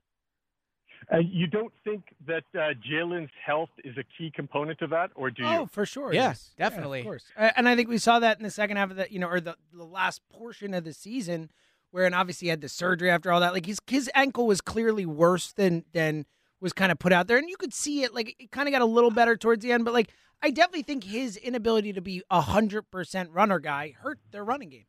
Uh, 1.12 1.18
you 1.18 1.48
don't 1.48 1.74
think 1.84 2.04
that 2.28 2.44
uh, 2.54 2.74
Jalen's 2.88 3.32
health 3.44 3.70
is 3.84 3.98
a 3.98 4.04
key 4.18 4.32
component 4.34 4.82
of 4.82 4.92
that, 4.92 5.10
or 5.16 5.32
do 5.32 5.42
you? 5.42 5.50
Oh, 5.50 5.66
for 5.66 5.84
sure. 5.84 6.14
Yes, 6.14 6.52
Yeah, 6.58 6.70
definitely. 6.70 7.00
of 7.00 7.06
course. 7.06 7.26
And 7.36 7.68
I 7.68 7.76
think 7.76 7.90
we 7.90 7.98
saw 7.98 8.20
that 8.20 8.38
in 8.38 8.44
the 8.44 8.52
second 8.52 8.78
half 8.78 8.92
of 8.92 8.98
the, 8.98 9.12
you 9.12 9.18
know, 9.18 9.28
or 9.28 9.42
the, 9.42 9.56
the 9.74 9.84
last 9.84 10.22
portion 10.30 10.76
of 10.76 10.84
the 10.84 10.94
season, 10.94 11.50
where 11.90 12.06
and 12.06 12.14
obviously 12.14 12.46
he 12.46 12.50
had 12.50 12.62
the 12.62 12.70
surgery 12.70 13.10
after 13.10 13.32
all 13.32 13.40
that. 13.40 13.52
Like 13.52 13.66
his 13.66 13.80
his 13.88 14.12
ankle 14.14 14.46
was 14.46 14.62
clearly 14.62 15.06
worse 15.08 15.52
than 15.52 15.86
than 15.92 16.26
was 16.62 16.74
kind 16.74 16.92
of 16.92 17.00
put 17.00 17.12
out 17.12 17.28
there, 17.28 17.38
and 17.38 17.50
you 17.50 17.58
could 17.58 17.74
see 17.74 18.04
it. 18.04 18.14
Like 18.14 18.36
it 18.40 18.52
kind 18.52 18.68
of 18.68 18.72
got 18.72 18.82
a 18.82 18.86
little 18.86 19.12
better 19.12 19.36
towards 19.36 19.64
the 19.64 19.72
end, 19.72 19.84
but 19.84 19.94
like 19.94 20.10
I 20.42 20.52
definitely 20.52 20.84
think 20.84 21.04
his 21.04 21.38
inability 21.38 21.94
to 21.94 22.02
be 22.02 22.24
a 22.30 22.42
hundred 22.42 22.84
percent 22.92 23.30
runner 23.32 23.60
guy 23.60 23.96
hurt 24.02 24.20
their 24.32 24.44
running 24.44 24.70
game. 24.70 24.86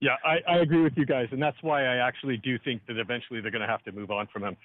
Yeah, 0.00 0.16
I, 0.24 0.38
I 0.48 0.58
agree 0.58 0.82
with 0.82 0.94
you 0.96 1.06
guys, 1.06 1.28
and 1.30 1.40
that's 1.40 1.56
why 1.62 1.84
I 1.84 1.96
actually 2.06 2.36
do 2.36 2.58
think 2.58 2.82
that 2.88 2.98
eventually 2.98 3.40
they're 3.40 3.52
going 3.52 3.62
to 3.62 3.68
have 3.68 3.84
to 3.84 3.92
move 3.92 4.10
on 4.10 4.26
from 4.32 4.42
him. 4.42 4.56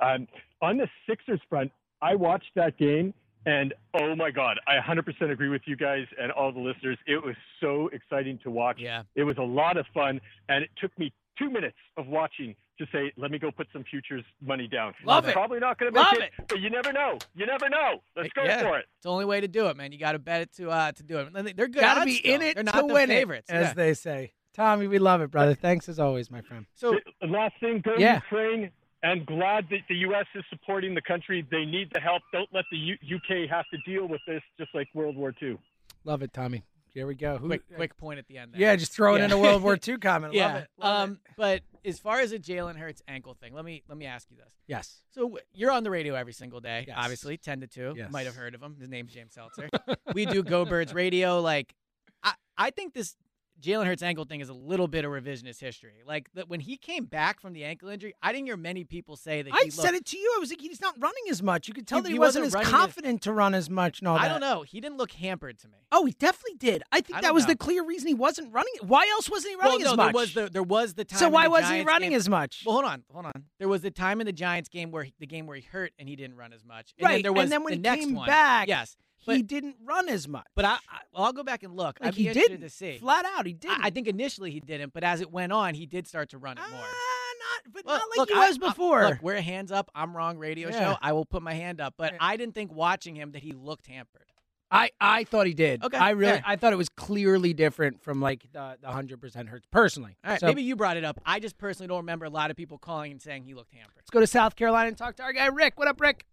Um, 0.00 0.28
on 0.62 0.76
the 0.76 0.88
Sixers 1.08 1.40
front, 1.48 1.72
I 2.00 2.14
watched 2.14 2.52
that 2.54 2.78
game, 2.78 3.12
and 3.44 3.74
oh 3.94 4.14
my 4.14 4.30
God, 4.30 4.60
I 4.68 4.76
100% 4.78 5.32
agree 5.32 5.48
with 5.48 5.62
you 5.66 5.74
guys 5.74 6.06
and 6.20 6.30
all 6.30 6.52
the 6.52 6.60
listeners. 6.60 6.96
It 7.08 7.22
was 7.24 7.34
so 7.60 7.88
exciting 7.92 8.38
to 8.44 8.52
watch. 8.52 8.76
Yeah. 8.78 9.02
It 9.16 9.24
was 9.24 9.36
a 9.38 9.42
lot 9.42 9.76
of 9.76 9.86
fun, 9.92 10.20
and 10.48 10.62
it 10.62 10.70
took 10.80 10.96
me 10.96 11.12
two 11.36 11.50
minutes 11.50 11.76
of 11.96 12.06
watching 12.06 12.54
to 12.78 12.86
say, 12.92 13.12
let 13.16 13.30
me 13.30 13.38
go 13.38 13.50
put 13.50 13.66
some 13.72 13.84
futures 13.84 14.24
money 14.40 14.66
down. 14.66 14.94
Love 15.04 15.24
I'm 15.24 15.30
it. 15.30 15.32
Probably 15.32 15.60
not 15.60 15.78
going 15.78 15.92
to 15.92 15.98
make 15.98 16.06
Love 16.12 16.22
it, 16.22 16.30
but 16.48 16.60
you 16.60 16.70
never 16.70 16.92
know. 16.92 17.18
You 17.34 17.46
never 17.46 17.68
know. 17.68 18.02
Let's 18.16 18.30
go 18.34 18.44
yeah, 18.44 18.60
for 18.62 18.78
it. 18.78 18.86
It's 18.96 19.04
the 19.04 19.10
only 19.10 19.24
way 19.24 19.40
to 19.40 19.48
do 19.48 19.66
it, 19.68 19.76
man. 19.76 19.92
You 19.92 19.98
got 19.98 20.12
to 20.12 20.18
bet 20.18 20.40
it 20.42 20.52
to 20.56 20.70
uh 20.70 20.92
to 20.92 21.02
do 21.02 21.18
it. 21.18 21.32
They're 21.56 21.68
good. 21.68 21.80
Got 21.80 22.00
to 22.00 22.04
be 22.04 22.16
still. 22.16 22.34
in 22.34 22.42
it 22.42 22.54
They're 22.56 22.64
to 22.64 22.72
the 22.86 22.86
win 22.86 23.08
favorites, 23.08 23.50
it, 23.50 23.54
as 23.54 23.68
yeah. 23.68 23.74
they 23.74 23.94
say. 23.94 24.32
Tommy, 24.54 24.86
we 24.86 24.98
love 24.98 25.20
it, 25.20 25.30
brother. 25.30 25.54
Thanks 25.54 25.88
as 25.88 25.98
always, 25.98 26.30
my 26.30 26.40
friend. 26.40 26.66
So 26.74 26.98
The 27.20 27.26
last 27.26 27.54
thing, 27.60 27.80
go 27.84 27.94
Yeah. 27.98 28.16
Ukraine. 28.16 28.70
And 29.02 29.26
glad 29.26 29.66
that 29.68 29.80
the 29.90 29.96
U.S. 29.96 30.24
is 30.34 30.42
supporting 30.48 30.94
the 30.94 31.02
country. 31.02 31.46
They 31.50 31.66
need 31.66 31.90
the 31.92 32.00
help. 32.00 32.22
Don't 32.32 32.48
let 32.54 32.64
the 32.70 32.78
U- 32.78 32.96
UK 33.16 33.50
have 33.50 33.66
to 33.70 33.78
deal 33.84 34.06
with 34.08 34.22
this, 34.26 34.40
just 34.58 34.74
like 34.74 34.88
World 34.94 35.14
War 35.14 35.34
II. 35.42 35.58
Love 36.04 36.22
it, 36.22 36.32
Tommy. 36.32 36.64
Here 36.94 37.06
we 37.06 37.14
go. 37.14 37.36
Who, 37.36 37.48
quick 37.48 37.62
quick 37.74 37.96
point 37.98 38.18
at 38.18 38.26
the 38.28 38.38
end. 38.38 38.52
There. 38.52 38.60
Yeah, 38.62 38.76
just 38.76 38.92
throwing 38.92 39.18
Yeah. 39.18 39.26
in 39.26 39.32
a 39.32 39.38
World 39.38 39.62
War 39.62 39.76
II 39.86 39.98
comment. 39.98 40.32
yeah. 40.32 40.46
Love 40.46 40.56
it. 40.62 40.68
Love 40.78 41.08
um, 41.10 41.20
but 41.36 41.60
as 41.84 41.98
far 41.98 42.20
as 42.20 42.32
a 42.32 42.38
Jalen 42.38 42.76
Hurts 42.76 43.02
ankle 43.08 43.34
thing, 43.34 43.54
let 43.54 43.64
me 43.64 43.82
let 43.88 43.98
me 43.98 44.06
ask 44.06 44.30
you 44.30 44.36
this. 44.36 44.52
Yes. 44.66 45.02
So 45.10 45.38
you're 45.52 45.70
on 45.70 45.84
the 45.84 45.90
radio 45.90 46.14
every 46.14 46.32
single 46.32 46.60
day, 46.60 46.84
Yes. 46.88 46.96
obviously, 46.98 47.36
ten 47.36 47.60
to 47.60 47.66
two. 47.66 47.94
Yes. 47.96 48.10
Might 48.12 48.26
have 48.26 48.36
heard 48.36 48.54
of 48.54 48.62
him. 48.62 48.76
His 48.78 48.88
name's 48.88 49.12
James 49.12 49.32
Seltzer. 49.34 49.68
we 50.14 50.26
do 50.26 50.42
Go 50.42 50.64
Birds 50.64 50.94
Radio. 50.94 51.40
Like, 51.40 51.74
I 52.22 52.34
I 52.56 52.70
think 52.70 52.94
this 52.94 53.16
Jalen 53.62 53.86
Hurts 53.86 54.02
ankle 54.02 54.24
thing 54.24 54.40
is 54.40 54.48
a 54.48 54.54
little 54.54 54.88
bit 54.88 55.04
of 55.04 55.10
revisionist 55.12 55.60
history. 55.60 56.02
Like 56.06 56.28
the, 56.34 56.42
when 56.46 56.60
he 56.60 56.76
came 56.76 57.04
back 57.04 57.40
from 57.40 57.52
the 57.52 57.64
ankle 57.64 57.88
injury, 57.88 58.12
I 58.22 58.32
didn't 58.32 58.46
hear 58.46 58.56
many 58.56 58.84
people 58.84 59.16
say 59.16 59.42
that. 59.42 59.52
I 59.54 59.68
said 59.68 59.94
it 59.94 60.04
to 60.06 60.18
you. 60.18 60.34
I 60.36 60.40
was 60.40 60.50
like, 60.50 60.60
he's 60.60 60.80
not 60.80 60.94
running 60.98 61.22
as 61.30 61.42
much. 61.42 61.68
You 61.68 61.72
could 61.74 61.86
tell 61.86 61.98
He- 61.98 62.02
that 62.02 62.08
he 62.08 62.14
he, 62.14 62.18
wasn't, 62.18 62.44
wasn't 62.46 62.62
as 62.62 62.66
running 62.66 62.74
as- 62.74 62.80
confident 62.86 63.22
to 63.22 63.32
run 63.32 63.54
as 63.54 63.70
much. 63.70 64.02
All 64.02 64.16
I 64.16 64.28
don't 64.28 64.40
know. 64.40 64.62
He 64.62 64.80
didn't 64.80 64.98
look 64.98 65.12
hampered 65.12 65.58
to 65.60 65.68
me. 65.68 65.78
Oh, 65.92 66.04
he 66.04 66.12
definitely 66.12 66.56
did. 66.58 66.82
I 66.92 67.00
think 67.00 67.18
I 67.18 67.20
that 67.22 67.32
was 67.34 67.44
know. 67.44 67.52
the 67.52 67.56
clear 67.56 67.84
reason 67.84 68.08
he 68.08 68.14
wasn't 68.14 68.52
running. 68.52 68.72
Why 68.82 69.06
else 69.12 69.30
wasn't 69.30 69.52
he 69.52 69.56
running 69.56 69.84
well, 69.84 69.96
no, 69.96 70.02
as 70.04 70.12
much? 70.12 70.12
there 70.12 70.20
was 70.20 70.34
the 70.34 70.50
there 70.52 70.62
was 70.62 70.94
the 70.94 71.04
time. 71.04 71.18
so 71.18 71.28
why 71.28 71.46
wasn't 71.48 71.74
he 71.76 71.82
running 71.84 72.10
game- 72.10 72.16
as 72.16 72.28
much? 72.28 72.64
Well, 72.66 72.74
hold 72.74 72.84
on, 72.86 73.04
hold 73.12 73.26
on. 73.26 73.44
There 73.58 73.68
was 73.68 73.80
the 73.82 73.90
time 73.90 74.20
in 74.20 74.26
the 74.26 74.32
Giants 74.32 74.68
game 74.68 74.90
where 74.90 75.04
he, 75.04 75.14
the 75.20 75.26
game 75.26 75.46
where 75.46 75.56
he 75.56 75.62
hurt 75.62 75.92
and 75.98 76.08
he 76.08 76.16
didn't 76.16 76.36
run 76.36 76.52
as 76.52 76.64
much. 76.64 76.92
And 76.98 77.06
right. 77.06 77.12
Then 77.14 77.22
there 77.22 77.32
was 77.32 77.42
and 77.44 77.52
then 77.52 77.62
when 77.64 77.70
the 77.70 77.76
he 77.90 77.96
next 77.96 78.04
came 78.06 78.14
one. 78.14 78.26
back, 78.26 78.68
yes, 78.68 78.96
he 79.32 79.42
didn't 79.42 79.76
run 79.84 80.08
as 80.08 80.28
much. 80.28 80.46
But 80.54 80.64
I, 80.64 80.72
I 80.72 80.78
well, 81.12 81.24
I'll 81.24 81.32
go 81.32 81.42
back 81.42 81.62
and 81.62 81.74
look. 81.76 81.98
Like, 82.00 82.08
I'd 82.08 82.14
he 82.14 82.28
didn't. 82.32 82.60
to 82.60 82.70
see. 82.70 82.98
Flat 82.98 83.24
out, 83.24 83.46
he 83.46 83.52
didn't. 83.52 83.82
I, 83.82 83.86
I 83.86 83.90
think 83.90 84.06
initially 84.08 84.50
he 84.50 84.60
didn't, 84.60 84.92
but 84.92 85.02
as 85.04 85.20
it 85.20 85.30
went 85.32 85.52
on, 85.52 85.74
he 85.74 85.86
did 85.86 86.06
start 86.06 86.30
to 86.30 86.38
run 86.38 86.56
it 86.58 86.60
more. 86.70 86.80
Ah, 86.82 87.32
not, 87.64 87.72
but 87.72 87.84
Well, 87.86 87.96
not 87.98 88.08
like 88.10 88.18
look, 88.18 88.30
he 88.30 88.38
was 88.38 88.58
I- 88.62 88.68
before. 88.68 89.04
look, 89.04 89.22
we're 89.22 89.40
hands 89.40 89.72
up. 89.72 89.90
I'm 89.94 90.16
wrong. 90.16 90.38
Radio 90.38 90.68
Yeah. 90.68 90.92
show. 90.94 90.98
I 91.02 91.12
will 91.12 91.24
put 91.24 91.42
my 91.42 91.54
hand 91.54 91.80
up, 91.80 91.94
but 91.96 92.14
I 92.20 92.36
didn't 92.36 92.54
think 92.54 92.72
watching 92.72 93.14
him 93.16 93.32
that 93.32 93.42
he 93.42 93.52
looked 93.52 93.86
hampered. 93.86 94.22
I, 94.70 94.90
I 95.00 95.22
thought 95.24 95.46
he 95.46 95.54
did. 95.54 95.84
Okay, 95.84 95.96
I 95.96 96.10
really 96.10 96.32
fair. 96.32 96.42
I 96.44 96.56
thought 96.56 96.72
it 96.72 96.76
was 96.76 96.88
clearly 96.88 97.52
different 97.54 98.02
from 98.02 98.20
like 98.20 98.44
the 98.52 98.76
the 98.80 98.88
hundred 98.88 99.20
percent 99.20 99.48
hurts 99.48 99.66
personally. 99.70 100.16
All 100.24 100.32
right, 100.32 100.40
So 100.40 100.46
maybe 100.46 100.62
you 100.62 100.74
brought 100.74 100.96
it 100.96 101.04
up. 101.04 101.20
I 101.24 101.38
just 101.38 101.58
personally 101.58 101.86
don't 101.86 101.98
remember 101.98 102.24
a 102.24 102.30
lot 102.30 102.50
of 102.50 102.56
people 102.56 102.78
calling 102.78 103.12
and 103.12 103.22
saying 103.22 103.44
he 103.44 103.54
looked 103.54 103.72
hampered. 103.72 103.94
let's 103.98 104.10
go 104.10 104.18
to 104.18 104.26
South 104.26 104.56
Carolina 104.56 104.88
and 104.88 104.96
talk 104.98 105.14
to 105.16 105.22
our 105.22 105.32
guy 105.32 105.46
Rick. 105.46 105.74
What 105.78 105.86
up, 105.86 106.00
Rick? 106.00 106.26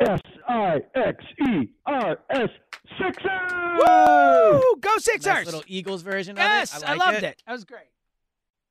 S 0.00 0.20
I 0.48 0.80
X 0.94 1.24
E 1.48 1.68
R 1.86 2.18
S 2.30 2.48
Sixers. 3.00 3.52
Woo! 3.52 4.76
Go 4.80 4.98
Sixers! 4.98 5.26
Nice 5.26 5.46
little 5.46 5.64
Eagles 5.66 6.02
version 6.02 6.36
yes, 6.36 6.76
of 6.76 6.82
it. 6.82 6.88
I, 6.88 6.92
like 6.92 7.06
loved 7.06 7.18
it. 7.18 7.24
it. 7.24 7.42
That 7.46 7.52
was 7.52 7.64
great. 7.64 7.88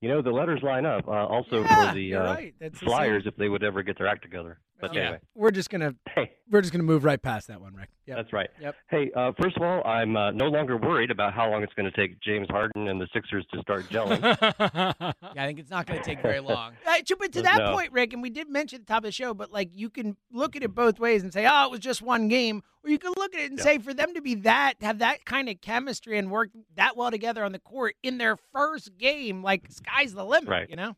You 0.01 0.09
know, 0.09 0.21
the 0.21 0.31
letters 0.31 0.61
line 0.61 0.85
up 0.85 1.07
uh, 1.07 1.11
also 1.11 1.61
Yeah, 1.61 1.89
for 1.89 1.95
the 1.95 2.15
uh, 2.15 2.23
right. 2.23 2.53
That's 2.59 2.79
the 2.79 2.85
Flyers 2.85 3.23
if 3.25 3.35
they 3.37 3.49
would 3.49 3.63
ever 3.63 3.81
get 3.81 3.97
their 3.97 4.07
act 4.07 4.21
together. 4.21 4.59
But 4.87 4.95
Yeah. 4.95 5.01
anyway, 5.03 5.19
We're 5.35 5.51
just 5.51 5.69
gonna 5.69 5.95
Hey. 6.15 6.31
we're 6.49 6.61
just 6.61 6.71
gonna 6.73 6.83
move 6.83 7.03
right 7.03 7.21
past 7.21 7.47
that 7.47 7.59
one, 7.61 7.73
Rick. 7.73 7.89
Yep. 8.05 8.17
that's 8.17 8.33
right. 8.33 8.49
Yep. 8.61 8.75
Hey, 8.89 9.11
uh, 9.15 9.31
first 9.41 9.57
of 9.57 9.63
all, 9.63 9.83
I'm 9.83 10.15
uh, 10.15 10.29
no 10.31 10.45
longer 10.45 10.77
worried 10.77 11.09
about 11.09 11.33
how 11.33 11.49
long 11.49 11.63
it's 11.63 11.73
going 11.73 11.89
to 11.91 11.97
take 11.97 12.19
James 12.21 12.45
Harden 12.51 12.87
and 12.87 13.01
the 13.01 13.07
Sixers 13.11 13.43
to 13.51 13.59
start 13.61 13.85
gelling. 13.89 14.21
Yeah, 15.35 15.43
I 15.43 15.47
think 15.47 15.57
it's 15.59 15.71
not 15.71 15.87
going 15.87 15.99
to 15.99 16.05
take 16.05 16.21
very 16.21 16.39
long. 16.39 16.73
Uh, 16.85 16.97
to- 17.03 17.15
but 17.19 17.31
to 17.33 17.41
that 17.41 17.57
No. 17.57 17.73
point, 17.73 17.91
Rick, 17.91 18.13
and 18.13 18.21
we 18.21 18.29
did 18.29 18.47
mention 18.47 18.77
at 18.81 18.85
the 18.85 18.93
top 18.93 18.99
of 18.99 19.05
the 19.05 19.11
show, 19.11 19.33
but 19.33 19.51
like 19.51 19.69
you 19.73 19.89
can 19.89 20.15
look 20.31 20.55
at 20.55 20.61
it 20.61 20.75
both 20.75 20.99
ways 20.99 21.23
and 21.23 21.33
say, 21.33 21.47
"Oh, 21.49 21.65
it 21.65 21.71
was 21.71 21.79
just 21.79 22.03
one 22.03 22.27
game," 22.27 22.61
or 22.83 22.91
you 22.91 22.99
can 22.99 23.11
look 23.17 23.33
at 23.33 23.41
it 23.41 23.49
and 23.49 23.57
Yeah. 23.57 23.63
say, 23.63 23.77
for 23.79 23.93
them 23.93 24.13
to 24.13 24.21
be 24.21 24.35
that, 24.35 24.75
have 24.81 24.99
that 24.99 25.25
kind 25.25 25.49
of 25.49 25.59
chemistry 25.61 26.17
and 26.19 26.29
work 26.29 26.49
that 26.75 26.95
well 26.95 27.09
together 27.09 27.43
on 27.43 27.53
the 27.53 27.59
court 27.59 27.95
in 28.03 28.19
their 28.19 28.37
first 28.53 28.97
game, 28.99 29.41
like 29.41 29.65
sky's 29.71 30.13
the 30.13 30.23
limit, 30.25 30.47
Right. 30.49 30.69
you 30.69 30.75
know? 30.75 30.95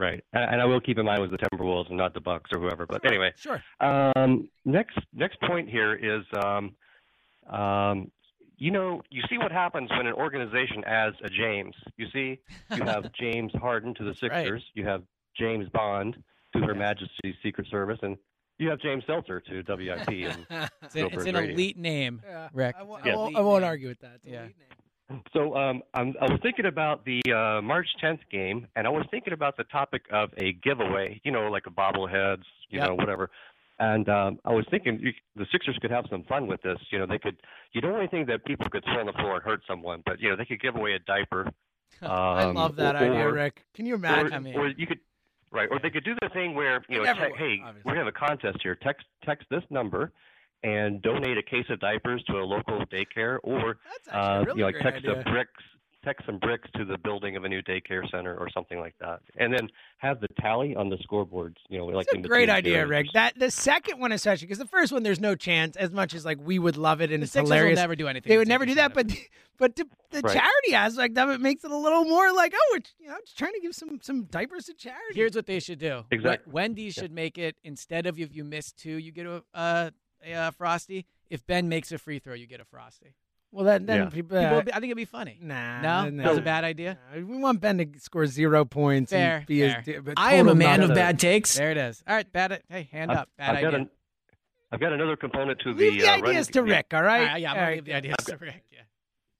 Right. 0.00 0.24
And, 0.32 0.52
and 0.54 0.60
I 0.60 0.64
will 0.64 0.80
keep 0.80 0.98
in 0.98 1.04
mind 1.06 1.18
it 1.22 1.30
was 1.30 1.38
the 1.38 1.38
Timberwolves 1.38 1.88
and 1.88 1.96
not 1.98 2.14
the 2.14 2.20
Bucks 2.20 2.50
or 2.52 2.58
whoever. 2.60 2.86
But 2.86 3.04
anyway, 3.04 3.32
Sure. 3.36 3.62
Um, 3.80 4.48
next 4.64 4.98
next 5.12 5.40
point 5.42 5.68
here 5.68 5.94
is, 5.94 6.24
um, 6.42 6.74
um, 7.54 8.10
you 8.56 8.70
know, 8.70 9.02
you 9.10 9.22
see 9.30 9.38
what 9.38 9.52
happens 9.52 9.90
when 9.90 10.06
an 10.06 10.12
organization 10.14 10.84
adds 10.84 11.16
a 11.24 11.28
James. 11.28 11.74
You 11.96 12.06
see, 12.12 12.38
you 12.74 12.82
have 12.84 13.10
James 13.20 13.52
Harden 13.54 13.94
to 13.94 14.02
the 14.04 14.10
right. 14.10 14.18
Sixers, 14.18 14.64
you 14.74 14.84
have 14.86 15.02
James 15.38 15.68
Bond 15.70 16.16
to 16.54 16.60
Her 16.62 16.74
Majesty's 16.74 17.34
Secret 17.42 17.66
Service, 17.70 17.98
and 18.02 18.16
you 18.58 18.68
have 18.68 18.78
James 18.80 19.04
Seltzer 19.06 19.40
to 19.40 19.62
WIP. 19.66 20.08
And 20.08 20.46
It's, 20.82 20.96
a- 20.96 21.06
it's 21.06 21.24
an 21.24 21.36
elite 21.36 21.78
name, 21.78 22.20
Rick. 22.52 22.76
I, 22.78 22.82
won't- 22.82 23.06
I 23.06 23.14
won't, 23.16 23.36
I 23.36 23.40
won't 23.40 23.64
argue 23.64 23.88
with 23.88 24.00
that. 24.00 24.16
It's 24.16 24.26
a 24.26 24.30
Yeah. 24.30 24.46
So 25.32 25.56
um, 25.56 25.82
I'm, 25.94 26.14
I 26.20 26.26
was 26.30 26.38
thinking 26.42 26.66
about 26.66 27.04
the 27.04 27.20
uh, 27.32 27.60
March 27.62 27.86
10th 28.02 28.20
game, 28.30 28.66
and 28.76 28.86
I 28.86 28.90
was 28.90 29.06
thinking 29.10 29.32
about 29.32 29.56
the 29.56 29.64
topic 29.64 30.02
of 30.12 30.30
a 30.38 30.52
giveaway. 30.52 31.20
You 31.24 31.32
know, 31.32 31.50
like 31.50 31.66
a 31.66 31.70
bobbleheads, 31.70 32.42
you 32.68 32.78
Yep. 32.78 32.88
know, 32.88 32.94
whatever. 32.94 33.30
And 33.78 34.08
um, 34.08 34.38
I 34.44 34.52
was 34.52 34.66
thinking 34.70 35.00
you, 35.00 35.12
the 35.36 35.46
Sixers 35.50 35.78
could 35.80 35.90
have 35.90 36.04
some 36.10 36.22
fun 36.24 36.46
with 36.46 36.62
this. 36.62 36.78
You 36.90 36.98
know, 36.98 37.06
they 37.06 37.18
could. 37.18 37.36
You 37.72 37.80
don't 37.80 37.94
really 37.94 38.08
think 38.08 38.28
that 38.28 38.44
people 38.44 38.68
could 38.70 38.84
throw 38.84 39.00
on 39.00 39.06
the 39.06 39.12
floor 39.12 39.34
and 39.36 39.42
hurt 39.42 39.62
someone, 39.66 40.02
but 40.04 40.20
you 40.20 40.28
know, 40.28 40.36
they 40.36 40.44
could 40.44 40.60
give 40.60 40.76
away 40.76 40.92
a 40.92 40.98
diaper. 41.00 41.50
I 42.02 42.44
um, 42.44 42.54
love 42.56 42.76
that 42.76 42.94
or, 42.94 42.98
idea, 42.98 43.32
Rick. 43.32 43.64
Can 43.74 43.86
you 43.86 43.94
Or, 43.94 43.96
imagine? 43.96 44.32
I 44.32 44.38
mean- 44.38 44.54
or 44.56 44.68
you 44.68 44.86
could, 44.86 45.00
right? 45.50 45.68
Or 45.70 45.78
they 45.82 45.90
could 45.90 46.04
do 46.04 46.14
the 46.20 46.28
thing 46.28 46.54
where 46.54 46.84
you 46.88 46.98
know, 46.98 47.04
te- 47.12 47.18
hey, 47.36 47.60
obviously. 47.64 47.82
we're 47.84 47.94
gonna 47.94 48.04
have 48.04 48.06
a 48.06 48.12
contest 48.12 48.58
here. 48.62 48.74
Text 48.76 49.06
text 49.24 49.46
this 49.50 49.62
number. 49.70 50.12
And 50.62 51.00
donate 51.00 51.38
a 51.38 51.42
case 51.42 51.64
of 51.70 51.80
diapers 51.80 52.22
to 52.24 52.34
a 52.34 52.44
local 52.44 52.84
daycare, 52.92 53.38
or 53.42 53.78
That's 54.04 54.08
uh, 54.14 54.44
really 54.44 54.58
you 54.58 54.64
know, 54.64 54.66
like 54.66 54.82
text 54.82 54.98
idea. 55.06 55.22
some 55.24 55.32
bricks, 55.32 55.62
text 56.04 56.26
some 56.26 56.38
bricks 56.38 56.68
to 56.76 56.84
the 56.84 56.98
building 56.98 57.34
of 57.36 57.44
a 57.44 57.48
new 57.48 57.62
daycare 57.62 58.02
center 58.10 58.36
or 58.36 58.46
something 58.52 58.78
like 58.78 58.94
that, 59.00 59.20
and 59.38 59.54
then 59.54 59.68
have 59.96 60.20
the 60.20 60.28
tally 60.38 60.76
on 60.76 60.90
the 60.90 60.96
scoreboards. 60.98 61.54
You 61.70 61.78
know, 61.78 61.86
like 61.86 62.08
a 62.12 62.16
in 62.16 62.20
great 62.22 62.50
idea, 62.50 62.84
periods. 62.84 62.90
Rick. 62.90 63.06
That 63.14 63.38
the 63.38 63.50
second 63.50 64.00
one 64.00 64.12
especially 64.12 64.48
because 64.48 64.58
the 64.58 64.66
first 64.66 64.92
one 64.92 65.02
there's 65.02 65.18
no 65.18 65.34
chance. 65.34 65.76
As 65.76 65.90
much 65.90 66.12
as 66.12 66.26
like 66.26 66.36
we 66.42 66.58
would 66.58 66.76
love 66.76 67.00
it 67.00 67.10
and 67.10 67.22
The 67.22 67.24
it's 67.24 67.32
Sixers 67.32 67.48
will 67.48 67.56
hilarious, 67.56 67.78
never 67.78 67.96
do 67.96 68.06
anything 68.08 68.28
They 68.28 68.36
would 68.36 68.48
never 68.48 68.66
do 68.66 68.74
that, 68.74 68.92
but 68.92 69.10
but 69.56 69.76
the, 69.76 69.86
the 70.10 70.20
Right. 70.20 70.34
charity 70.36 70.74
aspect 70.74 71.16
of 71.16 71.30
it 71.30 71.40
makes 71.40 71.64
it 71.64 71.70
a 71.70 71.76
little 71.76 72.04
more 72.04 72.34
like 72.34 72.52
oh, 72.54 72.68
we're 72.74 72.80
you 72.98 73.08
know 73.08 73.16
just 73.24 73.38
trying 73.38 73.54
to 73.54 73.60
give 73.60 73.74
some 73.74 73.98
some 74.02 74.24
diapers 74.24 74.66
to 74.66 74.74
charity. 74.74 75.14
Here's 75.14 75.34
what 75.34 75.46
they 75.46 75.58
should 75.60 75.78
do. 75.78 76.04
Exactly. 76.10 76.52
Wen- 76.52 76.64
Wendy's 76.72 76.92
should 76.92 77.12
make 77.12 77.38
it 77.38 77.56
instead 77.64 78.04
of 78.06 78.18
if 78.20 78.34
you 78.36 78.44
miss 78.44 78.72
two, 78.72 78.98
you 78.98 79.10
get 79.10 79.24
a, 79.24 79.42
uh, 79.54 79.90
a 79.90 79.92
uh, 80.34 80.50
frosty. 80.52 81.06
If 81.28 81.46
Ben 81.46 81.68
makes 81.68 81.92
a 81.92 81.98
free 81.98 82.18
throw, 82.18 82.34
you 82.34 82.46
get 82.46 82.60
a 82.60 82.64
frosty. 82.64 83.14
well, 83.52 83.64
then 83.64 83.86
then 83.86 83.98
Yeah. 83.98 84.04
people, 84.10 84.36
People 84.38 84.46
uh, 84.46 84.54
would 84.56 84.64
be- 84.66 84.72
I 84.72 84.76
think 84.76 84.86
it'd 84.90 84.96
be 84.96 85.04
funny. 85.04 85.38
nah, 85.42 85.80
No, 85.80 86.10
no, 86.10 86.22
that 86.22 86.28
was 86.30 86.38
a 86.38 86.42
bad 86.42 86.64
idea. 86.64 86.98
No, 87.14 87.24
We 87.24 87.36
want 87.38 87.60
Ben 87.60 87.78
to 87.78 87.86
score 88.00 88.26
zero 88.26 88.64
points 88.64 89.10
Fair, 89.12 89.38
and 89.38 89.46
be 89.46 89.60
fair. 89.60 89.80
his. 89.82 90.14
I 90.16 90.34
am 90.34 90.48
a 90.48 90.54
man 90.54 90.82
of 90.82 90.94
bad 90.94 91.18
takes. 91.18 91.56
There 91.56 91.70
it 91.70 91.76
is. 91.76 92.02
All 92.06 92.14
right, 92.14 92.30
bad. 92.32 92.62
Hey, 92.68 92.88
hand 92.92 93.10
I've, 93.12 93.18
up. 93.18 93.28
Bad 93.38 93.56
I've 93.56 93.62
got 93.62 93.68
idea. 93.74 93.80
an, 93.80 93.90
I've 94.72 94.80
got 94.80 94.92
another 94.92 95.16
component 95.16 95.58
to 95.60 95.70
Leave 95.70 95.94
the, 95.94 95.98
the 96.00 96.08
uh, 96.08 96.16
ideas 96.16 96.46
run, 96.48 96.52
to 96.52 96.62
Rick. 96.72 96.86
All 96.92 96.98
All 97.00 97.04
right. 97.04 97.26
right, 97.26 97.40
yeah, 97.40 97.52
I'm 97.52 97.64
All 97.64 97.70
leave 97.72 97.84
the 97.84 97.94
ideas 97.94 98.16
to 98.26 98.36
Rick. 98.36 98.64
Yeah. 98.72 98.78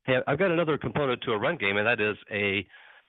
Hey, 0.06 0.16
I've 0.26 0.38
got 0.38 0.50
another 0.50 0.76
component 0.78 1.22
to 1.22 1.32
a 1.32 1.38
run 1.38 1.56
game, 1.56 1.76
and 1.76 1.86
that 1.86 2.00
is 2.00 2.16
a 2.32 2.66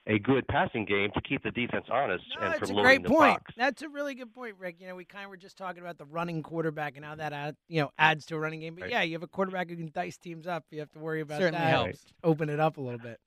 a 0.08 0.18
good 0.18 0.46
passing 0.48 0.84
game 0.84 1.10
to 1.14 1.20
keep 1.20 1.42
the 1.44 1.50
defense 1.52 1.86
honest 1.90 2.24
No, 2.38 2.46
and 2.46 2.54
it's 2.54 2.58
from 2.58 2.70
a 2.70 2.72
loading 2.80 2.82
great 2.84 3.02
the 3.04 3.08
point. 3.08 3.34
box. 3.34 3.54
That's 3.56 3.82
a 3.82 3.88
really 3.88 4.14
good 4.14 4.32
point, 4.34 4.56
Rick. 4.58 4.76
You 4.80 4.88
know, 4.88 4.96
we 4.96 5.04
kind 5.04 5.24
of 5.24 5.30
were 5.30 5.36
just 5.36 5.56
talking 5.56 5.80
about 5.80 5.96
the 5.98 6.06
running 6.06 6.42
quarterback 6.42 6.96
and 6.96 7.04
how 7.04 7.14
that 7.14 7.32
add, 7.32 7.56
you 7.68 7.80
know 7.82 7.90
adds 7.98 8.26
to 8.26 8.34
a 8.36 8.38
running 8.40 8.60
game. 8.60 8.74
But 8.74 8.82
Right. 8.82 8.90
yeah, 8.90 9.02
you 9.02 9.12
have 9.12 9.22
a 9.22 9.28
quarterback 9.28 9.70
who 9.70 9.76
can 9.76 9.90
dice 9.94 10.16
teams 10.18 10.46
up. 10.46 10.64
You 10.70 10.80
have 10.80 10.90
to 10.92 10.98
worry 10.98 11.20
about 11.20 11.38
Certainly 11.38 11.60
that. 11.64 11.70
helps. 11.70 12.04
Open 12.24 12.48
it 12.48 12.58
up 12.58 12.78
a 12.78 12.80
little 12.80 12.98
bit. 12.98 13.20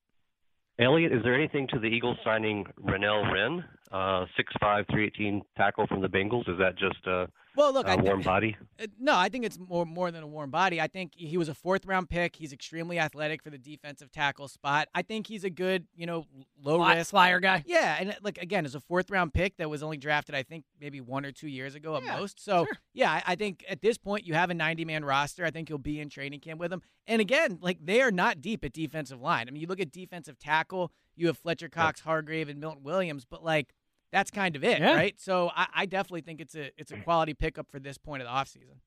Elliot, 0.77 1.13
is 1.13 1.23
there 1.23 1.33
anything 1.33 1.67
to 1.71 1.79
the 1.79 1.87
Eagles 1.87 2.17
signing 2.25 2.65
Renell 2.83 3.31
Wren, 3.31 3.63
uh, 3.93 4.25
6'5", 4.35 4.85
318 4.91 5.41
tackle 5.55 5.87
from 5.87 6.01
the 6.01 6.09
Bengals? 6.09 6.49
Is 6.49 6.57
that 6.59 6.77
just 6.77 7.07
a, 7.07 7.29
Well, 7.55 7.73
look, 7.73 7.87
a 7.87 7.91
I 7.91 7.95
warm 7.95 8.21
body? 8.21 8.55
Uh, 8.77 8.87
No, 8.99 9.15
I 9.15 9.29
think 9.29 9.45
it's 9.45 9.57
more 9.57 9.85
more 9.85 10.11
than 10.11 10.21
a 10.21 10.27
warm 10.27 10.51
body. 10.51 10.81
I 10.81 10.87
think 10.87 11.13
he 11.15 11.37
was 11.37 11.47
a 11.47 11.53
fourth 11.53 11.85
round 11.85 12.09
pick. 12.09 12.35
He's 12.35 12.51
extremely 12.51 12.99
athletic 12.99 13.41
for 13.41 13.49
the 13.49 13.57
defensive 13.57 14.11
tackle 14.11 14.49
spot. 14.49 14.89
I 14.93 15.01
think 15.01 15.27
he's 15.27 15.45
a 15.45 15.49
good, 15.49 15.85
you 15.95 16.05
know, 16.05 16.25
low 16.61 16.75
Fly- 16.77 16.95
risk. 16.95 17.11
flyer 17.11 17.39
guy. 17.39 17.63
Yeah, 17.65 17.95
and 17.97 18.09
uh, 18.09 18.13
like 18.21 18.37
again, 18.39 18.65
as 18.65 18.75
a 18.75 18.81
fourth 18.81 19.09
round 19.09 19.33
pick 19.33 19.55
that 19.57 19.69
was 19.69 19.81
only 19.81 19.95
drafted, 19.95 20.35
I 20.35 20.43
think 20.43 20.65
maybe 20.81 20.99
one 20.99 21.25
or 21.25 21.31
two 21.31 21.47
years 21.47 21.73
ago 21.75 21.95
at 21.95 22.03
Yeah, 22.03 22.17
most. 22.19 22.43
So 22.43 22.65
sure. 22.65 22.77
yeah, 22.93 23.11
I, 23.11 23.23
I 23.27 23.35
think 23.35 23.63
at 23.69 23.81
this 23.81 23.97
point 23.97 24.25
you 24.25 24.33
have 24.33 24.49
a 24.49 24.53
90 24.53 24.83
man 24.83 25.05
roster. 25.05 25.45
I 25.45 25.51
think 25.51 25.69
you'll 25.69 25.77
be 25.79 26.01
in 26.01 26.09
training 26.09 26.41
camp 26.41 26.59
with 26.59 26.73
him. 26.73 26.81
And 27.07 27.21
again, 27.21 27.59
like 27.61 27.77
they 27.85 28.01
are 28.01 28.11
not 28.11 28.41
deep 28.41 28.65
at 28.65 28.73
defensive 28.73 29.21
line. 29.21 29.47
I 29.47 29.51
mean, 29.51 29.61
you 29.61 29.67
look 29.67 29.79
at 29.79 29.91
defensive 29.91 30.37
tackle, 30.37 30.91
you 31.15 31.27
have 31.27 31.37
Fletcher 31.37 31.69
Cox, 31.69 32.01
Hargrave, 32.01 32.49
and 32.49 32.59
Milton 32.59 32.83
Williams, 32.83 33.23
but 33.23 33.41
like 33.41 33.73
that's 34.15 34.31
kind 34.31 34.55
of 34.55 34.63
it, 34.63 34.79
Yeah. 34.79 34.93
right? 34.95 35.19
So 35.19 35.51
I, 35.53 35.67
I 35.81 35.85
definitely 35.85 36.21
think 36.21 36.39
it's 36.39 36.55
a 36.55 36.71
it's 36.77 36.91
a 36.91 36.97
quality 36.97 37.33
pickup 37.33 37.69
for 37.69 37.79
this 37.79 37.97
point 37.97 38.21
of 38.23 38.27
the 38.27 38.33
offseason. 38.33 38.77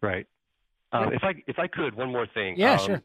Right. 0.00 0.26
Um, 0.92 1.12
if 1.12 1.24
I 1.24 1.32
if 1.48 1.58
I 1.58 1.66
could, 1.66 1.94
one 1.96 2.12
more 2.12 2.26
thing. 2.32 2.54
Yeah, 2.56 2.74
um, 2.74 2.78
sure. 2.86 3.02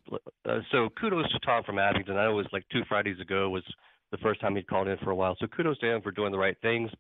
Uh, 0.48 0.60
so 0.72 0.90
kudos 1.00 1.32
to 1.32 1.40
Tom 1.40 1.64
from 1.64 1.80
Abington. 1.80 2.16
I 2.16 2.26
know 2.26 2.32
it 2.32 2.36
was 2.36 2.46
like 2.54 2.66
two 2.72 2.84
Fridays 2.88 3.20
ago 3.20 3.50
was 3.50 3.64
the 4.12 4.18
first 4.20 4.40
time 4.40 4.56
he'd 4.56 4.68
called 4.68 4.88
in 4.88 4.98
for 5.00 5.10
a 5.12 5.16
while. 5.16 5.36
So 5.40 5.48
kudos 5.48 5.80
to 5.80 5.88
him 5.96 6.02
for 6.02 6.12
doing 6.12 6.32
the 6.32 6.38
right 6.38 6.58
things. 6.62 6.92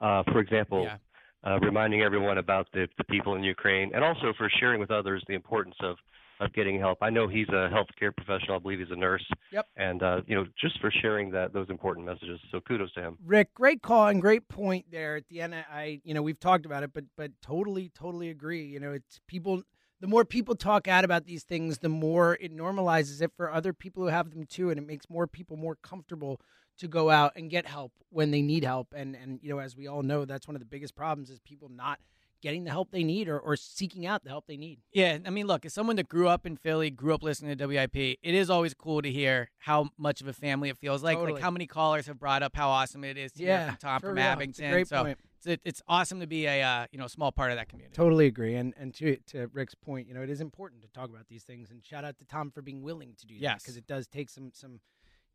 Uh, 0.00 0.22
for 0.32 0.40
example, 0.40 0.84
Yeah. 0.84 0.96
uh, 1.44 1.58
reminding 1.60 2.00
everyone 2.02 2.38
about 2.38 2.66
the, 2.72 2.88
the 2.96 3.04
people 3.04 3.34
in 3.34 3.42
Ukraine, 3.42 3.90
and 3.94 4.02
also 4.02 4.32
for 4.38 4.48
sharing 4.58 4.80
with 4.80 4.90
others 4.90 5.22
the 5.28 5.34
importance 5.34 5.76
of 5.82 5.96
of 6.40 6.52
getting 6.52 6.78
help. 6.78 6.98
I 7.02 7.10
know 7.10 7.28
he's 7.28 7.48
a 7.48 7.70
healthcare 7.72 8.14
professional. 8.14 8.56
I 8.56 8.58
believe 8.58 8.78
he's 8.78 8.90
a 8.90 8.96
nurse. 8.96 9.24
Yep. 9.52 9.66
And 9.76 10.02
uh, 10.02 10.20
you 10.26 10.34
know, 10.34 10.46
just 10.60 10.80
for 10.80 10.90
sharing 10.90 11.30
that 11.32 11.52
those 11.52 11.68
important 11.70 12.06
messages. 12.06 12.40
So 12.50 12.60
kudos 12.60 12.92
to 12.94 13.02
him. 13.02 13.18
Rick, 13.24 13.54
great 13.54 13.82
call 13.82 14.08
and 14.08 14.20
great 14.20 14.48
point 14.48 14.86
there 14.90 15.16
at 15.16 15.28
the 15.28 15.40
end. 15.40 15.54
I, 15.54 16.00
you 16.04 16.14
know, 16.14 16.22
we've 16.22 16.40
talked 16.40 16.66
about 16.66 16.82
it, 16.82 16.92
but 16.92 17.04
but 17.16 17.32
totally, 17.42 17.90
totally 17.94 18.30
agree. 18.30 18.64
You 18.64 18.80
know, 18.80 18.92
it's 18.92 19.20
people. 19.26 19.62
The 19.98 20.06
more 20.06 20.26
people 20.26 20.54
talk 20.54 20.88
out 20.88 21.06
about 21.06 21.24
these 21.24 21.42
things, 21.42 21.78
the 21.78 21.88
more 21.88 22.36
it 22.38 22.54
normalizes 22.54 23.22
it 23.22 23.32
for 23.34 23.50
other 23.50 23.72
people 23.72 24.02
who 24.02 24.10
have 24.10 24.30
them 24.30 24.44
too, 24.44 24.68
and 24.68 24.78
it 24.78 24.86
makes 24.86 25.08
more 25.08 25.26
people 25.26 25.56
more 25.56 25.74
comfortable 25.76 26.38
to 26.78 26.86
go 26.86 27.08
out 27.08 27.32
and 27.34 27.48
get 27.48 27.66
help 27.66 27.92
when 28.10 28.30
they 28.30 28.42
need 28.42 28.62
help. 28.62 28.88
And 28.94 29.16
and 29.16 29.40
you 29.42 29.48
know, 29.48 29.58
as 29.58 29.74
we 29.74 29.86
all 29.86 30.02
know, 30.02 30.26
that's 30.26 30.46
one 30.46 30.54
of 30.54 30.60
the 30.60 30.66
biggest 30.66 30.94
problems 30.94 31.30
is 31.30 31.38
people 31.40 31.70
not 31.70 31.98
getting 32.42 32.64
the 32.64 32.70
help 32.70 32.90
they 32.90 33.02
need 33.04 33.28
or, 33.28 33.38
or 33.38 33.56
seeking 33.56 34.06
out 34.06 34.24
the 34.24 34.30
help 34.30 34.46
they 34.46 34.56
need. 34.56 34.78
Yeah, 34.92 35.18
I 35.24 35.30
mean, 35.30 35.46
look, 35.46 35.64
as 35.64 35.74
someone 35.74 35.96
that 35.96 36.08
grew 36.08 36.28
up 36.28 36.46
in 36.46 36.56
Philly, 36.56 36.90
grew 36.90 37.14
up 37.14 37.22
listening 37.22 37.56
to 37.58 37.66
WIP, 37.66 37.96
it 37.96 38.18
is 38.22 38.50
always 38.50 38.74
cool 38.74 39.02
to 39.02 39.10
hear 39.10 39.50
how 39.58 39.90
much 39.98 40.20
of 40.20 40.28
a 40.28 40.32
family 40.32 40.68
it 40.68 40.78
feels 40.78 41.02
like. 41.02 41.16
Totally. 41.16 41.34
Like 41.34 41.42
how 41.42 41.50
many 41.50 41.66
callers 41.66 42.06
have 42.06 42.18
brought 42.18 42.42
up 42.42 42.54
how 42.54 42.68
awesome 42.68 43.04
it 43.04 43.16
is 43.16 43.32
to 43.32 43.38
hear 43.42 43.48
Yeah, 43.48 43.66
from 43.70 43.76
Tom 43.78 44.00
from 44.00 44.08
real. 44.10 44.18
It's 44.18 44.26
a 44.26 44.32
Abington. 44.32 44.70
great 44.70 44.88
so 44.88 45.04
point. 45.04 45.18
It's, 45.44 45.62
it's 45.64 45.82
awesome 45.86 46.20
to 46.20 46.26
be 46.26 46.46
a 46.46 46.62
uh, 46.62 46.86
you 46.90 46.98
know 46.98 47.06
small 47.06 47.30
part 47.32 47.52
of 47.52 47.56
that 47.56 47.68
community. 47.68 47.94
Totally 47.94 48.26
agree. 48.26 48.54
And 48.56 48.74
and 48.78 48.92
to 48.94 49.16
to 49.28 49.48
Rick's 49.52 49.74
point, 49.74 50.08
you 50.08 50.14
know, 50.14 50.22
it 50.22 50.30
is 50.30 50.40
important 50.40 50.82
to 50.82 50.88
talk 50.88 51.08
about 51.08 51.28
these 51.28 51.44
things. 51.44 51.70
And 51.70 51.84
shout 51.84 52.04
out 52.04 52.18
to 52.18 52.24
Tom 52.24 52.50
for 52.50 52.62
being 52.62 52.82
willing 52.82 53.14
to 53.18 53.26
do 53.26 53.38
that 53.40 53.58
because 53.58 53.76
it 53.76 53.86
does 53.86 54.06
take 54.08 54.28
some 54.30 54.50
some 54.54 54.80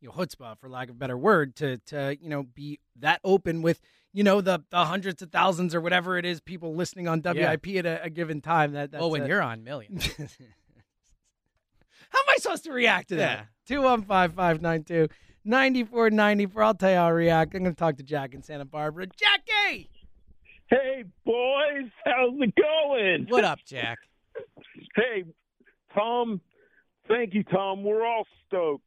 you 0.00 0.08
know 0.08 0.14
chutzpah, 0.14 0.58
for 0.58 0.68
lack 0.68 0.88
of 0.90 0.96
a 0.96 0.98
better 0.98 1.16
word, 1.16 1.56
to 1.56 1.78
to 1.86 2.16
you 2.20 2.28
know 2.28 2.42
be 2.42 2.78
that 2.96 3.20
open 3.24 3.62
with 3.62 3.80
you 4.12 4.22
know 4.24 4.40
the 4.40 4.62
the 4.70 4.84
hundreds 4.84 5.22
of 5.22 5.30
thousands 5.30 5.74
or 5.74 5.80
whatever 5.80 6.18
it 6.18 6.24
is 6.24 6.40
people 6.40 6.74
listening 6.74 7.08
on 7.08 7.22
WIP 7.22 7.68
at 7.76 7.86
a, 7.86 8.04
a 8.04 8.10
given 8.10 8.40
time. 8.40 8.72
That 8.72 8.90
that's 8.90 9.00
well, 9.00 9.10
when 9.10 9.22
a- 9.22 9.26
you're 9.28 9.42
on 9.42 9.64
millions, 9.64 10.06
How 12.10 12.18
am 12.18 12.24
I 12.28 12.36
supposed 12.38 12.64
to 12.64 12.72
react 12.72 13.08
to 13.08 13.16
that? 13.16 13.46
215 13.66 14.36
592 14.36 15.08
9494. 15.44 16.62
I'll 16.62 16.74
tell 16.74 16.90
you 16.90 16.96
how 16.96 17.06
I 17.06 17.10
react. 17.10 17.54
I'm 17.54 17.62
going 17.62 17.74
to 17.74 17.78
talk 17.78 17.96
to 17.96 18.02
Jack 18.02 18.34
in 18.34 18.42
Santa 18.42 18.64
Barbara. 18.64 19.06
Jackie! 19.06 19.88
Hey, 20.68 21.04
boys, 21.24 21.90
how's 22.04 22.34
it 22.38 22.54
going? 22.54 23.26
what 23.28 23.44
up, 23.44 23.58
Jack? 23.66 23.98
Hey, 24.94 25.24
Tom, 25.94 26.40
thank 27.08 27.32
you, 27.32 27.44
Tom. 27.44 27.82
We're 27.82 28.04
all 28.06 28.26
stoked. 28.46 28.84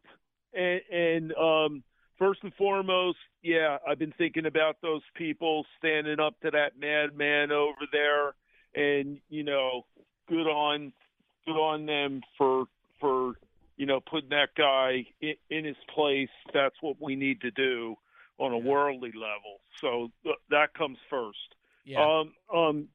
And, 0.53 0.81
and 0.91 1.33
um, 1.33 1.83
first 2.17 2.41
and 2.43 2.53
foremost, 2.55 3.17
yeah, 3.43 3.77
I've 3.87 3.99
been 3.99 4.13
thinking 4.17 4.45
about 4.45 4.77
those 4.81 5.01
people 5.15 5.65
standing 5.77 6.19
up 6.19 6.39
to 6.41 6.51
that 6.51 6.77
madman 6.79 7.51
over 7.51 7.85
there, 7.91 8.33
and 8.75 9.19
you 9.29 9.43
know, 9.43 9.85
good 10.27 10.47
on, 10.47 10.93
good 11.45 11.57
on 11.59 11.85
them 11.85 12.21
for 12.37 12.65
for 12.99 13.33
you 13.77 13.85
know 13.85 13.99
putting 13.99 14.29
that 14.29 14.49
guy 14.57 15.05
in, 15.21 15.35
in 15.49 15.65
his 15.65 15.77
place. 15.93 16.29
That's 16.53 16.75
what 16.81 16.97
we 17.01 17.15
need 17.15 17.41
to 17.41 17.51
do 17.51 17.95
on 18.37 18.51
a 18.51 18.57
worldly 18.57 19.11
level. 19.13 19.59
So 19.81 20.11
th- 20.23 20.35
that 20.49 20.73
comes 20.73 20.97
first. 21.09 21.37
Yeah. 21.85 22.03
Um, 22.03 22.33
um, 22.53 22.87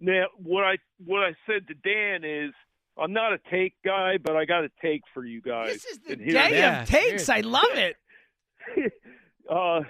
now, 0.00 0.26
what 0.42 0.64
I 0.64 0.76
what 1.04 1.22
I 1.22 1.34
said 1.46 1.66
to 1.68 1.74
Dan 1.74 2.22
is, 2.24 2.52
I'm 2.98 3.12
not 3.12 3.32
a 3.32 3.38
take 3.50 3.74
guy, 3.84 4.18
but 4.18 4.36
I 4.36 4.44
got 4.44 4.64
a 4.64 4.70
take 4.80 5.02
for 5.12 5.24
you 5.24 5.40
guys. 5.40 5.72
This 5.72 5.84
is 5.86 5.98
the 6.00 6.12
And 6.12 6.20
here's- 6.22 6.50
day 6.50 6.62
of 6.80 6.88
takes. 6.88 7.28
I 7.28 7.40
love 7.40 7.72
it. 7.74 7.96
uh, 9.50 9.80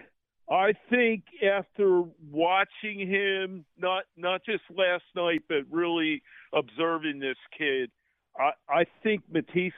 I 0.48 0.74
think 0.90 1.24
after 1.44 2.02
watching 2.30 3.00
him, 3.00 3.64
not 3.78 4.04
not 4.16 4.42
just 4.44 4.62
last 4.74 5.04
night, 5.14 5.42
but 5.48 5.64
really 5.70 6.22
observing 6.52 7.18
this 7.18 7.36
kid, 7.56 7.90
I, 8.38 8.52
I 8.68 8.84
think 9.02 9.22
Matisse 9.30 9.72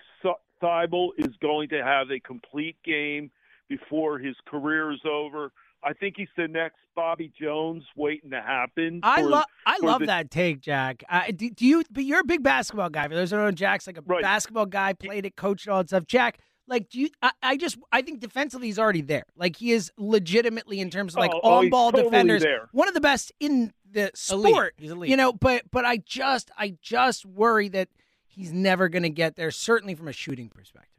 Thybulle 0.63 1.11
is 1.17 1.35
going 1.41 1.69
to 1.71 1.83
have 1.83 2.11
a 2.11 2.21
complete 2.21 2.77
game 2.85 3.31
before 3.69 4.19
his 4.19 4.37
career 4.47 4.93
is 4.93 5.01
over. 5.09 5.53
I 5.83 5.93
think 5.93 6.17
he's 6.17 6.29
the 6.37 6.49
next 6.49 6.79
Bobby 6.97 7.33
Jones 7.41 7.85
waiting 7.97 8.31
to 8.31 8.41
happen. 8.43 9.01
I 9.05 9.23
love 9.23 9.45
I 9.65 9.79
love 9.81 10.01
the- 10.01 10.07
that 10.07 10.31
take, 10.31 10.61
Jack. 10.61 11.05
Uh, 11.09 11.23
do, 11.35 11.51
do 11.51 11.65
you? 11.65 11.85
But 11.91 12.05
you're 12.05 12.21
a 12.21 12.25
big 12.25 12.43
basketball 12.43 12.91
guy. 12.91 13.07
For 13.07 13.15
those 13.15 13.31
who 13.31 13.37
don't 13.37 13.47
know, 13.47 13.53
Jack's 13.53 13.87
like 13.87 13.97
a 13.97 14.03
basketball 14.03 14.67
guy. 14.67 14.93
Played 14.93 15.27
it, 15.27 15.37
coached 15.37 15.69
all 15.69 15.79
that 15.79 15.89
stuff. 15.89 16.07
Jack, 16.07 16.39
like, 16.69 16.89
do 16.91 17.01
you? 17.01 17.09
I, 17.23 17.31
I 17.43 17.57
just 17.57 17.79
I 17.93 18.03
think 18.03 18.21
defensively 18.21 18.67
he's 18.69 18.79
already 18.79 19.01
there. 19.01 19.25
Like 19.37 19.57
he 19.57 19.73
is 19.73 19.91
legitimately 19.97 20.81
in 20.81 20.91
terms 20.91 21.15
of 21.15 21.21
like 21.21 21.33
Oh, 21.35 21.41
oh, 21.43 21.55
on-ball 21.59 21.93
totally 21.93 22.11
defenders, 22.11 22.43
there. 22.43 22.69
one 22.73 22.89
of 22.89 22.95
the 22.95 23.01
best 23.01 23.33
in 23.41 23.73
the 23.91 24.11
Elite. 24.31 24.53
sport. 24.55 24.75
He's 24.77 24.91
elite. 24.91 25.11
You 25.11 25.17
know, 25.17 25.33
but 25.33 25.63
but 25.71 25.85
I 25.85 25.97
just 25.99 26.51
I 26.57 26.77
just 26.83 27.25
worry 27.27 27.69
that 27.71 27.89
he's 28.27 28.53
never 28.53 28.89
going 28.89 29.03
to 29.05 29.11
get 29.11 29.37
there. 29.37 29.51
Certainly 29.51 29.95
from 29.95 30.09
a 30.09 30.13
shooting 30.13 30.49
perspective. 30.49 30.93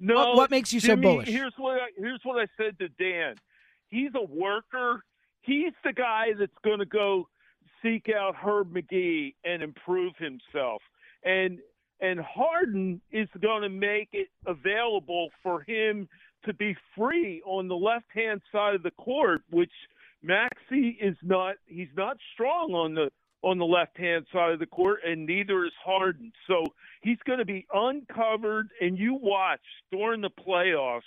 No, 0.00 0.14
What- 0.16 0.36
what 0.36 0.50
makes 0.50 0.72
you 0.72 0.80
so 0.80 0.96
bullish? 0.96 1.28
Here's 1.28 1.54
what 1.56 1.80
I, 1.80 1.86
here's 1.96 2.20
what 2.24 2.38
I 2.40 2.46
said 2.56 2.78
to 2.80 2.88
Dan. 2.88 3.36
He's 3.88 4.10
a 4.14 4.22
worker. 4.22 5.02
He's 5.40 5.72
the 5.84 5.92
guy 5.92 6.28
that's 6.38 6.52
going 6.64 6.80
to 6.80 6.86
go 6.86 7.28
seek 7.82 8.08
out 8.08 8.34
Herb 8.34 8.72
McGee 8.74 9.34
and 9.44 9.62
improve 9.62 10.14
himself. 10.18 10.82
And 11.22 11.58
and 12.00 12.20
Harden 12.20 13.00
is 13.10 13.28
going 13.40 13.62
to 13.62 13.68
make 13.68 14.08
it 14.12 14.28
available 14.46 15.30
for 15.42 15.62
him 15.62 16.08
to 16.44 16.52
be 16.54 16.76
free 16.96 17.42
on 17.46 17.68
the 17.68 17.76
left 17.76 18.06
hand 18.14 18.42
side 18.52 18.74
of 18.74 18.82
the 18.82 18.90
court, 18.92 19.42
which 19.50 19.72
Maxey 20.22 20.98
is 21.00 21.16
not. 21.22 21.56
He's 21.66 21.88
not 21.96 22.16
strong 22.34 22.72
on 22.72 22.94
the 22.94 23.10
on 23.42 23.58
the 23.58 23.64
left 23.64 23.96
hand 23.98 24.26
side 24.32 24.52
of 24.52 24.58
the 24.58 24.66
court, 24.66 25.00
and 25.06 25.26
neither 25.26 25.64
is 25.64 25.72
Harden. 25.84 26.32
So 26.46 26.64
he's 27.02 27.18
going 27.26 27.38
to 27.38 27.44
be 27.44 27.66
uncovered, 27.72 28.68
and 28.80 28.98
you 28.98 29.18
watch 29.20 29.60
during 29.92 30.22
the 30.22 30.30
playoffs. 30.30 31.02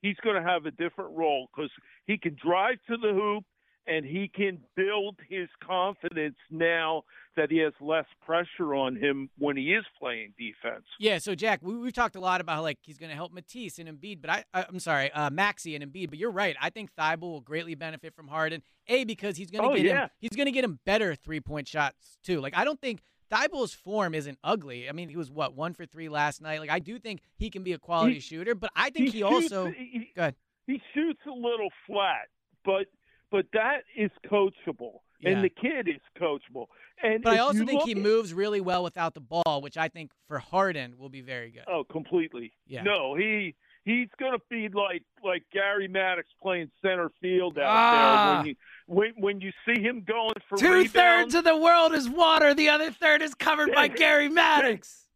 He's 0.00 0.16
going 0.22 0.36
to 0.36 0.48
have 0.48 0.66
a 0.66 0.70
different 0.70 1.16
role 1.16 1.48
because 1.54 1.70
he 2.06 2.16
can 2.16 2.36
drive 2.42 2.78
to 2.88 2.96
the 2.96 3.12
hoop 3.12 3.44
and 3.86 4.04
he 4.04 4.28
can 4.34 4.58
build 4.76 5.16
his 5.28 5.48
confidence 5.66 6.36
now 6.50 7.02
that 7.36 7.50
he 7.50 7.58
has 7.58 7.72
less 7.80 8.04
pressure 8.24 8.74
on 8.74 8.96
him 8.96 9.30
when 9.38 9.56
he 9.56 9.72
is 9.72 9.84
playing 9.98 10.32
defense. 10.38 10.84
Yeah, 10.98 11.18
so 11.18 11.34
Jack, 11.34 11.60
we, 11.62 11.76
we've 11.76 11.92
talked 11.92 12.16
a 12.16 12.20
lot 12.20 12.40
about 12.40 12.56
how 12.56 12.62
like 12.62 12.78
he's 12.82 12.98
going 12.98 13.10
to 13.10 13.16
help 13.16 13.32
Matisse 13.32 13.78
and 13.78 13.88
Embiid, 13.88 14.20
but 14.20 14.30
I, 14.30 14.44
I'm 14.52 14.80
sorry, 14.80 15.10
uh, 15.12 15.30
Maxey 15.30 15.74
and 15.74 15.84
Embiid. 15.84 16.10
But 16.10 16.18
you're 16.18 16.30
right. 16.32 16.56
I 16.60 16.70
think 16.70 16.90
Thibault 16.92 17.28
will 17.28 17.40
greatly 17.40 17.74
benefit 17.74 18.14
from 18.14 18.28
Harden. 18.28 18.62
A 18.88 19.04
because 19.04 19.36
he's 19.36 19.50
going 19.50 19.62
to 19.64 19.70
Oh, 19.70 19.76
get 19.76 19.84
yeah. 19.86 20.02
him 20.04 20.10
he's 20.18 20.30
going 20.36 20.46
to 20.46 20.52
get 20.52 20.64
him 20.64 20.80
better 20.84 21.14
three 21.14 21.40
point 21.40 21.68
shots 21.68 22.18
too. 22.24 22.40
Like 22.40 22.56
I 22.56 22.64
don't 22.64 22.80
think 22.80 23.00
Thibault's 23.30 23.72
form 23.74 24.14
isn't 24.14 24.38
ugly. 24.42 24.88
I 24.88 24.92
mean, 24.92 25.08
he 25.08 25.16
was 25.16 25.30
what 25.30 25.54
one 25.54 25.72
for 25.72 25.86
three 25.86 26.08
last 26.08 26.42
night. 26.42 26.58
Like 26.60 26.70
I 26.70 26.80
do 26.80 26.98
think 26.98 27.20
he 27.36 27.48
can 27.50 27.62
be 27.62 27.72
a 27.72 27.78
quality 27.78 28.14
He- 28.14 28.20
shooter, 28.20 28.54
but 28.56 28.70
I 28.74 28.90
think 28.90 29.10
he, 29.12 29.20
shoots- 29.20 29.52
also 29.52 29.66
he, 29.70 30.10
go 30.16 30.22
ahead. 30.22 30.34
he 30.66 30.82
shoots 30.92 31.20
a 31.26 31.30
little 31.32 31.68
flat, 31.86 32.26
but 32.64 32.86
but 33.30 33.46
that 33.52 33.84
is 33.96 34.10
coachable, 34.30 35.00
Yeah. 35.20 35.30
and 35.30 35.44
the 35.44 35.48
kid 35.50 35.88
is 35.88 36.00
coachable. 36.20 36.66
And 37.02 37.22
But 37.22 37.34
I 37.34 37.38
also 37.38 37.64
think 37.64 37.82
he 37.82 37.92
at- 37.92 37.96
moves 37.98 38.34
really 38.34 38.60
well 38.60 38.82
without 38.82 39.14
the 39.14 39.20
ball, 39.20 39.60
which 39.62 39.76
I 39.78 39.88
think 39.88 40.10
for 40.28 40.38
Harden 40.38 40.98
will 40.98 41.08
be 41.08 41.22
very 41.22 41.50
good. 41.50 41.64
Oh, 41.66 41.84
completely. 41.84 42.52
Yeah. 42.66 42.82
No, 42.82 43.14
he 43.14 43.54
he's 43.86 44.08
going 44.18 44.32
to 44.32 44.40
be 44.50 44.68
like 44.68 45.02
like 45.24 45.42
Gary 45.50 45.88
Maddox 45.88 46.28
playing 46.42 46.70
center 46.82 47.10
field 47.22 47.56
out 47.58 47.64
Ah. 47.66 48.26
there 48.26 48.36
when 48.38 48.46
you 48.46 48.54
when 48.86 49.10
when 49.16 49.40
you 49.40 49.52
see 49.64 49.80
him 49.80 50.02
going 50.02 50.34
for 50.48 50.58
Two 50.58 50.72
rebounds. 50.72 50.92
thirds 50.92 51.34
of 51.36 51.44
the 51.44 51.56
world 51.56 51.94
is 51.94 52.08
water. 52.08 52.52
The 52.52 52.68
other 52.68 52.90
third 52.90 53.22
is 53.22 53.34
covered 53.34 53.72
by 53.72 53.88
Gary 53.88 54.28
Maddox. 54.28 55.06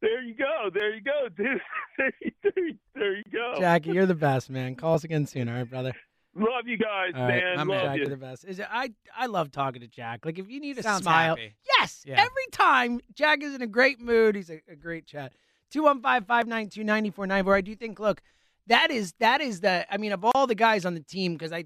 There 0.00 0.22
you 0.22 0.34
go. 0.34 0.70
There 0.72 0.94
you 0.94 1.00
go, 1.00 1.28
dude. 1.28 1.60
there, 1.98 2.12
you- 2.56 2.78
there 2.94 3.16
you 3.16 3.24
go. 3.32 3.54
Jackie, 3.58 3.90
you're 3.92 4.06
the 4.06 4.14
best, 4.14 4.50
man. 4.50 4.74
Call 4.74 4.94
us 4.94 5.04
again 5.04 5.26
soon, 5.26 5.48
all 5.48 5.54
right, 5.56 5.68
brother. 5.70 5.92
Love 6.34 6.66
you 6.66 6.76
guys, 6.76 7.12
All 7.16 7.22
right, 7.22 7.42
man. 7.42 7.58
I'm 7.58 7.68
Love 7.68 7.82
Jack, 7.82 7.94
you. 7.96 8.00
you're 8.02 8.10
the 8.10 8.16
best. 8.16 8.44
Is 8.44 8.58
it, 8.60 8.66
I 8.70 8.92
I 9.16 9.26
love 9.26 9.50
talking 9.50 9.80
to 9.80 9.88
Jack. 9.88 10.24
Like 10.24 10.38
if 10.38 10.48
you 10.48 10.60
need 10.60 10.78
a 10.78 10.82
Sounds 10.82 11.02
smile, 11.02 11.30
happy. 11.36 11.54
yes, 11.78 12.02
Yeah. 12.06 12.14
every 12.20 12.46
time 12.52 13.00
Jack 13.14 13.42
is 13.42 13.54
in 13.54 13.62
a 13.62 13.66
great 13.66 14.00
mood. 14.00 14.36
He's 14.36 14.50
a, 14.50 14.60
a 14.70 14.76
great 14.76 15.06
chat. 15.06 15.32
215-592-9494. 15.74 17.54
I 17.54 17.60
do 17.60 17.74
think. 17.74 17.98
Look, 18.00 18.22
that 18.66 18.90
is 18.90 19.14
that 19.20 19.40
is 19.40 19.60
the. 19.60 19.86
I 19.92 19.96
mean, 19.96 20.12
of 20.12 20.24
all 20.24 20.46
the 20.46 20.54
guys 20.54 20.84
on 20.84 20.94
the 20.94 21.00
team, 21.00 21.34
because 21.34 21.52
I, 21.52 21.64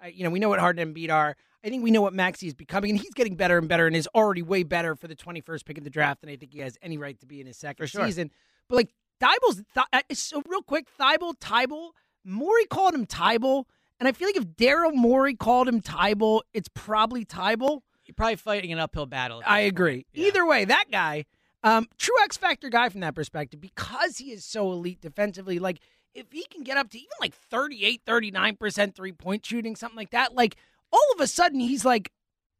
I, 0.00 0.08
you 0.08 0.24
know, 0.24 0.30
we 0.30 0.38
know 0.38 0.48
what 0.48 0.58
Harden 0.58 0.82
and 0.86 0.94
Embiid 0.96 1.10
are. 1.12 1.36
I 1.64 1.68
think 1.70 1.82
we 1.82 1.90
know 1.90 2.02
what 2.02 2.14
Maxey 2.14 2.46
is 2.46 2.54
becoming, 2.54 2.90
and 2.92 3.00
he's 3.00 3.12
getting 3.14 3.34
better 3.34 3.58
and 3.58 3.68
better, 3.68 3.86
and 3.86 3.96
is 3.96 4.08
already 4.14 4.42
way 4.42 4.62
better 4.62 4.94
for 4.94 5.08
the 5.08 5.16
21st 5.16 5.64
pick 5.64 5.76
of 5.78 5.84
the 5.84 5.90
draft 5.90 6.20
than 6.20 6.30
I 6.30 6.36
think 6.36 6.52
he 6.52 6.60
has 6.60 6.78
any 6.82 6.96
right 6.98 7.18
to 7.20 7.26
be 7.26 7.40
in 7.40 7.46
his 7.48 7.56
second 7.56 7.86
sure. 7.88 8.06
season. 8.06 8.30
But 8.68 8.76
like 8.76 8.94
Thibault's, 9.20 9.62
Th- 9.74 9.86
uh, 9.92 10.00
so 10.12 10.40
real 10.48 10.62
quick, 10.62 10.86
Thibault, 10.88 11.34
Thibault, 11.40 11.90
Morey 12.24 12.64
called 12.66 12.94
him 12.94 13.06
Tybal, 13.06 13.64
and 13.98 14.08
I 14.08 14.12
feel 14.12 14.28
like 14.28 14.36
if 14.36 14.46
Daryl 14.46 14.94
Morey 14.94 15.34
called 15.34 15.68
him 15.68 15.80
Tybal, 15.80 16.42
it's 16.52 16.68
probably 16.72 17.24
Tybal. 17.24 17.80
You're 18.04 18.14
probably 18.14 18.36
fighting 18.36 18.72
an 18.72 18.78
uphill 18.78 19.06
battle. 19.06 19.42
I 19.44 19.60
agree. 19.60 20.06
Yeah. 20.12 20.28
Either 20.28 20.46
way, 20.46 20.64
that 20.64 20.86
guy, 20.90 21.26
um, 21.62 21.86
true 21.98 22.14
X 22.22 22.36
Factor 22.36 22.70
guy 22.70 22.88
from 22.88 23.00
that 23.00 23.14
perspective, 23.14 23.60
because 23.60 24.18
he 24.18 24.32
is 24.32 24.44
so 24.44 24.72
elite 24.72 25.00
defensively, 25.00 25.58
like 25.58 25.80
if 26.14 26.26
he 26.32 26.44
can 26.44 26.62
get 26.62 26.76
up 26.76 26.90
to 26.90 26.98
even 26.98 27.10
like 27.20 27.34
38, 27.34 28.02
39% 28.06 28.94
three 28.94 29.12
point 29.12 29.44
shooting, 29.44 29.76
something 29.76 29.96
like 29.96 30.10
that, 30.10 30.34
like 30.34 30.56
all 30.92 31.06
of 31.14 31.20
a 31.20 31.26
sudden 31.26 31.60
he's 31.60 31.84
like 31.84 32.10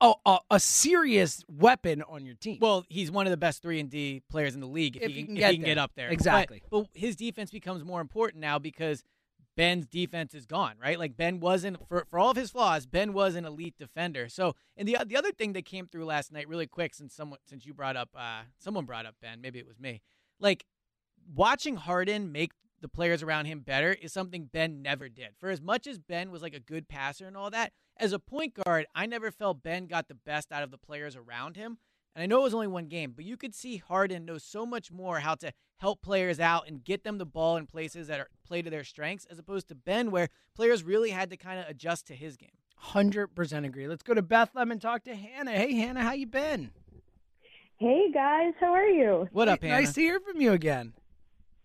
a, 0.01 0.12
a, 0.26 0.39
a 0.51 0.61
serious 0.61 1.45
weapon 1.49 2.03
on 2.03 2.24
your 2.24 2.34
team. 2.34 2.59
Well, 2.61 2.84
he's 2.89 3.11
one 3.11 3.26
of 3.26 3.30
the 3.30 3.36
best 3.36 3.62
three 3.62 3.80
and 3.80 3.91
D 3.91 4.22
players 4.30 4.55
in 4.55 4.61
the 4.61 4.66
league 4.66 4.97
if, 4.97 5.03
If 5.03 5.09
he 5.11 5.14
he 5.14 5.22
can, 5.22 5.26
can 5.28 5.36
if 5.36 5.41
get 5.41 5.51
he 5.53 5.57
can 5.57 5.64
get 5.66 5.78
up 5.78 5.93
there. 5.97 6.11
Exactly. 6.11 6.62
But, 6.70 6.82
but 6.82 6.89
his 6.93 7.16
defense 7.16 7.51
becomes 7.51 7.84
more 7.84 8.01
important 8.01 8.41
now 8.41 8.59
because 8.59 9.03
Ben's 9.59 9.89
defense 9.89 10.35
is 10.35 10.47
gone, 10.47 10.77
right? 10.81 11.01
Like 11.01 11.17
Ben 11.17 11.41
wasn't 11.41 11.85
for 11.89 12.07
for 12.09 12.21
all 12.21 12.31
of 12.31 12.37
his 12.37 12.53
flaws, 12.53 12.87
Ben 12.87 13.13
was 13.13 13.35
an 13.35 13.45
elite 13.45 13.75
defender. 13.77 14.29
So, 14.29 14.55
and 14.77 14.87
the 14.87 14.97
the 15.05 15.17
other 15.17 15.33
thing 15.33 15.53
that 15.55 15.65
came 15.65 15.89
through 15.89 16.05
last 16.05 16.33
night, 16.33 16.49
really 16.49 16.69
quick, 16.69 16.95
since 16.95 17.13
someone 17.13 17.41
since 17.45 17.67
you 17.67 17.75
brought 17.75 17.97
up 17.97 18.09
uh, 18.17 18.43
someone 18.59 18.85
brought 18.85 19.05
up 19.05 19.17
Ben, 19.21 19.41
maybe 19.41 19.59
it 19.59 19.67
was 19.67 19.81
me, 19.81 20.01
like 20.39 20.65
watching 21.35 21.75
Harden 21.75 22.31
make 22.31 22.53
the 22.81 22.87
players 22.87 23.21
around 23.21 23.47
him 23.47 23.59
better 23.59 23.93
is 23.93 24.13
something 24.13 24.49
Ben 24.53 24.81
never 24.81 25.09
did. 25.09 25.31
For 25.41 25.51
as 25.51 25.61
much 25.61 25.89
as 25.89 25.99
Ben 25.99 26.31
was 26.31 26.41
like 26.41 26.55
a 26.55 26.61
good 26.61 26.89
passer 26.89 27.27
and 27.27 27.37
all 27.37 27.51
that, 27.51 27.73
as 27.97 28.13
a 28.13 28.21
point 28.21 28.55
guard, 28.55 28.87
I 28.95 29.07
never 29.07 29.33
felt 29.33 29.65
Ben 29.65 29.89
got 29.89 30.07
the 30.07 30.15
best 30.15 30.53
out 30.53 30.63
of 30.63 30.71
the 30.71 30.79
players 30.79 31.17
around 31.17 31.57
him. 31.57 31.79
And 32.19 32.25
I 32.25 32.27
know 32.27 32.41
it 32.41 32.43
was 32.43 32.55
only 32.55 32.66
one 32.66 32.87
game, 32.87 33.12
but 33.14 33.25
you 33.25 33.37
could 33.37 33.55
see 33.55 33.77
Harden 33.77 34.25
knows 34.25 34.43
so 34.43 34.66
much 34.66 34.91
more 34.91 35.21
how 35.21 35.37
to 35.37 35.53
help 35.77 36.03
players 36.03 36.41
out 36.41 36.66
and 36.66 36.83
get 36.83 37.05
them 37.05 37.16
the 37.16 37.25
ball 37.25 37.57
in 37.57 37.64
places 37.64 38.09
that 38.09 38.19
are 38.19 38.27
play 38.45 38.61
to 38.61 38.69
their 38.69 38.83
strengths, 38.83 39.25
as 39.27 39.39
opposed 39.39 39.69
to 39.69 39.77
Ben, 39.77 40.11
where 40.11 40.29
players 40.57 40.83
really 40.83 41.11
had 41.11 41.31
to 41.31 41.37
kind 41.37 41.61
of 41.61 41.66
adjust 41.69 42.09
to 42.09 42.16
his 42.16 42.37
game. 42.37 42.51
Hundred 42.75 43.29
percent 43.37 43.66
agree. 43.66 43.87
Let's 43.87 44.03
go 44.03 44.14
to 44.14 44.23
Bethlehem 44.23 44.73
and 44.73 44.82
talk 44.82 45.05
to 45.05 45.15
Hannah. 45.15 45.53
Hey, 45.53 45.74
Hannah, 45.74 46.03
how 46.03 46.11
you 46.11 46.27
been? 46.27 46.73
Hey 47.77 48.11
guys, 48.12 48.53
how 48.59 48.73
are 48.73 48.89
you? 48.89 49.28
What 49.31 49.47
up, 49.47 49.61
Hey, 49.62 49.69
Hannah? 49.69 49.82
Nice 49.82 49.93
to 49.93 50.01
hear 50.01 50.19
from 50.19 50.40
you 50.40 50.51
again. 50.55 50.95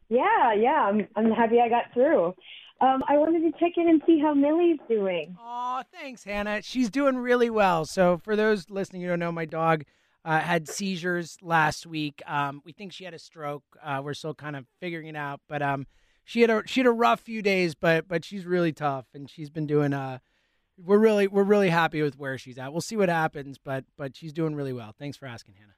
Yeah, 0.10 0.54
yeah, 0.54 0.86
I'm 0.88 1.08
I'm 1.16 1.32
happy 1.32 1.62
I 1.62 1.68
got 1.68 1.86
through. 1.96 2.36
Um, 2.80 3.02
I 3.08 3.18
wanted 3.18 3.40
to 3.40 3.60
check 3.60 3.72
in 3.78 3.90
and 3.90 4.04
see 4.06 4.20
how 4.20 4.36
Millie's 4.36 4.78
doing. 4.88 5.36
Aw, 5.40 5.82
thanks, 5.92 6.24
Hannah. 6.24 6.62
She's 6.62 6.92
doing 6.92 7.18
really 7.18 7.50
well. 7.50 7.86
So, 7.86 8.18
for 8.18 8.36
those 8.36 8.70
listening, 8.70 9.02
you 9.02 9.08
don't 9.08 9.20
know, 9.20 9.32
my 9.32 9.46
dog 9.46 9.86
uh, 10.26 10.40
had 10.40 10.68
seizures 10.68 11.38
last 11.42 11.86
week. 11.86 12.22
Um, 12.26 12.62
we 12.66 12.72
think 12.72 12.94
she 12.94 13.04
had 13.04 13.14
a 13.14 13.20
stroke. 13.20 13.64
Uh, 13.84 14.02
we're 14.04 14.14
still 14.14 14.34
kind 14.34 14.56
of 14.56 14.66
figuring 14.80 15.08
it 15.08 15.16
out, 15.16 15.42
but 15.50 15.62
um, 15.62 15.86
she 16.24 16.42
had 16.42 16.50
a 16.50 16.64
she 16.66 16.80
had 16.80 16.88
a 16.88 16.92
rough 16.92 17.22
few 17.22 17.42
days, 17.42 17.76
but 17.76 18.08
but 18.08 18.24
she's 18.24 18.46
really 18.46 18.72
tough, 18.72 19.06
and 19.14 19.30
she's 19.30 19.50
been 19.50 19.68
doing. 19.68 19.94
Uh, 19.94 20.20
we're 20.78 20.98
really 20.98 21.28
we're 21.28 21.44
really 21.44 21.70
happy 21.70 22.02
with 22.02 22.18
where 22.18 22.38
she's 22.38 22.58
at. 22.58 22.72
We'll 22.72 22.82
see 22.82 22.96
what 22.96 23.10
happens, 23.10 23.58
but 23.58 23.86
but 23.98 24.16
she's 24.16 24.34
doing 24.34 24.56
really 24.56 24.74
well. 24.74 24.96
Thanks 24.98 25.18
for 25.18 25.26
asking, 25.26 25.56
Hannah. 25.56 25.76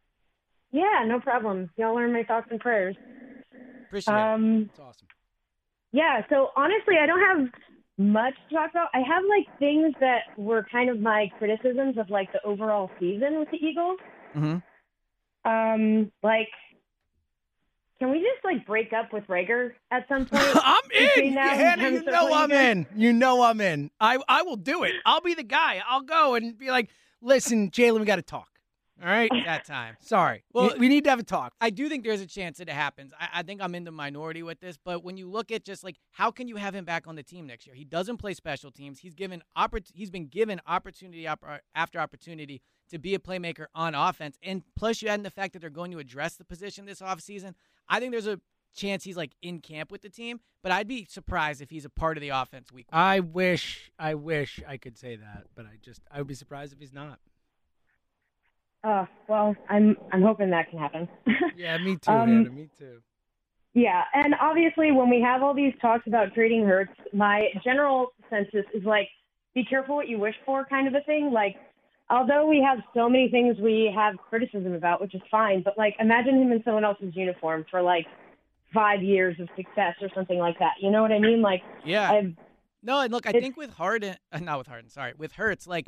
Yeah, 0.72 1.06
no 1.08 1.20
problem. 1.20 1.70
Y'all 1.78 1.98
are 1.98 2.08
my 2.08 2.24
thoughts 2.24 2.48
and 2.52 2.60
prayers. 2.60 2.96
Appreciate 3.88 4.14
Um, 4.14 4.70
It's 4.70 4.80
awesome. 4.80 5.08
Yeah, 5.92 6.22
so 6.30 6.50
honestly, 6.58 6.96
I 7.02 7.06
don't 7.06 7.22
have 7.22 7.50
much 7.98 8.34
to 8.50 8.56
talk 8.56 8.72
about. 8.72 8.90
I 8.94 9.00
have 9.00 9.24
like 9.30 9.60
things 9.60 9.94
that 10.02 10.24
were 10.38 10.66
kind 10.70 10.90
of 10.90 11.00
my 11.00 11.32
criticisms 11.38 11.98
of 11.98 12.10
like 12.10 12.32
the 12.34 12.44
overall 12.44 12.92
season 13.00 13.40
with 13.40 13.50
the 13.52 13.58
Eagles. 13.58 14.00
Mm-hmm. 14.36 15.50
Um, 15.50 16.12
like, 16.24 16.50
can 18.00 18.12
we 18.12 18.20
just 18.20 18.44
like 18.44 18.66
break 18.66 18.92
up 18.94 19.14
with 19.14 19.26
Reagor 19.28 19.72
at 19.92 20.08
some 20.08 20.26
point? 20.26 20.44
I'm 20.56 20.82
in, 20.92 21.34
Hannah. 21.34 21.90
You 21.90 22.04
know 22.04 22.34
I'm 22.34 22.52
in. 22.52 22.86
You 22.96 23.14
know 23.14 23.44
I'm 23.44 23.62
in. 23.62 23.92
I 24.00 24.20
I 24.28 24.42
will 24.42 24.58
do 24.58 24.84
it. 24.84 24.96
I'll 25.06 25.22
be 25.22 25.34
the 25.34 25.44
guy. 25.44 25.82
I'll 25.88 26.02
go 26.02 26.36
and 26.36 26.58
be 26.58 26.72
like, 26.72 26.90
listen, 27.22 27.72
Jalen, 27.72 28.00
we 28.00 28.06
got 28.06 28.18
to 28.18 28.22
talk. 28.22 28.50
All 29.02 29.10
right. 29.10 29.30
that 29.46 29.66
time. 29.66 29.98
Sorry. 30.02 30.44
Well- 30.54 30.74
we, 30.78 30.88
need 30.88 31.04
to 31.06 31.10
have 31.10 31.20
a 31.20 31.24
talk. 31.24 31.54
I 31.60 31.70
do 31.70 31.90
think 31.90 32.04
there's 32.04 32.22
a 32.22 32.28
chance 32.28 32.58
that 32.60 32.70
it 32.70 32.74
happens. 32.74 33.12
I, 33.20 33.28
I 33.36 33.44
think 33.44 33.62
I'm 33.62 33.76
in 33.76 33.84
the 33.84 33.92
minority 33.92 34.44
with 34.44 34.60
this, 34.60 34.78
but 34.84 35.04
when 35.04 35.18
you 35.18 35.30
look 35.30 35.52
at 35.52 35.64
just 35.64 35.84
like 35.84 35.98
how 36.12 36.32
can 36.32 36.48
you 36.48 36.56
have 36.56 36.74
him 36.74 36.86
back 36.86 37.08
on 37.08 37.16
the 37.16 37.24
team 37.24 37.48
next 37.48 37.68
year? 37.68 37.76
He 37.76 37.84
doesn't 37.86 38.18
play 38.18 38.34
special 38.34 38.72
teams. 38.72 39.00
He's 39.00 39.14
given 39.14 39.44
oppor- 39.58 39.90
He's 39.94 40.10
been 40.10 40.28
given 40.28 40.62
opportunity 40.68 41.28
op- 41.28 41.44
uh, 41.48 41.58
after 41.74 42.00
opportunity 42.00 42.62
to 42.90 43.00
be 43.00 43.16
a 43.16 43.20
playmaker 43.20 43.66
on 43.74 43.96
offense, 43.96 44.38
and 44.44 44.62
plus 44.76 45.02
you 45.02 45.10
add 45.10 45.16
in 45.16 45.24
the 45.24 45.32
fact 45.32 45.54
that 45.54 45.60
they're 45.60 45.70
going 45.70 45.92
to 45.92 46.00
address 46.00 46.36
the 46.36 46.46
position 46.46 46.86
this 46.86 47.02
offseason. 47.02 47.56
I 47.90 48.00
think 48.00 48.12
there's 48.12 48.28
a 48.28 48.40
chance 48.76 49.04
he's 49.04 49.18
like 49.18 49.32
in 49.42 49.60
camp 49.60 49.92
with 49.92 50.02
the 50.02 50.10
team, 50.10 50.40
but 50.62 50.72
I'd 50.72 50.88
be 50.88 51.06
surprised 51.10 51.62
if 51.62 51.70
he's 51.70 51.86
a 51.86 51.90
part 51.90 52.18
of 52.18 52.22
the 52.22 52.30
offense 52.30 52.72
week. 52.72 52.86
I 52.92 53.22
wish, 53.22 53.92
I 53.98 54.14
wish 54.16 54.60
I 54.68 54.78
could 54.78 54.98
say 54.98 55.16
that, 55.16 55.46
but 55.56 55.66
I 55.66 55.78
just, 55.82 56.02
I 56.12 56.20
would 56.20 56.28
be 56.28 56.36
surprised 56.36 56.74
if 56.74 56.80
he's 56.80 56.94
not. 56.94 57.20
Uh, 58.86 59.06
well, 59.28 59.56
I'm 59.68 59.98
I'm 60.12 60.22
hoping 60.22 60.52
that 60.52 60.70
can 60.70 60.80
happen. 60.80 61.10
Yeah, 61.58 61.78
me 61.78 61.96
too, 61.96 62.12
Um, 62.12 62.28
Hannah. 62.30 62.50
Me 62.52 62.70
too. 62.78 63.02
Yeah, 63.74 64.04
and 64.14 64.36
obviously 64.40 64.92
when 64.92 65.10
we 65.10 65.22
have 65.22 65.42
all 65.42 65.54
these 65.54 65.74
talks 65.82 66.06
about 66.06 66.34
trading 66.34 66.66
Hurts, 66.66 66.92
my 67.14 67.48
general 67.64 68.10
census 68.30 68.66
is 68.74 68.84
like, 68.84 69.08
be 69.54 69.64
careful 69.66 69.96
what 69.96 70.08
you 70.10 70.20
wish 70.20 70.36
for, 70.46 70.66
kind 70.66 70.88
of 70.88 70.94
a 70.96 71.02
thing. 71.02 71.32
Like, 71.32 71.56
although 72.10 72.46
we 72.46 72.62
have 72.62 72.80
so 72.94 73.10
many 73.10 73.30
things 73.30 73.58
we 73.60 73.92
have 73.96 74.16
criticism 74.30 74.74
about, 74.74 75.02
which 75.02 75.16
is 75.16 75.22
fine, 75.32 75.62
but 75.64 75.78
like, 75.78 75.96
imagine 76.00 76.42
him 76.42 76.52
in 76.52 76.62
someone 76.64 76.84
else's 76.86 77.16
uniform 77.16 77.66
for 77.72 77.82
like 77.82 78.06
five 78.74 79.02
years 79.02 79.40
of 79.40 79.48
success 79.56 79.96
or 80.02 80.10
something 80.14 80.38
like 80.40 80.60
that. 80.60 80.74
You 80.82 80.92
know 80.92 81.02
what 81.02 81.12
I 81.14 81.20
mean? 81.20 81.42
Like, 81.42 81.64
Yeah. 81.86 82.12
I've, 82.12 82.34
No, 82.84 83.00
and 83.00 83.12
look, 83.12 83.26
I 83.26 83.32
think 83.32 83.58
with 83.58 83.72
Harden, 83.72 84.16
not 84.42 84.58
with 84.58 84.68
Harden, 84.68 84.90
sorry, 84.90 85.14
with 85.18 85.34
Hurts, 85.34 85.68
like 85.68 85.88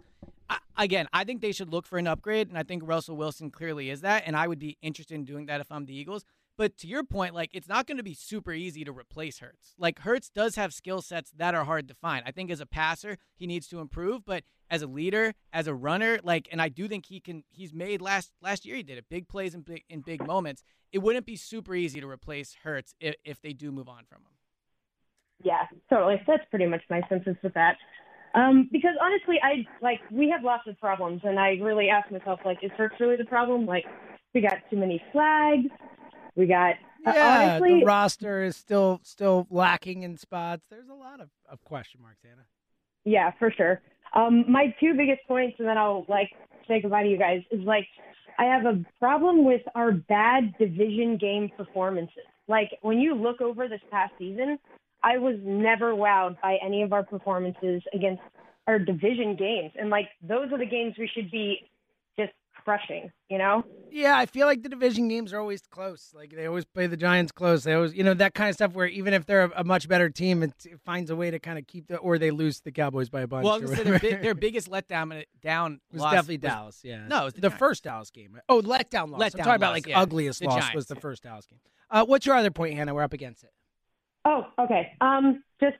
Again, 0.78 1.08
I 1.12 1.24
think 1.24 1.42
they 1.42 1.52
should 1.52 1.72
look 1.72 1.88
for 1.88 1.98
an 1.98 2.06
upgrade, 2.06 2.50
and 2.50 2.58
I 2.58 2.64
think 2.64 2.84
Russell 2.86 3.18
Wilson 3.18 3.50
clearly 3.50 3.90
is 3.90 4.02
that, 4.02 4.24
and 4.28 4.36
I 4.36 4.48
would 4.48 4.60
be 4.60 4.78
interested 4.82 5.16
in 5.16 5.26
doing 5.26 5.48
that 5.48 5.60
if 5.60 5.72
I'm 5.72 5.86
the 5.86 5.98
Eagles. 5.98 6.24
But 6.58 6.78
to 6.80 6.88
your 6.88 7.04
point, 7.04 7.36
like 7.36 7.52
it's 7.54 7.68
not 7.68 7.86
going 7.86 7.98
to 7.98 8.04
be 8.04 8.16
super 8.16 8.52
easy 8.52 8.84
to 8.84 8.92
replace 8.92 9.40
Hurts. 9.40 9.76
Like 9.78 10.00
Hurts 10.00 10.30
does 10.30 10.56
have 10.56 10.74
skill 10.74 11.02
sets 11.02 11.32
that 11.38 11.54
are 11.54 11.66
hard 11.66 11.88
to 11.88 11.94
find. 11.94 12.24
I 12.26 12.32
think 12.32 12.50
as 12.50 12.60
a 12.60 12.66
passer, 12.66 13.18
he 13.36 13.46
needs 13.46 13.68
to 13.68 13.80
improve, 13.80 14.26
but 14.26 14.44
as 14.70 14.82
a 14.82 14.88
leader, 14.88 15.34
as 15.54 15.68
a 15.68 15.74
runner, 15.74 16.20
like, 16.24 16.48
and 16.52 16.62
I 16.62 16.70
do 16.70 16.88
think 16.88 17.06
he 17.06 17.20
can. 17.20 17.44
He's 17.52 17.74
made 17.74 18.02
last 18.02 18.32
last 18.42 18.66
year. 18.66 18.76
He 18.76 18.84
did 18.84 18.98
it 18.98 19.06
big 19.08 19.28
plays 19.28 19.54
in 19.54 19.62
big 19.62 19.84
in 19.90 20.02
big 20.02 20.26
moments. 20.26 20.64
It 20.92 21.00
wouldn't 21.00 21.26
be 21.26 21.36
super 21.36 21.76
easy 21.76 22.02
to 22.02 22.10
replace 22.10 22.56
Hurts 22.64 22.96
if, 23.00 23.16
if 23.24 23.42
they 23.42 23.54
do 23.54 23.72
move 23.72 23.88
on 23.88 24.06
from 24.10 24.20
him. 24.22 24.32
yeah, 25.44 25.66
totally. 25.90 26.22
That's 26.26 26.44
pretty 26.50 26.66
much 26.66 26.82
my 26.90 27.02
census 27.08 27.36
with 27.44 27.54
that. 27.54 27.78
Um, 28.34 28.70
because 28.72 28.92
honestly, 29.02 29.38
I 29.42 29.66
like 29.82 30.00
we 30.12 30.30
have 30.30 30.44
lots 30.44 30.68
of 30.68 30.80
problems, 30.80 31.22
and 31.24 31.40
I 31.40 31.52
really 31.62 31.90
ask 31.90 32.12
myself, 32.12 32.40
like, 32.46 32.60
is 32.62 32.72
Hurts 32.78 32.96
really 33.00 33.16
the 33.16 33.26
problem? 33.26 33.66
Like, 33.66 33.86
we 34.34 34.42
got 34.42 34.58
too 34.70 34.78
many 34.78 35.02
flags. 35.12 35.70
We 36.36 36.46
got 36.46 36.76
uh, 37.06 37.14
Yeah, 37.16 37.40
honestly, 37.40 37.80
the 37.80 37.86
roster 37.86 38.44
is 38.44 38.56
still 38.56 39.00
still 39.04 39.48
lacking 39.50 40.04
in 40.04 40.18
spots. 40.18 40.66
There's 40.70 40.90
a 40.90 40.94
lot 40.94 41.20
of, 41.20 41.30
of 41.50 41.64
question 41.64 42.02
marks, 42.02 42.24
Anna. 42.24 42.44
Yeah, 43.06 43.32
for 43.40 43.52
sure. 43.52 43.82
Um, 44.14 44.46
my 44.50 44.76
two 44.80 44.94
biggest 44.94 45.22
points, 45.28 45.56
and 45.60 45.68
then 45.68 45.78
I'll 45.78 46.06
like 46.08 46.32
say 46.68 46.82
goodbye 46.82 47.04
to 47.04 47.10
you 47.10 47.18
guys, 47.18 47.42
is 47.52 47.62
like 47.62 47.88
I 48.38 48.46
have 48.46 48.66
a 48.66 48.84
problem 49.00 49.46
with 49.46 49.62
our 49.74 49.92
bad 49.92 50.58
division 50.58 51.18
game 51.18 51.50
performances. 51.58 52.26
Like 52.48 52.72
when 52.82 53.00
you 53.00 53.16
look 53.16 53.42
over 53.42 53.68
this 53.68 53.82
past 53.92 54.14
season, 54.20 54.60
I 55.04 55.18
was 55.18 55.36
never 55.44 55.94
wowed 55.94 56.42
by 56.42 56.58
any 56.64 56.82
of 56.82 56.94
our 56.94 57.04
performances 57.04 57.82
against 57.94 58.22
our 58.68 58.80
division 58.80 59.36
games, 59.36 59.72
and 59.80 59.90
like 59.90 60.10
those 60.22 60.52
are 60.52 60.58
the 60.58 60.66
games 60.66 60.96
we 60.98 61.10
should 61.14 61.32
be 61.32 61.70
just 62.20 62.34
crushing. 62.66 63.12
You 63.30 63.38
know? 63.38 63.64
Yeah, 63.92 64.18
I 64.18 64.26
feel 64.26 64.48
like 64.48 64.64
the 64.64 64.70
division 64.70 65.08
games 65.08 65.32
are 65.34 65.40
always 65.40 65.62
close. 65.70 66.12
Like 66.14 66.36
they 66.36 66.46
always 66.48 66.66
play 66.66 66.88
the 66.88 66.98
Giants 66.98 67.32
close. 67.32 67.64
They 67.64 67.74
always, 67.74 67.94
you 67.94 68.04
know, 68.04 68.14
that 68.16 68.34
kind 68.34 68.50
of 68.50 68.56
stuff. 68.56 68.74
Where 68.74 68.88
even 68.88 69.14
if 69.14 69.26
they're 69.26 69.46
a, 69.46 69.52
a 69.58 69.64
much 69.64 69.88
better 69.88 70.10
team, 70.10 70.44
it, 70.44 70.54
it 70.66 70.80
finds 70.84 71.10
a 71.10 71.16
way 71.16 71.32
to 71.32 71.40
kind 71.40 71.58
of 71.58 71.66
keep 71.68 71.88
the, 71.88 71.98
or 71.98 72.18
they 72.18 72.32
lose 72.32 72.60
the 72.62 72.72
Cowboys 72.72 73.10
by 73.10 73.22
a 73.22 73.28
bunch. 73.28 73.46
Well, 73.46 73.54
I 73.54 73.58
was 73.60 73.70
gonna 73.72 73.84
say 73.84 73.84
their, 73.84 74.00
big, 74.00 74.22
their 74.22 74.36
biggest 74.36 74.70
letdown 74.70 75.24
down 75.42 75.80
was 75.92 76.02
loss 76.02 76.14
definitely 76.14 76.38
was- 76.38 76.42
Dallas. 76.52 76.82
Yeah, 76.84 77.08
No, 77.08 77.22
it 77.22 77.26
was 77.26 77.34
the, 77.36 77.42
the 77.42 77.52
first 77.52 77.84
Dallas 77.84 78.10
game. 78.12 78.38
Oh, 78.50 78.62
letdown 78.62 79.12
loss. 79.12 79.22
I'm 79.22 79.30
Letdown 79.30 79.38
talking 79.38 79.54
about 79.56 79.74
like 79.74 79.88
yeah. 79.88 80.02
ugliest 80.02 80.40
The 80.42 80.48
loss 80.48 80.60
Giants, 80.60 80.76
was 80.76 80.88
the 80.88 80.96
yeah. 80.96 81.02
first 81.02 81.24
Dallas 81.24 81.46
game. 81.46 81.60
Uh, 81.90 82.06
what's 82.06 82.26
your 82.26 82.36
other 82.36 82.52
point, 82.52 82.76
Hannah? 82.76 82.94
We're 82.94 83.04
up 83.04 83.14
against 83.14 83.44
it. 83.46 83.52
Oh, 84.30 84.46
okay. 84.60 84.92
Um, 85.00 85.42
just 85.62 85.78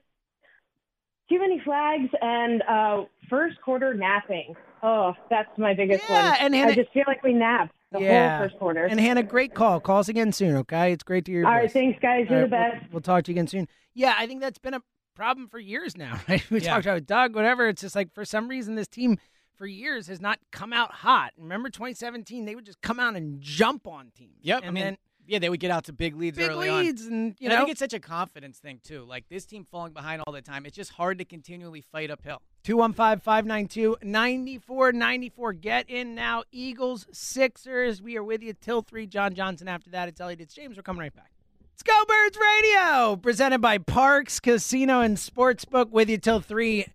too 1.30 1.40
many 1.40 1.60
flags 1.64 2.10
and 2.22 2.62
uh, 2.64 3.04
first 3.30 3.60
quarter 3.62 3.94
napping. 3.94 4.56
Oh, 4.82 5.14
that's 5.30 5.50
my 5.58 5.74
biggest 5.74 6.04
Yeah, 6.10 6.30
one. 6.32 6.38
and 6.40 6.56
Hannah- 6.56 6.72
I 6.72 6.76
just 6.76 6.92
feel 6.94 7.04
like 7.08 7.22
we 7.24 7.34
napped 7.34 7.74
the 7.92 8.00
yeah, 8.00 8.38
whole 8.38 8.48
first 8.48 8.58
quarter. 8.60 8.86
And 8.86 9.00
Hannah, 9.00 9.24
great 9.24 9.54
call. 9.54 9.80
Call 9.82 10.00
us 10.00 10.08
again 10.08 10.32
soon, 10.32 10.56
okay? 10.58 10.94
It's 10.94 11.04
great 11.04 11.26
to 11.26 11.32
hear. 11.32 11.42
Your 11.42 11.50
All 11.50 11.56
right, 11.56 11.64
voice. 11.64 11.74
thanks, 11.74 12.00
guys. 12.02 12.28
You're 12.30 12.44
All 12.44 12.48
the 12.48 12.56
right, 12.56 12.62
we'll- 12.72 12.80
best. 12.82 12.94
We'll, 12.94 13.02
talk 13.02 13.24
to 13.26 13.32
you 13.32 13.36
again 13.36 13.48
soon. 13.48 13.68
Yeah, 13.94 14.16
I 14.18 14.28
think 14.28 14.40
that's 14.42 14.60
been 14.60 14.76
a 14.76 14.82
problem 15.16 15.48
for 15.50 15.60
years 15.60 15.98
now. 15.98 16.18
Right? 16.30 16.50
We 16.50 16.62
Yeah. 16.62 16.74
talked 16.76 16.86
about 16.86 17.06
Doug, 17.06 17.36
whatever. 17.36 17.68
It's 17.68 17.82
just 17.82 17.96
like 17.96 18.14
for 18.14 18.24
some 18.24 18.48
reason 18.48 18.76
this 18.76 18.88
team 18.88 19.18
for 19.58 19.66
years 19.66 20.08
has 20.08 20.22
not 20.22 20.38
come 20.52 20.72
out 20.72 20.92
hot. 20.94 21.32
Remember 21.38 21.70
2017? 21.70 22.46
They 22.46 22.54
would 22.56 22.66
just 22.66 22.82
come 22.82 23.00
out 23.00 23.16
and 23.16 23.42
jump 23.42 23.88
on 23.88 24.12
teams. 24.16 24.38
Yep. 24.44 24.60
and 24.60 24.68
I 24.68 24.72
mean, 24.72 24.84
then 24.84 24.98
yeah, 25.28 25.40
they 25.40 25.50
would 25.50 25.60
get 25.60 25.72
out 25.72 25.86
to 25.86 25.94
big 25.94 26.16
leads 26.16 26.38
big 26.38 26.50
early 26.50 26.70
on. 26.70 26.84
leads, 26.84 27.06
and 27.06 27.36
you 27.40 27.50
And 27.50 27.54
I 27.54 27.58
think 27.60 27.72
it's 27.72 27.80
such 27.80 27.94
a 27.94 28.00
confidence 28.00 28.58
thing 28.60 28.80
too. 28.84 29.04
Like 29.04 29.26
this 29.30 29.46
team 29.46 29.68
falling 29.70 29.94
behind 29.94 30.24
all 30.26 30.34
the 30.34 30.42
time, 30.42 30.66
it's 30.66 30.76
just 30.76 30.94
hard 30.94 31.18
to 31.20 31.26
continually 31.26 31.82
fight 31.82 32.10
uphill. 32.10 32.42
215 32.64 33.20
592 33.20 33.98
9494. 34.02 35.54
Get 35.54 35.90
in 35.90 36.16
now. 36.16 36.44
Eagles, 36.52 37.06
Sixers. 37.12 38.02
We 38.02 38.18
are 38.18 38.24
with 38.24 38.42
you 38.42 38.54
till 38.54 38.82
3. 38.82 39.08
John 39.08 39.34
Johnson 39.34 39.68
after 39.68 39.90
that. 39.92 40.10
It's 40.10 40.20
Elliot. 40.20 40.42
It's 40.42 40.54
James. 40.54 40.78
We're 40.78 40.84
coming 40.84 41.02
right 41.02 41.16
back. 41.16 41.32
Let's 41.74 41.84
go, 41.84 42.04
Birds 42.08 42.38
Radio. 42.38 43.16
Presented 43.18 43.60
by 43.60 43.78
Parx 43.78 44.42
Casino 44.42 45.02
and 45.02 45.18
Sportsbook. 45.18 45.92
With 45.92 46.10
you 46.10 46.18
till 46.18 46.40
3. 46.40 46.88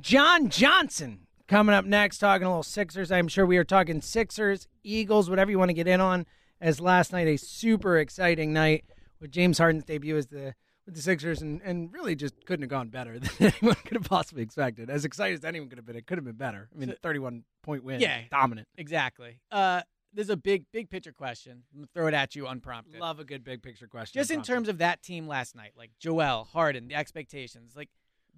John 0.00 0.48
Johnson 0.48 1.26
coming 1.46 1.74
up 1.74 1.84
next, 1.84 2.18
talking 2.18 2.46
a 2.46 2.48
little 2.48 2.62
Sixers. 2.62 3.12
I'm 3.12 3.28
sure 3.28 3.44
we 3.44 3.58
are 3.58 3.64
talking 3.64 4.00
Sixers, 4.00 4.68
Eagles, 4.82 5.28
whatever 5.28 5.50
you 5.50 5.58
want 5.58 5.68
to 5.68 5.74
get 5.74 5.88
in 5.88 6.00
on. 6.00 6.24
As 6.60 6.80
last 6.80 7.12
night, 7.12 7.26
a 7.26 7.36
super 7.38 7.96
exciting 7.98 8.52
night 8.52 8.84
with 9.20 9.30
James 9.30 9.58
Harden's 9.58 9.84
debut 9.84 10.16
as 10.16 10.26
the 10.26 10.54
with 10.86 10.94
the 10.94 11.02
Sixers, 11.02 11.42
and, 11.42 11.60
and 11.62 11.92
really 11.92 12.14
just 12.14 12.34
couldn't 12.46 12.62
have 12.62 12.70
gone 12.70 12.88
better 12.88 13.18
than 13.18 13.30
anyone 13.40 13.76
could 13.84 13.96
have 13.96 14.04
possibly 14.08 14.42
expected. 14.42 14.88
As 14.90 15.04
excited 15.04 15.38
as 15.38 15.44
anyone 15.44 15.68
could 15.68 15.78
have 15.78 15.86
been, 15.86 15.96
it 15.96 16.06
could 16.06 16.18
have 16.18 16.24
been 16.24 16.36
better. 16.36 16.68
I 16.74 16.78
mean, 16.78 16.88
So- 16.90 16.96
31 17.02 17.44
point 17.62 17.84
win, 17.84 18.00
Yeah. 18.00 18.22
dominant. 18.30 18.66
Exactly. 18.76 19.40
Uh, 19.50 19.82
there's 20.12 20.30
a 20.30 20.36
big, 20.36 20.64
big 20.72 20.90
picture 20.90 21.12
question. 21.12 21.62
I'm 21.72 21.78
gonna 21.80 21.88
throw 21.94 22.06
it 22.08 22.14
at 22.14 22.34
you 22.34 22.46
unprompted. 22.46 22.98
Love 23.00 23.20
a 23.20 23.24
good 23.24 23.44
big 23.44 23.62
picture 23.62 23.86
question. 23.86 24.18
Just 24.18 24.30
in 24.30 24.42
terms 24.42 24.68
of 24.68 24.78
that 24.78 25.02
team 25.02 25.28
last 25.28 25.54
night, 25.54 25.72
like 25.76 25.90
Joel, 26.00 26.44
Harden, 26.52 26.88
the 26.88 26.94
expectations. 26.94 27.74
Like, 27.76 27.90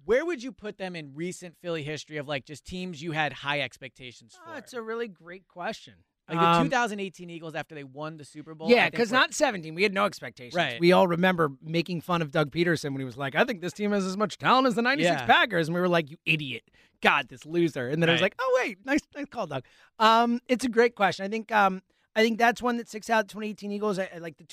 Where 0.05 0.25
would 0.25 0.43
you 0.43 0.51
put 0.51 0.77
them 0.77 0.95
in 0.97 1.15
recent 1.15 1.55
Philly 1.61 1.81
history 1.81 2.17
of 2.17 2.27
like 2.27 2.45
just 2.45 2.65
teams 2.65 3.01
you 3.01 3.13
had 3.13 3.31
high 3.33 3.61
expectations 3.61 4.37
Oh, 4.45 4.51
for? 4.51 4.57
it's 4.57 4.73
a 4.73 4.81
really 4.81 5.07
great 5.07 5.47
question. 5.47 5.93
Like 6.29 6.39
the 6.39 6.45
Um, 6.45 6.65
2018 6.69 7.29
Eagles 7.29 7.53
after 7.53 7.75
they 7.75 7.83
won 7.83 8.17
the 8.17 8.23
Super 8.23 8.55
Bowl. 8.55 8.69
Yeah, 8.69 8.89
because 8.89 9.11
not 9.11 9.33
17. 9.33 9.75
We 9.75 9.83
had 9.83 9.93
no 9.93 10.05
expectations. 10.05 10.55
Right. 10.55 10.79
We 10.79 10.93
all 10.93 11.07
remember 11.07 11.49
making 11.61 12.01
fun 12.01 12.21
of 12.21 12.31
Doug 12.31 12.49
Pederson 12.51 12.91
when 12.91 12.99
he 12.99 13.05
was 13.05 13.17
like, 13.17 13.35
I 13.35 13.43
think 13.43 13.61
this 13.61 13.73
team 13.73 13.91
has 13.91 14.05
as 14.05 14.15
much 14.15 14.37
talent 14.37 14.67
as 14.67 14.75
the 14.75 14.81
96 14.81 15.21
Yeah. 15.21 15.25
Packers. 15.25 15.67
And 15.67 15.75
we 15.75 15.81
were 15.81 15.89
like, 15.89 16.09
you 16.09 16.17
idiot. 16.25 16.63
God, 17.01 17.27
this 17.27 17.45
loser. 17.45 17.89
And 17.89 18.01
then 18.01 18.09
I 18.09 18.13
was 18.13 18.21
like, 18.21 18.35
oh, 18.39 18.59
wait, 18.63 18.77
nice, 18.85 19.01
nice 19.13 19.25
call, 19.29 19.47
Doug. 19.47 19.65
Um, 19.99 20.39
it's 20.47 20.63
a 20.63 20.69
great 20.69 20.95
question. 20.95 21.25
I 21.25 21.27
think 21.29 21.51
um, 21.51 21.81
I 22.15 22.21
think 22.21 22.37
that's 22.37 22.61
one 22.61 22.77
that 22.77 22.87
sticks 22.87 23.09
out 23.09 23.27
2018 23.27 23.71
Eagles. 23.73 23.99
I, 23.99 24.09
I 24.15 24.19
like 24.19 24.37
the 24.37 24.45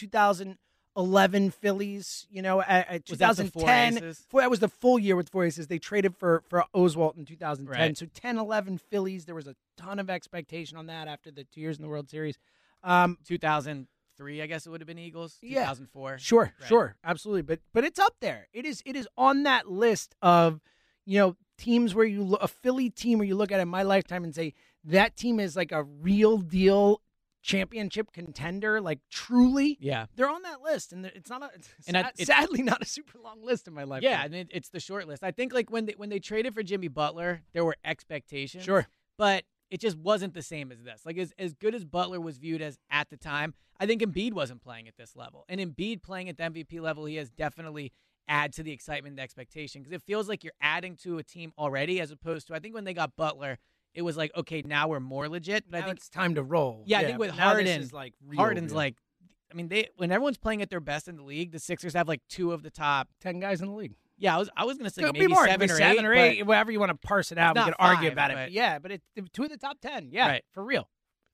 2011 0.96 1.50
Phillies, 1.50 2.26
you 2.30 2.42
know, 2.42 2.60
at, 2.62 2.88
at 2.88 3.02
Was 3.08 3.18
that 3.18 3.36
four 3.36 3.44
2010. 3.62 4.14
that 4.34 4.50
was 4.50 4.60
the 4.60 4.68
full 4.68 4.98
year 4.98 5.16
with 5.16 5.28
four 5.28 5.44
aces. 5.44 5.66
They 5.68 5.78
traded 5.78 6.16
for, 6.16 6.42
for 6.48 6.64
Oswalt 6.74 7.16
in 7.16 7.24
2010. 7.24 7.80
Right. 7.80 7.96
So 7.96 8.06
10 8.12 8.38
11 8.38 8.78
Phillies. 8.78 9.24
There 9.24 9.34
was 9.34 9.46
a 9.46 9.54
ton 9.76 9.98
of 9.98 10.10
expectation 10.10 10.76
on 10.76 10.86
that 10.86 11.08
after 11.08 11.30
the 11.30 11.44
two 11.44 11.60
years 11.60 11.76
in 11.76 11.82
the 11.82 11.88
World 11.88 12.10
Series. 12.10 12.38
Um, 12.82 13.18
2003, 13.24 14.42
I 14.42 14.46
guess 14.46 14.66
it 14.66 14.70
would 14.70 14.80
have 14.80 14.88
been 14.88 14.98
Eagles. 14.98 15.36
Yeah. 15.42 15.60
2004. 15.60 16.18
Sure, 16.18 16.52
Right. 16.60 16.68
sure, 16.68 16.96
absolutely. 17.04 17.42
But 17.42 17.60
but 17.72 17.84
it's 17.84 17.98
up 17.98 18.14
there. 18.20 18.48
It 18.52 18.64
is 18.64 18.82
it 18.86 18.96
is 18.96 19.06
on 19.16 19.42
that 19.44 19.70
list 19.70 20.14
of 20.22 20.60
you 21.04 21.18
know 21.18 21.36
teams 21.58 21.94
where 21.94 22.06
you 22.06 22.22
look, 22.22 22.42
a 22.42 22.48
Philly 22.48 22.88
team 22.90 23.18
where 23.18 23.26
you 23.28 23.34
look 23.36 23.52
at 23.52 23.58
it 23.58 23.62
in 23.62 23.68
my 23.68 23.82
lifetime 23.82 24.24
and 24.24 24.34
say 24.34 24.54
that 24.84 25.14
team 25.16 25.38
is 25.38 25.56
like 25.56 25.72
a 25.72 25.82
real 25.82 26.38
deal 26.38 27.02
championship 27.42 28.12
contender, 28.12 28.80
like 28.80 29.00
truly. 29.10 29.76
Yeah. 29.80 30.06
They're 30.16 30.28
on 30.30 30.42
that 30.42 30.62
list, 30.62 30.92
and 30.92 31.06
it's 31.06 31.30
not 31.30 31.42
a 31.42 31.50
it's 31.54 31.68
And 31.86 31.96
I- 31.96 32.02
sad- 32.02 32.12
it's- 32.18 32.26
sadly 32.26 32.62
not 32.62 32.82
a 32.82 32.86
super 32.86 33.18
long 33.18 33.42
list 33.42 33.66
in 33.68 33.74
my 33.74 33.84
life. 33.84 34.02
Yeah, 34.02 34.24
and 34.24 34.34
it, 34.34 34.48
it's 34.50 34.68
the 34.70 34.80
short 34.80 35.06
list. 35.08 35.22
I 35.24 35.30
think 35.30 35.52
like 35.52 35.70
when 35.70 35.86
they 35.86 35.94
when 35.96 36.08
they 36.10 36.18
traded 36.18 36.54
for 36.54 36.62
Jimmy 36.62 36.88
Butler, 36.88 37.42
there 37.52 37.64
were 37.64 37.76
expectations. 37.84 38.64
Sure. 38.64 38.86
But 39.16 39.44
it 39.70 39.80
just 39.80 39.96
wasn't 39.96 40.34
the 40.34 40.42
same 40.42 40.72
as 40.72 40.82
this. 40.82 41.02
Like 41.06 41.18
as 41.18 41.32
as 41.38 41.54
good 41.54 41.74
as 41.74 41.84
Butler 41.84 42.20
was 42.20 42.38
viewed 42.38 42.62
as 42.62 42.78
at 42.90 43.10
the 43.10 43.16
time, 43.16 43.54
I 43.78 43.86
think 43.86 44.02
Embiid 44.02 44.32
wasn't 44.32 44.62
playing 44.62 44.88
at 44.88 44.96
this 44.96 45.14
level. 45.16 45.44
And 45.48 45.60
Embiid 45.60 46.02
playing 46.02 46.28
at 46.28 46.36
the 46.36 46.44
MVP 46.44 46.80
level, 46.80 47.04
he 47.04 47.16
has 47.16 47.30
definitely 47.30 47.92
add 48.28 48.52
to 48.52 48.62
the 48.62 48.70
excitement 48.70 49.12
and 49.14 49.20
expectation 49.20 49.82
because 49.82 49.92
it 49.92 50.02
feels 50.02 50.28
like 50.28 50.44
you're 50.44 50.52
adding 50.60 50.94
to 50.94 51.18
a 51.18 51.22
team 51.22 51.52
already 51.58 52.00
as 52.00 52.10
opposed 52.12 52.46
to 52.46 52.54
I 52.54 52.60
think 52.60 52.74
when 52.74 52.84
they 52.84 52.94
got 52.94 53.16
Butler, 53.16 53.58
it 53.94 54.02
was 54.02 54.16
like 54.16 54.30
okay, 54.36 54.62
now 54.64 54.88
we're 54.88 55.00
more 55.00 55.28
legit. 55.28 55.64
But 55.70 55.82
I 55.82 55.86
think 55.86 55.96
it's 55.98 56.08
time 56.08 56.34
to 56.36 56.42
roll. 56.42 56.84
Yeah, 56.86 57.00
I 57.00 57.04
think 57.04 57.18
with 57.18 57.36
now 57.36 57.50
Harden, 57.50 57.66
is, 57.66 57.92
like, 57.92 58.14
real, 58.26 58.38
Harden's 58.38 58.72
like, 58.72 58.96
I 59.50 59.54
mean, 59.54 59.68
they 59.68 59.88
when 59.96 60.10
everyone's 60.12 60.38
playing 60.38 60.62
at 60.62 60.70
their 60.70 60.80
best 60.80 61.08
in 61.08 61.16
the 61.16 61.24
league, 61.24 61.52
the 61.52 61.58
Sixers 61.58 61.94
have 61.94 62.08
like 62.08 62.20
two 62.28 62.52
of 62.52 62.62
the 62.62 62.70
top 62.70 63.08
ten 63.20 63.40
guys 63.40 63.60
in 63.60 63.66
the 63.68 63.74
league. 63.74 63.94
Yeah, 64.18 64.36
I 64.36 64.38
was 64.38 64.50
I 64.56 64.64
was 64.64 64.76
gonna 64.76 64.90
say 64.90 65.02
Could 65.02 65.14
maybe 65.14 65.26
be 65.26 65.32
more. 65.32 65.46
Seven 65.46 65.70
or 65.70 65.76
seven 65.76 65.98
eight, 65.98 66.04
or 66.06 66.12
eight, 66.14 66.46
whatever 66.46 66.70
you 66.70 66.78
want 66.78 66.90
to 66.90 67.06
parse 67.06 67.32
it 67.32 67.38
out. 67.38 67.56
We 67.56 67.62
could 67.62 67.74
argue 67.78 68.08
five, 68.08 68.12
about 68.12 68.30
it. 68.30 68.34
but- 68.34 68.40
But 68.44 68.52
yeah, 68.52 68.78
but 68.78 68.92
it's 68.92 69.04
two 69.32 69.44
of 69.44 69.48
the 69.50 69.56
top 69.56 69.80
ten. 69.80 70.10
Yeah, 70.12 70.28
Right. 70.28 70.44
for 70.52 70.62
real. 70.62 70.88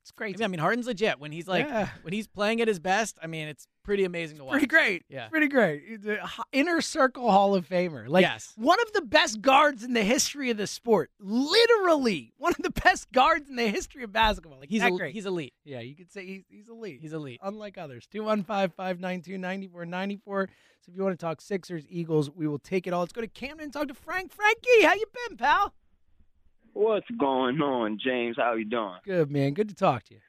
It's 0.06 0.12
crazy. 0.12 0.44
I 0.44 0.46
mean, 0.46 0.60
Harden's 0.60 0.86
legit 0.86 1.18
when 1.18 1.32
he's 1.32 1.48
like 1.48 1.66
Yeah. 1.66 1.88
when 2.02 2.12
he's 2.14 2.28
playing 2.28 2.60
at 2.60 2.68
his 2.68 2.78
best. 2.78 3.18
I 3.20 3.26
mean, 3.26 3.48
it's 3.48 3.66
pretty 3.82 4.04
amazing 4.04 4.36
to 4.38 4.44
watch. 4.44 4.52
Pretty 4.52 4.68
great. 4.68 5.02
Yeah. 5.08 5.26
Pretty 5.26 5.48
great. 5.48 5.82
A 6.06 6.28
inner 6.52 6.80
circle 6.80 7.28
Hall 7.28 7.56
of 7.56 7.68
Famer. 7.68 8.06
Like 8.08 8.22
Yes. 8.22 8.52
one 8.54 8.80
of 8.82 8.92
the 8.92 9.02
best 9.02 9.40
guards 9.42 9.82
in 9.82 9.94
the 9.94 10.04
history 10.04 10.48
of 10.50 10.58
the 10.58 10.68
sport. 10.68 11.10
Literally 11.18 12.32
one 12.38 12.52
of 12.52 12.62
the 12.62 12.70
best 12.70 13.10
guards 13.10 13.50
in 13.50 13.56
the 13.56 13.66
history 13.66 14.04
of 14.04 14.12
basketball. 14.12 14.60
Like 14.60 14.68
He's 14.68 14.80
that 14.80 14.92
el- 14.92 14.98
great. 14.98 15.12
he's 15.12 15.26
elite. 15.26 15.54
Yeah, 15.64 15.80
you 15.80 15.96
could 15.96 16.12
say 16.12 16.24
he's, 16.24 16.44
he's 16.48 16.68
elite. 16.68 17.00
He's 17.02 17.12
elite. 17.12 17.40
Unlike 17.42 17.76
others. 17.76 18.06
215-592-9494. 18.14 20.48
So 20.80 20.90
if 20.90 20.96
you 20.96 21.02
want 21.02 21.18
to 21.18 21.24
talk 21.24 21.40
Sixers, 21.40 21.84
Eagles, 21.88 22.30
we 22.30 22.46
will 22.46 22.60
take 22.60 22.86
it 22.86 22.92
all. 22.92 23.00
Let's 23.00 23.12
go 23.12 23.22
to 23.22 23.26
Camden 23.26 23.64
and 23.64 23.72
talk 23.72 23.88
to 23.88 23.94
Frank. 23.94 24.30
Frankie, 24.32 24.82
how 24.84 24.94
you 24.94 25.06
been, 25.28 25.36
pal? 25.36 25.74
What's 26.76 27.06
going 27.18 27.58
on, 27.62 27.98
James? 28.04 28.36
How 28.36 28.52
you 28.52 28.66
doing? 28.66 28.96
Good, 29.02 29.30
man. 29.30 29.54
Good 29.54 29.70
to 29.70 29.74
talk 29.74 30.04
to 30.04 30.14
you. 30.14 30.20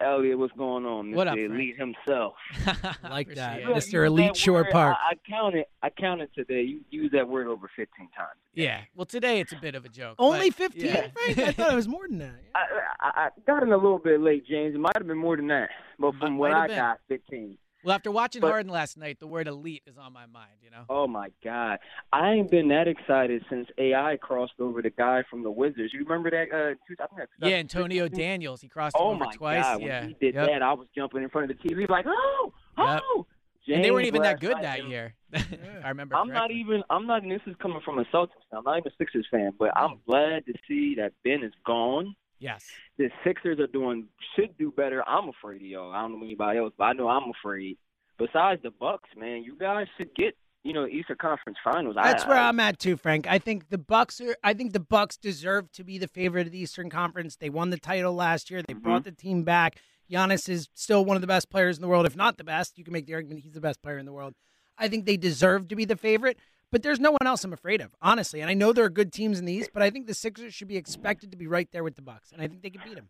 Elliot, 0.00 0.38
what's 0.38 0.54
going 0.56 0.86
on? 0.86 1.12
What 1.12 1.26
Mr. 1.26 1.30
up, 1.32 1.34
Frank? 1.36 1.52
Elite 1.52 1.76
himself. 1.78 2.32
like 3.02 3.34
that. 3.34 3.62
Look, 3.66 3.76
Mr. 3.76 4.06
Elite 4.06 4.28
used 4.28 4.36
that 4.36 4.40
Shore 4.40 4.62
word- 4.62 4.70
Park. 4.70 4.96
I, 4.98 5.12
I 5.12 5.30
counted. 5.30 5.64
I 5.82 5.90
counted 5.90 6.30
today. 6.34 6.62
You 6.62 6.80
used 6.90 7.12
that 7.12 7.28
word 7.28 7.48
over 7.48 7.70
fifteen 7.76 8.08
times. 8.16 8.30
Yeah. 8.54 8.80
Well, 8.96 9.04
today 9.04 9.40
it's 9.40 9.52
a 9.52 9.56
bit 9.60 9.74
of 9.74 9.84
a 9.84 9.90
joke. 9.90 10.14
Only 10.18 10.50
15, 10.50 10.82
yeah. 10.86 11.06
Frank? 11.12 11.38
I 11.38 11.52
thought 11.52 11.72
it 11.72 11.76
was 11.76 11.86
more 11.96 12.08
than 12.08 12.18
that. 12.20 12.32
I, 12.54 12.60
I, 13.00 13.10
I 13.26 13.28
got 13.46 13.62
in 13.62 13.70
a 13.70 13.76
little 13.76 13.98
bit 13.98 14.20
late, 14.22 14.46
James. 14.46 14.74
It 14.74 14.78
might 14.80 14.96
have 14.96 15.06
been 15.06 15.18
more 15.18 15.36
than 15.36 15.48
that, 15.48 15.68
but 15.98 16.14
from 16.14 16.38
what 16.38 16.50
might 16.50 16.56
have 16.56 16.64
I 16.64 16.66
been. 16.68 16.76
got, 16.78 17.00
fifteen. 17.06 17.58
Well, 17.82 17.94
after 17.94 18.10
watching 18.10 18.40
But- 18.40 18.48
Harden 18.50 18.70
last 18.70 18.98
night, 18.98 19.18
the 19.20 19.26
word 19.26 19.48
elite 19.48 19.82
is 19.86 19.96
on 19.96 20.12
my 20.12 20.26
mind. 20.26 20.50
You 20.62 20.70
know. 20.70 20.84
Oh 20.88 21.06
my 21.06 21.28
God! 21.42 21.78
I 22.12 22.32
ain't 22.32 22.50
been 22.50 22.68
that 22.68 22.88
excited 22.88 23.44
since 23.48 23.68
AI 23.78 24.18
crossed 24.20 24.54
over 24.60 24.82
the 24.82 24.90
guy 24.90 25.22
from 25.30 25.42
the 25.42 25.50
Wizards. 25.50 25.92
You 25.94 26.00
remember 26.04 26.30
that? 26.30 26.48
Uh, 26.52 26.74
two, 26.86 26.94
I 27.02 27.06
think 27.06 27.20
that's 27.38 27.50
Yeah, 27.50 27.56
Antonio 27.56 28.08
Daniels. 28.08 28.60
He 28.60 28.68
crossed 28.68 28.96
him 28.96 29.02
Oh 29.02 29.10
over 29.10 29.24
my 29.24 29.32
twice. 29.32 29.62
God! 29.62 29.80
yeah. 29.82 30.00
When 30.00 30.08
he 30.10 30.16
did 30.20 30.34
Yep. 30.34 30.46
that, 30.48 30.62
I 30.62 30.72
was 30.74 30.88
jumping 30.94 31.22
in 31.22 31.30
front 31.30 31.50
of 31.50 31.56
the 31.58 31.68
TV 31.68 31.88
like, 31.88 32.04
oh, 32.06 32.52
Yep. 32.78 33.02
oh. 33.04 33.26
And 33.68 33.84
they 33.84 33.90
weren't 33.92 34.06
even 34.06 34.22
that 34.22 34.40
good 34.40 34.54
night, 34.54 34.62
that 34.62 34.78
it 34.80 34.82
was- 34.84 34.90
year. 34.90 35.14
I 35.84 35.88
remember. 35.88 36.16
I'm 36.16 36.28
not 36.28 36.50
even. 36.50 36.82
I'm 36.90 37.06
not. 37.06 37.22
This 37.22 37.40
is 37.46 37.54
coming 37.62 37.80
from 37.84 37.98
a 37.98 38.04
Celtics. 38.06 38.30
I'm 38.52 38.64
not 38.64 38.78
even 38.78 38.90
a 38.92 38.96
Sixers 38.98 39.26
fan, 39.30 39.52
but 39.58 39.70
I'm 39.76 40.00
glad 40.06 40.44
to 40.46 40.52
see 40.66 40.96
that 40.96 41.12
Ben 41.24 41.42
is 41.44 41.52
gone. 41.64 42.14
Yes. 42.40 42.64
The 42.98 43.10
Sixers 43.22 43.60
are 43.60 43.66
doing 43.68 44.06
should 44.34 44.56
do 44.58 44.72
better. 44.72 45.06
I'm 45.08 45.28
afraid 45.28 45.56
of 45.60 45.68
y'all. 45.68 45.92
I 45.92 46.00
don't 46.02 46.18
know 46.18 46.24
anybody 46.24 46.58
else, 46.58 46.72
but 46.76 46.84
I 46.84 46.92
know 46.94 47.08
I'm 47.08 47.30
afraid. 47.30 47.76
Besides 48.18 48.62
the 48.62 48.70
Bucks, 48.70 49.08
man, 49.16 49.44
you 49.44 49.56
guys 49.56 49.86
should 49.96 50.14
get 50.14 50.36
you 50.64 50.72
know 50.72 50.86
Eastern 50.86 51.16
Conference 51.16 51.58
Finals. 51.62 51.96
That's 52.02 52.24
I, 52.24 52.28
where 52.28 52.36
I, 52.38 52.48
I'm 52.48 52.58
at 52.60 52.78
too, 52.78 52.96
Frank. 52.96 53.26
I 53.28 53.38
think 53.38 53.68
the 53.70 53.78
Bucks 53.78 54.20
are. 54.20 54.36
I 54.42 54.54
think 54.54 54.72
the 54.72 54.80
Bucks 54.80 55.16
deserve 55.16 55.70
to 55.72 55.84
be 55.84 55.98
the 55.98 56.08
favorite 56.08 56.46
of 56.46 56.52
the 56.52 56.58
Eastern 56.60 56.90
Conference. 56.90 57.36
They 57.36 57.50
won 57.50 57.70
the 57.70 57.78
title 57.78 58.14
last 58.14 58.50
year. 58.50 58.62
They 58.62 58.74
Mm-hmm. 58.74 58.82
brought 58.82 59.04
the 59.04 59.12
team 59.12 59.44
back. 59.44 59.76
Giannis 60.10 60.48
is 60.48 60.68
still 60.74 61.04
one 61.04 61.16
of 61.16 61.20
the 61.20 61.26
best 61.28 61.50
players 61.50 61.76
in 61.76 61.82
the 61.82 61.88
world, 61.88 62.04
if 62.04 62.16
not 62.16 62.36
the 62.36 62.44
best. 62.44 62.76
You 62.78 62.84
can 62.84 62.92
make 62.92 63.06
the 63.06 63.14
argument 63.14 63.40
he's 63.40 63.52
the 63.52 63.60
best 63.60 63.80
player 63.82 63.96
in 63.98 64.06
the 64.06 64.12
world. 64.12 64.34
I 64.76 64.88
think 64.88 65.04
they 65.06 65.16
deserve 65.16 65.68
to 65.68 65.76
be 65.76 65.84
the 65.84 65.94
favorite, 65.96 66.38
but 66.70 66.82
there's 66.82 67.00
no 67.00 67.10
one 67.10 67.26
else 67.26 67.44
I'm 67.44 67.52
afraid 67.52 67.80
of, 67.80 67.94
honestly. 68.00 68.40
And 68.40 68.50
I 68.50 68.54
know 68.54 68.72
there 68.72 68.84
are 68.84 68.90
good 68.90 69.12
teams 69.12 69.38
in 69.38 69.44
the 69.44 69.52
East, 69.52 69.70
but 69.72 69.82
I 69.82 69.90
think 69.90 70.06
the 70.06 70.14
Sixers 70.14 70.54
should 70.54 70.68
be 70.68 70.76
expected 70.76 71.30
to 71.32 71.36
be 71.36 71.46
right 71.46 71.68
there 71.72 71.82
with 71.84 71.96
the 71.96 72.02
Bucks, 72.02 72.32
and 72.32 72.40
I 72.40 72.48
think 72.48 72.62
they 72.62 72.70
can 72.70 72.80
beat 72.84 72.94
them. 72.96 73.08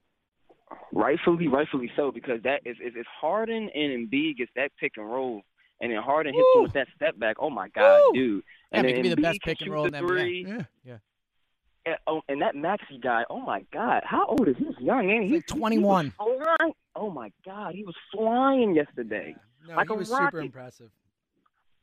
rightfully, 0.92 1.48
rightfully 1.48 1.90
so, 1.96 2.10
because 2.12 2.42
that 2.42 2.60
if 2.64 2.78
if, 2.80 2.96
if 2.96 3.06
Harden 3.06 3.68
and 3.74 4.10
Embiid 4.10 4.36
gets 4.38 4.50
that 4.56 4.72
pick 4.78 4.92
and 4.96 5.06
roll, 5.10 5.42
and 5.80 5.92
then 5.92 6.02
Harden 6.02 6.34
hits 6.34 6.46
him 6.54 6.62
with 6.62 6.72
that 6.74 6.88
step 6.94 7.18
back, 7.18 7.36
oh 7.38 7.50
my 7.50 7.68
God, 7.68 8.00
dude! 8.14 8.42
Yeah, 8.72 8.78
And 8.78 8.86
mean, 8.86 8.92
it 8.92 8.96
could 8.96 9.02
be 9.02 9.08
the 9.10 9.16
best 9.22 9.40
pick 9.42 9.60
and 9.60 9.72
roll 9.72 9.86
in 9.86 9.92
NBA. 9.92 10.46
Yeah. 10.46 10.62
Yeah. 10.84 10.96
And, 11.86 11.96
oh, 12.06 12.20
and 12.28 12.42
that 12.42 12.54
Maxey 12.54 12.98
guy, 13.02 13.24
oh 13.30 13.40
my 13.40 13.64
God, 13.72 14.02
how 14.04 14.26
old 14.26 14.46
is 14.46 14.56
he? 14.58 14.66
He's 14.66 14.78
young, 14.80 15.10
and 15.10 15.24
he's 15.24 15.32
like 15.32 15.46
21. 15.46 16.10
flying. 16.10 16.72
Oh 16.94 17.10
my 17.10 17.32
God, 17.44 17.74
he 17.74 17.84
was 17.84 17.94
flying 18.14 18.74
yesterday. 18.74 19.34
No, 19.66 19.76
like 19.76 19.88
he 19.88 19.96
was 19.96 20.10
rocket. 20.10 20.26
super 20.26 20.40
impressive. 20.40 20.90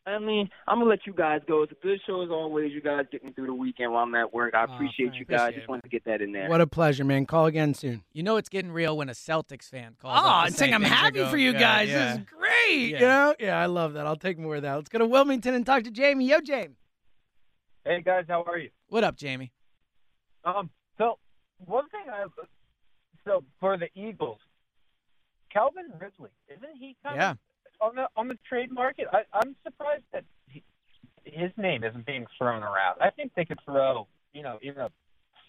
I 0.08 0.20
mean, 0.20 0.50
I'm 0.68 0.78
gonna 0.80 0.90
let 0.90 1.06
you 1.06 1.12
guys 1.14 1.42
go. 1.48 1.64
It's 1.64 1.72
a 1.74 1.76
good 1.84 2.00
show 2.08 2.22
as 2.22 2.30
always. 2.30 2.72
You 2.72 2.82
guys 2.82 3.06
get 3.12 3.26
me 3.26 3.34
through 3.34 3.48
the 3.48 3.54
weekend 3.54 3.92
while 3.92 4.04
I'm 4.04 4.16
at 4.16 4.34
work. 4.34 4.54
I 4.56 4.64
appreciate 4.64 5.10
Frank. 5.10 5.20
you 5.20 5.26
guys. 5.26 5.40
Appreciate 5.42 5.56
Just 5.56 5.64
it, 5.66 5.70
wanted 5.70 5.82
to 5.84 5.90
get 5.90 6.06
that 6.06 6.22
in 6.22 6.32
there. 6.32 6.48
What 6.50 6.62
a 6.62 6.68
pleasure, 6.68 7.04
man. 7.04 7.26
Call 7.26 7.46
again 7.46 7.74
soon. 7.74 8.04
You 8.14 8.24
know 8.24 8.38
it's 8.38 8.48
getting 8.48 8.72
real 8.72 8.96
when 8.96 9.10
a 9.10 9.14
Celtics 9.14 9.70
fan 9.70 9.96
calls. 10.02 10.18
Oh, 10.18 10.26
up 10.28 10.42
to 10.44 10.46
and 10.48 10.56
say 10.56 10.60
saying 10.60 10.74
I'm 10.76 10.82
happy 10.84 11.26
for 11.26 11.36
you 11.36 11.52
good. 11.52 11.60
guys. 11.60 11.90
Yeah. 11.90 12.12
This 12.14 12.20
is 12.22 12.26
great. 12.26 12.90
Yeah. 12.92 13.00
You 13.00 13.06
know? 13.06 13.36
Yeah, 13.40 13.60
I 13.62 13.66
love 13.66 13.94
that. 13.94 14.08
I'll 14.08 14.16
take 14.16 14.40
more 14.40 14.56
of 14.56 14.62
that. 14.62 14.76
Let's 14.76 14.90
go 14.90 15.00
to 15.00 15.06
Wilmington 15.06 15.54
and 15.54 15.66
talk 15.66 15.84
to 15.84 15.92
Jamie. 15.92 16.28
Yo, 16.30 16.40
Jamie. 16.40 16.76
Hey 17.86 18.02
guys, 18.02 18.26
how 18.30 18.44
are 18.44 18.58
you? 18.58 18.70
What 18.88 19.04
up, 19.04 19.18
Jamie? 19.18 19.52
Um, 20.46 20.70
so 20.98 21.20
one 21.66 21.88
thing 21.90 22.04
I 22.10 22.26
so 23.26 23.44
for 23.60 23.78
the 23.78 23.88
Eagles, 23.94 24.40
Calvin 25.52 25.92
Ridley, 26.00 26.30
isn't 26.48 26.78
he 26.80 26.96
kind 27.04 27.16
Yeah. 27.18 27.32
of 27.32 27.38
on 27.82 27.96
the 27.96 28.08
on 28.16 28.28
the 28.28 28.38
trade 28.48 28.72
market? 28.72 29.08
I, 29.12 29.24
I'm 29.34 29.56
surprised 29.64 30.04
that 30.14 30.24
he, 30.48 30.64
his 31.24 31.52
name 31.58 31.84
isn't 31.84 32.06
being 32.06 32.26
thrown 32.38 32.64
around. 32.64 32.98
I 33.02 33.10
think 33.10 33.32
they 33.36 33.46
could 33.46 33.60
throw, 33.66 34.08
you 34.34 34.44
know, 34.44 34.60
even 34.62 34.80
a 34.80 34.90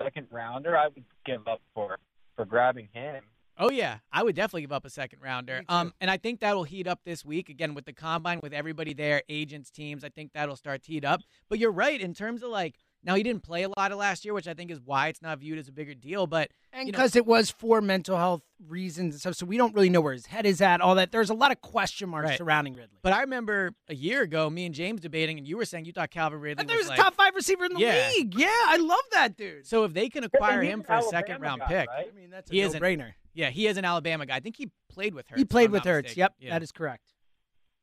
second 0.03 0.29
rounder. 0.31 0.77
I 0.77 0.89
would 0.89 1.05
give 1.25 1.47
up 1.47 1.61
for 1.75 1.99
for 2.37 2.45
grabbing 2.45 2.89
him. 2.93 3.23
Oh 3.61 3.71
yeah, 3.71 3.99
I 4.13 4.23
would 4.23 4.37
definitely 4.37 4.61
give 4.63 4.73
up 4.73 4.85
a 4.85 4.91
second 4.91 5.21
rounder. 5.21 5.65
Um, 5.69 5.93
and 6.01 6.11
I 6.11 6.17
think 6.17 6.39
that'll 6.41 6.63
heat 6.63 6.87
up 6.87 7.01
this 7.05 7.25
week 7.25 7.49
again 7.49 7.75
with 7.75 7.87
the 7.87 7.93
combine, 7.93 8.39
with 8.41 8.53
everybody 8.53 8.95
there, 8.95 9.23
agents, 9.29 9.71
teams. 9.71 10.05
I 10.05 10.11
think 10.11 10.33
that'll 10.33 10.55
start 10.55 10.85
to 10.85 10.93
heat 10.93 11.05
up. 11.05 11.23
But 11.49 11.59
you're 11.59 11.73
right 11.73 12.01
in 12.01 12.15
terms 12.15 12.45
of 12.45 12.51
like 12.51 12.77
now 13.05 13.15
he 13.15 13.23
didn't 13.23 13.43
play 13.43 13.63
a 13.63 13.69
lot 13.69 13.93
of 13.93 13.99
last 13.99 14.25
year, 14.25 14.35
which 14.35 14.49
I 14.49 14.55
think 14.55 14.71
is 14.71 14.81
why 14.85 15.09
it's 15.09 15.23
not 15.23 15.39
viewed 15.39 15.59
as 15.59 15.69
a 15.69 15.73
bigger 15.73 15.95
deal. 15.95 16.27
But 16.27 16.51
And 16.73 16.87
you 16.87 16.93
know, 16.93 16.97
because 16.97 17.17
it 17.17 17.27
was 17.27 17.51
for 17.51 17.81
mental 17.81 18.17
health 18.17 18.43
reasons 18.67 19.15
and 19.15 19.21
stuff, 19.21 19.35
so 19.37 19.47
we 19.47 19.57
don't 19.57 19.75
really 19.75 19.89
know 19.89 20.01
where 20.01 20.13
his 20.13 20.27
head 20.27 20.45
is 20.47 20.61
at, 20.61 20.81
all 20.81 20.95
that. 20.97 21.13
There's 21.13 21.31
a 21.31 21.35
lot 21.35 21.53
of 21.53 21.61
question 21.61 22.09
marks 22.09 22.29
Right. 22.31 22.39
surrounding 22.39 22.75
Ridley. 22.75 22.99
But 23.03 23.13
I 23.13 23.21
remember 23.21 23.73
a 23.89 23.95
year 23.95 24.23
ago, 24.23 24.51
me 24.51 24.67
and 24.67 24.75
James 24.75 25.01
debating, 25.01 25.39
and 25.39 25.47
you 25.47 25.57
were 25.57 25.65
saying 25.65 25.85
you 25.85 25.93
thought 25.93 26.11
Calvin 26.11 26.41
Ridley 26.41 26.65
I 26.65 26.67
thought 26.67 26.73
he 26.73 26.79
was 26.79 26.91
a 26.91 26.97
top 26.97 27.15
five 27.15 27.35
receiver 27.35 27.65
in 27.67 27.75
the 27.75 27.81
Yeah. 27.81 28.11
league. 28.17 28.35
Yeah, 28.35 28.49
I 28.51 28.77
love 28.79 28.99
that 29.13 29.37
dude. 29.37 29.67
So 29.67 29.85
if 29.85 29.95
they 29.95 30.09
can 30.09 30.25
acquire 30.25 30.63
him 30.63 30.81
an 30.81 30.87
for 30.87 30.95
a 30.95 31.03
second 31.03 31.41
round 31.41 31.61
guy, 31.61 31.67
pick, 31.69 31.89
right? 31.89 32.07
I 32.13 32.17
mean, 32.17 32.31
that's 32.31 32.51
a 32.51 32.55
he 32.55 32.61
is 32.61 32.75
an- 32.75 32.81
no-brainer. 32.83 33.15
Yeah, 33.35 33.51
he 33.51 33.69
is 33.69 33.77
an 33.77 33.85
Alabama 33.85 34.27
guy. 34.27 34.37
I 34.37 34.41
think 34.41 34.57
he 34.57 34.71
played 34.89 35.15
with 35.15 35.29
her. 35.29 35.37
He 35.37 35.45
played 35.45 35.71
with 35.71 35.85
Hurts. 35.85 36.17
Yep, 36.17 36.35
that 36.49 36.63
is 36.63 36.73
correct. 36.73 37.05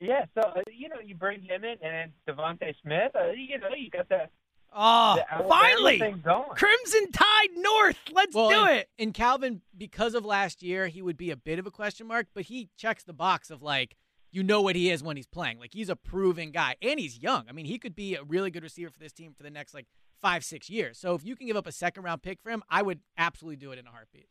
Yeah, 0.02 0.26
so 0.34 0.42
uh, 0.42 0.62
you 0.70 0.90
know, 0.90 1.00
you 1.00 1.16
bring 1.16 1.42
him 1.42 1.64
in, 1.64 1.78
and 1.82 2.12
then 2.28 2.36
DeVonta 2.36 2.76
Smith. 2.82 3.16
Uh, 3.16 3.30
you 3.32 3.58
know, 3.58 3.70
you 3.76 3.90
got 3.90 4.10
that. 4.10 4.30
Oh, 4.78 5.18
finally. 5.48 6.00
Crimson 6.00 7.12
Tide 7.12 7.50
North. 7.56 7.98
Let's 8.12 8.36
Well, 8.36 8.50
do 8.50 8.66
and, 8.66 8.78
it. 8.80 8.90
And 9.00 9.14
Calvin, 9.14 9.62
because 9.78 10.16
of 10.16 10.26
last 10.26 10.62
year, 10.62 10.88
he 10.88 11.02
would 11.02 11.16
be 11.16 11.32
a 11.32 11.38
bit 11.38 11.60
of 11.60 11.66
a 11.66 11.72
question 11.72 12.08
mark, 12.08 12.28
but 12.34 12.44
he 12.44 12.70
checks 12.78 13.04
the 13.04 13.14
box 13.14 13.50
of 13.50 13.62
like, 13.62 13.96
you 14.32 14.44
know 14.44 14.62
what 14.62 14.76
he 14.76 14.92
is 14.92 15.02
when 15.02 15.16
he's 15.16 15.28
playing. 15.28 15.60
Like 15.60 15.74
he's 15.74 15.88
a 15.88 15.96
proven 15.96 16.52
guy, 16.52 16.76
and 16.82 17.00
he's 17.00 17.18
young. 17.18 17.46
I 17.48 17.54
mean, 17.54 17.66
he 17.66 17.80
could 17.80 17.96
be 17.96 18.16
a 18.16 18.24
really 18.24 18.52
good 18.52 18.64
receiver 18.64 18.92
for 18.92 19.00
this 19.00 19.14
team 19.14 19.34
for 19.34 19.44
the 19.44 19.50
next 19.50 19.74
like 19.74 19.86
five, 20.22 20.44
six 20.44 20.70
years. 20.70 20.98
So 20.98 21.16
if 21.16 21.24
you 21.24 21.38
can 21.38 21.48
give 21.48 21.56
up 21.56 21.68
a 21.68 21.72
second 21.72 22.04
round 22.04 22.22
pick 22.22 22.42
for 22.42 22.50
him, 22.50 22.62
I 22.70 22.82
would 22.82 23.00
absolutely 23.18 23.56
do 23.56 23.72
it 23.72 23.80
in 23.80 23.88
a 23.88 23.92
heartbeat. 23.92 24.28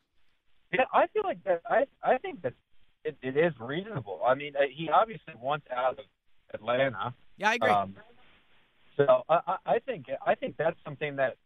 Yeah, 0.75 0.85
I 0.93 1.07
feel 1.07 1.23
like 1.25 1.43
that. 1.45 1.63
I 1.71 1.85
I 2.03 2.19
think 2.19 2.43
that 2.43 2.53
it, 3.05 3.17
it 3.23 3.37
is 3.37 3.55
reasonable. 3.59 4.21
I 4.27 4.35
mean, 4.35 4.55
uh, 4.57 4.63
he 4.71 4.91
obviously 4.91 5.35
wants 5.41 5.67
out 5.75 5.99
of 5.99 6.05
Atlanta. 6.53 7.15
Yeah, 7.39 7.51
I 7.51 7.55
agree. 7.55 7.71
Um, 7.71 7.95
so 8.97 9.23
I, 9.29 9.57
I 9.67 9.79
think 9.81 10.07
I 10.27 10.35
think 10.35 10.57
that's 10.57 10.79
something 10.85 11.17
that 11.17 11.37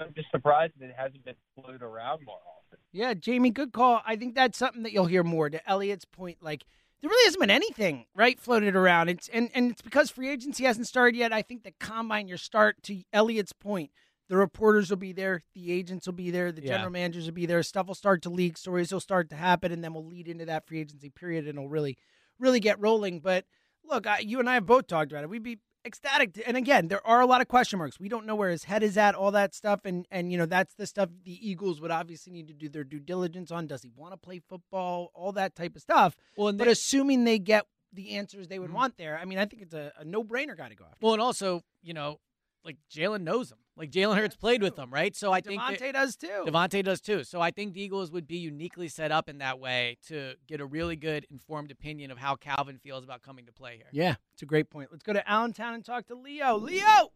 I'm 0.00 0.12
just 0.14 0.30
surprised 0.30 0.74
that 0.80 0.86
it 0.90 0.94
hasn't 0.96 1.24
been 1.24 1.34
floated 1.54 1.82
around 1.82 2.20
more 2.26 2.38
often. 2.38 2.78
Yeah, 2.92 3.14
Jamie, 3.14 3.50
good 3.50 3.72
call. 3.72 4.02
I 4.06 4.16
think 4.16 4.34
that's 4.34 4.58
something 4.58 4.82
that 4.82 4.92
you'll 4.92 5.06
hear 5.06 5.22
more. 5.22 5.48
To 5.50 5.68
Elliot's 5.68 6.04
point, 6.04 6.38
like 6.42 6.64
there 7.00 7.08
really 7.10 7.24
hasn't 7.24 7.40
been 7.40 7.50
anything 7.50 8.06
right 8.14 8.38
floated 8.38 8.76
around. 8.76 9.08
It's 9.08 9.28
and 9.28 9.50
and 9.54 9.70
it's 9.70 9.82
because 9.82 10.10
free 10.10 10.28
agency 10.28 10.64
hasn't 10.64 10.86
started 10.86 11.16
yet. 11.16 11.32
I 11.32 11.42
think 11.42 11.64
the 11.64 11.72
combine, 11.80 12.28
your 12.28 12.38
start 12.38 12.82
to 12.84 13.02
Elliot's 13.12 13.52
point, 13.52 13.90
the 14.28 14.36
reporters 14.36 14.90
will 14.90 14.96
be 14.98 15.12
there, 15.12 15.42
the 15.54 15.72
agents 15.72 16.06
will 16.06 16.14
be 16.14 16.30
there, 16.30 16.52
the 16.52 16.62
Yeah. 16.62 16.68
general 16.76 16.90
managers 16.90 17.26
will 17.26 17.34
be 17.34 17.46
there. 17.46 17.62
Stuff 17.62 17.86
will 17.88 17.94
start 17.94 18.22
to 18.22 18.30
leak, 18.30 18.56
stories 18.56 18.92
will 18.92 19.00
start 19.00 19.30
to 19.30 19.36
happen, 19.36 19.72
and 19.72 19.82
then 19.82 19.94
we'll 19.94 20.06
lead 20.06 20.28
into 20.28 20.44
that 20.46 20.66
free 20.66 20.80
agency 20.80 21.10
period, 21.10 21.46
and 21.46 21.58
it'll 21.58 21.68
really, 21.68 21.96
really 22.38 22.60
get 22.60 22.80
rolling. 22.80 23.20
But 23.20 23.44
look, 23.84 24.06
I, 24.06 24.20
you 24.20 24.38
and 24.40 24.48
I 24.48 24.54
have 24.54 24.66
both 24.66 24.86
talked 24.86 25.12
about 25.12 25.24
it. 25.24 25.30
We'd 25.30 25.42
be 25.42 25.58
ecstatic. 25.84 26.42
And 26.46 26.56
again, 26.56 26.88
there 26.88 27.04
are 27.06 27.20
a 27.20 27.26
lot 27.26 27.40
of 27.40 27.48
question 27.48 27.78
marks. 27.78 27.98
We 28.00 28.08
don't 28.08 28.26
know 28.26 28.34
where 28.34 28.50
his 28.50 28.64
head 28.64 28.82
is 28.82 28.96
at, 28.96 29.14
all 29.14 29.30
that 29.32 29.54
stuff, 29.54 29.80
and 29.84 30.06
and 30.10 30.32
you 30.32 30.38
know 30.38 30.46
that's 30.46 30.74
the 30.74 30.86
stuff 30.86 31.08
the 31.24 31.48
Eagles 31.48 31.80
would 31.80 31.90
obviously 31.90 32.32
need 32.32 32.48
to 32.48 32.54
do 32.54 32.68
their 32.68 32.84
due 32.84 33.00
diligence 33.00 33.50
on. 33.50 33.66
Does 33.66 33.82
he 33.82 33.90
want 33.94 34.12
to 34.12 34.16
play 34.16 34.40
football? 34.48 35.10
All 35.14 35.32
that 35.32 35.54
type 35.54 35.76
of 35.76 35.82
stuff. 35.82 36.16
Well, 36.36 36.48
and 36.48 36.58
but 36.58 36.64
they- 36.64 36.72
assuming 36.72 37.24
they 37.24 37.38
get 37.38 37.66
the 37.92 38.16
answers 38.16 38.48
they 38.48 38.58
would 38.58 38.68
mm-hmm. 38.68 38.76
want 38.76 38.96
there, 38.96 39.18
I 39.18 39.24
mean, 39.24 39.38
I 39.38 39.44
think 39.44 39.62
it's 39.62 39.74
a, 39.74 39.92
a 39.98 40.04
no 40.04 40.24
brainer 40.24 40.56
guy 40.56 40.68
to 40.68 40.74
go 40.74 40.84
after. 40.84 40.96
Well, 41.02 41.12
and 41.12 41.22
also, 41.22 41.62
you 41.82 41.92
know, 41.92 42.20
like 42.64 42.76
Jalen 42.90 43.22
knows 43.22 43.50
him. 43.50 43.58
Like 43.76 43.90
Jalen 43.90 44.16
Hurts 44.16 44.36
played 44.36 44.62
with 44.62 44.78
him, 44.78 44.92
right? 44.92 45.16
So 45.16 45.32
I 45.32 45.40
think 45.40 45.60
that- 45.60 45.78
DeVonta 45.80 45.92
does 45.94 46.16
too. 46.16 46.44
DeVonta 46.46 46.84
does 46.84 47.00
too. 47.00 47.24
So 47.24 47.40
I 47.40 47.50
think 47.50 47.72
the 47.72 47.82
Eagles 47.82 48.10
would 48.12 48.26
be 48.26 48.36
uniquely 48.36 48.88
set 48.88 49.10
up 49.10 49.28
in 49.28 49.38
that 49.38 49.58
way 49.58 49.96
to 50.08 50.34
get 50.46 50.60
a 50.60 50.66
really 50.66 50.94
good 50.96 51.26
informed 51.30 51.70
opinion 51.70 52.10
of 52.10 52.18
how 52.18 52.36
Calvin 52.36 52.78
feels 52.78 53.02
about 53.02 53.22
coming 53.22 53.46
to 53.46 53.52
play 53.52 53.76
here. 53.76 53.86
Yeah, 53.90 54.16
it's 54.34 54.42
a 54.42 54.46
great 54.46 54.68
point. 54.70 54.88
Let's 54.92 55.02
go 55.02 55.14
to 55.14 55.28
Allentown 55.30 55.74
and 55.74 55.84
talk 55.84 56.06
to 56.08 56.14
Leo. 56.14 56.56
Leo, 56.58 57.12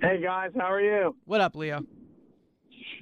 Hey 0.00 0.22
guys, 0.22 0.52
how 0.56 0.70
are 0.72 0.80
you? 0.80 1.16
What 1.24 1.40
up, 1.40 1.56
Leo? 1.56 1.84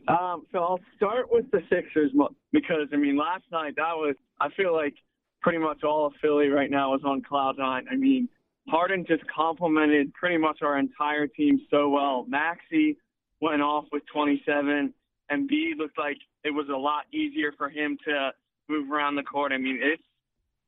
Um, 0.09 0.47
so 0.53 0.59
I'll 0.59 0.81
start 0.97 1.27
with 1.31 1.51
the 1.51 1.61
Sixers 1.69 2.13
because 2.53 2.89
I 2.93 2.97
mean 2.97 3.17
last 3.19 3.45
night 3.53 3.75
that 3.77 3.95
was 3.97 4.15
I 4.41 4.49
feel 4.57 4.73
like 4.75 4.95
pretty 5.43 5.59
much 5.59 5.83
all 5.85 6.07
of 6.07 6.15
Philly 6.23 6.49
right 6.49 6.71
now 6.71 6.95
is 6.95 7.03
on 7.05 7.23
cloud 7.23 7.57
nine. 7.59 7.87
I 7.91 7.97
mean 7.97 8.29
Harden 8.69 9.05
just 9.07 9.23
complimented 9.29 10.13
pretty 10.15 10.37
much 10.37 10.59
our 10.63 10.79
entire 10.79 11.27
team 11.27 11.61
so 11.71 11.89
well. 11.89 12.25
Maxey 12.29 12.97
went 13.41 13.63
off 13.63 13.85
with 13.93 14.03
27, 14.13 14.93
Embiid 15.31 15.77
looked 15.79 15.99
like 15.99 16.17
it 16.45 16.51
was 16.51 16.67
a 16.69 16.77
lot 16.77 17.05
easier 17.13 17.53
for 17.57 17.69
him 17.69 17.99
to 18.07 18.31
move 18.69 18.91
around 18.91 19.17
the 19.17 19.23
court. 19.23 19.53
I 19.53 19.59
mean 19.59 19.79
it's 19.83 20.03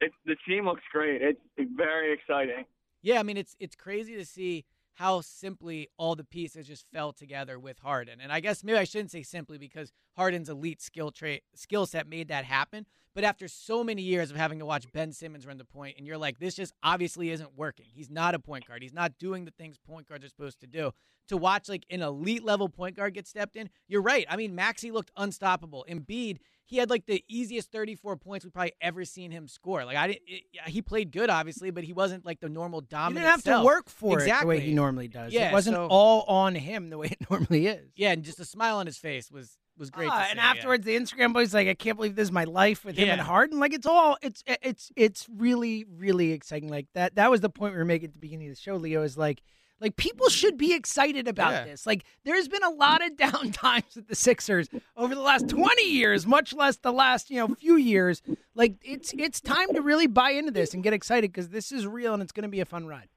it's 0.01 0.15
the 0.27 0.37
team 0.47 0.65
looks 0.65 0.83
great. 0.93 1.23
It's, 1.23 1.41
it's 1.57 1.71
very 1.77 2.13
exciting. 2.13 2.65
Yeah, 3.03 3.21
I 3.21 3.23
mean 3.23 3.37
it's 3.37 3.57
it's 3.59 3.77
crazy 3.77 4.15
to 4.17 4.25
see 4.25 4.65
how 4.95 5.21
simply 5.21 5.89
all 5.97 6.17
the 6.17 6.25
pieces 6.25 6.67
just 6.67 6.85
fell 6.93 7.13
together 7.13 7.57
with 7.59 7.79
Harden. 7.79 8.21
And 8.21 8.33
I 8.33 8.41
guess 8.41 8.65
maybe 8.65 8.79
I 8.79 8.85
shouldn't 8.85 9.13
say 9.13 9.23
simply 9.23 9.57
because 9.57 9.93
Harden's 10.17 10.49
elite 10.49 10.83
skill 10.83 11.13
trait 11.13 11.45
skill 11.55 11.87
set 11.87 12.09
made 12.09 12.29
that 12.29 12.45
happen. 12.45 12.87
But 13.19 13.25
after 13.25 13.49
so 13.49 13.83
many 13.83 14.03
years 14.03 14.31
of 14.31 14.37
having 14.37 14.61
to 14.61 14.65
watch 14.65 14.87
Ben 14.93 15.11
Simmons 15.11 15.45
run 15.45 15.59
the 15.59 15.65
point, 15.65 15.97
and 15.99 16.07
you're 16.07 16.17
like, 16.17 16.39
this 16.39 16.55
just 16.55 16.73
obviously 16.85 17.31
isn't 17.31 17.51
working. 17.57 17.87
He's 17.93 18.09
not 18.09 18.37
a 18.37 18.39
point 18.39 18.65
guard. 18.65 18.81
He's 18.81 18.93
not 18.93 19.19
doing 19.19 19.45
the 19.45 19.51
things 19.51 19.77
point 19.77 20.09
guards 20.09 20.25
are 20.25 20.29
supposed 20.29 20.61
to 20.61 20.69
do. 20.69 20.93
To 21.27 21.37
watch 21.37 21.69
like 21.69 21.85
an 21.91 22.01
elite 22.01 22.45
level 22.45 22.69
point 22.69 22.95
guard 22.95 23.15
get 23.15 23.27
stepped 23.27 23.57
in, 23.57 23.71
you're 23.89 24.03
right. 24.03 24.25
I 24.31 24.37
mean, 24.37 24.55
Maxey 24.55 24.93
looked 24.93 25.11
unstoppable. 25.17 25.85
Embiid, 25.91 26.39
he 26.65 26.77
had 26.77 26.91
like 26.91 27.07
the 27.07 27.25
easiest 27.27 27.73
34 27.73 28.19
points 28.19 28.45
we've 28.45 28.53
probably 28.53 28.75
ever 28.81 29.05
seen 29.05 29.33
him 29.33 29.49
score. 29.49 29.85
Like 29.85 29.97
I 29.97 30.07
didn't, 30.07 30.23
it, 30.29 30.45
he 30.67 30.81
played 30.81 31.11
good, 31.11 31.29
obviously, 31.29 31.73
but 31.73 31.83
he 31.83 31.93
wasn't 31.93 32.25
like 32.25 32.39
the 32.39 32.49
normal 32.49 32.83
dominant. 32.83 33.25
didn't 33.25 33.33
have 33.33 33.41
self. 33.41 33.63
to 33.63 33.67
work 33.67 33.89
for 33.89 34.21
exactly. 34.21 34.59
it 34.59 34.61
the 34.61 34.63
way 34.63 34.69
he 34.69 34.75
normally 34.75 35.09
does. 35.09 35.33
Yeah, 35.33 35.49
it 35.49 35.53
wasn't 35.55 35.75
so- 35.75 35.89
all 35.91 36.23
on 36.29 36.55
him 36.55 36.89
the 36.89 36.99
way 36.99 37.09
it 37.09 37.19
normally 37.29 37.67
is. 37.67 37.91
Yeah, 37.97 38.13
and 38.13 38.23
just 38.23 38.39
a 38.39 38.45
smile 38.45 38.77
on 38.77 38.87
his 38.87 38.97
face 38.97 39.29
was 39.29 39.59
was 39.79 39.91
great. 39.91 40.07
To 40.07 40.13
ah, 40.13 40.21
and 40.31 40.31
see, 40.33 40.37
yeah. 40.37 40.51
afterwards, 40.51 40.85
the 40.85 40.97
Instagram 40.97 41.33
boy's 41.33 41.55
like, 41.55 41.69
"I 41.69 41.75
can't 41.75 41.97
believe 41.97 42.15
this 42.17 42.25
is 42.29 42.33
my 42.33 42.45
life 42.45 42.85
with 42.85 42.97
him 42.97 43.07
Yeah. 43.07 43.13
and 43.15 43.23
Harden." 43.23 43.59
Like 43.59 43.73
it's 43.73 43.87
all 43.87 44.17
it's 44.23 44.43
eh, 44.47 44.57
it's 44.63 44.91
it's 44.97 45.27
really 45.35 45.85
really 45.97 46.33
exciting. 46.33 46.69
Like 46.69 46.87
that 46.95 47.15
that 47.17 47.31
was 47.31 47.41
the 47.41 47.51
point 47.51 47.73
we 47.75 47.79
were 47.79 47.85
making 47.85 48.09
at 48.09 48.13
the 48.13 48.19
beginning 48.19 48.49
of 48.49 48.57
the 48.57 48.61
show. 48.61 48.77
Leo 48.77 49.03
is 49.03 49.17
like. 49.17 49.41
Like 49.81 49.95
people 49.95 50.29
should 50.29 50.59
be 50.59 50.75
excited 50.75 51.29
about 51.29 51.53
Yeah. 51.53 51.65
this. 51.67 51.87
Like 51.87 52.03
there's 52.25 52.49
been 52.49 52.65
a 52.65 52.69
lot 52.71 53.01
of 53.01 53.17
down 53.17 53.53
times 53.53 53.95
with 53.95 54.09
the 54.09 54.17
Sixers 54.17 54.69
over 54.97 55.15
the 55.15 55.21
last 55.21 55.49
20 55.49 55.85
years, 55.89 56.27
much 56.27 56.53
less 56.53 56.79
the 56.79 56.93
last, 56.93 57.31
you 57.31 57.37
know, 57.37 57.55
few 57.55 57.77
years. 57.77 58.21
Like 58.57 58.75
it's 58.83 59.15
it's 59.17 59.41
time 59.41 59.73
to 59.75 59.81
really 59.81 60.09
buy 60.09 60.31
into 60.31 60.51
this 60.51 60.75
and 60.75 60.83
get 60.83 60.95
excited 60.95 61.31
because 61.31 61.51
this 61.51 61.71
is 61.71 61.87
real 61.87 62.13
and 62.13 62.21
it's 62.25 62.33
going 62.33 62.43
to 62.43 62.49
be 62.49 62.59
a 62.59 62.65
fun 62.65 62.89
ride. 62.89 63.09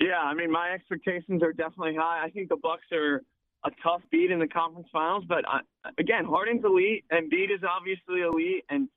Yeah, 0.00 0.18
I 0.18 0.32
mean, 0.32 0.50
my 0.50 0.70
expectations 0.70 1.42
are 1.42 1.52
definitely 1.52 1.96
high. 1.96 2.24
I 2.24 2.30
think 2.30 2.48
the 2.48 2.56
Bucks 2.56 2.84
are 2.92 3.22
a 3.64 3.70
tough 3.82 4.02
beat 4.10 4.30
in 4.30 4.38
the 4.38 4.46
conference 4.46 4.88
finals, 4.92 5.24
but 5.28 5.44
I, 5.48 5.60
again, 5.98 6.24
Harden's 6.24 6.64
elite, 6.64 7.04
Embiid 7.12 7.50
is 7.54 7.60
obviously 7.68 8.20
elite, 8.20 8.64
and 8.68 8.88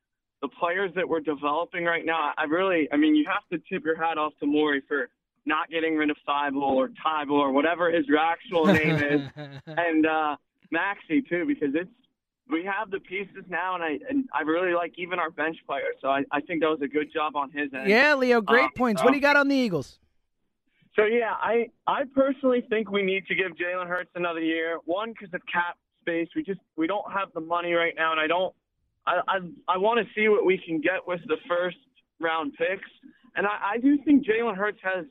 the 0.42 0.48
players 0.50 0.92
that 0.96 1.08
we're 1.08 1.22
developing 1.22 1.86
right 1.86 2.06
now, 2.06 2.32
I 2.38 2.44
really, 2.44 2.88
I 2.92 2.98
mean, 2.98 3.16
you 3.16 3.26
have 3.28 3.48
to 3.52 3.58
tip 3.70 3.86
your 3.86 3.96
hat 3.98 4.18
off 4.18 4.34
to 4.40 4.46
Morey 4.46 4.84
for 4.88 5.10
not 5.46 5.70
getting 5.70 5.96
rid 5.96 6.10
of 6.10 6.18
Thibault 6.26 6.76
or 6.76 6.90
Tybull 6.90 7.32
or 7.40 7.52
whatever 7.52 7.90
his 7.90 8.06
actual 8.20 8.66
name 8.82 8.96
is, 8.98 9.22
and 9.68 10.06
uh, 10.06 10.36
Maxey 10.72 11.22
too, 11.22 11.46
because 11.48 11.74
it's 11.74 11.90
we 12.50 12.64
have 12.64 12.92
the 12.92 13.00
pieces 13.00 13.44
now, 13.50 13.76
and 13.76 13.84
I 13.84 14.00
and 14.10 14.26
I 14.34 14.42
really 14.42 14.74
like 14.74 14.94
even 14.98 15.20
our 15.20 15.30
bench 15.32 15.58
players. 15.66 15.96
So 16.02 16.10
I, 16.10 16.24
I 16.32 16.40
think 16.42 16.62
that 16.62 16.70
was 16.70 16.80
a 16.82 16.88
good 16.88 17.12
job 17.14 17.36
on 17.36 17.52
his 17.52 17.74
end. 17.74 17.90
Yeah, 17.90 18.16
Leo, 18.16 18.42
great 18.42 18.66
Um, 18.66 18.72
points. 18.76 19.04
What 19.04 19.12
do 19.12 19.18
you 19.18 19.22
got 19.22 19.36
on 19.36 19.48
the 19.48 19.56
Eagles? 19.56 20.00
So 20.98 21.06
yeah, 21.06 21.34
I 21.40 21.70
I 21.86 22.04
personally 22.16 22.64
think 22.70 22.90
we 22.92 23.04
need 23.04 23.26
to 23.28 23.36
give 23.36 23.52
Jalen 23.52 23.88
Hurts 23.88 24.10
another 24.16 24.40
year. 24.40 24.80
One, 24.86 25.12
because 25.14 25.34
of 25.34 25.42
cap 25.52 25.78
space, 26.02 26.28
we 26.36 26.44
just 26.44 26.60
we 26.76 26.88
don't 26.88 27.12
have 27.12 27.30
the 27.34 27.42
money 27.42 27.74
right 27.74 27.94
now, 27.96 28.12
and 28.12 28.20
I 28.20 28.28
don't. 28.28 28.54
I 29.06 29.20
I, 29.28 29.38
I 29.68 29.78
want 29.78 30.00
to 30.00 30.14
see 30.16 30.28
what 30.28 30.46
we 30.46 30.58
can 30.58 30.82
get 30.82 31.06
with 31.06 31.22
the 31.28 31.38
first 31.48 31.78
round 32.20 32.54
picks, 32.58 32.90
and 33.36 33.46
I, 33.46 33.74
I 33.76 33.78
do 33.78 33.98
think 34.04 34.26
Jalen 34.26 34.56
Hurts 34.56 34.80
has 34.84 35.06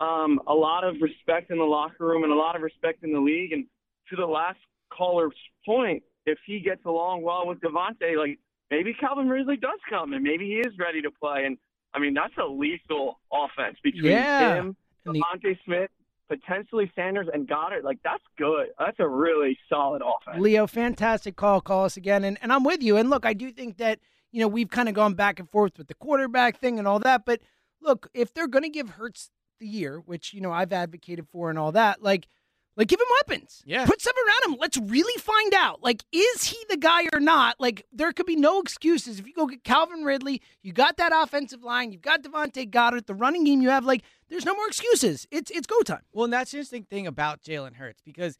um, 0.00 0.40
a 0.46 0.52
lot 0.54 0.84
of 0.84 0.96
respect 1.00 1.50
in 1.50 1.58
the 1.58 1.64
locker 1.64 2.04
room 2.06 2.24
and 2.24 2.32
a 2.32 2.36
lot 2.36 2.54
of 2.56 2.62
respect 2.62 3.02
in 3.02 3.12
the 3.12 3.20
league. 3.20 3.52
And 3.52 3.64
to 4.10 4.16
the 4.16 4.26
last 4.26 4.58
caller's 4.96 5.32
point, 5.64 6.02
if 6.26 6.38
he 6.46 6.60
gets 6.60 6.84
along 6.84 7.22
well 7.22 7.46
with 7.46 7.58
DeVonta, 7.60 8.16
like 8.18 8.38
maybe 8.70 8.92
Calvin 8.92 9.28
Ridley 9.28 9.56
does 9.56 9.78
come, 9.88 10.12
and 10.12 10.22
maybe 10.22 10.44
he 10.46 10.56
is 10.56 10.76
ready 10.78 11.00
to 11.02 11.10
play. 11.10 11.44
And 11.46 11.56
I 11.94 12.00
mean 12.00 12.12
that's 12.12 12.34
a 12.38 12.44
lethal 12.46 13.18
offense 13.32 13.78
between 13.82 14.12
Yeah. 14.12 14.58
him, 14.58 14.76
DeVonta 15.06 15.58
Smith, 15.64 15.90
potentially 16.28 16.90
Sanders 16.94 17.28
and 17.32 17.46
Goedert. 17.48 17.84
Like 17.84 17.98
that's 18.02 18.22
good. 18.38 18.68
That's 18.78 18.98
a 18.98 19.08
really 19.08 19.58
solid 19.68 20.02
offense. 20.02 20.42
Leo, 20.42 20.66
fantastic 20.66 21.36
call. 21.36 21.60
Call 21.60 21.84
us 21.84 21.96
again. 21.96 22.24
And, 22.24 22.38
and 22.42 22.52
I'm 22.52 22.64
with 22.64 22.82
you. 22.82 22.96
And 22.96 23.10
look, 23.10 23.26
I 23.26 23.34
do 23.34 23.50
think 23.52 23.78
that, 23.78 23.98
you 24.30 24.40
know, 24.40 24.48
we've 24.48 24.70
kind 24.70 24.88
of 24.88 24.94
gone 24.94 25.14
back 25.14 25.38
and 25.38 25.50
forth 25.50 25.76
with 25.76 25.88
the 25.88 25.94
quarterback 25.94 26.58
thing 26.58 26.78
and 26.78 26.88
all 26.88 26.98
that. 27.00 27.26
But 27.26 27.40
look, 27.82 28.08
if 28.14 28.32
they're 28.32 28.48
going 28.48 28.62
to 28.62 28.70
give 28.70 28.90
Hurts 28.90 29.30
the 29.60 29.66
year, 29.66 29.98
which, 29.98 30.32
you 30.32 30.40
know, 30.40 30.52
I've 30.52 30.72
advocated 30.72 31.28
for 31.28 31.50
and 31.50 31.58
all 31.58 31.72
that, 31.72 32.02
like, 32.02 32.26
like 32.74 32.88
give 32.88 32.98
him 32.98 33.06
weapons. 33.20 33.62
Yeah. 33.66 33.84
Put 33.84 34.00
stuff 34.00 34.14
around 34.16 34.54
him. 34.54 34.58
Let's 34.58 34.78
really 34.78 35.20
find 35.20 35.52
out. 35.52 35.82
Like, 35.82 36.02
is 36.10 36.44
he 36.44 36.56
the 36.70 36.78
guy 36.78 37.02
or 37.12 37.20
not? 37.20 37.60
Like, 37.60 37.84
there 37.92 38.10
could 38.12 38.24
be 38.24 38.34
no 38.34 38.60
excuses. 38.60 39.18
If 39.18 39.26
you 39.26 39.34
go 39.34 39.46
get 39.46 39.62
Calvin 39.62 40.04
Ridley, 40.04 40.40
you 40.62 40.72
got 40.72 40.96
that 40.96 41.12
offensive 41.14 41.62
line, 41.62 41.92
you've 41.92 42.00
got 42.00 42.22
DeVonta 42.22 42.70
Goedert, 42.70 43.06
the 43.06 43.14
running 43.14 43.44
game 43.44 43.60
you 43.60 43.68
have, 43.68 43.84
like, 43.84 44.02
there's 44.32 44.46
no 44.46 44.54
more 44.54 44.66
excuses. 44.66 45.26
It's 45.30 45.50
it's 45.50 45.66
go 45.66 45.80
time. 45.82 46.02
Well, 46.12 46.24
and 46.24 46.32
that's 46.32 46.50
the 46.50 46.56
interesting 46.56 46.84
thing 46.84 47.06
about 47.06 47.42
Jalen 47.42 47.74
Hurts 47.74 48.00
because, 48.02 48.38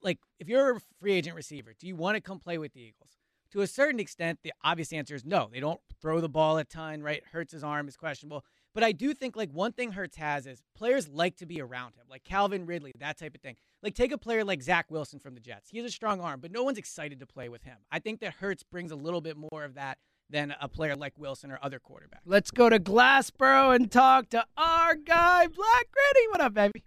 like, 0.00 0.18
if 0.38 0.48
you're 0.48 0.76
a 0.76 0.80
free 1.00 1.14
agent 1.14 1.34
receiver, 1.34 1.74
do 1.78 1.88
you 1.88 1.96
want 1.96 2.14
to 2.14 2.20
come 2.20 2.38
play 2.38 2.58
with 2.58 2.72
the 2.72 2.80
Eagles? 2.80 3.18
To 3.50 3.60
a 3.60 3.66
certain 3.66 4.00
extent, 4.00 4.38
the 4.44 4.52
obvious 4.62 4.92
answer 4.92 5.14
is 5.14 5.24
no. 5.24 5.50
They 5.52 5.60
don't 5.60 5.80
throw 6.00 6.20
the 6.20 6.28
ball 6.28 6.56
a 6.58 6.64
ton, 6.64 7.02
right? 7.02 7.22
Hurts' 7.32 7.62
arm 7.62 7.88
is 7.88 7.96
questionable. 7.96 8.44
But 8.72 8.84
I 8.84 8.92
do 8.92 9.12
think, 9.12 9.36
like, 9.36 9.50
one 9.50 9.72
thing 9.72 9.92
Hurts 9.92 10.16
has 10.16 10.46
is 10.46 10.62
players 10.74 11.08
like 11.08 11.36
to 11.36 11.44
be 11.44 11.60
around 11.60 11.96
him, 11.96 12.04
like 12.08 12.24
Calvin 12.24 12.64
Ridley, 12.64 12.92
that 12.98 13.18
type 13.18 13.34
of 13.34 13.42
thing. 13.42 13.56
Like, 13.82 13.94
take 13.94 14.12
a 14.12 14.16
player 14.16 14.44
like 14.44 14.62
Zach 14.62 14.90
Wilson 14.90 15.18
from 15.18 15.34
the 15.34 15.40
Jets. 15.40 15.68
He 15.68 15.76
has 15.78 15.86
a 15.86 15.90
strong 15.90 16.20
arm, 16.20 16.40
but 16.40 16.52
no 16.52 16.62
one's 16.62 16.78
excited 16.78 17.20
to 17.20 17.26
play 17.26 17.50
with 17.50 17.64
him. 17.64 17.76
I 17.90 17.98
think 17.98 18.20
that 18.20 18.34
Hurts 18.34 18.62
brings 18.62 18.92
a 18.92 18.96
little 18.96 19.20
bit 19.20 19.36
more 19.36 19.64
of 19.64 19.74
that 19.74 19.98
than 20.32 20.54
a 20.60 20.68
player 20.68 20.96
like 20.96 21.12
Wilson 21.18 21.52
or 21.52 21.58
other 21.62 21.78
quarterbacks. 21.78 22.22
Let's 22.26 22.50
go 22.50 22.68
to 22.68 22.80
Glassboro 22.80 23.74
and 23.76 23.90
talk 23.90 24.30
to 24.30 24.44
our 24.56 24.94
guy, 24.96 25.46
Black 25.46 25.86
Gritty. 25.92 26.28
What 26.30 26.40
up, 26.40 26.54
baby? 26.54 26.82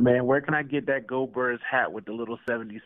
Man, 0.00 0.26
where 0.26 0.40
can 0.40 0.54
I 0.54 0.62
get 0.62 0.86
that 0.86 1.08
Go 1.08 1.26
Birds 1.26 1.60
hat 1.68 1.92
with 1.92 2.04
the 2.04 2.12
little 2.12 2.38
76er 2.48 2.78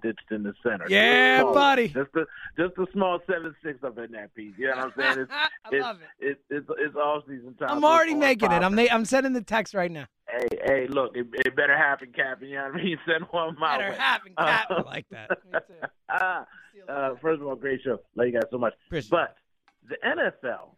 stitched 0.00 0.32
in 0.32 0.42
the 0.42 0.52
center? 0.64 0.86
Yeah, 0.88 1.36
Just 1.36 1.42
small- 1.42 1.54
buddy. 1.54 1.88
Just 1.88 2.10
a 2.16 2.26
just 2.58 2.76
a 2.76 2.86
small 2.92 3.20
76 3.30 3.84
up 3.84 3.96
in 3.98 4.10
that 4.12 4.34
piece. 4.34 4.52
You 4.58 4.70
know 4.70 4.76
what 4.76 4.84
I'm 4.86 4.92
saying? 4.98 5.18
It's, 5.20 5.30
I 5.32 5.48
it's, 5.70 5.82
love 5.84 5.98
it. 6.00 6.26
It's, 6.26 6.40
it's, 6.50 6.66
it's 6.80 6.96
all 6.96 7.22
season 7.28 7.54
time. 7.54 7.68
I'm 7.70 7.84
already 7.84 8.12
it's 8.12 8.18
making 8.20 8.50
it. 8.50 8.54
I'm 8.56 8.72
popping. 8.72 8.86
na- 8.86 8.94
I'm 8.94 9.04
sending 9.04 9.32
the 9.32 9.42
text 9.42 9.74
right 9.74 9.92
now. 9.92 10.06
Hey, 10.28 10.48
hey, 10.64 10.86
look, 10.88 11.12
it, 11.16 11.28
it 11.46 11.54
better 11.54 11.76
happen, 11.78 12.12
Captain. 12.12 12.48
You 12.48 12.56
know 12.56 12.64
what 12.64 12.80
I 12.80 12.84
mean? 12.84 12.98
Send 13.06 13.24
one 13.30 13.54
my 13.60 13.78
Better 13.78 13.90
way. 13.92 13.96
happen, 13.96 14.32
Cap. 14.36 14.66
Uh, 14.68 14.74
I 14.78 14.82
like 14.82 15.06
that. 15.12 15.30
Uh, 16.88 17.10
first 17.22 17.40
of 17.40 17.46
all, 17.46 17.54
great 17.56 17.80
show. 17.84 18.00
Love 18.16 18.26
you 18.26 18.32
guys 18.32 18.42
so 18.50 18.58
much. 18.58 18.74
But 18.90 19.36
the 19.88 19.96
NFL 20.04 20.74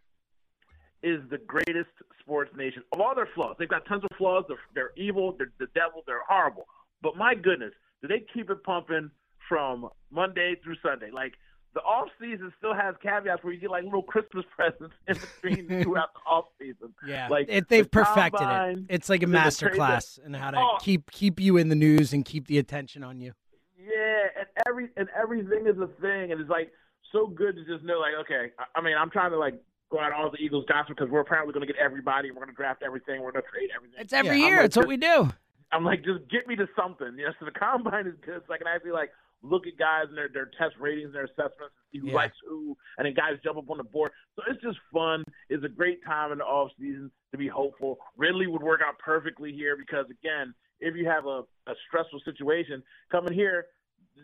is 1.01 1.21
the 1.29 1.37
greatest 1.37 1.89
sports 2.19 2.51
nation 2.57 2.83
of 2.91 2.99
all 2.99 3.15
their 3.15 3.29
flaws. 3.33 3.55
They've 3.57 3.69
got 3.69 3.85
tons 3.85 4.03
of 4.03 4.17
flaws. 4.17 4.43
They're, 4.47 4.57
they're 4.75 4.91
evil. 4.97 5.35
They're 5.37 5.51
the 5.59 5.67
devil. 5.73 6.03
They're 6.05 6.23
horrible. 6.27 6.65
But 7.01 7.15
my 7.15 7.35
goodness, 7.35 7.71
do 8.01 8.07
they 8.07 8.23
keep 8.33 8.49
it 8.49 8.63
pumping 8.63 9.09
from 9.47 9.89
Monday 10.11 10.55
through 10.63 10.75
Sunday? 10.83 11.09
Like 11.11 11.33
the 11.73 11.81
off 11.81 12.09
season 12.19 12.51
still 12.57 12.73
has 12.73 12.95
caveats 13.01 13.43
where 13.43 13.53
you 13.53 13.59
get 13.59 13.69
like 13.69 13.83
little 13.83 14.03
Christmas 14.03 14.45
presents 14.55 14.93
in 15.07 15.15
between 15.15 15.67
throughout 15.83 16.09
the 16.13 16.29
off 16.29 16.45
season. 16.59 16.93
Yeah, 17.07 17.27
like 17.29 17.45
it, 17.47 17.69
they've 17.69 17.85
the 17.85 17.89
perfected 17.89 18.39
combine, 18.39 18.87
it. 18.89 18.95
It's 18.95 19.09
like 19.09 19.23
a 19.23 19.27
master 19.27 19.69
class 19.69 20.19
in 20.23 20.33
how 20.33 20.51
to 20.51 20.57
Oh, 20.59 20.77
keep 20.81 21.09
keep 21.11 21.39
you 21.39 21.57
in 21.57 21.69
the 21.69 21.75
news 21.75 22.11
and 22.11 22.25
keep 22.25 22.47
the 22.47 22.57
attention 22.57 23.03
on 23.03 23.19
you. 23.19 23.33
Yeah, 23.77 24.27
and 24.37 24.47
every 24.67 24.89
and 24.97 25.07
everything 25.17 25.65
is 25.67 25.77
a 25.79 25.87
thing, 26.01 26.31
and 26.31 26.41
it's 26.41 26.49
like 26.49 26.71
so 27.11 27.27
good 27.27 27.55
to 27.55 27.65
just 27.65 27.83
know, 27.83 27.99
like, 27.99 28.13
okay, 28.21 28.51
I, 28.59 28.79
I 28.79 28.81
mean, 28.81 28.95
I'm 28.97 29.09
trying 29.09 29.31
to 29.31 29.37
like 29.37 29.55
go 29.91 29.99
out 29.99 30.11
all 30.13 30.29
the 30.29 30.37
Eagles 30.37 30.65
gossip 30.67 30.95
because 30.95 31.09
we're 31.09 31.21
apparently 31.21 31.53
going 31.53 31.65
to 31.65 31.71
get 31.71 31.81
everybody, 31.81 32.29
we're 32.31 32.35
going 32.43 32.49
to 32.49 32.55
draft 32.55 32.83
everything, 32.85 33.21
we're 33.21 33.31
going 33.31 33.43
to 33.43 33.49
trade 33.51 33.69
everything. 33.75 33.97
It's 33.99 34.13
every 34.13 34.37
I'm 34.43 34.47
year. 34.49 34.57
like, 34.57 34.65
it's 34.65 34.77
what 34.77 34.87
we 34.87 34.97
do. 34.97 35.29
I'm 35.71 35.83
like, 35.85 36.03
just 36.03 36.27
get 36.29 36.47
me 36.47 36.55
to 36.55 36.67
something. 36.77 37.13
You 37.17 37.25
know, 37.25 37.33
so 37.39 37.45
the 37.45 37.51
combine 37.51 38.07
is 38.07 38.15
good, 38.25 38.41
so 38.47 38.53
I 38.53 38.57
can 38.57 38.67
actually 38.67 38.91
like 38.91 39.11
look 39.41 39.67
at 39.67 39.77
guys 39.77 40.05
and 40.09 40.17
their 40.17 40.27
their 40.33 40.49
test 40.57 40.75
ratings, 40.79 41.13
their 41.13 41.25
assessments, 41.25 41.73
and 41.77 41.85
see 41.93 41.99
who 41.99 42.07
Yeah. 42.07 42.15
likes 42.15 42.35
who, 42.47 42.75
and 42.97 43.05
then 43.05 43.13
guys 43.13 43.39
jump 43.43 43.57
up 43.57 43.69
on 43.69 43.77
the 43.77 43.83
board. 43.83 44.11
So 44.35 44.43
it's 44.49 44.61
just 44.61 44.77
fun. 44.91 45.23
It's 45.49 45.63
a 45.63 45.69
great 45.69 46.03
time 46.05 46.31
in 46.31 46.39
the 46.39 46.43
off 46.43 46.71
season 46.79 47.11
to 47.31 47.37
be 47.37 47.47
hopeful. 47.47 47.99
Ridley 48.17 48.47
would 48.47 48.63
work 48.63 48.81
out 48.85 48.97
perfectly 48.99 49.53
here 49.53 49.75
because 49.77 50.05
again, 50.09 50.53
if 50.79 50.95
you 50.95 51.05
have 51.07 51.25
a, 51.25 51.43
a 51.67 51.73
stressful 51.87 52.21
situation, 52.25 52.83
coming 53.11 53.33
here. 53.33 53.67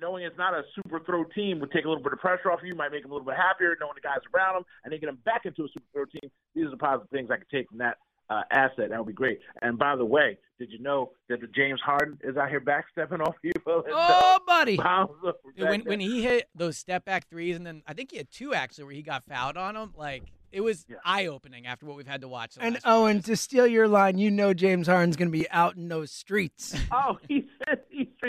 Knowing 0.01 0.23
it's 0.25 0.37
not 0.37 0.53
a 0.53 0.63
super 0.75 0.99
throw 0.99 1.23
team 1.23 1.59
would 1.59 1.71
take 1.71 1.85
a 1.85 1.87
little 1.87 2.03
bit 2.03 2.13
of 2.13 2.19
pressure 2.19 2.51
off 2.51 2.59
you, 2.63 2.75
might 2.75 2.91
make 2.91 3.01
them 3.03 3.11
a 3.11 3.13
little 3.13 3.25
bit 3.25 3.35
happier 3.35 3.75
knowing 3.79 3.93
the 3.95 4.01
guys 4.01 4.19
around 4.33 4.55
them, 4.55 4.65
and 4.83 4.91
then 4.91 4.99
get 4.99 5.07
them 5.07 5.19
back 5.25 5.45
into 5.45 5.63
a 5.63 5.67
super 5.67 5.85
throw 5.93 6.05
team. 6.05 6.29
These 6.53 6.65
are 6.65 6.71
the 6.71 6.77
positive 6.77 7.09
things 7.09 7.29
I 7.31 7.37
could 7.37 7.49
take 7.49 7.69
from 7.69 7.77
that 7.79 7.97
uh, 8.29 8.41
asset. 8.51 8.89
That 8.89 8.97
would 8.99 9.07
be 9.07 9.13
great. 9.13 9.39
And 9.61 9.77
by 9.77 9.95
the 9.95 10.05
way, 10.05 10.37
did 10.59 10.71
you 10.71 10.79
know 10.79 11.11
that 11.29 11.41
the 11.41 11.47
James 11.47 11.79
Harden 11.81 12.17
is 12.23 12.35
out 12.37 12.49
here 12.49 12.61
backstepping 12.61 13.21
off 13.27 13.35
people? 13.41 13.83
Oh, 13.87 14.39
buddy. 14.47 14.77
Dude, 14.77 15.69
when 15.69 15.81
when 15.81 15.99
he 15.99 16.23
hit 16.23 16.49
those 16.55 16.77
step 16.77 17.05
back 17.05 17.29
threes, 17.29 17.55
and 17.55 17.65
then 17.65 17.83
I 17.87 17.93
think 17.93 18.11
he 18.11 18.17
had 18.17 18.31
two 18.31 18.53
actually 18.53 18.85
where 18.85 18.93
he 18.93 19.01
got 19.01 19.23
fouled 19.25 19.57
on 19.57 19.75
him. 19.75 19.93
Like 19.95 20.23
it 20.51 20.61
was 20.61 20.85
eye 21.03 21.25
opening 21.27 21.67
after 21.67 21.85
what 21.85 21.97
we've 21.97 22.07
had 22.07 22.21
to 22.21 22.27
watch. 22.29 22.55
And 22.59 22.75
last- 22.75 22.87
Owen, 22.87 23.21
to 23.23 23.35
steal 23.35 23.67
your 23.67 23.87
line, 23.89 24.17
you 24.17 24.31
know 24.31 24.53
James 24.53 24.87
Harden's 24.87 25.17
going 25.17 25.27
to 25.27 25.37
be 25.37 25.49
out 25.51 25.75
in 25.75 25.87
those 25.89 26.11
streets. 26.11 26.73
Oh, 26.91 27.17
he 27.27 27.45
said 27.67 27.81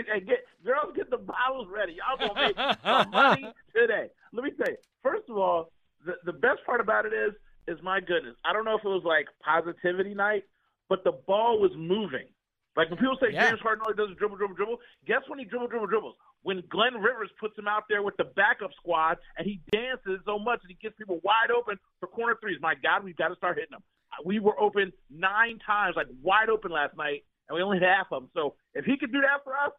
hey, 0.04 0.20
get 0.20 0.44
girls 0.64 0.92
get 0.94 1.10
the 1.10 1.18
bottles 1.18 1.68
ready. 1.72 1.96
Y'all 1.96 2.18
gonna 2.18 2.40
make 2.48 2.56
some 2.56 3.10
money 3.10 3.52
today. 3.74 4.08
Let 4.32 4.44
me 4.44 4.50
tell 4.52 4.68
you. 4.68 4.76
First 5.02 5.28
of 5.28 5.36
all, 5.38 5.72
the 6.04 6.14
the 6.24 6.32
best 6.32 6.64
part 6.66 6.80
about 6.80 7.06
it 7.06 7.12
is 7.12 7.32
is 7.68 7.78
my 7.82 8.00
goodness. 8.00 8.36
I 8.44 8.52
don't 8.52 8.64
know 8.64 8.76
if 8.76 8.84
it 8.84 8.88
was 8.88 9.02
like 9.04 9.26
positivity 9.44 10.14
night, 10.14 10.44
but 10.88 11.04
the 11.04 11.12
ball 11.26 11.60
was 11.60 11.72
moving. 11.76 12.26
Like 12.76 12.90
when 12.90 12.98
people 12.98 13.16
say 13.20 13.32
Yeah. 13.32 13.48
James 13.48 13.60
Harden 13.60 13.82
only 13.86 13.96
does 13.96 14.10
a 14.12 14.18
dribble, 14.18 14.36
dribble, 14.36 14.54
dribble, 14.54 14.78
guess 15.06 15.22
when 15.28 15.38
he 15.38 15.44
dribble, 15.44 15.68
dribble, 15.68 15.86
dribbles? 15.86 16.14
When 16.42 16.62
Glenn 16.70 16.94
Rivers 16.94 17.30
puts 17.40 17.58
him 17.58 17.66
out 17.66 17.84
there 17.88 18.02
with 18.02 18.16
the 18.18 18.24
backup 18.24 18.70
squad 18.76 19.18
and 19.36 19.46
he 19.46 19.60
dances 19.72 20.20
so 20.24 20.38
much 20.38 20.60
and 20.62 20.70
he 20.70 20.76
gets 20.80 20.94
people 20.96 21.18
wide 21.24 21.50
open 21.50 21.76
for 21.98 22.06
corner 22.06 22.36
threes. 22.40 22.58
My 22.60 22.74
God, 22.80 23.02
we've 23.02 23.16
got 23.16 23.28
to 23.28 23.36
start 23.36 23.56
hitting 23.56 23.72
them. 23.72 23.82
We 24.24 24.38
were 24.38 24.58
open 24.60 24.92
nine 25.10 25.58
times, 25.66 25.96
like 25.96 26.06
wide 26.22 26.48
open 26.48 26.70
last 26.70 26.96
night, 26.96 27.24
and 27.48 27.56
we 27.56 27.62
only 27.62 27.78
hit 27.78 27.88
half 27.88 28.06
of 28.12 28.22
them. 28.22 28.30
So 28.34 28.54
if 28.74 28.84
he 28.84 28.96
could 28.96 29.12
do 29.12 29.20
that 29.22 29.42
for 29.42 29.54
us, 29.54 29.72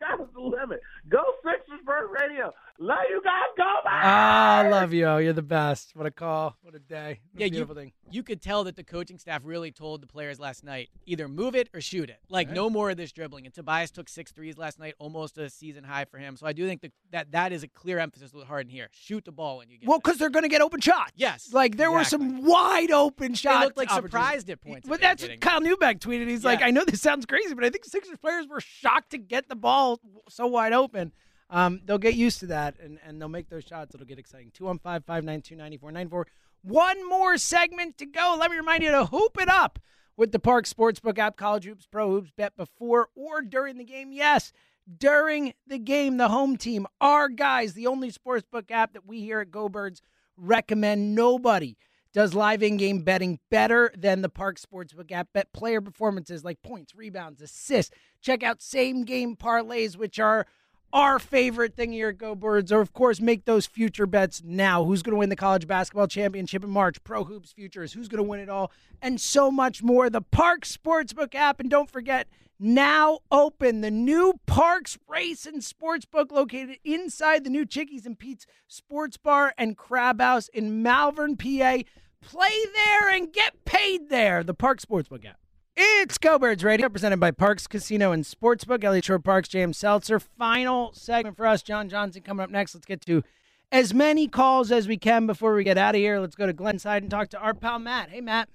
sky's 0.00 0.26
the 0.34 0.40
limit. 0.40 0.80
Go 1.08 1.22
Sixers 1.44 1.80
Bird 1.84 2.08
Radio. 2.20 2.52
Love 2.78 2.98
you 3.10 3.20
guys. 3.22 3.42
Go 3.58 3.64
back. 3.84 4.02
Ah, 4.04 4.58
I 4.60 4.68
love 4.68 4.94
you. 4.94 5.18
You're 5.18 5.34
the 5.34 5.42
best. 5.42 5.92
What 5.94 6.06
a 6.06 6.10
call. 6.10 6.56
What 6.62 6.74
a 6.74 6.78
day. 6.78 7.20
What 7.32 7.42
a 7.42 7.50
yeah, 7.50 7.58
you, 7.58 7.66
thing. 7.66 7.92
you 8.10 8.22
could 8.22 8.40
tell 8.40 8.64
that 8.64 8.76
the 8.76 8.84
coaching 8.84 9.18
staff 9.18 9.42
really 9.44 9.70
told 9.70 10.00
the 10.00 10.06
players 10.06 10.40
last 10.40 10.64
night 10.64 10.88
either 11.04 11.28
move 11.28 11.54
it 11.54 11.68
or 11.74 11.82
shoot 11.82 12.08
it. 12.08 12.20
Like 12.30 12.50
no 12.50 12.70
more 12.70 12.88
of 12.90 12.96
this 12.96 13.12
dribbling. 13.12 13.44
And 13.44 13.54
Tobias 13.54 13.90
took 13.90 14.08
six 14.08 14.32
threes 14.32 14.56
last 14.56 14.78
night, 14.78 14.94
almost 14.98 15.36
a 15.36 15.50
season 15.50 15.84
high 15.84 16.06
for 16.06 16.16
him. 16.16 16.36
So 16.36 16.46
I 16.46 16.54
do 16.54 16.66
think 16.66 16.80
that 16.80 16.92
that, 17.10 17.32
that 17.32 17.52
is 17.52 17.62
a 17.62 17.68
clear 17.68 17.98
emphasis 17.98 18.32
with 18.32 18.46
Harden 18.46 18.70
here. 18.70 18.88
Shoot 18.92 19.26
the 19.26 19.32
ball 19.32 19.58
when 19.58 19.68
you 19.68 19.76
get. 19.76 19.86
Well, 19.86 19.98
because 19.98 20.16
they're 20.16 20.30
going 20.30 20.44
to 20.44 20.48
get 20.48 20.62
open 20.62 20.80
shots. 20.80 21.12
Yes, 21.16 21.52
Like 21.52 21.76
there 21.76 21.90
were 21.90 22.04
some 22.04 22.46
wide 22.46 22.92
open 22.92 23.34
shots. 23.34 23.58
They 23.58 23.64
looked 23.66 23.76
like 23.76 23.90
surprised 23.90 24.48
at 24.48 24.62
points. 24.62 24.88
But 24.88 25.02
that 25.02 25.18
they 25.18 25.24
were 25.24 25.28
that's 25.28 25.42
what 25.42 25.50
Kyle 25.50 25.60
Neubeck 25.60 25.98
tweeted. 25.98 26.28
He's 26.28 26.44
like, 26.44 26.62
I 26.62 26.70
know 26.70 26.84
this 26.84 27.02
sounds 27.02 27.26
crazy, 27.26 27.52
but 27.54 27.64
I 27.64 27.68
think 27.68 27.84
Sixers 27.84 28.16
players 28.16 28.46
were 28.48 28.60
shocked 28.60 29.10
to 29.10 29.18
get 29.18 29.48
the 29.50 29.56
ball 29.56 29.89
so 30.28 30.46
wide 30.46 30.72
open. 30.72 31.12
Um, 31.48 31.80
they'll 31.84 31.98
get 31.98 32.14
used 32.14 32.40
to 32.40 32.46
that 32.46 32.78
and, 32.80 32.98
and 33.04 33.20
they'll 33.20 33.28
make 33.28 33.48
those 33.48 33.64
shots. 33.64 33.94
It'll 33.94 34.06
get 34.06 34.18
exciting. 34.18 34.52
215 34.54 35.02
592 35.02 35.56
9494. 35.56 36.26
One 36.62 37.08
more 37.08 37.38
segment 37.38 37.98
to 37.98 38.06
go. 38.06 38.36
Let 38.38 38.50
me 38.50 38.56
remind 38.56 38.82
you 38.82 38.90
to 38.92 39.06
hoop 39.06 39.40
it 39.40 39.48
up 39.48 39.78
with 40.16 40.32
the 40.32 40.38
Parx 40.38 40.72
Sportsbook 40.72 41.18
app, 41.18 41.36
College 41.36 41.64
Hoops, 41.64 41.86
Pro 41.86 42.10
Hoops, 42.10 42.30
bet 42.36 42.56
before 42.56 43.08
or 43.14 43.42
during 43.42 43.78
the 43.78 43.84
game. 43.84 44.12
Yes, 44.12 44.52
during 44.98 45.54
the 45.66 45.78
game, 45.78 46.16
the 46.16 46.28
home 46.28 46.56
team, 46.56 46.86
our 47.00 47.28
guys, 47.28 47.72
the 47.74 47.86
only 47.86 48.10
sportsbook 48.10 48.70
app 48.70 48.92
that 48.92 49.06
we 49.06 49.20
here 49.20 49.40
at 49.40 49.50
Go 49.50 49.68
Birds 49.68 50.02
recommend. 50.36 51.14
Nobody 51.14 51.76
does 52.12 52.34
live 52.34 52.62
in-game 52.62 53.02
betting 53.02 53.38
better 53.50 53.92
than 53.96 54.22
the 54.22 54.28
Parx 54.28 54.64
Sportsbook 54.64 55.12
app. 55.12 55.28
Bet 55.32 55.52
player 55.52 55.80
performances 55.80 56.44
like 56.44 56.62
points, 56.62 56.94
rebounds, 56.94 57.40
assists. 57.40 57.94
Check 58.20 58.42
out 58.42 58.60
same-game 58.62 59.36
parlays, 59.36 59.96
which 59.96 60.18
are 60.18 60.46
our 60.92 61.20
favorite 61.20 61.76
thing 61.76 61.92
here 61.92 62.08
at 62.08 62.18
Go 62.18 62.34
Birds. 62.34 62.72
Or 62.72 62.80
of 62.80 62.92
course, 62.92 63.20
make 63.20 63.44
those 63.44 63.66
future 63.66 64.06
bets 64.06 64.42
now. 64.44 64.84
Who's 64.84 65.02
going 65.02 65.14
to 65.14 65.18
win 65.18 65.28
the 65.28 65.36
college 65.36 65.66
basketball 65.66 66.08
championship 66.08 66.64
in 66.64 66.70
March? 66.70 67.02
Pro 67.04 67.24
Hoops 67.24 67.52
Futures. 67.52 67.92
Who's 67.92 68.08
going 68.08 68.22
to 68.22 68.28
win 68.28 68.40
it 68.40 68.48
all? 68.48 68.72
And 69.00 69.20
so 69.20 69.50
much 69.50 69.82
more. 69.82 70.10
The 70.10 70.22
Parx 70.22 70.76
Sportsbook 70.76 71.34
app, 71.34 71.60
and 71.60 71.70
don't 71.70 71.90
forget. 71.90 72.26
Now 72.62 73.20
open 73.32 73.80
the 73.80 73.90
new 73.90 74.34
Parx 74.46 74.98
Race 75.08 75.46
and 75.46 75.62
Sportsbook 75.62 76.30
located 76.30 76.76
inside 76.84 77.42
the 77.42 77.48
new 77.48 77.64
Chickies 77.64 78.04
and 78.04 78.18
Pete's 78.18 78.44
Sports 78.68 79.16
Bar 79.16 79.54
and 79.56 79.78
Crab 79.78 80.20
House 80.20 80.48
in 80.48 80.82
Malvern, 80.82 81.38
PA. 81.38 81.78
Play 82.20 82.52
there 82.74 83.08
and 83.08 83.32
get 83.32 83.64
paid 83.64 84.10
there. 84.10 84.44
The 84.44 84.54
Parx 84.54 84.84
Sportsbook 84.84 85.24
app. 85.24 85.38
It's 85.74 86.18
Go 86.18 86.38
Birds 86.38 86.62
Radio, 86.62 86.90
presented 86.90 87.18
by 87.18 87.30
Parx 87.30 87.66
Casino 87.66 88.12
and 88.12 88.24
Sportsbook. 88.24 88.84
Elliot 88.84 89.06
Shorr-Parks, 89.06 89.48
James 89.48 89.78
Seltzer. 89.78 90.20
Final 90.20 90.92
segment 90.92 91.38
for 91.38 91.46
us. 91.46 91.62
John 91.62 91.88
Johnson 91.88 92.20
coming 92.20 92.44
up 92.44 92.50
next. 92.50 92.74
Let's 92.74 92.84
get 92.84 93.00
to 93.06 93.24
as 93.72 93.94
many 93.94 94.28
calls 94.28 94.70
as 94.70 94.86
we 94.86 94.98
can 94.98 95.26
before 95.26 95.54
we 95.54 95.64
get 95.64 95.78
out 95.78 95.94
of 95.94 95.98
here. 95.98 96.20
Let's 96.20 96.36
go 96.36 96.44
to 96.44 96.52
Glenside 96.52 97.00
and 97.00 97.10
talk 97.10 97.30
to 97.30 97.38
our 97.38 97.54
pal 97.54 97.78
Matt. 97.78 98.10
Hey, 98.10 98.20
Matt. 98.20 98.50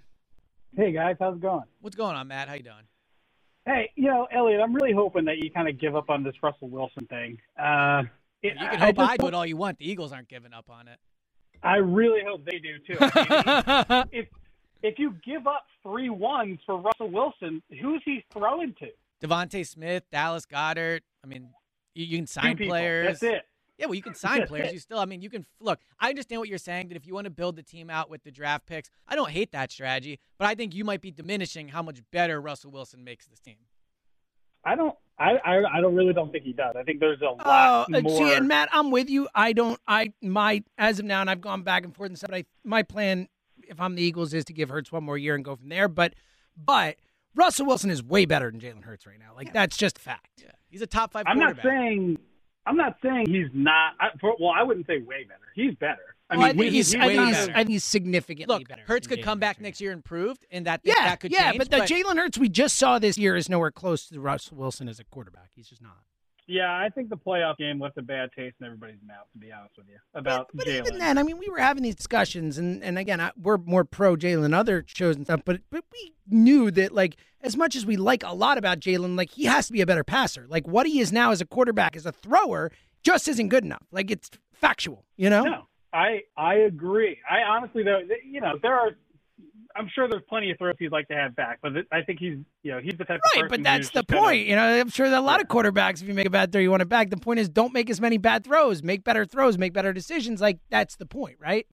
Hey 0.77 0.91
guys, 0.91 1.15
how's 1.19 1.37
it 1.37 1.41
going? 1.41 1.63
What's 1.81 1.95
going 1.95 2.15
on, 2.15 2.27
Matt? 2.27 2.49
How 2.49 2.53
you 2.53 2.61
doing? 2.61 2.85
Hey, 3.65 3.91
you 3.95 4.07
know, 4.07 4.27
Elliot, 4.31 4.61
I'm 4.61 4.73
really 4.73 4.93
hoping 4.93 5.25
that 5.25 5.37
you 5.39 5.49
kind 5.49 5.67
of 5.67 5.79
give 5.79 5.95
up 5.95 6.09
on 6.09 6.23
this 6.23 6.35
Russell 6.43 6.69
Wilson 6.69 7.07
thing. 7.07 7.39
Uh, 7.59 8.03
it, 8.43 8.53
You 8.53 8.67
can 8.67 8.81
I 8.81 8.85
hope 8.85 8.95
just 8.95 9.11
I 9.11 9.17
do 9.17 9.27
it 9.27 9.33
all 9.33 9.45
you 9.45 9.57
want. 9.57 9.79
The 9.79 9.89
Eagles 9.89 10.11
aren't 10.11 10.29
giving 10.29 10.53
up 10.53 10.69
on 10.69 10.87
it. 10.87 10.99
I 11.63 11.77
really 11.77 12.21
hope 12.25 12.45
they 12.45 12.59
do 12.59 12.77
too. 12.85 12.97
I 12.99 14.05
mean, 14.11 14.21
if 14.21 14.27
if 14.83 14.99
you 14.99 15.15
give 15.25 15.47
up 15.47 15.65
three 15.81 16.09
ones 16.09 16.59
for 16.65 16.77
Russell 16.77 17.09
Wilson, 17.09 17.63
who's 17.81 18.03
he 18.05 18.23
throwing 18.31 18.75
to? 18.79 18.87
DeVonta 19.23 19.65
Smith, 19.65 20.03
Dallas 20.11 20.45
Goedert. 20.45 21.01
I 21.23 21.27
mean, 21.27 21.49
you, 21.95 22.05
you 22.05 22.17
can 22.17 22.27
sign 22.27 22.55
players. 22.57 23.19
That's 23.19 23.23
it. 23.23 23.41
Yeah, 23.77 23.87
well, 23.87 23.95
you 23.95 24.01
can 24.01 24.15
sign 24.15 24.47
players. 24.47 24.71
You 24.71 24.79
still, 24.87 24.99
I 24.99 25.05
mean, 25.05 25.21
you 25.21 25.29
can 25.29 25.45
look. 25.59 25.79
I 25.99 26.09
understand 26.09 26.39
what 26.39 26.47
you're 26.49 26.57
saying 26.57 26.87
that 26.89 26.95
if 26.95 27.05
you 27.05 27.13
want 27.13 27.25
to 27.25 27.31
build 27.31 27.55
the 27.55 27.63
team 27.63 27.89
out 27.89 28.09
with 28.09 28.23
the 28.23 28.31
draft 28.31 28.65
picks, 28.65 28.89
I 29.07 29.15
don't 29.15 29.29
hate 29.31 29.51
that 29.51 29.71
strategy, 29.71 30.19
but 30.37 30.47
I 30.47 30.55
think 30.55 30.73
you 30.73 30.83
might 30.85 31.01
be 31.01 31.11
diminishing 31.11 31.67
how 31.69 31.81
much 31.81 31.99
better 32.11 32.39
Russell 32.41 32.71
Wilson 32.71 33.03
makes 33.03 33.25
this 33.27 33.39
team. 33.39 33.57
I 34.63 34.75
don't. 34.75 34.95
I, 35.19 35.33
I 35.45 35.77
I 35.77 35.81
don't 35.81 35.95
really 35.95 36.11
don't 36.13 36.31
think 36.31 36.43
he 36.43 36.51
does. 36.53 36.75
I 36.77 36.83
think 36.83 36.99
there's 36.99 37.21
a 37.21 37.25
Oh, 37.27 37.35
lot 37.45 37.87
uh, 37.93 38.01
more. 38.01 38.17
see, 38.17 38.33
and 38.33 38.47
Matt, 38.47 38.69
I'm 38.71 38.91
with 38.91 39.09
you. 39.09 39.27
I 39.35 39.53
don't. 39.53 39.79
I 39.87 40.11
my 40.21 40.63
as 40.77 40.99
of 40.99 41.05
now, 41.05 41.21
and 41.21 41.29
I've 41.29 41.41
gone 41.41 41.61
back 41.63 41.83
and 41.85 41.95
forth 41.95 42.09
and 42.09 42.17
stuff. 42.17 42.31
But 42.31 42.37
I, 42.37 42.45
my 42.63 42.81
plan, 42.83 43.27
if 43.67 43.79
I'm 43.79 43.95
the 43.95 44.01
Eagles, 44.01 44.33
is 44.33 44.43
to 44.45 44.53
give 44.53 44.69
Hurts 44.69 44.91
one 44.91 45.03
more 45.03 45.17
year 45.17 45.35
and 45.35 45.45
go 45.45 45.55
from 45.55 45.69
there. 45.69 45.87
But, 45.87 46.15
but 46.57 46.95
Russell 47.35 47.65
Wilson 47.67 47.91
is 47.91 48.01
way 48.03 48.25
better 48.25 48.49
than 48.49 48.59
Jalen 48.59 48.83
Hurts 48.83 49.05
right 49.05 49.19
now. 49.19 49.33
Like 49.35 49.53
that's 49.53 49.77
just 49.77 49.99
a 49.99 50.01
fact. 50.01 50.41
Yeah, 50.43 50.51
he's 50.67 50.81
a 50.81 50.87
top 50.87 51.11
five. 51.13 51.25
I'm 51.27 51.37
not 51.39 51.57
saying 51.63 52.17
I'm 52.65 52.77
not 52.77 52.97
saying 53.03 53.27
he's 53.29 53.47
not. 53.53 53.93
I, 53.99 54.09
for, 54.19 54.35
well, 54.39 54.51
I 54.55 54.63
wouldn't 54.63 54.87
say 54.87 54.99
way 55.01 55.23
better. 55.23 55.39
He's 55.55 55.75
better. 55.75 56.15
I 56.29 56.37
Well, 56.37 56.45
I 56.45 56.49
mean, 56.53 56.57
think 56.57 56.73
he's, 56.73 56.91
he's 56.91 57.01
I 57.01 57.07
think 57.07 57.27
he's. 57.27 57.47
I 57.49 57.53
think 57.53 57.69
he's 57.69 57.83
significantly 57.83 58.55
Look, 58.55 58.67
better. 58.67 58.81
Hurts 58.87 59.07
than 59.07 59.17
could 59.17 59.23
come 59.25 59.39
back 59.39 59.57
Hurts. 59.57 59.63
next 59.63 59.81
year 59.81 59.91
improved, 59.91 60.45
and 60.51 60.65
that 60.65 60.81
Yeah, 60.83 60.95
that 60.95 61.19
could 61.19 61.31
yeah, 61.31 61.51
change. 61.51 61.57
but 61.59 61.69
the 61.69 61.77
Jalen 61.77 62.17
Hurts 62.17 62.37
we 62.39 62.49
just 62.49 62.77
saw 62.77 62.97
this 62.97 63.17
year 63.17 63.35
is 63.35 63.47
nowhere 63.49 63.69
close 63.71 64.07
to 64.09 64.19
Russell 64.19 64.57
Wilson 64.57 64.89
as 64.89 64.99
a 64.99 65.03
quarterback. 65.03 65.51
He's 65.55 65.67
just 65.69 65.81
not. 65.83 65.97
Yeah, 66.47 66.71
I 66.71 66.89
think 66.89 67.09
the 67.09 67.17
playoff 67.17 67.57
game 67.57 67.79
left 67.79 67.97
a 67.97 68.03
bad 68.03 68.29
taste 68.35 68.55
in 68.59 68.65
everybody's 68.67 69.01
mouth. 69.05 69.25
To 69.33 69.39
be 69.39 69.51
honest 69.51 69.73
with 69.77 69.87
you, 69.87 69.97
about 70.13 70.49
But 70.53 70.67
Jalen. 70.67 70.77
even 70.87 70.97
then, 70.99 71.17
I 71.17 71.23
mean, 71.23 71.39
we 71.39 71.49
were 71.49 71.57
having 71.57 71.81
these 71.81 71.95
discussions, 71.95 72.57
and, 72.59 72.83
and 72.83 72.99
again, 72.99 73.19
I, 73.19 73.31
we're 73.41 73.57
more 73.57 73.83
pro 73.83 74.15
Jalen 74.15 74.41
than 74.41 74.53
other 74.53 74.83
shows 74.87 75.15
and 75.15 75.25
stuff, 75.25 75.41
but 75.43 75.61
but 75.71 75.83
we 75.91 76.13
knew 76.29 76.69
that 76.71 76.91
like 76.93 77.17
as 77.41 77.57
much 77.57 77.75
as 77.75 77.85
we 77.85 77.97
like 77.97 78.23
a 78.23 78.33
lot 78.33 78.57
about 78.57 78.79
Jalen, 78.79 79.17
like 79.17 79.31
he 79.31 79.45
has 79.45 79.67
to 79.67 79.73
be 79.73 79.81
a 79.81 79.85
better 79.85 80.03
passer. 80.03 80.45
Like 80.47 80.67
what 80.67 80.85
he 80.85 80.99
is 80.99 81.11
now 81.11 81.31
as 81.31 81.41
a 81.41 81.45
quarterback, 81.45 81.95
as 81.95 82.05
a 82.05 82.11
thrower, 82.11 82.71
just 83.03 83.27
isn't 83.27 83.49
good 83.49 83.63
enough. 83.63 83.83
Like 83.91 84.11
it's 84.11 84.29
factual, 84.53 85.03
you 85.17 85.31
know. 85.31 85.43
No, 85.43 85.67
I 85.93 86.21
I 86.37 86.55
agree. 86.55 87.17
I 87.29 87.41
honestly 87.41 87.81
though, 87.83 88.01
you 88.23 88.41
know, 88.41 88.59
there 88.61 88.75
are. 88.75 88.91
I'm 89.75 89.89
sure 89.93 90.07
there's 90.07 90.23
plenty 90.29 90.51
of 90.51 90.57
throws 90.57 90.75
he'd 90.79 90.91
like 90.91 91.07
to 91.09 91.15
have 91.15 91.35
back, 91.35 91.59
but 91.61 91.73
I 91.91 92.01
think 92.01 92.19
he's, 92.19 92.37
you 92.63 92.71
know, 92.71 92.79
he's 92.79 92.97
the 92.97 93.03
type 93.03 93.19
of 93.23 93.41
Right, 93.41 93.49
but 93.49 93.63
that's 93.63 93.89
the 93.89 94.03
point. 94.03 94.47
You 94.47 94.55
know, 94.55 94.79
I'm 94.79 94.89
sure 94.89 95.09
that 95.09 95.19
a 95.19 95.21
lot 95.21 95.41
of 95.41 95.47
quarterbacks, 95.47 96.01
if 96.01 96.07
you 96.07 96.13
make 96.13 96.27
a 96.27 96.29
bad 96.29 96.51
throw, 96.51 96.61
you 96.61 96.71
want 96.71 96.81
it 96.81 96.89
back. 96.89 97.09
The 97.09 97.17
point 97.17 97.39
is, 97.39 97.49
don't 97.49 97.73
make 97.73 97.89
as 97.89 97.99
many 97.99 98.17
bad 98.17 98.43
throws. 98.45 98.81
Make 98.83 99.03
better 99.03 99.25
throws. 99.25 99.57
Make 99.57 99.73
better 99.73 99.91
decisions. 99.91 100.39
Like 100.39 100.59
that's 100.69 100.95
the 100.95 101.05
point, 101.05 101.37
right? 101.39 101.67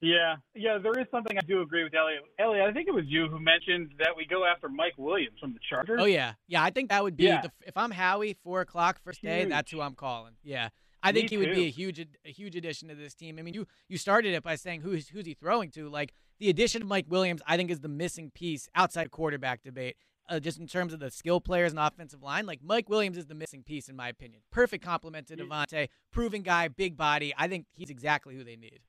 Yeah, 0.00 0.34
yeah, 0.56 0.78
there 0.78 0.98
is 1.00 1.06
something 1.12 1.38
I 1.38 1.42
do 1.46 1.60
agree 1.60 1.84
with 1.84 1.94
Elliot. 1.94 2.24
Elliot, 2.40 2.68
I 2.68 2.72
think 2.72 2.88
it 2.88 2.94
was 2.94 3.04
you 3.06 3.28
who 3.28 3.38
mentioned 3.38 3.92
that 4.00 4.16
we 4.16 4.26
go 4.26 4.44
after 4.44 4.68
Mike 4.68 4.94
Williams 4.98 5.38
from 5.38 5.52
the 5.52 5.60
Chargers. 5.70 6.00
Oh 6.02 6.06
yeah, 6.06 6.32
yeah. 6.48 6.60
I 6.64 6.70
think 6.70 6.90
that 6.90 7.04
would 7.04 7.16
be 7.16 7.24
Yeah. 7.26 7.42
the, 7.42 7.52
if 7.64 7.76
I'm 7.76 7.92
Howie, 7.92 8.36
four 8.42 8.62
o'clock 8.62 8.98
first 9.04 9.22
day. 9.22 9.44
That's 9.44 9.70
who 9.70 9.80
I'm 9.80 9.94
calling. 9.94 10.32
Yeah, 10.42 10.70
I 11.04 11.12
Me 11.12 11.20
think 11.20 11.30
he 11.30 11.36
would 11.36 11.52
be 11.52 11.66
a 11.66 11.70
huge 11.70 12.00
a 12.00 12.30
huge 12.30 12.56
addition 12.56 12.88
to 12.88 12.96
this 12.96 13.14
team. 13.14 13.38
I 13.38 13.42
mean, 13.42 13.54
you 13.54 13.68
you 13.88 13.96
started 13.96 14.34
it 14.34 14.42
by 14.42 14.56
saying 14.56 14.80
who's 14.80 15.08
who's 15.08 15.24
he 15.24 15.34
throwing 15.34 15.70
to? 15.70 15.88
Like 15.88 16.14
the 16.38 16.50
addition 16.50 16.82
of 16.82 16.88
Mike 16.88 17.06
Williams, 17.08 17.42
I 17.46 17.56
think 17.56 17.70
is 17.70 17.80
the 17.80 17.88
missing 17.88 18.30
piece 18.30 18.68
outside 18.74 19.10
quarterback 19.10 19.62
debate. 19.62 19.96
Uh, 20.28 20.38
just 20.38 20.58
in 20.58 20.66
terms 20.66 20.92
of 20.92 21.00
the 21.00 21.10
skill 21.10 21.40
players 21.40 21.72
and 21.72 21.80
offensive 21.80 22.22
line, 22.22 22.46
like 22.46 22.60
Mike 22.62 22.88
Williams 22.88 23.18
is 23.18 23.26
the 23.26 23.34
missing 23.34 23.62
piece 23.64 23.88
in 23.88 23.96
my 23.96 24.08
opinion. 24.08 24.40
Perfect 24.50 24.84
complement 24.84 25.26
to 25.26 25.36
DeVonta, 25.36 25.88
proven 26.12 26.42
guy, 26.42 26.68
big 26.68 26.96
body. 26.96 27.34
I 27.36 27.48
think 27.48 27.66
he's 27.74 27.90
exactly 27.90 28.36
who 28.36 28.44
they 28.44 28.56
need. 28.56 28.80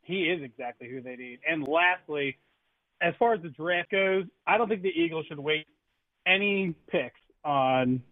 He 0.00 0.22
is 0.24 0.42
exactly 0.42 0.88
who 0.88 1.02
they 1.02 1.14
need. 1.14 1.40
And 1.48 1.68
lastly, 1.68 2.38
as 3.02 3.14
far 3.18 3.34
as 3.34 3.42
the 3.42 3.50
draft 3.50 3.90
goes, 3.90 4.24
I 4.46 4.56
don't 4.56 4.68
think 4.68 4.82
the 4.82 4.88
Eagles 4.88 5.26
should 5.26 5.38
wait 5.38 5.66
any 6.26 6.74
picks 6.90 7.20
on 7.44 8.02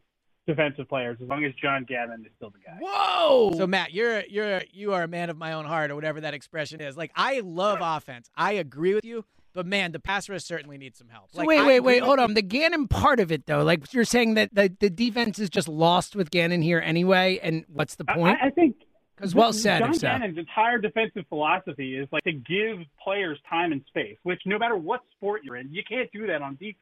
defensive 0.47 0.89
players 0.89 1.19
as 1.23 1.29
long 1.29 1.45
as 1.45 1.53
John 1.55 1.85
Gannon 1.85 2.25
is 2.25 2.33
still 2.37 2.51
the 2.51 2.59
guy. 2.59 2.79
Whoa! 2.81 3.53
So 3.57 3.67
Matt, 3.67 3.93
you're 3.93 4.23
you're 4.29 4.63
you 4.73 4.93
are 4.95 5.03
a 5.03 5.09
man 5.09 5.31
of 5.31 5.37
my 5.39 5.53
own 5.53 5.65
heart, 5.65 5.91
or 5.91 5.95
whatever 5.95 6.21
that 6.23 6.35
expression 6.35 6.81
is. 6.81 6.97
Like 6.97 7.13
I 7.15 7.41
love 7.41 7.79
offense. 7.83 8.29
I 8.37 8.53
agree 8.53 8.95
with 8.95 9.05
you, 9.05 9.25
but 9.53 9.67
man, 9.67 9.93
the 9.93 10.01
pass 10.01 10.29
rush 10.29 10.43
certainly 10.45 10.79
needs 10.79 10.99
some 10.99 11.09
help. 11.09 11.31
So 11.33 11.39
Like, 11.39 11.49
wait, 11.49 11.61
I 11.61 11.67
wait, 11.67 11.81
wait. 11.81 12.03
Hold 12.03 12.19
on. 12.19 12.35
The 12.35 12.43
Gannon 12.43 12.89
part 12.89 13.21
of 13.21 13.31
it, 13.33 13.47
though, 13.47 13.63
like 13.63 13.93
you're 13.93 14.05
saying 14.05 14.35
that 14.35 14.55
the, 14.55 14.75
the 14.81 14.91
defense 14.91 15.39
is 15.39 15.51
just 15.51 15.69
lost 15.69 16.17
with 16.17 16.31
Gannon 16.31 16.63
here 16.63 16.81
anyway. 16.85 17.39
And 17.43 17.65
what's 17.69 17.95
the 17.97 18.05
point? 18.05 18.39
I, 18.43 18.47
I 18.47 18.51
think 18.51 18.77
'Cause 19.17 19.35
well 19.35 19.53
said, 19.53 19.81
John 19.81 19.91
if 19.91 19.97
so. 19.97 20.07
Gannon's 20.07 20.39
entire 20.39 20.79
defensive 20.79 21.27
philosophy 21.29 21.95
is 21.97 22.09
like 22.11 22.25
to 22.25 22.33
give 22.33 22.79
players 23.05 23.39
time 23.49 23.71
and 23.73 23.85
space, 23.87 24.17
which 24.23 24.41
no 24.47 24.59
matter 24.59 24.77
what 24.77 25.03
sport 25.13 25.43
you're 25.45 25.57
in, 25.57 25.71
you 25.71 25.83
can't 25.87 26.11
do 26.11 26.27
that 26.29 26.41
on 26.41 26.55
defense. 26.55 26.77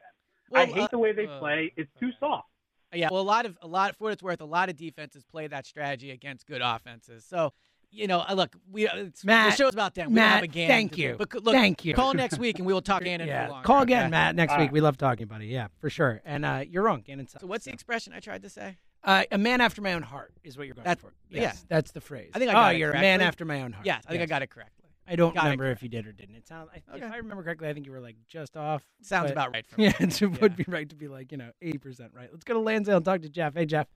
I 0.53 0.65
hate 0.65 0.83
uh, 0.83 0.87
the 0.89 0.99
way 0.99 1.11
they 1.11 1.27
uh, 1.27 1.37
play. 1.39 1.73
It's 1.75 1.91
too 1.99 2.11
soft. 2.19 2.47
Yeah, 2.93 3.09
well, 3.11 3.21
a 3.21 3.23
lot 3.23 3.45
of 3.45 3.57
a 3.61 3.67
lot 3.67 3.95
for 3.95 4.05
what 4.05 4.13
it's 4.13 4.23
worth, 4.23 4.41
a 4.41 4.45
lot 4.45 4.69
of 4.69 4.75
defenses 4.75 5.23
play 5.23 5.47
that 5.47 5.65
strategy 5.65 6.11
against 6.11 6.47
good 6.47 6.61
offenses. 6.63 7.23
So, 7.23 7.53
you 7.91 8.07
know, 8.07 8.23
uh, 8.27 8.33
look, 8.33 8.55
we 8.71 8.87
uh, 8.87 8.95
it's, 8.97 9.23
Matt, 9.23 9.51
the 9.51 9.57
show's 9.57 9.73
about 9.73 9.95
them. 9.95 10.07
We 10.09 10.15
Matt, 10.15 10.23
don't 10.23 10.33
have 10.35 10.43
a 10.43 10.47
Gannon 10.47 10.69
thank 10.69 10.97
you. 10.97 11.15
But 11.17 11.43
look, 11.43 11.53
Thank 11.53 11.85
you. 11.85 11.93
Call 11.93 12.13
next 12.13 12.39
week 12.39 12.57
and 12.57 12.65
we 12.65 12.73
will 12.73 12.81
talk 12.81 13.03
Gannon 13.03 13.27
yeah. 13.29 13.45
for 13.45 13.51
longer. 13.51 13.65
Call 13.65 13.81
again, 13.81 14.03
okay? 14.03 14.11
Matt, 14.11 14.35
next 14.35 14.53
All 14.53 14.57
week. 14.57 14.67
right. 14.67 14.73
We 14.73 14.81
love 14.81 14.97
talking 14.97 15.23
about 15.23 15.41
it. 15.41 15.47
Yeah, 15.47 15.67
for 15.79 15.89
sure. 15.89 16.21
And 16.25 16.45
uh, 16.45 16.63
you're 16.67 16.83
wrong. 16.83 17.01
Gannon 17.01 17.27
sucks. 17.27 17.41
So, 17.41 17.47
what's 17.47 17.65
the 17.65 17.71
expression 17.71 18.13
I 18.13 18.19
tried 18.19 18.41
to 18.43 18.49
say? 18.49 18.77
Uh, 19.03 19.23
a 19.31 19.37
man 19.37 19.61
after 19.61 19.81
my 19.81 19.93
own 19.93 20.01
heart 20.01 20.33
is 20.43 20.57
what 20.57 20.67
you're 20.67 20.75
going 20.75 20.83
That's- 20.85 21.01
for. 21.01 21.13
yeah. 21.29 21.41
Yes, 21.41 21.65
that's 21.69 21.91
the 21.91 22.01
phrase. 22.01 22.31
I 22.33 22.39
think 22.39 22.49
I 22.49 22.53
oh, 22.53 22.55
got 22.55 22.75
it 22.75 22.79
you're 22.79 22.91
a 22.91 22.99
man 22.99 23.21
after 23.21 23.45
my 23.45 23.61
own 23.61 23.71
heart. 23.71 23.85
Yes, 23.85 24.03
I 24.07 24.11
think 24.11 24.23
I 24.23 24.25
got 24.25 24.41
it 24.41 24.49
correctly. 24.49 24.78
I 25.09 25.15
don't 25.15 25.33
Got 25.33 25.45
remember 25.45 25.71
if 25.71 25.81
you 25.81 25.89
did 25.89 26.05
or 26.05 26.11
didn't. 26.11 26.35
It 26.35 26.47
sounds. 26.47 26.69
I, 26.73 26.81
Okay. 26.95 27.05
If 27.05 27.11
I 27.11 27.17
remember 27.17 27.43
correctly, 27.43 27.67
I 27.67 27.73
think 27.73 27.85
you 27.85 27.91
were 27.91 27.99
like 27.99 28.15
just 28.27 28.55
off. 28.55 28.83
Sounds 29.01 29.31
about 29.31 29.51
right 29.53 29.65
for 29.65 29.75
me. 29.81 29.85
Yeah, 29.85 29.93
it 29.99 30.41
would 30.41 30.55
be 30.55 30.65
right 30.67 30.87
to 30.89 30.95
be 30.95 31.07
like 31.07 31.31
you 31.31 31.37
know 31.37 31.51
eighty 31.61 31.77
percent 31.79 32.11
right. 32.15 32.29
Let's 32.31 32.43
go 32.43 32.53
to 32.53 32.59
Lansdale 32.59 32.97
and 32.97 33.05
talk 33.05 33.21
to 33.23 33.29
Jeff. 33.29 33.55
Hey, 33.55 33.65
Jeff. 33.65 33.87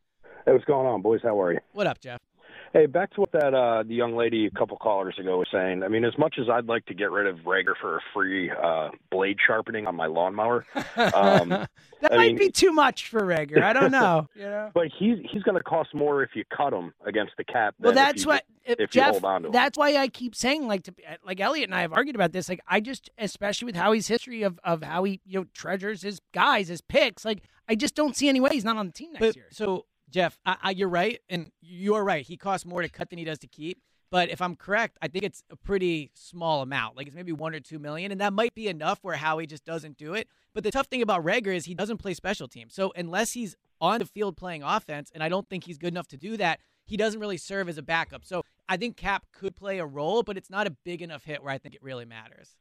Hey, 0.45 0.51
what's 0.51 0.65
going 0.65 0.87
on, 0.87 1.01
boys? 1.01 1.21
How 1.23 1.39
are 1.39 1.53
you? 1.53 1.59
What 1.73 1.87
up, 1.87 1.99
Jeff? 1.99 2.19
Hey, 2.73 2.87
back 2.87 3.11
to 3.13 3.21
what 3.21 3.31
that 3.33 3.53
uh, 3.53 3.83
the 3.83 3.93
young 3.93 4.15
lady 4.15 4.47
a 4.47 4.51
couple 4.51 4.75
callers 4.77 5.13
ago 5.19 5.37
was 5.37 5.47
saying. 5.53 5.83
I 5.83 5.89
mean, 5.89 6.03
as 6.03 6.17
much 6.17 6.37
as 6.41 6.49
I'd 6.49 6.65
like 6.65 6.83
to 6.87 6.95
get 6.95 7.11
rid 7.11 7.27
of 7.27 7.37
Reagor 7.45 7.75
for 7.79 7.97
a 7.97 7.99
free 8.15 8.49
uh, 8.49 8.89
blade 9.11 9.37
sharpening 9.45 9.85
on 9.85 9.95
my 9.95 10.07
lawnmower, 10.07 10.65
um, 10.95 11.49
that 11.49 11.69
I 12.11 12.15
might 12.15 12.27
mean- 12.29 12.37
be 12.37 12.49
too 12.49 12.71
much 12.73 13.09
for 13.09 13.21
Reagor. 13.21 13.61
I 13.61 13.73
don't 13.73 13.91
know. 13.91 14.27
you 14.35 14.45
know. 14.45 14.71
but 14.73 14.87
he's 14.97 15.19
he's 15.31 15.43
going 15.43 15.55
to 15.55 15.63
cost 15.63 15.93
more 15.93 16.23
if 16.23 16.31
you 16.33 16.45
cut 16.55 16.73
him 16.73 16.93
against 17.05 17.33
the 17.37 17.43
cap. 17.43 17.75
Well, 17.79 17.91
than 17.91 18.03
that's 18.03 18.23
you, 18.23 18.29
what 18.29 18.43
if 18.65 18.79
you 18.79 18.87
Jeff. 18.87 19.11
hold 19.11 19.25
on 19.25 19.41
to 19.43 19.47
him. 19.49 19.51
That's 19.51 19.77
why 19.77 19.95
I 19.97 20.07
keep 20.07 20.33
saying 20.33 20.65
like 20.65 20.81
to 20.85 20.95
like 21.23 21.39
Elliot 21.39 21.69
and 21.69 21.75
I 21.75 21.81
have 21.81 21.93
argued 21.93 22.15
about 22.15 22.31
this. 22.31 22.49
Like 22.49 22.61
I 22.67 22.79
just, 22.79 23.11
especially 23.19 23.67
with 23.67 23.75
Howie's 23.75 24.07
history 24.07 24.41
of 24.41 24.59
of 24.63 24.81
how 24.81 25.03
he 25.03 25.21
you 25.27 25.41
know 25.41 25.45
treasures 25.53 26.01
his 26.01 26.21
guys, 26.33 26.69
his 26.69 26.81
picks. 26.81 27.23
Like 27.23 27.43
I 27.69 27.75
just 27.75 27.93
don't 27.93 28.15
see 28.17 28.29
any 28.29 28.39
way 28.39 28.49
he's 28.51 28.65
not 28.65 28.77
on 28.77 28.87
the 28.87 28.93
team 28.93 29.13
next 29.13 29.25
But, 29.27 29.35
year. 29.35 29.45
So, 29.51 29.85
Jeff, 30.13 30.37
I, 30.45 30.57
I, 30.61 30.71
you're 30.71 30.89
right, 30.89 31.19
and 31.27 31.51
you're 31.59 32.03
right. 32.03 32.23
He 32.23 32.37
costs 32.37 32.65
more 32.65 32.83
to 32.83 32.87
cut 32.87 33.09
than 33.09 33.17
he 33.17 33.25
does 33.25 33.39
to 33.39 33.47
keep. 33.47 33.81
But 34.11 34.29
if 34.29 34.43
I'm 34.43 34.55
correct, 34.55 34.99
I 35.01 35.07
think 35.07 35.23
it's 35.23 35.41
a 35.49 35.55
pretty 35.55 36.11
small 36.13 36.61
amount. 36.61 36.95
Like 36.95 37.07
it's 37.07 37.15
maybe 37.15 37.31
one 37.31 37.55
or 37.55 37.59
two 37.59 37.79
million, 37.79 38.11
and 38.11 38.21
that 38.21 38.31
might 38.31 38.53
be 38.53 38.67
enough 38.67 38.99
where 39.01 39.15
Howie 39.15 39.47
just 39.47 39.65
doesn't 39.65 39.97
do 39.97 40.13
it. 40.13 40.27
But 40.53 40.63
the 40.63 40.69
tough 40.69 40.85
thing 40.85 41.01
about 41.01 41.25
Reagor 41.25 41.55
is 41.55 41.65
he 41.65 41.73
doesn't 41.73 41.97
play 41.97 42.13
special 42.13 42.47
teams. 42.47 42.75
So 42.75 42.93
unless 42.95 43.31
he's 43.31 43.55
on 43.81 43.97
the 43.97 44.05
field 44.05 44.37
playing 44.37 44.61
offense, 44.61 45.11
and 45.15 45.23
I 45.23 45.29
don't 45.29 45.49
think 45.49 45.63
he's 45.63 45.79
good 45.79 45.93
enough 45.95 46.07
to 46.09 46.17
do 46.17 46.37
that, 46.37 46.59
he 46.85 46.95
doesn't 46.95 47.19
really 47.19 47.37
serve 47.37 47.67
as 47.67 47.79
a 47.79 47.81
backup. 47.81 48.23
So 48.23 48.43
I 48.69 48.77
think 48.77 48.97
Cap 48.97 49.25
could 49.31 49.55
play 49.55 49.79
a 49.79 49.85
role, 49.85 50.21
but 50.21 50.37
it's 50.37 50.49
not 50.51 50.67
a 50.67 50.77
big 50.85 51.01
enough 51.01 51.23
hit 51.23 51.41
where 51.41 51.51
I 51.51 51.57
think 51.57 51.73
it 51.73 51.81
really 51.81 52.05
matters. 52.05 52.55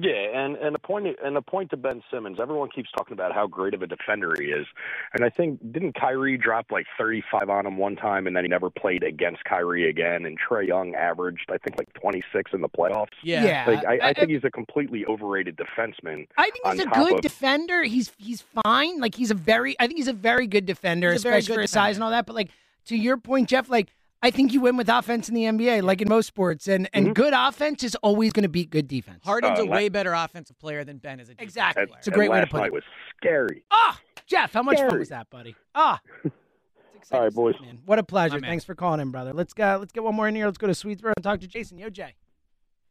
Yeah, 0.00 0.12
and 0.44 0.56
and 0.56 0.74
a 0.74 0.78
point 0.78 1.06
and 1.22 1.36
a 1.36 1.42
point 1.42 1.70
to 1.70 1.76
Ben 1.76 2.02
Simmons. 2.10 2.38
Everyone 2.40 2.70
keeps 2.70 2.90
talking 2.96 3.12
about 3.12 3.34
how 3.34 3.46
great 3.46 3.74
of 3.74 3.82
a 3.82 3.86
defender 3.86 4.32
he 4.40 4.46
is, 4.46 4.66
and 5.12 5.22
I 5.22 5.28
think 5.28 5.60
didn't 5.70 5.92
Kyrie 6.00 6.38
drop 6.38 6.66
like 6.70 6.86
35 6.96 7.50
on 7.50 7.66
him 7.66 7.76
one 7.76 7.96
time, 7.96 8.26
and 8.26 8.34
then 8.34 8.42
he 8.44 8.48
never 8.48 8.70
played 8.70 9.02
against 9.02 9.44
Kyrie 9.44 9.90
again. 9.90 10.24
And 10.24 10.38
Trae 10.40 10.66
Young 10.66 10.94
averaged 10.94 11.50
I 11.52 11.58
think 11.58 11.76
like 11.76 11.92
26 11.92 12.52
in 12.54 12.62
the 12.62 12.68
playoffs. 12.70 13.08
Yeah. 13.22 13.44
Yeah. 13.44 13.64
like 13.66 13.84
I, 13.84 13.98
I 13.98 14.08
I- 14.08 14.12
think 14.14 14.30
he's 14.30 14.44
a 14.44 14.50
completely 14.50 15.04
overrated 15.06 15.56
defenseman. 15.58 16.26
I 16.38 16.50
think 16.50 16.66
he's 16.66 16.80
a 16.80 16.86
good 16.88 17.14
of- 17.16 17.20
defender. 17.20 17.82
He's 17.82 18.12
he's 18.16 18.42
fine. 18.64 18.98
Like 18.98 19.14
he's 19.14 19.30
a 19.30 19.34
very 19.34 19.76
I 19.78 19.86
think 19.88 19.98
he's 19.98 20.08
a 20.08 20.12
very 20.14 20.46
good 20.46 20.64
defender, 20.64 21.12
He's 21.12 21.22
very 21.22 21.36
especially 21.38 21.52
good 21.52 21.58
for 21.58 21.62
his 21.62 21.70
size 21.70 21.96
and 21.96 22.04
all 22.04 22.10
that. 22.12 22.24
But 22.24 22.34
like 22.34 22.50
to 22.86 22.96
your 22.96 23.18
point, 23.18 23.48
Jeff, 23.50 23.68
like 23.68 23.88
I 24.24 24.30
think 24.30 24.52
you 24.52 24.60
win 24.60 24.76
with 24.76 24.88
offense 24.88 25.28
in 25.28 25.34
the 25.34 25.42
NBA, 25.44 25.82
like 25.82 26.00
in 26.00 26.08
most 26.08 26.26
sports, 26.26 26.68
and 26.68 26.88
and 26.92 27.06
Mm-hmm. 27.06 27.12
good 27.14 27.34
offense 27.36 27.82
is 27.82 27.94
always 27.96 28.32
going 28.32 28.44
to 28.44 28.48
beat 28.48 28.70
good 28.70 28.86
defense. 28.86 29.20
Harden's 29.24 29.58
Uh, 29.58 29.64
a 29.64 29.66
way 29.66 29.88
better 29.88 30.12
offensive 30.12 30.58
player 30.58 30.84
than 30.84 30.98
Ben 30.98 31.18
is 31.18 31.28
a 31.28 31.32
defensive 31.32 31.48
Exactly. 31.48 31.86
player. 31.86 31.98
It's 31.98 32.08
a 32.08 32.10
great 32.12 32.26
and 32.26 32.32
way 32.34 32.38
to 32.38 32.42
last 32.42 32.50
put 32.52 32.58
night 32.58 32.66
it. 32.68 32.72
was 32.72 32.82
scary. 33.16 33.64
Ah, 33.72 34.00
Jeff, 34.26 34.52
how 34.52 34.62
much 34.62 34.78
fun 34.78 34.98
was 34.98 35.08
that, 35.08 35.28
buddy? 35.30 35.56
Ah, 35.74 36.00
All 37.10 37.20
right, 37.20 37.34
boys. 37.34 37.56
what 37.84 37.98
a 37.98 38.04
pleasure. 38.04 38.36
My 38.36 38.40
man. 38.42 38.50
Thanks 38.50 38.64
for 38.64 38.76
calling 38.76 39.00
in, 39.00 39.10
brother. 39.10 39.32
Let's 39.32 39.52
go. 39.52 39.76
Let's 39.80 39.90
get 39.92 40.04
one 40.04 40.14
more 40.14 40.28
in 40.28 40.36
here. 40.36 40.46
Let's 40.46 40.56
go 40.58 40.68
to 40.68 40.72
Swedesboro 40.72 41.12
and 41.16 41.22
talk 41.24 41.40
to 41.40 41.48
Jason. 41.48 41.76
Yo, 41.78 41.90
Jay. 41.90 42.14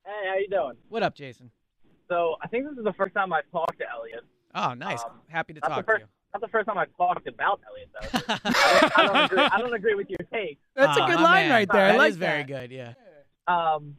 Hey, 0.06 0.28
how 0.30 0.36
you 0.38 0.50
doing? 0.50 0.74
What 0.90 1.02
up, 1.02 1.16
Jason? 1.16 1.50
So 2.10 2.36
I 2.42 2.48
think 2.48 2.66
this 2.68 2.78
is 2.78 2.84
the 2.84 2.92
first 2.94 3.14
time 3.16 3.32
I've 3.32 3.50
talked 3.52 3.80
to 3.80 3.86
Elliot. 3.90 4.20
Oh, 4.54 4.74
nice. 4.74 5.02
Um, 5.04 5.12
Happy 5.30 5.54
to 5.54 5.62
talk 5.62 5.86
first, 5.86 6.02
to 6.02 6.06
you. 6.06 6.10
Not 6.34 6.42
the 6.42 6.48
first 6.48 6.68
time 6.68 6.78
I've 6.78 6.96
talked 6.98 7.28
about 7.28 7.60
Elliot 7.68 7.90
though. 7.94 8.36
I, 8.36 8.40
don't, 8.46 8.98
I 8.98 9.06
don't 9.06 9.24
agree. 9.26 9.40
I 9.44 9.58
don't 9.60 9.74
agree 9.74 9.96
with 9.96 10.10
your 10.10 10.20
take. 10.32 10.60
That's 10.76 10.98
a 10.98 11.02
good 11.02 11.16
my 11.18 11.24
line 11.24 11.48
man. 11.48 11.52
right 11.52 11.70
there. 11.72 11.86
I 11.86 11.92
That 11.92 11.98
like 11.98 12.10
is 12.12 12.18
very 12.18 12.44
good. 12.44 12.72
Yeah. 12.72 12.94
Um, 13.48 13.98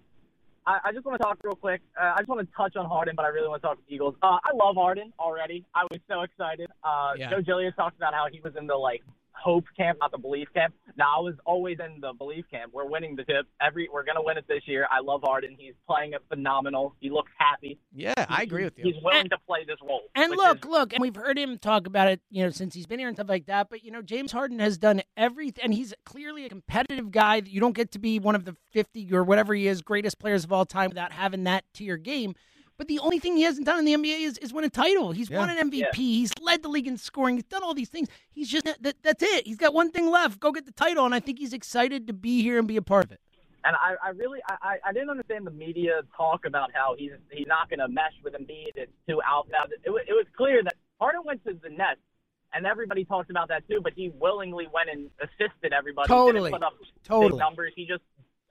I, 0.66 0.78
I 0.84 0.92
just 0.92 1.04
want 1.04 1.20
to 1.20 1.22
talk 1.24 1.38
real 1.42 1.54
quick. 1.56 1.80
Uh, 2.00 2.12
I 2.14 2.18
just 2.18 2.28
want 2.28 2.40
to 2.48 2.56
touch 2.56 2.76
on 2.76 2.86
Harden, 2.86 3.14
but 3.16 3.24
I 3.24 3.28
really 3.28 3.48
want 3.48 3.60
to 3.62 3.68
talk 3.68 3.78
Eagles. 3.88 4.14
Uh, 4.22 4.38
I 4.44 4.50
love 4.54 4.76
Harden 4.76 5.12
already. 5.18 5.64
I 5.74 5.84
was 5.90 6.00
so 6.08 6.22
excited. 6.22 6.70
Uh, 6.84 7.12
Yeah. 7.16 7.30
Joe 7.30 7.40
Giglio 7.42 7.70
talked 7.72 7.96
about 7.96 8.14
how 8.14 8.26
he 8.30 8.40
was 8.40 8.54
in 8.56 8.66
the 8.66 8.76
like 8.76 9.02
hope 9.32 9.64
camp, 9.76 9.98
not 10.00 10.12
the 10.12 10.18
belief 10.18 10.48
camp. 10.54 10.74
Now 10.96 11.18
I 11.18 11.20
was 11.20 11.34
always 11.44 11.78
in 11.80 12.00
the 12.00 12.12
belief 12.12 12.44
camp. 12.50 12.72
We're 12.74 12.86
winning 12.86 13.16
the 13.16 13.24
tip. 13.24 13.46
Every 13.60 13.88
we're 13.92 14.04
gonna 14.04 14.22
win 14.22 14.36
it 14.38 14.44
this 14.48 14.62
year. 14.66 14.86
I 14.90 15.00
love 15.00 15.22
Harden. 15.24 15.56
He's 15.58 15.74
playing 15.86 16.12
it 16.12 16.22
phenomenal. 16.28 16.94
He 17.00 17.10
looks 17.10 17.30
happy. 17.38 17.78
Yeah, 17.94 18.12
I 18.28 18.42
agree 18.42 18.64
with 18.64 18.78
you. 18.78 18.84
He's 18.84 19.02
willing 19.02 19.28
to 19.30 19.38
play 19.46 19.64
this 19.66 19.78
role. 19.82 20.02
And 20.14 20.32
look, 20.32 20.64
is- 20.64 20.70
look, 20.70 20.92
and 20.92 21.00
we've 21.00 21.16
heard 21.16 21.38
him 21.38 21.58
talk 21.58 21.86
about 21.86 22.08
it, 22.08 22.20
you 22.30 22.44
know, 22.44 22.50
since 22.50 22.74
he's 22.74 22.86
been 22.86 22.98
here 22.98 23.08
and 23.08 23.16
stuff 23.16 23.28
like 23.28 23.46
that. 23.46 23.68
But 23.70 23.82
you 23.84 23.90
know, 23.90 24.02
James 24.02 24.32
Harden 24.32 24.58
has 24.58 24.78
done 24.78 25.02
everything, 25.16 25.64
and 25.64 25.74
he's 25.74 25.94
clearly 26.04 26.44
a 26.44 26.48
competitive 26.48 27.10
guy. 27.10 27.40
That 27.40 27.50
you 27.50 27.60
don't 27.60 27.74
get 27.74 27.90
to 27.92 27.98
be 27.98 28.18
one 28.18 28.34
of 28.34 28.44
the 28.44 28.56
fifty 28.70 29.12
or 29.12 29.24
whatever 29.24 29.54
he 29.54 29.66
is 29.66 29.82
greatest 29.82 30.18
players 30.18 30.44
of 30.44 30.52
all 30.52 30.64
time 30.64 30.90
without 30.90 31.12
having 31.12 31.44
that 31.44 31.64
to 31.74 31.84
your 31.84 31.96
game. 31.96 32.34
But 32.82 32.88
the 32.88 32.98
only 32.98 33.20
thing 33.20 33.36
he 33.36 33.44
hasn't 33.44 33.64
done 33.64 33.78
in 33.78 33.84
the 33.84 33.94
NBA 33.94 34.22
is, 34.22 34.38
is 34.38 34.52
win 34.52 34.64
a 34.64 34.68
title. 34.68 35.12
He's 35.12 35.30
won 35.30 35.48
an 35.48 35.70
MVP. 35.70 35.94
He's 35.94 36.32
led 36.40 36.64
the 36.64 36.68
league 36.68 36.88
in 36.88 36.96
scoring. 36.96 37.36
He's 37.36 37.44
done 37.44 37.62
all 37.62 37.74
these 37.74 37.88
things. 37.90 38.08
He's 38.32 38.48
just 38.48 38.64
that, 38.64 38.96
that's 39.04 39.22
it. 39.22 39.46
He's 39.46 39.56
got 39.56 39.72
one 39.72 39.92
thing 39.92 40.10
left. 40.10 40.40
Go 40.40 40.50
get 40.50 40.66
the 40.66 40.72
title, 40.72 41.06
and 41.06 41.14
I 41.14 41.20
think 41.20 41.38
he's 41.38 41.52
excited 41.52 42.08
to 42.08 42.12
be 42.12 42.42
here 42.42 42.58
and 42.58 42.66
be 42.66 42.76
a 42.76 42.82
part 42.82 43.04
of 43.04 43.12
it. 43.12 43.20
And 43.64 43.76
I, 43.76 43.94
I 44.04 44.08
really, 44.08 44.40
I, 44.50 44.78
I 44.84 44.92
didn't 44.92 45.10
understand 45.10 45.46
the 45.46 45.52
media 45.52 46.00
talk 46.16 46.44
about 46.44 46.70
how 46.74 46.96
he's 46.98 47.12
he's 47.30 47.46
not 47.46 47.70
going 47.70 47.78
to 47.78 47.86
mesh 47.86 48.14
with 48.24 48.34
Embiid. 48.34 48.72
It's 48.74 48.90
too 49.08 49.20
out. 49.24 49.46
Now 49.52 49.62
it, 49.84 49.90
was- 49.90 50.02
it 50.08 50.12
was 50.12 50.26
clear 50.36 50.60
that 50.64 50.74
Harden 51.00 51.20
went 51.24 51.44
to 51.44 51.52
the 51.52 51.68
Nets, 51.70 52.00
and 52.52 52.66
everybody 52.66 53.04
talked 53.04 53.30
about 53.30 53.46
that 53.50 53.62
too. 53.68 53.78
But 53.80 53.92
he 53.94 54.08
willingly 54.18 54.66
went 54.74 54.90
and 54.90 55.08
assisted 55.20 55.72
everybody. 55.72 56.08
He 56.08 56.14
Totally. 56.14 56.50
put 56.50 56.64
up 56.64 56.72
Totally. 57.04 57.38
numbers. 57.38 57.74
He 57.76 57.86
just 57.86 58.02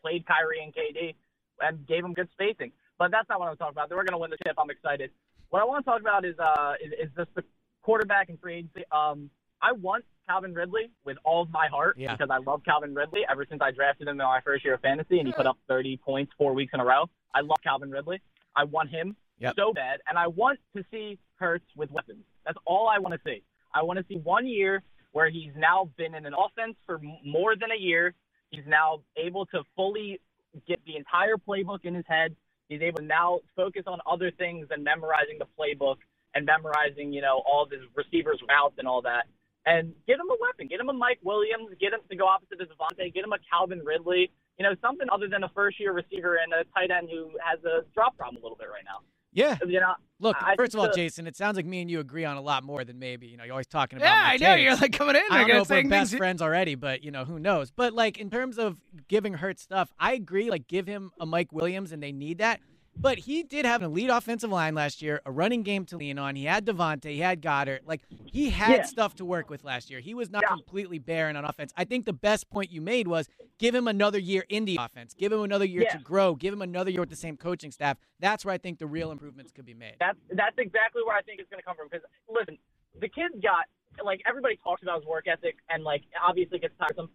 played 0.01 0.25
Kyrie 0.25 0.63
and 0.63 0.73
KD 0.73 1.15
and 1.59 1.85
gave 1.85 2.05
him 2.05 2.13
good 2.13 2.29
spacing. 2.31 2.71
But 3.01 3.09
that's 3.09 3.27
not 3.29 3.39
what 3.39 3.49
I'm 3.49 3.57
talking 3.57 3.71
about. 3.73 3.89
They 3.89 3.95
were 3.95 4.03
going 4.03 4.11
to 4.13 4.19
win 4.19 4.29
the 4.29 4.37
chip. 4.45 4.53
I'm 4.59 4.69
excited. 4.69 5.09
What 5.49 5.59
I 5.59 5.65
want 5.65 5.83
to 5.83 5.89
talk 5.89 6.01
about 6.01 6.23
is 6.23 6.35
uh 6.37 6.73
is, 6.79 6.91
is 7.07 7.09
just 7.17 7.33
the 7.33 7.43
quarterback 7.81 8.29
and 8.29 8.39
free 8.39 8.57
agency. 8.57 8.83
Um, 8.91 9.31
I 9.59 9.71
want 9.71 10.05
Calvin 10.29 10.53
Ridley 10.53 10.91
with 11.03 11.17
all 11.23 11.41
of 11.41 11.49
my 11.49 11.65
heart 11.67 11.97
Yeah. 11.97 12.11
because 12.15 12.29
I 12.29 12.37
love 12.37 12.61
Calvin 12.63 12.93
Ridley 12.93 13.21
ever 13.27 13.43
since 13.49 13.59
I 13.59 13.71
drafted 13.71 14.07
him 14.07 14.11
in 14.21 14.25
my 14.27 14.39
first 14.45 14.63
year 14.63 14.75
of 14.75 14.81
fantasy 14.81 15.17
and 15.17 15.27
he 15.27 15.33
put 15.33 15.47
up 15.47 15.57
30 15.67 15.97
points 15.97 16.31
four 16.37 16.53
weeks 16.53 16.73
in 16.75 16.79
a 16.79 16.85
row. 16.85 17.05
I 17.33 17.41
love 17.41 17.57
Calvin 17.63 17.89
Ridley. 17.89 18.21
I 18.55 18.65
want 18.65 18.91
him 18.91 19.15
Yep. 19.39 19.55
so 19.55 19.73
bad, 19.73 20.01
and 20.07 20.19
I 20.19 20.27
want 20.27 20.59
to 20.75 20.85
see 20.91 21.17
Hurts 21.37 21.65
with 21.75 21.89
weapons. 21.89 22.23
That's 22.45 22.59
all 22.65 22.87
I 22.87 22.99
want 22.99 23.15
to 23.15 23.19
see. 23.25 23.41
I 23.73 23.81
want 23.81 23.97
to 23.97 24.05
see 24.07 24.17
one 24.19 24.45
year 24.45 24.83
where 25.11 25.27
he's 25.31 25.53
now 25.57 25.89
been 25.97 26.13
in 26.13 26.27
an 26.27 26.35
offense 26.35 26.75
for 26.85 26.99
more 27.25 27.55
than 27.55 27.71
a 27.71 27.81
year. 27.81 28.13
He's 28.51 28.67
now 28.67 29.01
able 29.17 29.47
to 29.47 29.63
fully 29.75 30.21
get 30.67 30.79
the 30.85 30.97
entire 30.97 31.37
playbook 31.37 31.79
in 31.83 31.95
his 31.95 32.05
head. 32.07 32.35
He's 32.71 32.81
able 32.81 32.99
to 32.99 33.05
now 33.05 33.41
focus 33.53 33.83
on 33.85 33.99
other 34.09 34.31
things 34.31 34.69
than 34.69 34.81
memorizing 34.81 35.37
the 35.39 35.47
playbook 35.59 35.97
and 36.33 36.45
memorizing, 36.45 37.11
you 37.11 37.19
know, 37.19 37.43
all 37.45 37.67
his 37.69 37.81
receivers' 37.93 38.39
routes 38.47 38.75
and 38.77 38.87
all 38.87 39.01
that. 39.01 39.27
And 39.65 39.91
get 40.07 40.15
him 40.15 40.31
a 40.31 40.37
weapon. 40.39 40.67
Get 40.67 40.79
him 40.79 40.87
a 40.87 40.93
Mike 40.93 41.19
Williams. 41.21 41.75
Get 41.81 41.91
him 41.91 41.99
to 42.09 42.15
go 42.15 42.27
opposite 42.27 42.61
of 42.61 42.69
DeVonta. 42.69 43.13
Get 43.13 43.25
him 43.25 43.33
a 43.33 43.39
Calvin 43.51 43.83
Ridley. 43.83 44.31
You 44.57 44.63
know, 44.63 44.73
something 44.79 45.07
other 45.11 45.27
than 45.27 45.43
a 45.43 45.49
first-year 45.49 45.91
receiver 45.91 46.39
and 46.39 46.53
a 46.53 46.63
tight 46.71 46.91
end 46.95 47.09
who 47.11 47.31
has 47.43 47.59
a 47.65 47.83
drop 47.93 48.15
problem 48.15 48.41
a 48.41 48.45
little 48.45 48.57
bit 48.57 48.69
right 48.71 48.87
now. 48.87 49.03
Yeah. 49.33 49.57
You 49.65 49.79
know, 49.79 49.93
Look, 50.19 50.37
I 50.39 50.55
first 50.55 50.73
of 50.73 50.79
all, 50.79 50.85
the- 50.85 50.91
uh, 50.91 50.95
Jason, 50.95 51.25
it 51.25 51.35
sounds 51.35 51.55
like 51.55 51.65
me 51.65 51.81
and 51.81 51.89
you 51.89 51.99
agree 51.99 52.25
on 52.25 52.37
a 52.37 52.41
lot 52.41 52.63
more 52.63 52.83
than 52.83 52.99
maybe. 52.99 53.27
You 53.27 53.37
know, 53.37 53.43
you're 53.43 53.53
always 53.53 53.65
talking 53.67 53.97
about. 53.97 54.05
Yeah, 54.05 54.21
my 54.21 54.33
I 54.33 54.37
know. 54.37 54.55
You're 54.61 54.75
like 54.75 54.91
coming 54.91 55.15
in 55.15 55.23
I 55.31 55.39
don't 55.39 55.47
know 55.47 55.53
if 55.55 55.69
we're 55.69 55.75
saying 55.77 55.89
best 55.89 56.11
things- 56.11 56.17
friends 56.19 56.41
already, 56.41 56.75
but 56.75 57.03
you 57.03 57.09
know 57.11 57.25
who 57.25 57.39
knows. 57.39 57.71
But 57.71 57.93
like 57.93 58.19
in 58.19 58.29
terms 58.29 58.59
of 58.59 58.77
giving 59.07 59.33
Hurt 59.33 59.59
stuff, 59.59 59.91
I 59.99 60.13
agree. 60.13 60.49
Like 60.51 60.67
give 60.67 60.85
him 60.85 61.11
a 61.19 61.25
Mike 61.25 61.51
Williams, 61.51 61.91
and 61.91 62.03
they 62.03 62.11
need 62.11 62.37
that. 62.37 62.59
But 63.01 63.17
he 63.17 63.41
did 63.41 63.65
have 63.65 63.81
an 63.81 63.87
elite 63.87 64.11
offensive 64.11 64.51
line 64.51 64.75
last 64.75 65.01
year, 65.01 65.21
a 65.25 65.31
running 65.31 65.63
game 65.63 65.85
to 65.85 65.97
lean 65.97 66.19
on. 66.19 66.35
He 66.35 66.45
had 66.45 66.65
DeVonta, 66.67 67.05
he 67.05 67.17
had 67.17 67.41
Goedert. 67.41 67.79
Like 67.85 68.01
he 68.25 68.51
had 68.51 68.69
Yeah. 68.77 68.83
stuff 68.83 69.15
to 69.15 69.25
work 69.25 69.49
with 69.49 69.63
last 69.63 69.89
year. 69.89 69.99
He 69.99 70.13
was 70.13 70.29
not 70.29 70.45
completely 70.45 70.99
barren 70.99 71.35
on 71.35 71.43
offense. 71.43 71.73
I 71.75 71.83
think 71.83 72.05
the 72.05 72.13
best 72.13 72.49
point 72.51 72.71
you 72.71 72.79
made 72.79 73.07
was 73.07 73.27
give 73.57 73.73
him 73.73 73.87
another 73.87 74.19
year 74.19 74.45
in 74.49 74.65
the 74.65 74.77
offense, 74.79 75.15
give 75.15 75.31
him 75.31 75.41
another 75.41 75.65
year 75.65 75.81
Yeah. 75.83 75.97
to 75.97 76.03
grow, 76.03 76.35
give 76.35 76.53
him 76.53 76.61
another 76.61 76.91
year 76.91 76.99
with 76.99 77.09
the 77.09 77.15
same 77.15 77.37
coaching 77.37 77.71
staff. 77.71 77.97
That's 78.19 78.45
where 78.45 78.53
I 78.53 78.59
think 78.59 78.77
the 78.77 78.85
real 78.87 79.11
improvements 79.11 79.51
could 79.51 79.65
be 79.65 79.73
made. 79.73 79.95
That's 79.99 80.19
that's 80.29 80.57
exactly 80.59 81.01
where 81.03 81.15
I 81.15 81.21
think 81.23 81.39
it's 81.39 81.49
going 81.49 81.59
to 81.59 81.65
come 81.65 81.75
from. 81.75 81.87
Because 81.89 82.05
listen, 82.29 82.59
the 82.99 83.09
kid's 83.09 83.39
got 83.41 83.65
like 84.03 84.21
everybody 84.27 84.57
talks 84.63 84.83
about 84.83 84.99
his 84.99 85.05
work 85.07 85.27
ethic 85.27 85.57
and 85.69 85.83
like 85.83 86.03
obviously 86.23 86.59
gets 86.59 86.77
tiresome, 86.77 87.09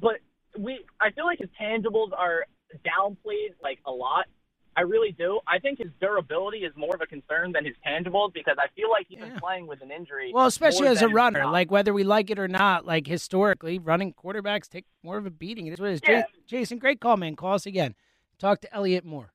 but 0.00 0.20
we 0.56 0.84
I 1.00 1.10
feel 1.10 1.26
like 1.26 1.40
his 1.40 1.50
tangibles 1.60 2.12
are 2.16 2.46
downplayed 2.86 3.54
like 3.62 3.80
a 3.84 3.90
lot. 3.90 4.26
I 4.76 4.82
really 4.82 5.12
do. 5.12 5.40
I 5.46 5.58
think 5.58 5.78
his 5.78 5.90
durability 6.00 6.58
is 6.58 6.72
more 6.76 6.94
of 6.94 7.00
a 7.00 7.06
concern 7.06 7.52
than 7.52 7.64
his 7.64 7.74
tangibles 7.86 8.32
because 8.32 8.56
I 8.58 8.66
feel 8.74 8.90
like 8.90 9.06
he's 9.08 9.18
been 9.18 9.38
playing 9.38 9.66
with 9.66 9.82
an 9.82 9.90
injury. 9.90 10.32
Well, 10.34 10.46
especially 10.46 10.88
as 10.88 11.02
a 11.02 11.08
runner, 11.08 11.46
like 11.46 11.70
whether 11.70 11.92
we 11.92 12.04
like 12.04 12.30
it 12.30 12.38
or 12.38 12.48
not, 12.48 12.84
like 12.86 13.06
historically, 13.06 13.78
running 13.78 14.12
quarterbacks 14.12 14.68
take 14.68 14.84
more 15.02 15.16
of 15.18 15.26
a 15.26 15.30
beating. 15.30 15.66
It 15.66 15.74
is 15.74 15.80
what 15.80 15.90
it 15.90 15.94
is. 15.94 16.00
Yeah. 16.06 16.18
Ja- 16.18 16.24
Jason, 16.46 16.78
great 16.78 17.00
call, 17.00 17.16
man. 17.16 17.36
Call 17.36 17.54
us 17.54 17.66
again. 17.66 17.94
Talk 18.38 18.60
to 18.62 18.74
Elliot 18.74 19.04
more. 19.04 19.32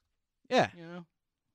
Yeah. 0.49 0.68
You 0.76 0.84
know? 0.84 1.06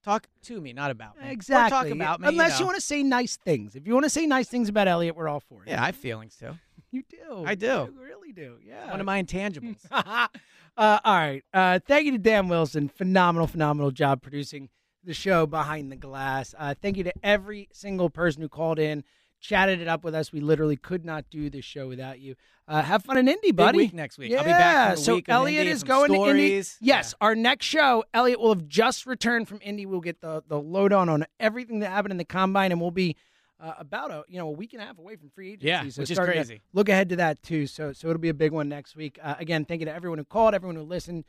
Talk 0.05 0.27
to 0.43 0.61
me, 0.61 0.73
not 0.75 0.91
about 0.91 1.19
me. 1.19 1.27
Or 1.27 1.31
Exactly. 1.31 1.71
talk 1.71 1.89
about 1.89 2.21
me. 2.21 2.29
Unless 2.29 2.59
you, 2.59 2.65
know. 2.65 2.67
want 2.67 2.77
to 2.77 2.83
say 2.83 3.03
nice 3.03 3.37
things. 3.37 3.75
If 3.75 3.87
you 3.87 3.95
want 3.95 4.05
to 4.05 4.11
say 4.11 4.27
nice 4.27 4.49
things 4.49 4.69
about 4.69 4.87
Elliot, 4.87 5.17
we're 5.17 5.29
all 5.29 5.41
for 5.41 5.63
it. 5.63 5.71
Yeah, 5.71 5.83
I 5.83 5.87
have 5.87 5.97
feelings 5.97 6.37
too. 6.37 6.51
You 6.91 7.03
do. 7.11 7.43
I 7.45 7.57
do. 7.57 7.67
You 7.67 8.14
do. 8.33 8.57
Yeah. 8.65 8.91
One 8.91 9.01
of 9.01 9.07
my 9.07 9.23
intangibles. 9.23 9.85
uh, 9.91 10.29
all 10.77 10.99
right. 11.15 11.43
Uh, 11.53 11.79
thank 11.87 12.07
you 12.07 12.13
to 12.13 12.19
Dan 12.19 12.49
Wilson. 12.49 12.89
Phenomenal, 12.89 13.47
phenomenal 13.47 13.91
job 13.91 14.23
producing 14.23 14.69
the 15.05 15.15
show 15.15 15.47
behind 15.47 15.93
the 15.93 15.97
glass. 15.97 16.55
Uh, 16.59 16.75
thank 16.81 16.97
you 16.97 17.05
to 17.05 17.13
every 17.23 17.69
single 17.73 18.11
person 18.11 18.43
who 18.43 18.49
called 18.49 18.79
in, 18.79 19.05
chatted 19.41 19.81
it 19.81 19.89
up 19.89 20.03
with 20.05 20.15
us. 20.15 20.33
We 20.33 20.41
literally 20.41 20.77
could 20.77 21.05
not 21.05 21.27
do 21.31 21.51
this 21.51 21.65
show 21.65 21.89
without 21.89 22.19
you. 22.19 22.35
Uh, 22.67 22.81
have 22.81 23.05
fun 23.05 23.19
in 23.19 23.29
Indy, 23.29 23.53
buddy. 23.53 23.77
week 23.77 23.93
next 23.93 24.17
week. 24.17 24.31
Yeah. 24.31 24.39
I'll 24.39 24.45
be 24.45 24.51
back 24.51 24.97
so 24.97 25.17
week 25.17 25.29
Elliot 25.29 25.67
is 25.67 25.85
going 25.85 26.09
to 26.13 26.15
Indy. 26.15 26.47
stories. 26.49 26.79
Yes, 26.81 27.15
our 27.21 27.35
next 27.35 27.67
show, 27.67 28.05
Elliot 28.15 28.41
will 28.41 28.55
have 28.55 28.67
just 28.67 29.05
returned 29.05 29.49
from 29.49 29.59
Indy. 29.63 29.85
We'll 29.85 30.01
get 30.01 30.23
the 30.23 30.43
the 30.49 30.59
lowdown 30.59 31.11
on 31.11 31.27
everything 31.39 31.81
that 31.81 31.91
happened 31.91 32.13
in 32.13 32.19
the 32.19 32.25
combine, 32.25 32.73
and 32.73 32.81
we'll 32.81 32.91
be. 32.91 33.17
Uh, 33.65 33.73
about 33.79 34.11
a 34.11 34.25
you 34.29 34.39
know 34.39 34.49
a 34.49 34.51
week 34.51 34.75
and 34.75 34.83
a 34.83 34.85
half 34.85 34.99
away 34.99 35.17
from 35.17 35.31
free 35.31 35.53
agency, 35.53 35.69
Yeah, 35.69 35.89
so 35.89 36.03
which 36.03 36.11
is 36.11 36.19
crazy. 36.19 36.61
Look 36.75 36.91
ahead 36.91 37.09
to 37.09 37.17
that 37.17 37.43
too. 37.43 37.67
So 37.67 37.93
so 37.95 38.09
it'll 38.09 38.21
be 38.21 38.29
a 38.29 38.35
big 38.35 38.53
one 38.53 38.69
next 38.69 38.95
week. 38.95 39.19
Uh, 39.23 39.37
again, 39.39 39.65
thank 39.65 39.81
you 39.81 39.87
to 39.87 39.95
everyone 39.95 40.19
who 40.19 40.25
called, 40.27 40.53
everyone 40.55 40.77
who 40.77 40.83
listened. 40.83 41.25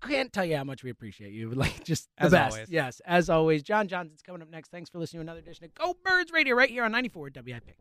Can't 0.00 0.32
tell 0.32 0.46
you 0.46 0.56
how 0.56 0.64
much 0.64 0.82
we 0.82 0.88
appreciate 0.88 1.32
you. 1.34 1.50
Like 1.54 1.84
just 1.84 2.08
the 2.16 2.24
As 2.24 2.30
best. 2.32 2.54
always. 2.54 2.70
Yes, 2.70 3.00
as 3.04 3.28
always. 3.28 3.62
John 3.62 3.86
Johnson's 3.88 4.22
coming 4.22 4.40
up 4.40 4.48
next. 4.50 4.70
Thanks 4.70 4.88
for 4.88 4.98
listening 4.98 5.18
to 5.20 5.24
another 5.24 5.40
edition 5.40 5.66
of 5.66 5.74
Go 5.74 5.94
Birds 6.02 6.32
Radio 6.32 6.54
right 6.56 6.70
here 6.70 6.84
on 6.84 6.92
94 6.92 7.30
WIP. 7.44 7.76